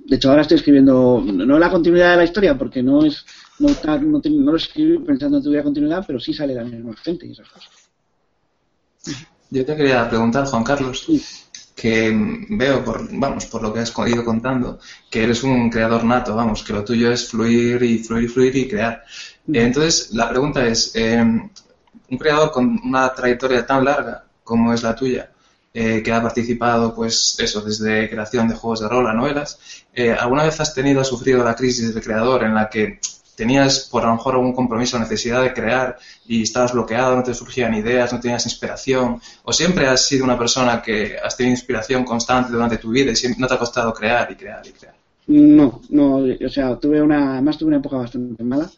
De 0.05 0.15
hecho, 0.15 0.29
ahora 0.29 0.43
estoy 0.43 0.57
escribiendo, 0.57 1.23
no 1.25 1.57
la 1.57 1.71
continuidad 1.71 2.11
de 2.11 2.17
la 2.17 2.23
historia, 2.23 2.57
porque 2.57 2.83
no 2.83 3.03
es 3.03 3.25
no, 3.59 3.69
no, 3.83 4.21
no 4.23 4.51
lo 4.51 4.57
escribí 4.57 4.97
pensando 4.99 5.37
en 5.37 5.43
tuviera 5.43 5.63
continuidad, 5.63 6.03
pero 6.07 6.19
sí 6.19 6.33
sale 6.33 6.53
la 6.53 6.63
misma 6.63 6.95
gente 6.95 7.27
y 7.27 7.31
esas 7.31 7.49
cosas. 7.49 7.69
Yo 9.49 9.65
te 9.65 9.75
quería 9.75 10.07
preguntar, 10.07 10.45
Juan 10.45 10.63
Carlos, 10.63 11.07
que 11.79 12.11
veo 12.49 12.83
por, 12.83 13.07
vamos, 13.09 13.45
por 13.45 13.61
lo 13.61 13.71
que 13.71 13.79
has 13.79 13.93
ido 14.05 14.25
contando, 14.25 14.79
que 15.09 15.23
eres 15.23 15.43
un 15.43 15.69
creador 15.69 16.03
nato, 16.03 16.35
vamos, 16.35 16.61
que 16.61 16.73
lo 16.73 16.83
tuyo 16.83 17.09
es 17.09 17.29
fluir 17.29 17.81
y 17.81 17.99
fluir 17.99 18.25
y 18.25 18.27
fluir 18.27 18.55
y 18.57 18.67
crear. 18.67 19.05
Entonces, 19.47 20.11
la 20.11 20.27
pregunta 20.27 20.67
es, 20.67 20.91
eh, 20.93 21.21
un 21.21 22.17
creador 22.17 22.51
con 22.51 22.81
una 22.83 23.13
trayectoria 23.13 23.65
tan 23.65 23.85
larga 23.85 24.25
como 24.43 24.73
es 24.73 24.83
la 24.83 24.93
tuya, 24.93 25.31
eh, 25.73 26.03
que 26.03 26.11
ha 26.11 26.21
participado, 26.21 26.93
pues 26.93 27.37
eso, 27.39 27.61
desde 27.61 28.09
creación 28.09 28.49
de 28.49 28.55
juegos 28.55 28.81
de 28.81 28.89
rol 28.89 29.07
a 29.07 29.13
novelas, 29.13 29.85
eh, 29.93 30.11
¿alguna 30.11 30.43
vez 30.43 30.59
has 30.59 30.73
tenido, 30.73 30.99
has 30.99 31.07
sufrido 31.07 31.45
la 31.45 31.55
crisis 31.55 31.93
del 31.93 32.03
creador 32.03 32.43
en 32.43 32.55
la 32.55 32.69
que 32.69 32.99
tenías 33.39 33.87
por 33.89 34.03
a 34.03 34.07
lo 34.07 34.15
mejor 34.15 34.35
algún 34.35 34.51
compromiso 34.51 34.97
o 34.97 34.99
necesidad 34.99 35.41
de 35.41 35.53
crear 35.53 35.97
y 36.27 36.41
estabas 36.41 36.73
bloqueado, 36.73 37.15
no 37.15 37.23
te 37.23 37.33
surgían 37.33 37.73
ideas, 37.73 38.11
no 38.11 38.19
tenías 38.19 38.45
inspiración, 38.45 39.21
o 39.45 39.53
siempre 39.53 39.87
has 39.87 40.05
sido 40.05 40.25
una 40.25 40.37
persona 40.37 40.81
que 40.81 41.15
has 41.23 41.37
tenido 41.37 41.53
inspiración 41.53 42.03
constante 42.03 42.51
durante 42.51 42.77
tu 42.77 42.89
vida 42.89 43.11
y 43.11 43.15
siempre, 43.15 43.39
no 43.39 43.47
te 43.47 43.53
ha 43.53 43.57
costado 43.57 43.93
crear 43.93 44.29
y 44.29 44.35
crear 44.35 44.61
y 44.67 44.71
crear. 44.71 44.93
No, 45.27 45.81
no, 45.89 46.17
o 46.17 46.49
sea, 46.49 46.75
tuve 46.75 47.01
una, 47.01 47.35
además 47.35 47.57
tuve 47.57 47.69
una 47.69 47.77
época 47.77 47.95
bastante 47.95 48.43
mala, 48.43 48.69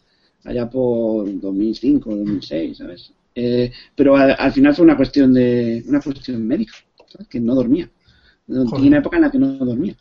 allá 0.44 0.70
por 0.70 1.26
2005, 1.40 2.10
2006, 2.10 2.78
¿sabes? 2.78 3.12
Eh, 3.34 3.72
pero 3.96 4.14
al, 4.14 4.52
final 4.52 4.76
fue 4.76 4.84
una 4.84 4.96
cuestión 4.96 5.34
de, 5.34 5.82
una 5.88 6.00
cuestión 6.00 6.46
médica, 6.46 6.74
¿sabes? 7.10 7.26
que 7.26 7.40
no 7.40 7.56
dormía. 7.56 7.90
Tenía 8.46 8.88
una 8.88 8.98
época 8.98 9.16
en 9.16 9.22
la 9.22 9.30
que 9.32 9.38
no 9.38 9.54
dormía. 9.54 9.96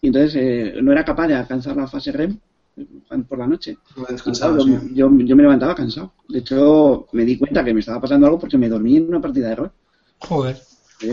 Y 0.00 0.06
entonces 0.06 0.36
eh, 0.36 0.74
no 0.80 0.92
era 0.92 1.04
capaz 1.04 1.26
de 1.26 1.34
alcanzar 1.34 1.76
la 1.76 1.88
fase 1.88 2.12
REM 2.12 2.38
por 3.28 3.38
la 3.38 3.46
noche. 3.46 3.76
yo, 4.92 5.10
me 5.10 5.24
levantaba 5.24 5.74
cansado. 5.74 6.12
De 6.28 6.40
hecho, 6.40 7.06
me 7.12 7.24
di 7.24 7.38
cuenta 7.38 7.64
que 7.64 7.74
me 7.74 7.80
estaba 7.80 8.00
pasando 8.00 8.26
algo 8.26 8.38
porque 8.38 8.58
me 8.58 8.68
dormí 8.68 8.96
en 8.96 9.08
una 9.08 9.20
partida 9.20 9.48
de 9.48 9.54
rol. 9.56 9.72
Joder. 10.18 10.56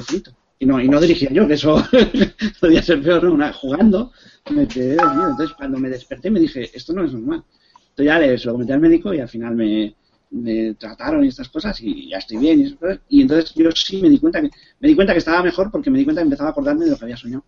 frito. 0.03 0.31
Y 0.59 0.65
no, 0.65 0.79
y 0.79 0.87
no 0.87 1.01
dirigía 1.01 1.31
yo, 1.31 1.47
que 1.47 1.55
eso 1.55 1.83
podía 2.61 2.83
ser 2.83 3.01
peor, 3.01 3.23
¿no? 3.23 3.53
jugando, 3.53 4.11
me 4.51 4.67
quedé 4.67 4.95
dormido. 4.95 5.29
Entonces, 5.29 5.55
cuando 5.55 5.79
me 5.79 5.89
desperté, 5.89 6.29
me 6.29 6.39
dije, 6.39 6.69
esto 6.73 6.93
no 6.93 7.03
es 7.03 7.13
normal. 7.13 7.43
Entonces 7.89 8.05
ya 8.05 8.19
le, 8.19 8.37
se 8.37 8.45
lo 8.45 8.53
comenté 8.53 8.73
al 8.73 8.79
médico 8.79 9.13
y 9.13 9.19
al 9.19 9.27
final 9.27 9.55
me, 9.55 9.95
me 10.29 10.75
trataron 10.75 11.25
y 11.25 11.27
estas 11.27 11.49
cosas 11.49 11.79
y 11.81 12.09
ya 12.09 12.17
estoy 12.17 12.37
bien. 12.37 12.61
Y, 12.61 12.77
y, 13.09 13.21
entonces 13.23 13.53
yo 13.55 13.71
sí 13.71 14.01
me 14.01 14.09
di 14.09 14.19
cuenta 14.19 14.41
que 14.41 14.49
me 14.79 14.87
di 14.87 14.95
cuenta 14.95 15.13
que 15.13 15.19
estaba 15.19 15.43
mejor 15.43 15.71
porque 15.71 15.89
me 15.89 15.97
di 15.97 16.03
cuenta 16.03 16.21
que 16.21 16.25
empezaba 16.25 16.49
a 16.49 16.51
acordarme 16.51 16.85
de 16.85 16.91
lo 16.91 16.97
que 16.97 17.05
había 17.05 17.17
soñado. 17.17 17.43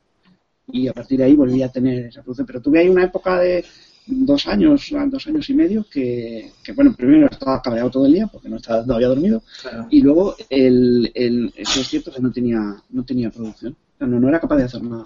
Y 0.71 0.87
a 0.87 0.93
partir 0.93 1.19
de 1.19 1.25
ahí 1.25 1.35
volví 1.35 1.61
a 1.61 1.69
tener 1.69 2.05
esa 2.05 2.21
producción. 2.21 2.47
Pero 2.47 2.61
tuve 2.61 2.79
ahí 2.79 2.89
una 2.89 3.03
época 3.03 3.39
de 3.39 3.63
dos 4.05 4.47
años, 4.47 4.91
dos 5.07 5.27
años 5.27 5.49
y 5.49 5.53
medio 5.53 5.85
que, 5.89 6.51
que 6.63 6.73
bueno, 6.73 6.93
primero 6.93 7.27
estaba 7.31 7.61
cabreado 7.61 7.89
todo 7.89 8.05
el 8.05 8.13
día 8.13 8.27
porque 8.27 8.49
no, 8.49 8.57
estaba, 8.57 8.85
no 8.85 8.95
había 8.95 9.07
dormido 9.07 9.41
y 9.89 10.01
luego 10.01 10.35
el, 10.49 11.11
el, 11.13 11.53
eso 11.55 11.81
es 11.81 11.87
cierto 11.87 12.11
que 12.11 12.21
no 12.21 12.31
tenía, 12.31 12.59
no 12.89 13.03
tenía 13.03 13.29
producción. 13.29 13.75
no, 13.99 14.07
no 14.07 14.27
era 14.27 14.39
capaz 14.39 14.57
de 14.57 14.63
hacer 14.63 14.83
nada. 14.83 15.05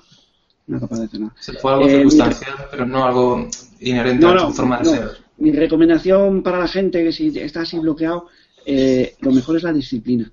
No 0.68 0.78
era 0.78 0.86
capaz 0.86 1.00
de 1.00 1.06
hacer 1.06 1.20
nada. 1.20 1.34
fue 1.62 1.74
algo 1.74 1.88
eh, 1.88 1.92
circunstancial, 1.92 2.56
pero 2.72 2.86
no 2.86 3.06
algo 3.06 3.48
inherente 3.80 4.26
a 4.26 4.48
tu 4.48 4.54
forma 4.54 4.80
de 4.80 4.86
ser. 4.86 5.12
Mi 5.38 5.52
recomendación 5.52 6.42
para 6.42 6.60
la 6.60 6.68
gente 6.68 7.04
que 7.04 7.12
si 7.12 7.28
está 7.40 7.62
así 7.62 7.78
bloqueado, 7.78 8.28
eh, 8.66 9.16
lo 9.22 9.32
mejor 9.32 9.58
es 9.58 9.64
la 9.64 9.72
disciplina. 9.72 10.32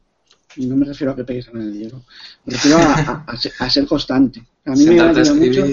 No 0.57 0.77
me 0.77 0.87
refiero 0.87 1.13
a 1.13 1.17
que 1.17 1.25
pegues 1.25 1.49
a 1.49 1.53
nadie, 1.53 1.89
¿no? 1.89 2.05
me 2.45 2.53
refiero 2.53 2.79
a, 2.79 3.25
a, 3.59 3.71
ser 3.71 3.87
constante. 3.87 4.43
A 4.65 4.73
mí 4.73 4.85
me 4.87 5.01
ayuda 5.01 5.35
mucho. 5.35 5.67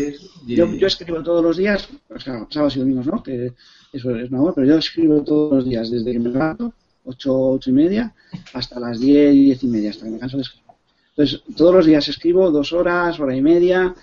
Yo, 0.48 0.74
yo, 0.74 0.88
escribo 0.88 1.22
todos 1.22 1.44
los 1.44 1.58
días, 1.58 1.88
o 2.10 2.20
sea, 2.20 2.48
sábados 2.50 2.76
y 2.76 2.80
domingos, 2.80 3.06
¿no? 3.06 3.22
Que 3.22 3.54
eso 3.94 4.16
es 4.16 4.32
nuevo, 4.32 4.54
pero 4.54 4.68
yo 4.68 4.78
escribo 4.78 5.24
todos 5.24 5.54
los 5.54 5.66
días, 5.66 5.92
desde 5.92 6.12
que 6.12 6.20
me 6.20 6.30
levanto, 6.30 6.74
8, 7.06 7.52
8 7.52 7.70
y 7.70 7.74
media, 7.74 8.14
hasta 8.54 8.80
las 8.80 9.00
10 9.00 9.36
y 9.36 9.46
10 9.46 9.64
y 9.64 9.68
media, 9.68 9.90
hasta 9.92 10.06
que 10.06 10.12
me 10.12 10.20
canso 10.20 10.38
de 10.38 10.44
escribir. 10.44 10.62
Entonces, 11.10 11.42
todos 11.56 11.76
los 11.76 11.86
días 11.86 12.08
escribo 12.08 12.50
dos 12.52 12.72
horas, 12.74 13.20
hora 13.20 13.36
y 13.36 13.42
media, 13.42 13.94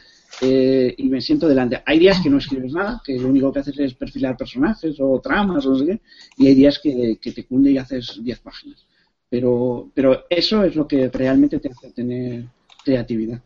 eh, 0.41 0.95
y 0.97 1.09
me 1.09 1.21
siento 1.21 1.49
delante. 1.49 1.83
Hay 1.85 1.99
días 1.99 2.21
que 2.23 2.31
no 2.31 2.39
escribes 2.39 2.73
nada, 2.73 3.01
que 3.05 3.19
lo 3.19 3.29
único 3.29 3.53
que 3.53 3.61
haces 3.61 3.79
es 3.79 3.95
perfilar 3.95 4.37
personajes 4.37 4.97
o 5.01 5.21
tramas 5.21 5.67
o 5.67 5.71
no 5.71 5.79
sé 5.79 5.87
qué, 5.87 6.01
y 6.37 6.47
hay 6.49 6.55
días 6.55 6.79
que, 6.79 7.19
que 7.21 7.33
te 7.33 7.45
cunde 7.45 7.73
y 7.73 7.79
haces 7.79 8.21
10 8.23 8.39
páginas. 8.41 8.85
Pero, 9.31 9.91
pero 9.95 10.25
eso 10.31 10.65
es 10.65 10.75
lo 10.75 10.87
que 10.89 11.09
realmente 11.09 11.59
te 11.59 11.71
hace 11.71 11.91
tener 11.91 12.47
creatividad. 12.85 13.43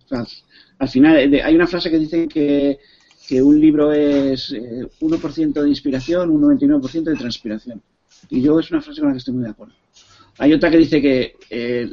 al 0.78 0.88
final, 0.88 1.34
eh, 1.34 1.42
hay 1.42 1.54
una 1.54 1.66
frase 1.66 1.90
que 1.90 1.98
dice 1.98 2.28
que, 2.28 2.78
que 3.26 3.42
un 3.42 3.60
libro 3.60 3.92
es 3.92 4.52
1% 4.52 5.56
eh, 5.56 5.62
de 5.62 5.68
inspiración, 5.68 6.30
un 6.30 6.42
99% 6.42 7.02
de 7.02 7.16
transpiración. 7.16 7.82
Y 8.30 8.40
yo 8.42 8.60
es 8.60 8.70
una 8.70 8.80
frase 8.80 9.00
con 9.00 9.08
la 9.08 9.14
que 9.14 9.18
estoy 9.18 9.34
muy 9.34 9.44
de 9.44 9.50
acuerdo. 9.50 9.74
Hay 10.38 10.52
otra 10.52 10.70
que 10.70 10.78
dice 10.78 11.02
que 11.02 11.36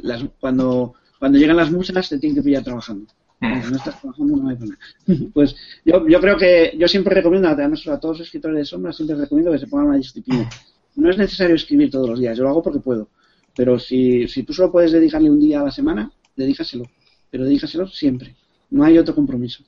las, 0.02 0.24
cuando, 0.38 0.94
cuando 1.18 1.38
llegan 1.38 1.56
las 1.56 1.70
musas 1.70 2.08
te 2.08 2.18
tienen 2.18 2.36
que 2.36 2.42
pillar 2.42 2.62
trabajando 2.62 3.06
no 3.40 3.76
estás 3.76 4.00
trabajando, 4.00 4.36
no 4.36 4.48
hay 4.48 4.56
problema. 4.56 4.78
Pues 5.32 5.56
yo, 5.84 6.06
yo 6.06 6.20
creo 6.20 6.36
que 6.36 6.74
yo 6.78 6.86
siempre 6.88 7.14
recomiendo, 7.14 7.48
a, 7.48 7.52
a 7.52 8.00
todos 8.00 8.18
los 8.18 8.26
escritores 8.26 8.58
de 8.58 8.64
sombras, 8.64 8.96
siempre 8.96 9.16
recomiendo 9.16 9.52
que 9.52 9.58
se 9.58 9.66
pongan 9.66 9.88
una 9.88 9.96
disciplina. 9.96 10.48
No 10.96 11.10
es 11.10 11.16
necesario 11.16 11.56
escribir 11.56 11.90
todos 11.90 12.08
los 12.08 12.20
días, 12.20 12.36
yo 12.36 12.44
lo 12.44 12.50
hago 12.50 12.62
porque 12.62 12.80
puedo. 12.80 13.08
Pero 13.54 13.78
si, 13.78 14.28
si 14.28 14.42
tú 14.42 14.52
solo 14.52 14.72
puedes 14.72 14.92
dedicarle 14.92 15.30
un 15.30 15.40
día 15.40 15.60
a 15.60 15.64
la 15.64 15.70
semana, 15.70 16.10
dedícaselo. 16.36 16.84
Pero 17.30 17.44
dedícaselo 17.44 17.86
siempre. 17.86 18.36
No 18.70 18.84
hay 18.84 18.98
otro 18.98 19.14
compromiso. 19.14 19.64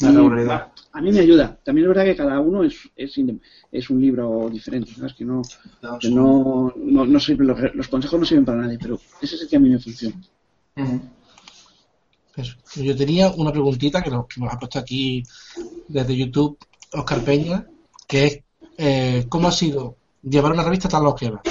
a 0.00 1.00
mí 1.00 1.12
me 1.12 1.20
ayuda. 1.20 1.58
También 1.64 1.84
es 1.84 1.88
verdad 1.88 2.04
que 2.04 2.16
cada 2.16 2.40
uno 2.40 2.64
es, 2.64 2.76
es, 2.96 3.14
es 3.72 3.90
un 3.90 4.00
libro 4.00 4.48
diferente. 4.50 4.92
¿sabes? 4.92 5.14
Que 5.14 5.24
no, 5.24 5.42
que 6.00 6.10
no, 6.10 6.72
no, 6.76 7.04
no 7.04 7.18
los, 7.18 7.28
los, 7.74 7.88
consejos 7.88 8.20
no 8.20 8.26
sirven 8.26 8.44
para 8.44 8.62
nadie, 8.62 8.78
pero 8.80 8.98
ese 9.20 9.36
es 9.36 9.42
el 9.42 9.48
que 9.48 9.56
a 9.56 9.60
mí 9.60 9.68
me 9.68 9.78
funciona. 9.78 10.16
Yo 12.76 12.96
tenía 12.96 13.30
una 13.32 13.52
preguntita 13.52 14.02
que 14.02 14.10
nos, 14.10 14.26
ha 14.48 14.58
puesto 14.58 14.78
aquí 14.78 15.22
desde 15.88 16.16
YouTube 16.16 16.58
Oscar 16.92 17.22
Peña, 17.24 17.66
que 18.06 18.26
es 18.26 18.40
eh, 18.76 19.26
¿cómo 19.28 19.48
ha 19.48 19.52
sido 19.52 19.96
llevar 20.22 20.52
una 20.52 20.62
revista 20.62 20.88
tan 20.88 21.02
longeva? 21.02 21.42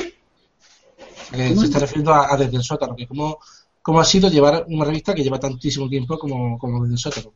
Se 1.31 1.65
está 1.65 1.79
refiriendo 1.79 2.13
a, 2.13 2.35
Desde 2.37 2.57
el 2.57 2.63
Sótano, 2.63 2.95
que 2.95 3.07
cómo, 3.07 3.39
cómo 3.81 3.99
ha 3.99 4.05
sido 4.05 4.29
llevar 4.29 4.65
una 4.67 4.85
revista 4.85 5.13
que 5.13 5.23
lleva 5.23 5.39
tantísimo 5.39 5.89
tiempo 5.89 6.17
como, 6.17 6.57
como 6.57 6.81
Desde 6.83 6.93
el 6.93 6.99
Sótano. 6.99 7.33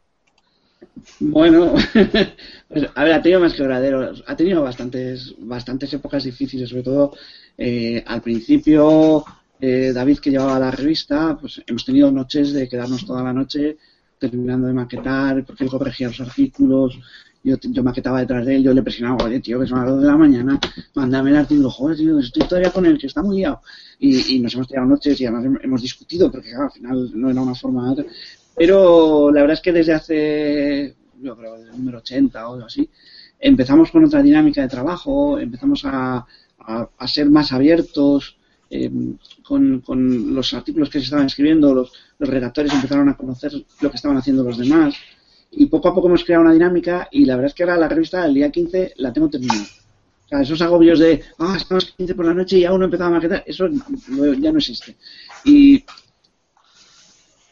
Bueno, 1.20 1.74
pues, 1.94 2.88
a 2.96 3.04
ver, 3.04 3.14
ha 3.14 3.22
tenido 3.22 3.40
más 3.40 3.54
quebraderos, 3.54 4.24
ha 4.28 4.36
tenido 4.36 4.64
bastantes, 4.64 5.36
bastantes 5.40 5.94
épocas 5.94 6.24
difíciles, 6.24 6.70
sobre 6.70 6.84
todo 6.84 7.14
eh, 7.58 8.04
al 8.06 8.22
principio 8.22 9.24
eh, 9.60 9.92
David 9.94 10.20
que 10.20 10.32
llevaba 10.32 10.60
la 10.60 10.72
revista, 10.72 11.38
pues 11.40 11.62
hemos 11.66 11.86
tenido 11.86 12.12
noches 12.12 12.52
de 12.54 12.68
quedarnos 12.68 13.06
toda 13.06 13.24
la 13.24 13.34
noche 13.34 13.78
terminando 14.22 14.68
de 14.68 14.74
maquetar, 14.74 15.44
porque 15.44 15.64
él 15.64 15.70
corregía 15.70 16.08
los 16.08 16.22
artículos, 16.22 16.98
yo, 17.44 17.56
yo 17.60 17.84
maquetaba 17.84 18.20
detrás 18.20 18.46
de 18.46 18.56
él, 18.56 18.64
yo 18.64 18.72
le 18.72 18.84
presionaba, 18.84 19.26
oye 19.26 19.40
tío, 19.40 19.60
que 19.60 19.66
son 19.66 19.80
las 19.80 19.90
2 19.90 20.02
de 20.02 20.08
la 20.08 20.16
mañana, 20.16 20.60
mándame 20.94 21.32
el 21.32 21.38
artículo, 21.38 21.72
joder 21.72 21.98
tío, 21.98 22.20
estoy 22.20 22.48
todavía 22.48 22.70
con 22.70 22.86
él, 22.86 23.00
que 23.00 23.08
está 23.08 23.24
muy 23.24 23.38
liado. 23.38 23.62
Y, 24.00 24.40
nos 24.40 24.54
hemos 24.54 24.68
tirado 24.68 24.88
noches 24.88 25.20
y 25.20 25.26
además 25.26 25.60
hemos 25.64 25.82
discutido, 25.82 26.32
porque 26.32 26.54
al 26.54 26.72
final 26.72 27.12
no 27.16 27.32
era 27.32 27.42
una 27.42 27.56
forma 27.56 27.96
de 27.96 28.06
Pero 28.56 29.32
la 29.32 29.42
verdad 29.42 29.56
es 29.56 29.62
que 29.62 29.74
desde 29.74 29.94
hace, 29.94 30.96
yo 31.20 31.36
creo, 31.36 31.58
desde 31.58 31.72
el 31.72 31.78
número 31.78 31.98
80 31.98 32.48
o 32.48 32.54
algo 32.54 32.68
así, 32.68 32.88
empezamos 33.40 33.90
con 33.90 34.06
otra 34.06 34.22
dinámica 34.22 34.62
de 34.62 34.68
trabajo, 34.68 35.40
empezamos 35.40 35.82
a, 35.86 36.28
a 36.60 37.08
ser 37.08 37.28
más 37.32 37.52
abiertos, 37.52 38.38
Em, 38.74 39.18
con, 39.44 40.34
los 40.34 40.54
artículos 40.54 40.90
que 40.90 41.00
se 41.00 41.04
estaban 41.04 41.26
escribiendo, 41.26 41.74
los, 41.74 41.92
redactores 42.18 42.74
empezaron 42.74 43.10
a 43.10 43.18
conocer 43.18 43.52
lo 43.82 43.90
que 43.90 43.98
estaban 43.98 44.16
haciendo 44.16 44.44
los 44.44 44.58
demás 44.58 44.96
y 45.52 45.66
poco 45.66 45.90
a 45.90 45.94
poco 45.94 46.08
hemos 46.08 46.24
creado 46.24 46.44
una 46.44 46.54
dinámica 46.54 47.10
y 47.12 47.26
la 47.26 47.36
verdad 47.36 47.50
es 47.50 47.54
que 47.54 47.64
ahora 47.64 47.76
la 47.76 47.90
revista 47.90 48.26
el 48.26 48.34
día 48.34 48.50
15 48.50 48.94
la 48.98 49.12
tengo 49.12 49.30
terminada. 49.30 49.66
Esos 50.30 50.62
agobios 50.62 51.00
de, 51.00 51.22
ah, 51.40 51.56
estamos 51.58 51.92
15 51.98 52.16
por 52.16 52.24
la 52.24 52.34
noche 52.34 52.60
y 52.60 52.64
aún 52.64 52.80
no 52.80 52.86
empezaba 52.86 53.10
a 53.10 53.14
maquetar, 53.14 53.44
eso 53.46 53.68
ya 53.68 54.52
no 54.54 54.60
existe. 54.60 54.96
Y 55.44 55.84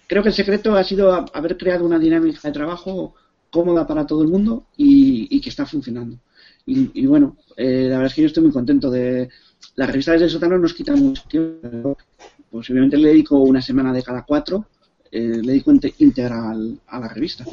creo 0.08 0.24
que 0.24 0.30
el 0.30 0.36
secreto 0.36 0.74
ha 0.76 0.86
sido 0.86 1.26
haber 1.34 1.58
creado 1.58 1.86
una 1.86 2.00
dinámica 2.00 2.40
de 2.42 2.54
trabajo 2.54 3.16
cómoda 3.52 3.86
para 3.86 4.08
todo 4.08 4.22
el 4.22 4.30
mundo 4.30 4.68
y, 4.78 5.42
que 5.42 5.50
está 5.50 5.66
funcionando. 5.66 6.18
Y, 6.66 7.06
bueno, 7.08 7.36
eh, 7.58 7.88
la 7.90 7.98
verdad 7.98 8.06
es 8.06 8.14
que 8.14 8.22
yo 8.22 8.28
estoy 8.28 8.44
muy 8.44 8.54
contento 8.54 8.90
de, 8.90 9.28
las 9.76 9.90
revistas 9.90 10.20
del 10.20 10.30
sótano 10.30 10.58
nos 10.58 10.74
quitan 10.74 11.00
mucho 11.00 11.24
tiempo. 11.28 11.98
Posiblemente 12.52 12.98
le 12.98 13.10
dedico 13.10 13.40
una 13.40 13.62
semana 13.62 13.94
de 13.94 14.04
cada 14.04 14.24
cuatro, 14.24 14.68
eh, 15.12 15.40
le 15.42 15.54
dedico 15.54 15.72
íntegra 16.00 16.52
a 16.88 17.00
la 17.00 17.08
revista. 17.08 17.46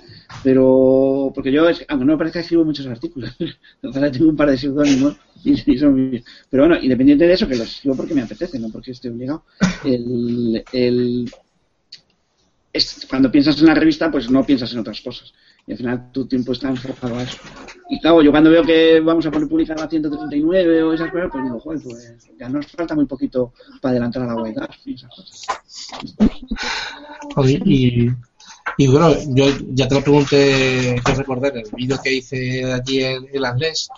Pero, 0.42 1.30
porque 1.34 1.52
yo, 1.52 1.66
aunque 1.66 2.04
no 2.04 2.12
me 2.12 2.18
parezca, 2.18 2.40
escribo 2.40 2.64
muchos 2.64 2.86
artículos. 2.86 3.36
Entonces 3.82 4.12
tengo 4.12 4.30
un 4.30 4.36
par 4.36 4.50
de 4.50 4.58
seudónimos 4.58 5.16
y, 5.44 5.78
son 5.78 6.22
Pero 6.50 6.66
bueno, 6.66 6.82
independiente 6.82 7.26
de 7.26 7.34
eso, 7.34 7.46
que 7.46 7.56
los 7.56 7.68
escribo 7.68 7.96
porque 7.96 8.14
me 8.14 8.22
apetece, 8.22 8.58
no 8.58 8.70
porque 8.70 8.90
esté 8.92 9.08
obligado. 9.08 9.44
El, 9.84 10.64
el, 10.72 11.30
cuando 13.08 13.30
piensas 13.30 13.60
en 13.60 13.66
la 13.66 13.74
revista, 13.74 14.10
pues 14.10 14.30
no 14.30 14.44
piensas 14.44 14.72
en 14.72 14.80
otras 14.80 15.00
cosas 15.00 15.32
y 15.66 15.72
al 15.72 15.78
final 15.78 16.12
tu 16.12 16.26
tiempo 16.26 16.52
está 16.52 16.68
enfocado 16.68 17.16
a 17.16 17.22
eso. 17.24 17.38
Y 17.88 18.00
claro, 18.00 18.22
yo 18.22 18.30
cuando 18.30 18.50
veo 18.50 18.64
que 18.64 19.00
vamos 19.00 19.26
a 19.26 19.30
poner 19.30 19.48
publicar 19.48 19.78
la 19.78 19.88
139 19.88 20.82
o 20.82 20.92
esas 20.92 21.10
cosas, 21.10 21.28
pues 21.30 21.44
digo, 21.44 21.60
joder, 21.60 21.80
pues 21.82 22.28
ya 22.38 22.48
nos 22.48 22.66
falta 22.66 22.94
muy 22.94 23.06
poquito 23.06 23.52
para 23.80 23.92
adelantar 23.92 24.22
a 24.22 24.26
la 24.26 24.34
web 24.36 24.54
y 24.84 24.94
esas 24.94 25.10
cosas. 25.14 25.46
y, 27.64 28.10
y 28.78 28.86
bueno, 28.88 29.14
yo 29.28 29.46
ya 29.70 29.88
te 29.88 29.94
lo 29.94 30.02
pregunté, 30.02 31.00
te 31.04 31.14
recordé 31.14 31.48
en 31.48 31.56
el 31.58 31.70
vídeo 31.76 31.98
que 32.02 32.14
hice 32.14 32.72
allí 32.72 33.02
en, 33.02 33.26
el 33.32 33.44
Anglés, 33.44 33.88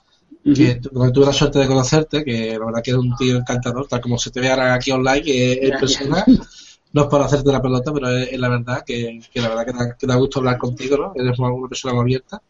que 0.44 0.76
tuve 0.76 1.26
la 1.26 1.32
suerte 1.32 1.58
de 1.58 1.66
conocerte, 1.66 2.24
que 2.24 2.58
la 2.58 2.64
verdad 2.64 2.82
que 2.82 2.90
eres 2.92 3.02
un 3.02 3.16
tío 3.16 3.36
encantador, 3.36 3.86
tal 3.88 4.00
como 4.00 4.18
se 4.18 4.30
te 4.30 4.40
ve 4.40 4.50
ahora 4.50 4.74
aquí 4.74 4.90
online, 4.90 5.22
que 5.22 5.52
en 5.66 5.78
persona 5.78 6.24
no 6.92 7.02
es 7.02 7.08
para 7.08 7.26
hacerte 7.26 7.52
la 7.52 7.62
pelota, 7.62 7.92
pero 7.92 8.08
es, 8.08 8.38
la 8.38 8.48
verdad 8.48 8.84
que, 8.84 9.20
la 9.34 9.48
verdad 9.48 9.96
que 9.98 10.06
da, 10.06 10.16
gusto 10.16 10.38
hablar 10.38 10.58
contigo, 10.58 10.96
¿no? 10.96 11.12
Eres 11.14 11.38
una, 11.38 11.68
persona 11.68 11.94
muy 11.94 12.02
abierta. 12.02 12.40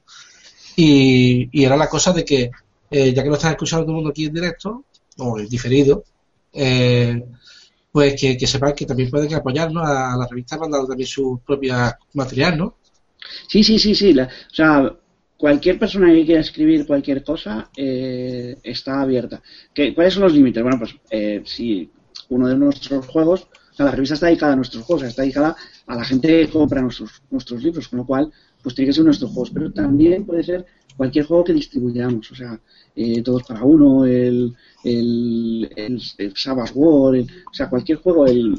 Y, 0.77 1.49
y, 1.53 1.65
era 1.65 1.77
la 1.77 1.89
cosa 1.89 2.13
de 2.13 2.25
que, 2.25 2.51
eh, 2.91 3.13
ya 3.13 3.23
que 3.23 3.29
lo 3.29 3.35
estás 3.35 3.53
escuchando 3.53 3.85
todo 3.85 3.93
el 3.93 3.97
mundo 3.97 4.11
aquí 4.11 4.27
en 4.27 4.35
directo, 4.35 4.85
o 5.19 5.39
en 5.39 5.49
diferido, 5.49 6.05
eh, 6.53 7.25
pues 7.91 8.21
que, 8.21 8.37
que 8.37 8.47
sepan 8.47 8.75
que 8.75 8.87
también 8.87 9.11
pueden 9.11 9.35
apoyarnos 9.35 9.85
a, 9.85 10.17
la 10.17 10.27
revista 10.29 10.57
mandando 10.57 10.87
también 10.87 11.09
su 11.09 11.41
propia 11.45 11.99
material, 12.15 12.59
¿no? 12.59 12.77
Sí, 13.49 13.65
sí, 13.65 13.79
sí, 13.79 13.95
sí. 13.95 14.15
o 14.19 14.55
sea, 14.55 14.95
cualquier 15.37 15.79
persona 15.81 16.13
que 16.13 16.25
quiera 16.25 16.41
escribir 16.41 16.87
cualquier 16.87 17.25
cosa 17.25 17.69
eh, 17.77 18.57
está 18.63 19.03
abierta. 19.03 19.43
¿Qué, 19.75 19.93
¿Cuáles 19.93 20.15
son 20.15 20.23
los 20.23 20.33
límites? 20.33 20.63
Bueno, 20.63 20.79
pues 20.79 20.95
si 21.45 21.91
uno 22.29 22.47
de 22.47 22.57
nuestros 22.57 23.07
juegos 23.07 23.49
la 23.85 23.91
revista 23.91 24.15
está 24.15 24.27
dedicada 24.27 24.53
a 24.53 24.57
nuestros 24.57 24.85
juegos, 24.85 25.05
está 25.05 25.23
dedicada 25.23 25.57
a 25.87 25.95
la 25.95 26.05
gente 26.05 26.29
que 26.29 26.49
compra 26.51 26.83
nuestros, 26.83 27.23
nuestros 27.31 27.63
libros, 27.63 27.89
con 27.89 27.99
lo 27.99 28.07
cual, 28.07 28.31
pues 28.63 28.75
tiene 28.75 28.91
que 28.91 28.95
ser 28.95 29.05
nuestros 29.05 29.31
juegos, 29.31 29.51
pero 29.51 29.73
también 29.73 30.25
puede 30.25 30.43
ser 30.43 30.67
cualquier 30.97 31.27
juego 31.27 31.45
que 31.45 31.53
distribuyamos, 31.53 32.33
o 32.33 32.35
sea, 32.35 32.61
eh, 32.97 33.23
todos 33.23 33.45
para 33.45 33.63
uno, 33.63 34.05
el, 34.05 34.53
el, 34.83 35.71
el, 35.77 36.03
el 36.19 36.37
Sabbath 36.37 36.73
War, 36.75 37.15
o 37.15 37.55
sea, 37.55 37.71
cualquier 37.71 37.99
juego, 37.99 38.27
el, 38.27 38.57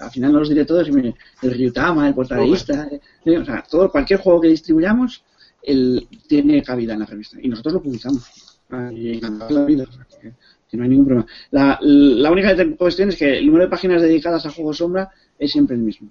al 0.00 0.10
final 0.10 0.32
no 0.32 0.38
los 0.38 0.48
diré 0.48 0.64
todos, 0.64 0.88
el 0.88 1.14
Ryutama, 1.42 2.08
el 2.08 2.14
Portalista, 2.14 2.88
eh, 3.26 3.38
o 3.38 3.44
sea, 3.44 3.62
todo, 3.70 3.90
cualquier 3.90 4.20
juego 4.20 4.40
que 4.40 4.48
distribuyamos, 4.48 5.22
el, 5.62 6.08
tiene 6.26 6.62
cabida 6.62 6.94
en 6.94 7.00
la 7.00 7.06
revista 7.06 7.38
y 7.40 7.48
nosotros 7.48 7.74
lo 7.74 7.82
publicamos. 7.82 8.54
Y 8.92 9.20
la 9.20 9.64
vida, 9.66 9.84
que, 10.20 10.32
no 10.76 10.84
hay 10.84 10.90
ningún 10.90 11.06
problema. 11.06 11.26
La, 11.50 11.78
la 11.80 12.30
única 12.30 12.54
cuestión 12.76 13.08
es 13.10 13.16
que 13.16 13.38
el 13.38 13.46
número 13.46 13.64
de 13.64 13.70
páginas 13.70 14.02
dedicadas 14.02 14.44
a 14.46 14.50
juegos 14.50 14.78
sombra 14.78 15.10
es 15.38 15.52
siempre 15.52 15.76
el 15.76 15.82
mismo. 15.82 16.08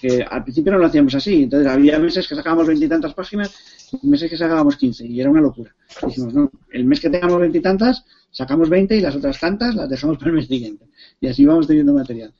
Que 0.00 0.22
al 0.22 0.42
principio 0.42 0.72
no 0.72 0.78
lo 0.78 0.86
hacíamos 0.86 1.14
así, 1.14 1.42
entonces 1.42 1.70
había 1.70 1.98
meses 1.98 2.26
que 2.26 2.34
sacábamos 2.34 2.66
veintitantas 2.66 3.12
páginas 3.12 3.88
y 4.02 4.06
meses 4.06 4.30
que 4.30 4.36
sacábamos 4.36 4.76
quince, 4.76 5.06
y 5.06 5.20
era 5.20 5.28
una 5.28 5.42
locura. 5.42 5.74
Dijimos, 6.06 6.32
no, 6.32 6.50
el 6.70 6.84
mes 6.84 6.98
que 6.98 7.10
tengamos 7.10 7.38
veintitantas, 7.38 8.04
sacamos 8.30 8.70
veinte 8.70 8.96
y 8.96 9.00
las 9.00 9.14
otras 9.14 9.38
tantas 9.38 9.74
las 9.74 9.90
dejamos 9.90 10.16
para 10.16 10.30
el 10.30 10.36
mes 10.36 10.46
siguiente. 10.46 10.86
Y 11.20 11.28
así 11.28 11.44
vamos 11.44 11.66
teniendo 11.66 11.92
material. 11.92 12.32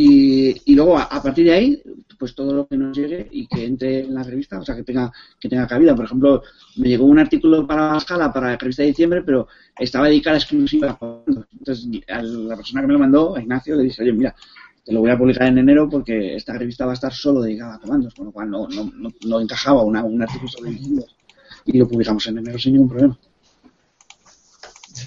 Y, 0.00 0.54
y 0.64 0.76
luego, 0.76 0.96
a, 0.96 1.20
partir 1.20 1.46
de 1.46 1.52
ahí, 1.52 1.82
pues 2.16 2.32
todo 2.32 2.52
lo 2.52 2.68
que 2.68 2.76
nos 2.76 2.96
llegue 2.96 3.26
y 3.32 3.48
que 3.48 3.64
entre 3.64 4.04
en 4.04 4.14
la 4.14 4.22
revista, 4.22 4.60
o 4.60 4.64
sea, 4.64 4.76
que 4.76 4.84
tenga, 4.84 5.12
que 5.40 5.48
tenga 5.48 5.66
cabida. 5.66 5.96
Por 5.96 6.04
ejemplo, 6.04 6.44
me 6.76 6.88
llegó 6.88 7.04
un 7.04 7.18
artículo 7.18 7.66
para 7.66 7.90
la 7.90 7.98
escala, 7.98 8.32
para 8.32 8.50
la 8.50 8.56
revista 8.56 8.82
de 8.82 8.90
diciembre, 8.90 9.22
pero 9.22 9.48
estaba 9.76 10.06
dedicada 10.06 10.36
exclusiva 10.36 10.96
a 11.00 11.20
Entonces, 11.26 11.88
a 12.06 12.22
la 12.22 12.54
persona 12.54 12.80
que 12.80 12.86
me 12.86 12.92
lo 12.92 12.98
mandó, 13.00 13.34
a 13.34 13.42
Ignacio, 13.42 13.74
le 13.74 13.82
dije, 13.82 14.00
oye, 14.02 14.12
mira, 14.12 14.36
te 14.84 14.92
lo 14.92 15.00
voy 15.00 15.10
a 15.10 15.18
publicar 15.18 15.48
en 15.48 15.58
enero 15.58 15.88
porque 15.90 16.36
esta 16.36 16.56
revista 16.56 16.86
va 16.86 16.92
a 16.92 16.94
estar 16.94 17.12
solo 17.12 17.42
dedicada 17.42 17.74
a 17.74 17.80
comandos, 17.80 18.14
con 18.14 18.26
lo 18.26 18.30
cual 18.30 18.50
no, 18.50 18.68
no, 18.68 18.92
no, 19.26 19.40
encajaba 19.40 19.82
una, 19.82 20.04
un 20.04 20.22
artículo 20.22 20.48
sobre 20.48 20.70
vikindos. 20.70 21.16
Y 21.64 21.76
lo 21.76 21.88
publicamos 21.88 22.24
en 22.28 22.38
enero 22.38 22.56
sin 22.56 22.74
ningún 22.74 22.88
problema. 22.88 23.18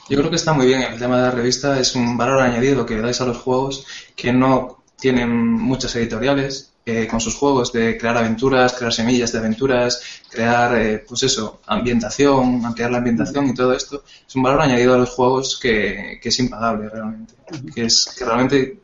Yo 0.10 0.18
creo 0.18 0.30
que 0.30 0.36
está 0.36 0.52
muy 0.52 0.68
bien 0.68 0.82
el 0.82 1.00
tema 1.00 1.16
de 1.16 1.24
la 1.24 1.32
revista, 1.32 1.80
es 1.80 1.96
un 1.96 2.18
valor 2.18 2.42
añadido 2.42 2.86
que 2.86 3.00
dais 3.00 3.22
a 3.22 3.26
los 3.26 3.38
juegos 3.38 3.86
que 4.16 4.34
no 4.34 4.81
tienen 5.02 5.36
muchas 5.36 5.93
editoriales 5.95 6.72
eh, 6.86 7.08
con 7.08 7.20
sus 7.20 7.36
juegos 7.36 7.74
de 7.74 7.97
crear 7.97 8.18
aventuras, 8.18 8.74
crear 8.74 8.93
semillas 8.93 9.32
de 9.32 9.39
aventuras, 9.39 10.02
crear, 10.30 10.78
eh, 10.78 11.04
pues 11.08 11.24
eso, 11.24 11.60
ambientación, 11.68 12.64
ampliar 12.66 12.91
la 12.91 12.99
ambientación 12.99 13.49
y 13.49 13.54
todo 13.54 13.74
esto. 13.74 14.04
Es 14.28 14.36
un 14.36 14.43
valor 14.43 14.62
añadido 14.62 14.93
a 14.93 14.97
los 14.97 15.10
juegos 15.10 15.60
que, 15.60 16.20
que 16.22 16.30
es 16.30 16.39
impagable 16.39 16.88
realmente. 16.88 17.34
Que 17.74 17.86
es 17.86 18.14
que 18.18 18.24
realmente 18.24 18.80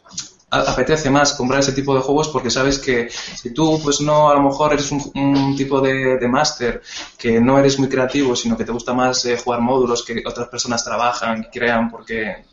apetece 0.49 1.09
más 1.09 1.33
comprar 1.33 1.59
ese 1.59 1.73
tipo 1.73 1.93
de 1.93 2.01
juegos 2.01 2.29
porque 2.29 2.49
sabes 2.49 2.79
que 2.79 3.09
si 3.09 3.49
tú 3.51 3.79
pues 3.83 3.99
no 3.99 4.29
a 4.29 4.35
lo 4.35 4.43
mejor 4.43 4.73
eres 4.73 4.91
un, 4.91 5.55
tipo 5.57 5.81
de, 5.81 6.17
de 6.17 6.27
máster 6.29 6.81
que 7.17 7.41
no 7.41 7.59
eres 7.59 7.77
muy 7.77 7.89
creativo 7.89 8.33
sino 8.33 8.55
que 8.55 8.63
te 8.63 8.71
gusta 8.71 8.93
más 8.93 9.25
eh, 9.25 9.37
jugar 9.37 9.59
módulos 9.59 10.05
que 10.05 10.23
otras 10.25 10.47
personas 10.47 10.85
trabajan 10.85 11.43
y 11.43 11.49
crean 11.49 11.91
porque 11.91 12.45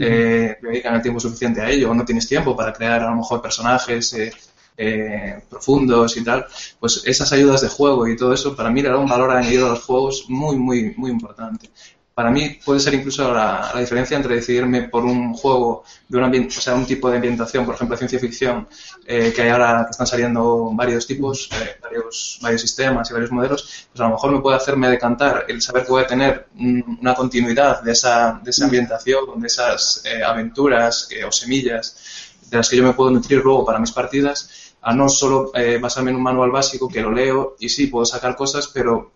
eh, 0.00 0.56
dedican 0.60 0.94
el 0.94 1.02
tiempo 1.02 1.20
suficiente 1.20 1.60
a 1.60 1.70
ello 1.70 1.90
o 1.90 1.94
no 1.94 2.04
tienes 2.04 2.26
tiempo 2.26 2.56
para 2.56 2.72
crear 2.72 3.02
a 3.02 3.10
lo 3.10 3.16
mejor 3.16 3.40
personajes 3.40 4.12
eh, 4.14 4.32
eh, 4.76 5.42
profundos 5.48 6.16
y 6.16 6.24
tal 6.24 6.46
pues 6.78 7.02
esas 7.06 7.32
ayudas 7.32 7.62
de 7.62 7.68
juego 7.68 8.06
y 8.06 8.16
todo 8.16 8.34
eso 8.34 8.54
para 8.54 8.70
mí 8.70 8.82
le 8.82 8.90
da 8.90 8.98
un 8.98 9.08
valor 9.08 9.30
añadido 9.30 9.66
a 9.66 9.70
los 9.70 9.82
juegos 9.84 10.26
muy 10.28 10.56
muy 10.56 10.94
muy 10.96 11.10
importante 11.10 11.70
para 12.16 12.30
mí 12.30 12.58
puede 12.64 12.80
ser 12.80 12.94
incluso 12.94 13.30
la, 13.30 13.74
diferencia 13.78 14.16
entre 14.16 14.36
decidirme 14.36 14.88
por 14.88 15.04
un 15.04 15.34
juego 15.34 15.84
de 16.08 16.16
un, 16.16 16.46
o 16.46 16.50
sea, 16.50 16.74
un 16.74 16.86
tipo 16.86 17.10
de 17.10 17.16
ambientación, 17.16 17.66
por 17.66 17.74
ejemplo, 17.74 17.94
ciencia 17.94 18.18
ficción, 18.18 18.66
eh, 19.06 19.34
que 19.36 19.42
hay 19.42 19.50
ahora 19.50 19.84
que 19.84 19.90
están 19.90 20.06
saliendo 20.06 20.70
varios 20.72 21.06
tipos, 21.06 21.50
eh, 21.52 21.76
varios, 21.82 22.38
varios 22.40 22.62
sistemas 22.62 23.10
y 23.10 23.12
varios 23.12 23.30
modelos, 23.32 23.88
pues 23.92 24.00
a 24.00 24.04
lo 24.04 24.14
mejor 24.14 24.32
me 24.32 24.40
puede 24.40 24.56
hacerme 24.56 24.88
decantar 24.88 25.44
el 25.46 25.60
saber 25.60 25.84
que 25.84 25.90
voy 25.90 26.04
a 26.04 26.06
tener 26.06 26.46
una 26.56 27.14
continuidad 27.14 27.82
de 27.82 27.92
esa, 27.92 28.40
de 28.42 28.48
esa 28.50 28.64
ambientación, 28.64 29.38
de 29.38 29.46
esas 29.46 30.02
eh, 30.06 30.24
aventuras 30.24 31.10
o 31.28 31.30
semillas 31.30 32.32
de 32.48 32.56
las 32.56 32.70
que 32.70 32.78
yo 32.78 32.82
me 32.82 32.94
puedo 32.94 33.10
nutrir 33.10 33.42
luego 33.44 33.62
para 33.66 33.78
mis 33.78 33.92
partidas, 33.92 34.72
a 34.80 34.94
no 34.94 35.10
solo 35.10 35.52
basarme 35.82 36.12
en 36.12 36.16
un 36.16 36.22
manual 36.22 36.50
básico 36.50 36.88
que 36.88 37.02
lo 37.02 37.12
leo 37.12 37.56
y 37.58 37.68
sí, 37.68 37.88
puedo 37.88 38.06
sacar 38.06 38.36
cosas, 38.36 38.68
pero 38.68 39.10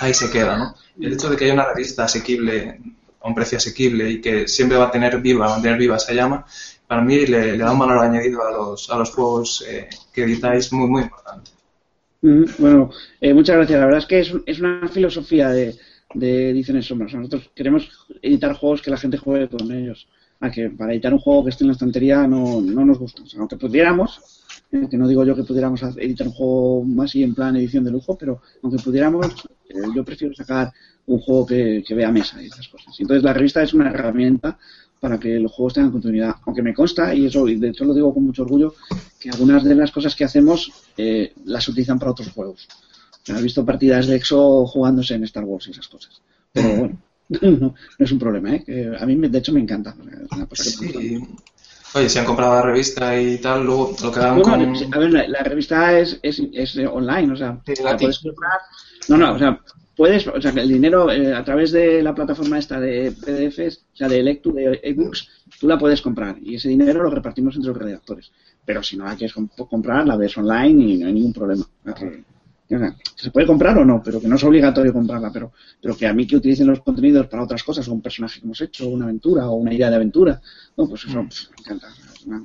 ahí 0.00 0.14
se 0.14 0.30
queda, 0.30 0.56
¿no? 0.56 0.74
El 1.00 1.12
hecho 1.12 1.28
de 1.28 1.36
que 1.36 1.44
haya 1.44 1.54
una 1.54 1.66
revista 1.66 2.04
asequible, 2.04 2.80
a 3.20 3.28
un 3.28 3.34
precio 3.34 3.58
asequible 3.58 4.10
y 4.10 4.20
que 4.20 4.46
siempre 4.48 4.76
va 4.76 4.86
a 4.86 4.90
tener 4.90 5.20
viva, 5.20 5.46
va 5.46 5.52
a 5.52 5.54
mantener 5.56 5.78
viva 5.78 5.96
esa 5.96 6.12
llama, 6.12 6.44
para 6.86 7.02
mí 7.02 7.26
le, 7.26 7.56
da 7.56 7.72
un 7.72 7.78
valor 7.78 7.98
añadido 7.98 8.46
a 8.46 8.50
los, 8.50 8.90
a 8.90 8.96
los 8.96 9.10
juegos 9.10 9.64
eh, 9.66 9.88
que 10.12 10.24
editáis 10.24 10.72
muy, 10.72 10.88
muy 10.88 11.02
importante. 11.02 11.50
Mm, 12.22 12.44
bueno, 12.58 12.90
eh, 13.20 13.34
muchas 13.34 13.56
gracias. 13.56 13.80
La 13.80 13.86
verdad 13.86 14.00
es 14.00 14.06
que 14.06 14.20
es, 14.20 14.32
es 14.46 14.60
una 14.60 14.88
filosofía 14.88 15.48
de, 15.48 15.74
de 16.14 16.50
Ediciones 16.50 16.86
Sombras. 16.86 17.14
Nosotros 17.14 17.50
queremos 17.54 17.90
editar 18.22 18.54
juegos 18.54 18.82
que 18.82 18.90
la 18.90 18.96
gente 18.96 19.18
juegue 19.18 19.48
con 19.48 19.70
ellos. 19.72 20.06
A 20.40 20.50
que 20.50 20.68
para 20.70 20.92
editar 20.92 21.12
un 21.12 21.20
juego 21.20 21.44
que 21.44 21.50
esté 21.50 21.64
en 21.64 21.68
la 21.68 21.74
estantería 21.74 22.26
no, 22.26 22.60
no 22.60 22.84
nos 22.84 22.98
gusta. 22.98 23.22
O 23.22 23.26
sea, 23.26 23.40
aunque 23.40 23.56
pudiéramos, 23.56 24.43
que 24.90 24.96
no 24.96 25.08
digo 25.08 25.24
yo 25.24 25.36
que 25.36 25.44
pudiéramos 25.44 25.82
editar 25.82 26.26
un 26.26 26.32
juego 26.32 26.84
más 26.84 27.14
y 27.14 27.22
en 27.22 27.34
plan 27.34 27.56
edición 27.56 27.84
de 27.84 27.90
lujo, 27.90 28.16
pero 28.18 28.40
aunque 28.62 28.82
pudiéramos, 28.82 29.26
eh, 29.68 29.74
yo 29.94 30.04
prefiero 30.04 30.34
sacar 30.34 30.72
un 31.06 31.18
juego 31.20 31.46
que, 31.46 31.84
vea 31.90 32.10
mesa 32.10 32.42
y 32.42 32.46
esas 32.46 32.68
cosas. 32.68 32.94
Entonces 32.98 33.22
la 33.22 33.32
revista 33.32 33.62
es 33.62 33.74
una 33.74 33.90
herramienta 33.90 34.58
para 35.00 35.18
que 35.18 35.38
los 35.38 35.52
juegos 35.52 35.74
tengan 35.74 35.92
continuidad. 35.92 36.36
Aunque 36.46 36.62
me 36.62 36.74
consta, 36.74 37.14
y 37.14 37.26
eso 37.26 37.46
y 37.48 37.56
de 37.56 37.68
hecho 37.68 37.84
lo 37.84 37.94
digo 37.94 38.12
con 38.12 38.24
mucho 38.24 38.42
orgullo, 38.42 38.74
que 39.20 39.30
algunas 39.30 39.64
de 39.64 39.74
las 39.74 39.90
cosas 39.90 40.14
que 40.14 40.24
hacemos 40.24 40.72
eh, 40.96 41.32
las 41.44 41.68
utilizan 41.68 41.98
para 41.98 42.12
otros 42.12 42.30
juegos. 42.30 42.68
He 43.26 43.42
visto 43.42 43.64
partidas 43.64 44.06
de 44.06 44.16
EXO 44.16 44.66
jugándose 44.66 45.14
en 45.14 45.24
Star 45.24 45.44
Wars 45.44 45.68
y 45.68 45.70
esas 45.70 45.88
cosas. 45.88 46.20
Pero 46.52 46.68
bueno, 46.76 46.98
no, 47.58 47.74
es 47.98 48.12
un 48.12 48.18
problema, 48.18 48.54
¿eh? 48.54 48.92
a 48.98 49.06
mí 49.06 49.16
de 49.16 49.38
hecho 49.38 49.52
me 49.52 49.60
encanta. 49.60 49.94
Oye, 51.94 52.08
si 52.08 52.18
han 52.18 52.24
comprado 52.24 52.54
la 52.54 52.62
revista 52.62 53.20
y 53.20 53.38
tal, 53.38 53.64
luego 53.64 53.94
lo 54.02 54.10
que 54.10 54.20
hagan 54.20 54.40
con... 54.40 54.52
A 54.52 54.98
ver, 54.98 55.28
la, 55.28 55.42
revista 55.44 55.96
es, 55.98 56.18
es, 56.22 56.42
es, 56.52 56.76
online, 56.78 57.32
o 57.32 57.36
sea, 57.36 57.60
la 57.82 57.96
puedes 57.96 58.18
comprar... 58.18 58.58
No, 59.08 59.16
no, 59.16 59.34
o 59.34 59.38
sea, 59.38 59.60
puedes, 59.96 60.26
o 60.26 60.40
sea, 60.40 60.50
el 60.50 60.68
dinero 60.68 61.10
eh, 61.10 61.32
a 61.32 61.44
través 61.44 61.70
de 61.72 62.02
la 62.02 62.14
plataforma 62.14 62.58
esta 62.58 62.80
de 62.80 63.12
PDFs, 63.12 63.84
o 63.92 63.96
sea, 63.96 64.08
de 64.08 64.22
Lectu, 64.22 64.52
de 64.52 64.80
ebooks, 64.82 65.28
tú 65.60 65.68
la 65.68 65.78
puedes 65.78 66.02
comprar 66.02 66.36
y 66.42 66.56
ese 66.56 66.68
dinero 66.68 67.02
lo 67.02 67.10
repartimos 67.10 67.54
entre 67.54 67.72
los 67.72 67.78
redactores. 67.78 68.32
Pero 68.64 68.82
si 68.82 68.96
no 68.96 69.04
la 69.04 69.14
quieres 69.14 69.36
comprar, 69.68 70.06
la 70.06 70.16
ves 70.16 70.36
online 70.36 70.82
y 70.84 70.98
no 70.98 71.06
hay 71.06 71.12
ningún 71.12 71.32
problema. 71.32 71.64
Se 73.14 73.30
puede 73.30 73.46
comprar 73.46 73.76
o 73.78 73.84
no, 73.84 74.02
pero 74.02 74.20
que 74.20 74.28
no 74.28 74.36
es 74.36 74.44
obligatorio 74.44 74.92
comprarla, 74.92 75.30
pero, 75.30 75.52
pero 75.80 75.96
que 75.96 76.06
a 76.06 76.14
mí 76.14 76.26
que 76.26 76.36
utilicen 76.36 76.66
los 76.66 76.80
contenidos 76.80 77.26
para 77.26 77.44
otras 77.44 77.62
cosas, 77.62 77.86
o 77.88 77.92
un 77.92 78.00
personaje 78.00 78.40
que 78.40 78.46
hemos 78.46 78.60
hecho, 78.60 78.88
una 78.88 79.04
aventura, 79.04 79.48
o 79.48 79.54
una 79.54 79.72
idea 79.72 79.90
de 79.90 79.96
aventura, 79.96 80.40
no, 80.76 80.88
pues 80.88 81.04
eso 81.04 81.22
mm. 81.22 81.28
me 81.28 81.60
encanta. 81.60 81.88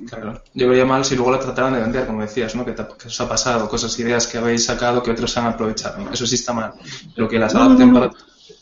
Claro. 0.08 0.42
Yo 0.54 0.68
vería 0.68 0.84
mal 0.84 1.04
si 1.04 1.16
luego 1.16 1.32
la 1.32 1.40
trataran 1.40 1.72
de 1.72 1.80
vender, 1.80 2.06
como 2.06 2.20
decías, 2.20 2.54
¿no? 2.54 2.64
Que, 2.64 2.72
os 2.72 3.20
ha 3.20 3.28
pasado, 3.28 3.68
cosas, 3.68 3.98
ideas 3.98 4.26
que 4.26 4.38
habéis 4.38 4.66
sacado 4.66 5.02
que 5.02 5.10
otros 5.10 5.36
han 5.38 5.46
aprovechado. 5.46 6.10
Eso 6.12 6.26
sí 6.26 6.34
está 6.34 6.52
mal. 6.52 6.72
Pero 7.14 7.28
que 7.28 7.38
las 7.38 7.54
adapten 7.54 7.92
para. 7.92 8.10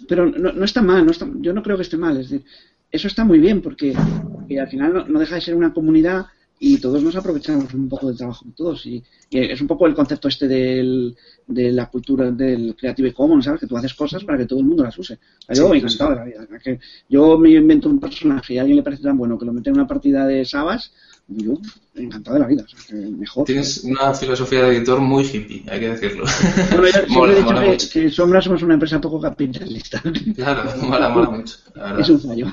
Pero 0.07 0.27
no, 0.27 0.65
está 0.65 0.81
mal, 0.81 1.05
no 1.05 1.11
está, 1.11 1.27
yo 1.41 1.53
no 1.53 1.63
creo 1.63 1.77
que 1.77 1.83
esté 1.83 1.97
mal. 1.97 2.17
Es 2.19 2.31
decir, 2.31 2.47
eso 2.91 3.09
está 3.09 3.25
muy 3.25 3.41
bien 3.41 3.61
porque, 3.61 3.95
al 3.97 4.69
final 4.69 5.07
no, 5.09 5.19
deja 5.19 5.35
de 5.35 5.41
ser 5.41 5.55
una 5.55 5.73
comunidad 5.73 6.27
y 6.61 6.79
todos 6.79 7.03
nos 7.03 7.15
aprovechamos 7.17 7.73
un 7.75 7.89
poco 7.89 8.09
del 8.09 8.17
trabajo 8.17 8.45
de 8.45 8.53
todos. 8.53 8.87
Y, 8.87 9.03
es 9.31 9.61
un 9.61 9.67
poco 9.67 9.87
el 9.87 9.95
concepto 9.95 10.29
este 10.29 10.49
del, 10.49 11.15
de 11.47 11.71
la 11.73 11.87
cultura 11.87 12.31
del 12.31 12.75
Creative 12.75 13.13
Commons, 13.13 13.45
¿sabes? 13.45 13.61
Que 13.61 13.67
tú 13.67 13.77
haces 13.77 13.95
cosas 13.95 14.25
para 14.25 14.39
que 14.39 14.47
todo 14.47 14.61
el 14.61 14.67
mundo 14.67 14.83
las 14.83 14.99
use. 14.99 15.19
Yo 15.55 15.69
me 15.69 15.79
encantado 15.79 16.11
de 16.11 16.17
la 16.17 16.25
vida. 16.25 16.47
Que 16.63 16.81
yo 17.09 17.39
me 17.39 17.51
invento 17.51 17.89
un 17.89 18.01
personaje 18.01 18.55
y 18.55 18.59
a 18.59 18.63
alguien 18.63 18.77
le 18.77 18.83
parece 18.83 19.03
tan 19.03 19.19
bueno 19.19 19.39
que 19.39 19.45
lo 19.45 19.53
mete 19.53 19.71
en 19.71 19.77
una 19.77 19.87
partida 19.87 20.27
de 20.27 20.45
Sabas, 20.45 20.93
yo 21.29 21.59
encantado 21.95 22.35
de 22.35 22.41
la 22.41 22.47
vida. 22.47 22.64
O 22.64 22.68
sea, 22.68 22.81
que 22.89 22.95
mejor. 22.95 23.45
Tienes 23.45 23.85
una 23.85 24.14
filosofía 24.14 24.62
de 24.62 24.76
editor 24.76 25.01
muy 25.01 25.24
hippie, 25.24 25.64
hay 25.68 25.81
que 25.81 25.89
decirlo. 25.91 26.24
Bueno, 26.70 26.89
ya 26.89 27.05
mola, 27.09 27.33
he 27.33 27.37
dicho 27.37 27.47
mola 27.47 27.62
que, 27.62 27.68
mucho. 27.68 27.89
que, 27.93 28.11
Sombra 28.11 28.43
somos 28.43 28.62
una 28.62 28.74
empresa 28.74 29.01
poco 29.01 29.20
capitalista. 29.20 30.03
Claro, 30.35 30.70
mola, 30.83 31.09
mola 31.11 31.30
mucho. 31.30 31.57
La 31.75 31.83
verdad. 31.84 32.00
Es 32.00 32.09
un 32.09 32.21
fallo. 32.21 32.46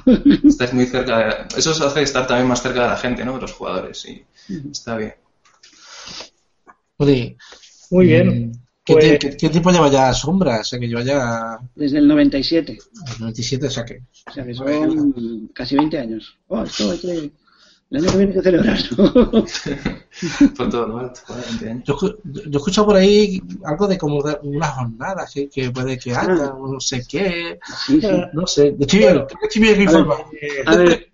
Estáis 0.43 0.73
muy 0.73 0.85
cerca 0.85 1.17
de... 1.17 1.57
Eso 1.57 1.71
os 1.71 1.81
hace 1.81 2.01
estar 2.01 2.27
también 2.27 2.47
más 2.47 2.61
cerca 2.61 2.83
de 2.83 2.89
la 2.89 2.97
gente, 2.97 3.23
¿no? 3.23 3.35
De 3.35 3.41
los 3.41 3.53
jugadores. 3.53 4.05
Y 4.05 4.25
está 4.69 4.97
bien. 4.97 5.13
Muy 6.97 8.05
bien. 8.05 8.49
Mm, 8.49 8.51
¿Qué, 8.83 9.17
pues- 9.19 9.37
tiempo 9.37 9.71
lleva 9.71 9.89
ya 9.89 10.13
Sombra? 10.13 10.59
O 10.59 10.63
sea, 10.63 10.79
que 10.79 10.87
lleva 10.87 11.03
ya... 11.03 11.59
Desde 11.75 11.99
el 11.99 12.07
97. 12.07 12.73
El 12.73 13.19
97, 13.19 13.67
o 13.67 13.71
sea 13.71 13.85
que... 13.85 14.01
O 14.27 14.31
sea, 14.33 14.45
que 14.45 14.53
son 14.53 15.49
casi 15.53 15.75
20 15.75 15.97
años. 15.97 16.37
Oh, 16.47 16.63
esto 16.63 16.91
hay 16.91 16.97
que... 16.99 17.31
El 17.91 17.99
año 17.99 18.11
que 18.11 18.17
viene 18.17 18.33
que 18.33 18.41
celebrar, 18.41 18.79
Por 20.57 20.69
todo 20.69 20.87
lo 20.87 20.97
alto, 20.97 21.21
Yo, 21.85 21.97
yo 22.23 22.41
he 22.51 22.55
escuchado 22.57 22.87
por 22.87 22.95
ahí 22.95 23.41
algo 23.63 23.87
de 23.87 23.97
como 23.97 24.23
de 24.23 24.37
unas 24.41 24.71
jornadas 24.71 25.31
que, 25.31 25.49
que 25.49 25.69
puede 25.69 25.97
que 25.97 26.11
haya, 26.11 26.45
ah. 26.45 26.57
no 26.59 26.79
sé 26.79 27.03
qué. 27.07 27.59
Sí, 27.85 28.01
sí. 28.01 28.07
No 28.33 28.47
sé. 28.47 28.75
Estoy 28.79 28.99
bien, 28.99 29.23
estoy 29.43 29.61
bien 29.61 29.81
informado. 29.81 30.25
A 30.65 30.75
ver, 30.75 31.11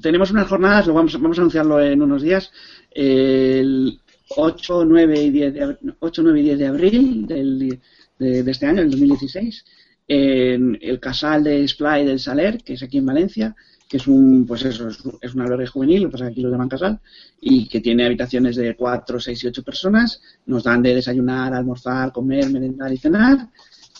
tenemos 0.00 0.30
unas 0.30 0.48
jornadas, 0.48 0.86
lo 0.86 0.94
vamos, 0.94 1.20
vamos 1.20 1.38
a 1.38 1.40
anunciarlo 1.42 1.80
en 1.82 2.00
unos 2.00 2.22
días. 2.22 2.50
El 2.90 4.00
8, 4.36 4.84
9 4.86 5.22
y 5.22 5.30
10 5.30 5.54
de, 5.54 5.76
8, 6.00 6.22
9 6.22 6.40
y 6.40 6.42
10 6.42 6.58
de 6.58 6.66
abril 6.66 7.26
del, 7.26 7.80
de, 8.18 8.42
de, 8.42 8.50
este 8.50 8.66
año, 8.66 8.82
el 8.82 8.90
2016, 8.90 9.64
en 10.08 10.78
el 10.80 10.98
casal 10.98 11.44
de 11.44 11.66
Splay 11.68 12.06
del 12.06 12.20
Saler, 12.20 12.62
que 12.64 12.74
es 12.74 12.82
aquí 12.82 12.98
en 12.98 13.06
Valencia, 13.06 13.54
que 13.88 13.98
es 13.98 14.06
un, 14.06 14.44
pues 14.46 14.64
eso, 14.64 14.88
es, 14.88 15.34
un 15.34 15.40
albergue 15.40 15.66
juvenil, 15.66 16.02
lo 16.02 16.08
que 16.08 16.12
pasa 16.12 16.26
aquí 16.26 16.40
lo 16.40 16.50
llaman 16.50 16.68
casal, 16.68 16.98
y 17.40 17.68
que 17.68 17.80
tiene 17.80 18.04
habitaciones 18.04 18.56
de 18.56 18.74
4, 18.74 19.20
6 19.20 19.44
y 19.44 19.46
8 19.46 19.62
personas. 19.62 20.20
Nos 20.46 20.64
dan 20.64 20.82
de 20.82 20.94
desayunar, 20.94 21.54
almorzar, 21.54 22.12
comer, 22.12 22.50
merendar 22.50 22.92
y 22.92 22.96
cenar, 22.96 23.48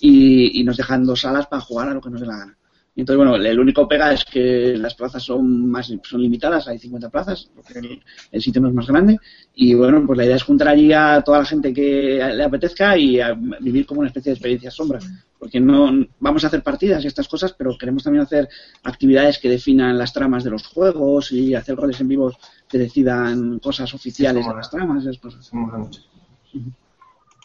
y, 0.01 0.61
y 0.61 0.65
nos 0.65 0.77
dejan 0.77 1.05
dos 1.05 1.21
salas 1.21 1.47
para 1.47 1.63
jugar 1.63 1.89
a 1.89 1.95
lo 1.95 2.01
que 2.01 2.11
nos 2.11 2.21
dé 2.21 2.27
la 2.27 2.37
gana. 2.37 2.57
entonces, 2.97 3.17
bueno, 3.17 3.37
el 3.37 3.61
único 3.61 3.87
pega 3.87 4.13
es 4.13 4.25
que 4.25 4.77
las 4.77 4.95
plazas 4.95 5.23
son 5.23 5.71
más 5.71 5.93
son 6.03 6.21
limitadas, 6.21 6.67
hay 6.67 6.79
50 6.79 7.09
plazas, 7.09 7.49
porque 7.55 8.01
el, 8.33 8.43
sitio 8.43 8.61
no 8.61 8.69
es 8.69 8.75
más 8.75 8.89
grande. 8.89 9.19
Y 9.55 9.75
bueno, 9.75 10.05
pues 10.05 10.17
la 10.17 10.25
idea 10.25 10.37
es 10.37 10.43
juntar 10.43 10.69
allí 10.69 10.93
a 10.93 11.23
toda 11.23 11.39
la 11.39 11.45
gente 11.45 11.73
que 11.73 12.21
le 12.35 12.45
apetezca 12.45 12.99
y 12.99 13.21
vivir 13.61 13.87
como 13.87 14.01
una 14.01 14.09
especie 14.09 14.31
de 14.31 14.35
experiencia 14.35 14.71
sombra. 14.71 14.99
Porque 15.47 15.61
no 15.61 16.05
vamos 16.19 16.43
a 16.43 16.49
hacer 16.49 16.61
partidas 16.61 17.05
y 17.05 17.07
estas 17.07 17.29
cosas, 17.29 17.55
pero 17.57 17.79
queremos 17.79 18.03
también 18.03 18.25
hacer 18.25 18.49
actividades 18.83 19.39
que 19.39 19.49
definan 19.49 19.97
las 19.97 20.13
tramas 20.13 20.43
de 20.43 20.51
los 20.51 20.67
juegos 20.67 21.31
y 21.31 21.55
hacer 21.55 21.77
roles 21.77 22.01
en 22.01 22.09
vivo 22.09 22.37
que 22.69 22.79
decidan 22.79 23.61
cosas 23.61 23.95
oficiales 23.95 24.45
de 24.45 24.53
las 24.53 24.69
tramas. 24.69 25.05
Esas 25.05 25.19
cosas. 25.19 25.49
O 25.53 25.89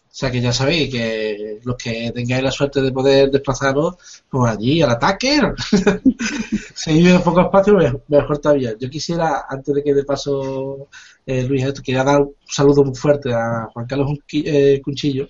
sea 0.10 0.32
que 0.32 0.42
ya 0.42 0.52
sabéis 0.52 0.92
que 0.92 1.60
los 1.64 1.76
que 1.76 2.12
tengáis 2.12 2.44
la 2.44 2.50
suerte 2.50 2.82
de 2.82 2.92
poder 2.92 3.30
desplazaros 3.30 4.24
pues 4.28 4.52
allí 4.52 4.82
al 4.82 4.90
ataque, 4.90 5.40
si 6.74 6.90
hay 6.90 7.20
poco 7.20 7.42
espacio, 7.42 8.04
mejor 8.08 8.40
todavía. 8.40 8.76
Yo 8.80 8.90
quisiera, 8.90 9.46
antes 9.48 9.76
de 9.76 9.84
que 9.84 9.94
de 9.94 10.04
paso 10.04 10.88
eh, 11.24 11.44
Luis, 11.44 11.64
esto, 11.66 11.84
quería 11.84 12.04
dar 12.04 12.22
un 12.22 12.34
saludo 12.48 12.84
muy 12.84 12.96
fuerte 12.96 13.32
a 13.32 13.68
Juan 13.72 13.86
Carlos 13.86 14.10
eh, 14.34 14.82
Cunchillo, 14.84 15.28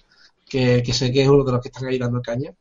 que, 0.52 0.84
sé 0.94 1.12
que 1.12 1.24
es 1.24 1.28
uno 1.28 1.44
de 1.44 1.52
los 1.54 1.62
que 1.62 1.70
están 1.70 1.88
ahí 1.88 1.98
dando 1.98 2.22
caña 2.22 2.52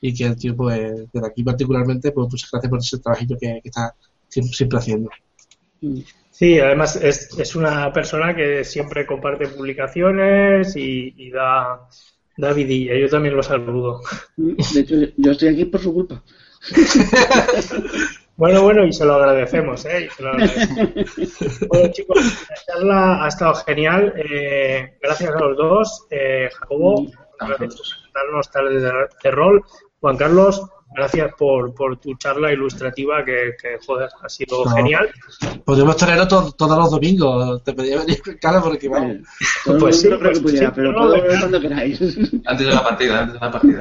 y 0.00 0.14
que 0.14 0.24
el 0.24 0.36
tío, 0.36 0.56
pues, 0.56 1.10
desde 1.12 1.26
aquí 1.26 1.42
particularmente, 1.42 2.12
pues 2.12 2.28
muchas 2.30 2.50
gracias 2.50 2.70
por 2.70 2.78
ese 2.78 2.98
trabajito 2.98 3.36
que, 3.38 3.60
está 3.62 3.94
siempre, 4.28 4.78
haciendo. 4.78 5.10
Mm. 5.80 6.00
Sí, 6.30 6.58
además 6.58 6.96
es, 6.96 7.38
es 7.38 7.54
una 7.54 7.92
persona 7.92 8.34
que 8.34 8.64
siempre 8.64 9.06
comparte 9.06 9.48
publicaciones 9.48 10.74
y, 10.74 11.30
da, 11.30 11.86
da 12.38 12.52
vidilla. 12.54 12.96
Yo 12.96 13.10
también 13.10 13.36
lo 13.36 13.42
saludo. 13.42 14.00
De 14.36 14.80
hecho, 14.80 14.94
yo 15.18 15.32
estoy 15.32 15.48
aquí 15.48 15.66
por 15.66 15.80
su 15.80 15.92
culpa. 15.92 16.22
Bueno, 18.40 18.62
bueno, 18.62 18.86
y 18.86 18.92
se 18.94 19.04
lo 19.04 19.16
agradecemos, 19.16 19.84
¿eh? 19.84 20.08
Bueno, 21.68 21.92
chicos, 21.92 22.16
la 22.48 22.56
charla 22.66 23.24
ha 23.24 23.28
estado 23.28 23.54
genial. 23.56 24.14
Eh, 24.16 24.96
gracias 25.02 25.30
a 25.30 25.40
los 25.40 25.58
dos. 25.58 26.06
Eh, 26.10 26.48
Jacobo, 26.50 27.06
gracias 27.38 27.58
por 27.58 27.86
presentarnos 27.86 28.50
tarde 28.50 29.08
de 29.22 29.30
rol. 29.30 29.62
Juan 30.00 30.16
Carlos, 30.16 30.62
gracias 30.94 31.32
por, 31.36 31.74
por 31.74 31.98
tu 31.98 32.14
charla 32.16 32.52
ilustrativa 32.52 33.24
que, 33.24 33.54
que 33.60 33.78
joder, 33.84 34.08
ha 34.22 34.28
sido 34.28 34.64
genial. 34.64 35.10
Podemos 35.64 35.96
tenerlo 35.96 36.26
todos 36.26 36.78
los 36.78 36.90
domingos. 36.90 37.62
Te 37.62 37.72
pedía 37.74 37.98
venir, 37.98 38.20
Carlos, 38.40 38.62
porque 38.64 38.88
vamos. 38.88 39.18
pues 39.78 40.00
sí, 40.00 40.08
creo 40.08 40.32
que 40.32 40.40
pudiera, 40.40 40.72
pero 40.72 40.94
todo 40.94 41.16
cuando 41.40 41.60
queráis. 41.60 42.00
Antes 42.46 42.66
de 42.66 42.74
la 42.74 42.82
partida, 42.82 43.20
antes 43.20 43.34
de 43.34 43.40
la 43.40 43.52
partida. 43.52 43.80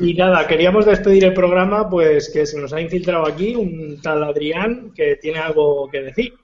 Y 0.00 0.14
nada, 0.14 0.46
queríamos 0.46 0.84
despedir 0.84 1.24
el 1.24 1.34
programa, 1.34 1.88
pues 1.88 2.30
que 2.30 2.44
se 2.44 2.60
nos 2.60 2.72
ha 2.72 2.80
infiltrado 2.80 3.26
aquí 3.26 3.54
un 3.54 4.00
tal 4.02 4.22
Adrián 4.22 4.92
que 4.94 5.16
tiene 5.16 5.38
algo 5.38 5.88
que 5.90 6.02
decir. 6.02 6.34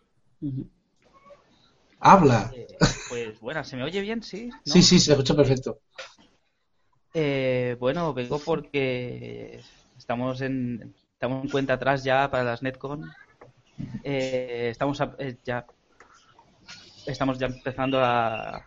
Habla. 2.01 2.51
Eh, 2.55 2.67
pues 3.09 3.41
bueno, 3.41 3.63
¿se 3.63 3.77
me 3.77 3.85
oye 3.85 4.01
bien? 4.01 4.23
Sí. 4.23 4.51
Sí, 4.65 4.83
sí, 4.83 4.99
se 4.99 5.13
escucha 5.13 5.37
perfecto. 5.37 5.81
Eh, 7.15 7.77
bueno, 7.79 8.15
vengo 8.15 8.39
porque 8.39 9.61
estamos 9.99 10.41
en, 10.41 10.95
estamos 11.13 11.45
en 11.45 11.51
cuenta 11.51 11.75
atrás 11.75 12.05
ya 12.05 12.31
para 12.31 12.45
las 12.45 12.63
Netcon. 12.63 13.11
Eh, 14.03 14.69
estamos 14.71 15.01
eh, 15.19 15.37
ya 15.45 15.67
estamos 17.07 17.39
ya 17.39 17.47
empezando 17.47 18.01
a, 18.03 18.65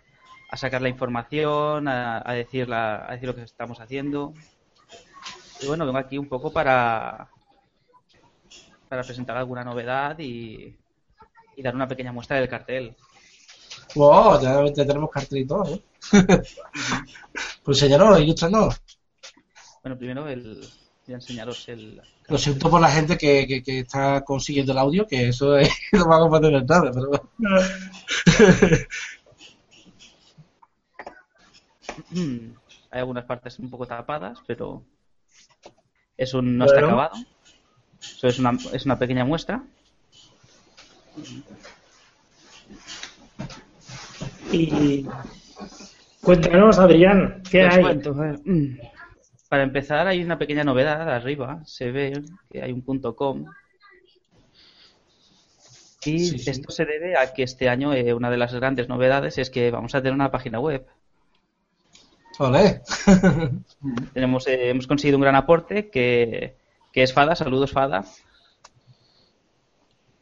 a 0.50 0.58
sacar 0.58 0.82
la 0.82 0.90
información, 0.90 1.88
a, 1.88 2.22
decir 2.34 2.72
a 2.72 3.08
decir 3.12 3.28
lo 3.28 3.36
que 3.36 3.44
estamos 3.44 3.80
haciendo. 3.80 4.34
Y 5.62 5.68
bueno, 5.68 5.86
vengo 5.86 5.98
aquí 5.98 6.18
un 6.18 6.28
poco 6.28 6.52
para 6.52 7.30
para 8.90 9.04
presentar 9.04 9.38
alguna 9.38 9.64
novedad 9.64 10.20
y, 10.20 10.76
y 11.56 11.62
dar 11.64 11.76
una 11.76 11.88
pequeña 11.88 12.12
muestra 12.12 12.38
del 12.38 12.50
cartel. 12.50 12.96
Wow, 13.96 14.42
ya, 14.42 14.86
tenemos 14.86 15.10
cartel 15.10 15.40
y 15.40 15.46
todo, 15.46 15.66
¿eh? 15.74 15.82
pues 17.66 17.82
enseñaros, 17.82 18.22
ilustranos. 18.22 18.80
Bueno, 19.82 19.98
primero 19.98 20.28
el, 20.28 20.62
voy 21.06 21.14
a 21.14 21.16
enseñaros 21.16 21.68
el... 21.68 22.00
Lo 22.28 22.38
siento 22.38 22.70
por 22.70 22.80
la 22.80 22.92
gente 22.92 23.18
que, 23.18 23.64
que, 23.64 23.80
está 23.80 24.22
consiguiendo 24.24 24.72
el 24.72 24.78
audio, 24.78 25.08
que 25.08 25.30
eso 25.30 25.58
es, 25.58 25.70
no 25.92 26.08
va 26.08 26.18
a 26.18 26.20
compartir 26.20 26.52
nada, 26.64 26.92
pero... 26.94 27.32
Hay 32.92 33.00
algunas 33.00 33.26
partes 33.26 33.58
un 33.60 33.70
poco 33.70 33.88
tapadas, 33.88 34.40
pero 34.46 34.84
eso 36.18 36.42
no 36.42 36.66
está 36.66 36.80
acabado. 36.80 37.16
Eso 38.00 38.28
es 38.28 38.40
una, 38.40 38.58
es 38.74 38.86
una 38.86 39.00
pequeña 39.00 39.26
muestra. 39.26 39.64
Y 44.52 45.08
cuéntanos, 46.26 46.80
Adrián, 46.80 47.42
¿qué 47.50 47.62
hay? 47.62 47.84
Mm. 48.44 48.80
Para 49.48 49.64
empezar, 49.64 50.08
hay 50.08 50.24
una 50.24 50.38
pequeña 50.38 50.64
novedad 50.64 51.10
arriba. 51.10 51.62
Se 51.66 51.92
ve 51.92 52.22
que 52.52 52.62
hay 52.62 52.72
un 52.72 52.82
punto 52.82 53.16
.com. 53.16 53.46
Y 56.04 56.50
esto 56.50 56.72
se 56.72 56.86
debe 56.86 57.18
a 57.18 57.34
que 57.34 57.44
este 57.44 57.70
año 57.70 57.94
eh, 57.94 58.14
una 58.14 58.30
de 58.30 58.38
las 58.38 58.54
grandes 58.54 58.90
novedades 58.90 59.38
es 59.38 59.50
que 59.50 59.72
vamos 59.72 59.96
a 59.96 60.00
tener 60.00 60.14
una 60.14 60.30
página 60.32 60.60
web. 60.60 60.86
¡Olé! 62.38 62.82
Tenemos, 64.14 64.46
eh, 64.48 64.70
hemos 64.70 64.88
conseguido 64.88 65.18
un 65.18 65.24
gran 65.24 65.36
aporte 65.36 65.90
que, 65.90 66.56
que 66.92 67.04
es 67.04 67.14
Fada. 67.14 67.36
Saludos, 67.36 67.72
Fada 67.72 68.04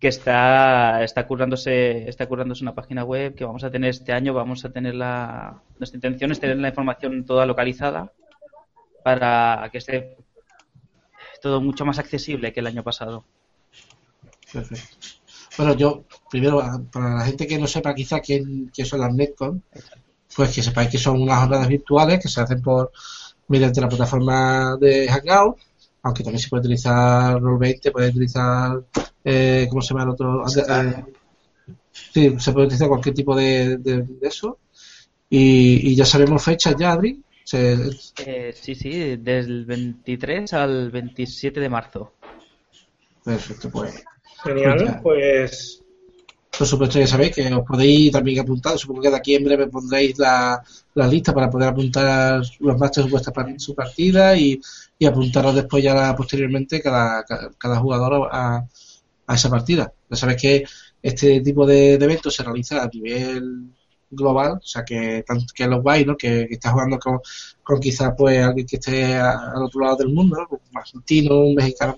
que 0.03 0.09
está, 0.09 1.01
está 1.01 1.25
currándose, 1.25 2.09
está 2.09 2.27
currándose 2.27 2.61
una 2.61 2.75
página 2.75 3.05
web 3.05 3.35
que 3.35 3.45
vamos 3.45 3.63
a 3.63 3.71
tener 3.71 3.91
este 3.91 4.11
año, 4.11 4.33
vamos 4.33 4.65
a 4.65 4.69
tener 4.69 4.95
la, 4.95 5.61
nuestra 5.79 5.95
intención 5.95 6.29
es 6.29 6.41
tener 6.41 6.57
la 6.57 6.67
información 6.67 7.23
toda 7.23 7.45
localizada 7.45 8.11
para 9.01 9.69
que 9.71 9.77
esté 9.77 10.17
todo 11.41 11.61
mucho 11.61 11.85
más 11.85 11.99
accesible 11.99 12.51
que 12.51 12.59
el 12.59 12.67
año 12.67 12.83
pasado. 12.83 13.23
Perfecto. 14.51 14.97
Bueno, 15.57 15.73
yo, 15.73 16.03
primero, 16.29 16.61
para 16.91 17.19
la 17.19 17.25
gente 17.25 17.47
que 17.47 17.57
no 17.57 17.65
sepa 17.65 17.95
quizá 17.95 18.19
quién, 18.19 18.73
son 18.83 18.99
las 18.99 19.13
Netcon, 19.13 19.63
pues 20.35 20.53
que 20.53 20.61
sepáis 20.61 20.89
que 20.89 20.97
son 20.97 21.21
unas 21.21 21.39
jornadas 21.39 21.69
virtuales 21.69 22.19
que 22.19 22.27
se 22.27 22.41
hacen 22.41 22.61
por 22.61 22.91
mediante 23.47 23.79
la 23.79 23.87
plataforma 23.87 24.75
de 24.81 25.07
Hangout, 25.07 25.59
aunque 26.03 26.23
también 26.23 26.41
se 26.41 26.49
puede 26.49 26.61
utilizar 26.61 27.39
Roll20, 27.39 27.91
puede 27.91 28.09
utilizar 28.09 28.83
eh, 29.23 29.67
¿cómo 29.69 29.81
se 29.81 29.93
llama 29.93 30.03
el 30.03 30.09
otro? 30.09 30.43
Eh, 30.45 31.03
sí, 31.91 32.35
se 32.37 32.51
puede 32.51 32.67
utilizar 32.67 32.89
cualquier 32.89 33.15
tipo 33.15 33.35
de, 33.35 33.77
de, 33.77 34.05
eso. 34.21 34.59
Y, 35.29 35.91
y, 35.91 35.95
ya 35.95 36.05
sabemos 36.05 36.43
fechas 36.43 36.75
ya, 36.77 36.91
Adri. 36.91 37.21
Eh, 37.53 38.53
sí, 38.53 38.75
sí, 38.75 39.15
del 39.17 39.65
23 39.65 40.53
al 40.53 40.91
27 40.91 41.59
de 41.59 41.69
marzo. 41.69 42.13
Perfecto, 43.23 43.69
pues. 43.69 44.03
Genial, 44.43 44.99
pues. 45.01 45.83
Por 46.55 46.67
supuesto, 46.67 46.99
ya 46.99 47.07
sabéis 47.07 47.35
que 47.35 47.51
os 47.51 47.65
podéis 47.65 48.11
también 48.11 48.39
apuntar. 48.39 48.77
Supongo 48.77 49.01
que 49.01 49.09
de 49.09 49.15
aquí 49.15 49.33
en 49.33 49.43
breve 49.43 49.67
pondréis 49.67 50.19
la, 50.19 50.63
la 50.93 51.07
lista 51.07 51.33
para 51.33 51.49
poder 51.49 51.69
apuntar 51.69 52.43
los 52.59 52.77
matches 52.77 53.05
de 53.09 53.59
su 53.59 53.73
partida 53.73 54.37
y, 54.37 54.61
y 55.03 55.05
apuntaros 55.05 55.53
después 55.53 55.83
ya 55.83 56.15
posteriormente 56.15 56.81
cada, 56.81 57.25
cada 57.57 57.79
jugador 57.79 58.29
a, 58.31 58.65
a 59.27 59.35
esa 59.35 59.49
partida. 59.49 59.91
Ya 60.09 60.15
sabes 60.15 60.41
que 60.41 60.63
este 61.01 61.41
tipo 61.41 61.65
de, 61.65 61.95
eventos 61.95 62.33
se 62.33 62.41
realiza 62.41 62.81
a 62.81 62.87
nivel 62.87 63.69
global, 64.09 64.53
o 64.53 64.65
sea 64.65 64.85
que, 64.85 65.25
que 65.53 65.67
los 65.67 65.81
guay, 65.81 66.05
¿no? 66.05 66.15
Que, 66.15 66.47
que 66.47 66.53
está 66.53 66.71
jugando 66.71 66.97
con, 66.99 67.19
con 67.61 67.81
quizás 67.81 68.13
pues 68.17 68.41
alguien 68.41 68.65
que 68.65 68.77
esté 68.77 69.15
al 69.15 69.63
otro 69.63 69.81
lado 69.81 69.97
del 69.97 70.13
mundo, 70.13 70.37
un 70.49 70.77
argentino, 70.77 71.39
un 71.41 71.55
mexicano, 71.55 71.97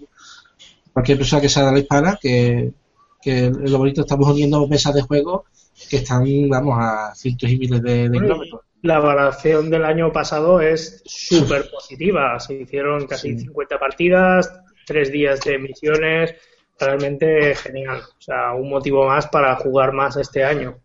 cualquier 0.92 1.20
persona 1.20 1.42
que 1.44 1.50
sea 1.50 1.68
de 1.68 1.74
la 1.74 1.80
hispana, 1.80 2.18
que, 2.20 2.74
que 3.22 3.52
lo 3.52 3.78
bonito 3.78 4.02
estamos 4.02 4.28
uniendo 4.28 4.68
mesas 4.68 4.96
de 4.96 5.04
juego 5.04 5.46
que 5.90 5.98
están, 5.98 6.26
vamos, 6.50 6.76
a 6.80 7.14
cientos 7.14 7.52
y 7.52 7.58
miles 7.58 7.84
de, 7.84 8.10
kilómetros. 8.12 8.62
La 8.82 8.98
evaluación 8.98 9.70
del 9.70 9.84
año 9.84 10.12
pasado 10.12 10.62
es 10.62 11.02
súper 11.06 11.70
positiva. 11.72 12.40
Se 12.40 12.54
hicieron 12.54 13.08
casi 13.08 13.38
50 13.38 13.80
partidas, 13.80 14.52
tres 14.86 15.12
días 15.12 15.40
de 15.42 15.58
misiones, 15.58 16.36
realmente 16.80 17.56
genial. 17.56 18.02
O 18.02 18.22
sea, 18.22 18.54
un 18.54 18.70
motivo 18.70 19.08
más 19.08 19.28
para 19.28 19.56
jugar 19.56 19.94
más 19.94 20.18
este 20.18 20.44
año. 20.44 20.78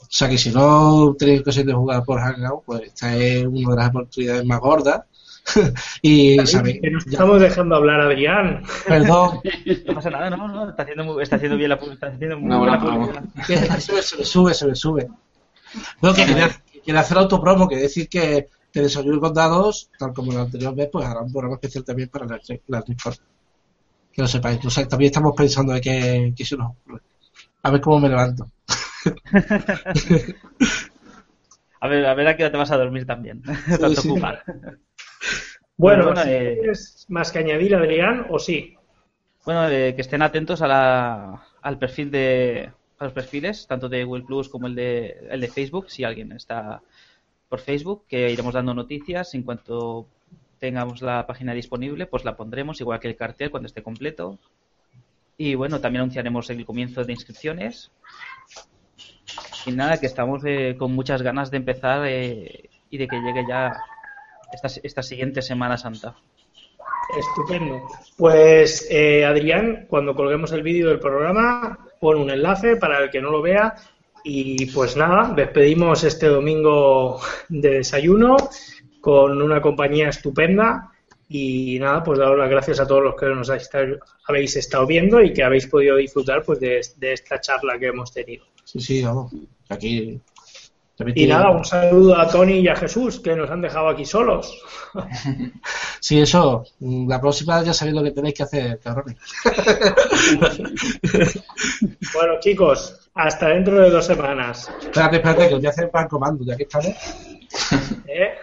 O 0.00 0.10
sea 0.10 0.28
que 0.28 0.38
si 0.38 0.50
no 0.50 1.14
tenéis 1.18 1.40
ocasión 1.40 1.66
de 1.66 1.72
jugar 1.72 2.04
por 2.04 2.20
Hangout, 2.20 2.64
pues 2.64 2.82
esta 2.82 3.16
es 3.16 3.44
una 3.44 3.70
de 3.70 3.76
las 3.76 3.88
oportunidades 3.90 4.44
más 4.44 4.60
gordas. 4.60 5.02
y 6.02 6.38
sabéis, 6.46 6.80
que 6.80 6.90
nos 6.90 7.06
estamos 7.06 7.40
dejando 7.40 7.76
hablar, 7.76 8.00
Adrián. 8.00 8.62
Perdón. 8.86 9.40
No 9.86 9.94
pasa 9.94 10.10
nada, 10.10 10.30
no, 10.30 10.48
no, 10.48 10.70
está 10.70 10.82
haciendo, 10.82 11.20
está 11.20 11.36
haciendo 11.36 11.56
bien 11.56 11.70
la 11.70 11.76
está 11.76 12.08
haciendo 12.08 12.38
muy 12.38 12.56
buena 12.56 12.80
sube, 13.80 14.02
se 14.02 14.16
me 14.16 14.24
sube, 14.24 14.54
se 14.54 14.66
me 14.66 14.74
sube. 14.74 15.08
No, 16.00 16.14
que 16.14 16.24
quería, 16.88 17.02
hacer 17.02 17.18
autopromo, 17.18 17.68
que 17.68 17.76
decir 17.76 18.08
que, 18.08 18.48
que 18.72 18.80
Desayuno 18.80 19.20
con 19.20 19.34
Dados, 19.34 19.90
tal 19.98 20.14
como 20.14 20.32
la 20.32 20.40
anterior 20.42 20.74
vez, 20.74 20.88
pues 20.90 21.06
hará 21.06 21.20
un 21.20 21.30
programa 21.30 21.56
especial 21.56 21.84
también 21.84 22.08
para 22.08 22.26
las, 22.26 22.48
las 22.66 22.84
Que 24.12 24.22
lo 24.22 24.26
sepáis. 24.26 24.64
O 24.64 24.70
sea, 24.70 24.88
también 24.88 25.10
estamos 25.10 25.34
pensando 25.36 25.74
de 25.74 25.80
que, 25.80 26.32
que 26.34 26.42
eso 26.42 26.56
no. 26.56 26.76
A 27.62 27.70
ver 27.70 27.80
cómo 27.80 28.00
me 28.00 28.08
levanto. 28.08 28.50
a 31.80 31.88
ver, 31.88 32.06
a 32.06 32.14
ver 32.14 32.28
a 32.28 32.36
qué 32.36 32.44
hora 32.44 32.52
te 32.52 32.58
vas 32.58 32.70
a 32.70 32.78
dormir 32.78 33.06
también. 33.06 33.42
Tanto 33.68 34.00
sí. 34.00 34.08
ocupar. 34.08 34.42
Bueno, 35.76 36.06
bueno, 36.06 36.22
si 36.22 36.30
eh, 36.30 36.56
¿tienes 36.60 37.04
más 37.08 37.30
que 37.30 37.38
añadir, 37.38 37.74
Adrián, 37.74 38.26
o 38.30 38.38
sí? 38.38 38.76
Bueno, 39.44 39.68
eh, 39.68 39.94
que 39.94 40.00
estén 40.00 40.22
atentos 40.22 40.62
a 40.62 40.66
la, 40.66 41.42
al 41.62 41.78
perfil 41.78 42.10
de 42.10 42.72
a 42.98 43.04
los 43.04 43.12
perfiles, 43.12 43.66
tanto 43.66 43.88
de 43.88 44.04
Google 44.04 44.24
Plus 44.24 44.48
como 44.48 44.66
el 44.66 44.74
de, 44.74 45.28
el 45.30 45.40
de 45.40 45.48
Facebook, 45.48 45.90
si 45.90 46.04
alguien 46.04 46.32
está 46.32 46.82
por 47.48 47.60
Facebook, 47.60 48.04
que 48.08 48.30
iremos 48.30 48.54
dando 48.54 48.74
noticias 48.74 49.34
en 49.34 49.42
cuanto 49.42 50.06
tengamos 50.58 51.02
la 51.02 51.26
página 51.26 51.54
disponible, 51.54 52.06
pues 52.06 52.24
la 52.24 52.36
pondremos, 52.36 52.80
igual 52.80 53.00
que 53.00 53.08
el 53.08 53.16
cartel 53.16 53.50
cuando 53.50 53.68
esté 53.68 53.82
completo. 53.82 54.38
Y 55.36 55.54
bueno, 55.54 55.80
también 55.80 56.02
anunciaremos 56.02 56.50
el 56.50 56.66
comienzo 56.66 57.04
de 57.04 57.12
inscripciones. 57.12 57.92
Y 59.66 59.72
nada, 59.72 59.98
que 59.98 60.06
estamos 60.06 60.42
eh, 60.44 60.74
con 60.76 60.92
muchas 60.92 61.22
ganas 61.22 61.50
de 61.50 61.58
empezar 61.58 62.06
eh, 62.06 62.68
y 62.90 62.98
de 62.98 63.06
que 63.06 63.20
llegue 63.20 63.44
ya 63.48 63.72
esta, 64.52 64.68
esta 64.82 65.02
siguiente 65.02 65.42
Semana 65.42 65.76
Santa. 65.76 66.16
Estupendo. 67.16 67.88
Pues 68.16 68.86
eh, 68.90 69.24
Adrián, 69.24 69.86
cuando 69.88 70.14
colguemos 70.14 70.52
el 70.52 70.62
vídeo 70.62 70.88
del 70.88 70.98
programa, 70.98 71.78
pon 72.00 72.18
un 72.18 72.30
enlace 72.30 72.76
para 72.76 73.02
el 73.02 73.10
que 73.10 73.20
no 73.20 73.30
lo 73.30 73.42
vea. 73.42 73.74
Y 74.24 74.66
pues 74.66 74.96
nada, 74.96 75.32
despedimos 75.34 76.04
este 76.04 76.26
domingo 76.26 77.20
de 77.48 77.70
desayuno 77.70 78.36
con 79.00 79.40
una 79.40 79.60
compañía 79.60 80.08
estupenda. 80.08 80.90
Y 81.30 81.78
nada, 81.78 82.02
pues 82.02 82.18
daros 82.18 82.38
las 82.38 82.48
gracias 82.48 82.80
a 82.80 82.86
todos 82.86 83.02
los 83.02 83.14
que 83.14 83.26
nos 83.26 83.50
habéis 84.26 84.56
estado 84.56 84.86
viendo 84.86 85.20
y 85.20 85.32
que 85.32 85.42
habéis 85.42 85.66
podido 85.66 85.96
disfrutar 85.96 86.42
pues 86.42 86.58
de, 86.58 86.80
de 86.96 87.12
esta 87.12 87.38
charla 87.40 87.78
que 87.78 87.88
hemos 87.88 88.12
tenido. 88.12 88.46
Sí, 88.64 88.80
sí, 88.80 89.02
vamos. 89.02 89.32
Aquí. 89.68 90.20
Y 91.14 91.28
nada, 91.28 91.50
un 91.50 91.64
saludo 91.64 92.18
a 92.18 92.28
Tony 92.28 92.58
y 92.58 92.66
a 92.66 92.74
Jesús 92.74 93.20
que 93.20 93.36
nos 93.36 93.48
han 93.50 93.62
dejado 93.62 93.88
aquí 93.88 94.04
solos. 94.04 94.60
Sí, 96.00 96.20
eso. 96.20 96.64
La 96.80 97.20
próxima 97.20 97.60
ya 97.62 97.74
sabéis 97.74 97.96
lo 97.96 98.04
que 98.04 98.12
tenéis 98.12 98.34
que 98.34 98.44
hacer, 98.44 98.78
cabrones. 98.78 99.16
Bueno, 102.14 102.38
chicos, 102.40 103.10
hasta 103.14 103.48
dentro 103.48 103.80
de 103.80 103.90
dos 103.90 104.06
semanas. 104.06 104.70
Espérate, 104.80 105.16
espérate, 105.16 105.48
que 105.48 105.54
os 105.54 105.60
voy 105.60 105.66
a 105.66 105.70
hacer 105.70 105.90
pan 105.90 106.06
comando, 106.08 106.44
ya 106.44 106.56
que 106.56 106.62
estamos. 106.62 106.94
¿Eh? 108.06 108.38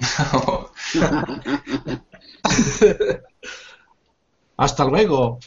Hasta 4.56 4.84
luego. 4.84 5.38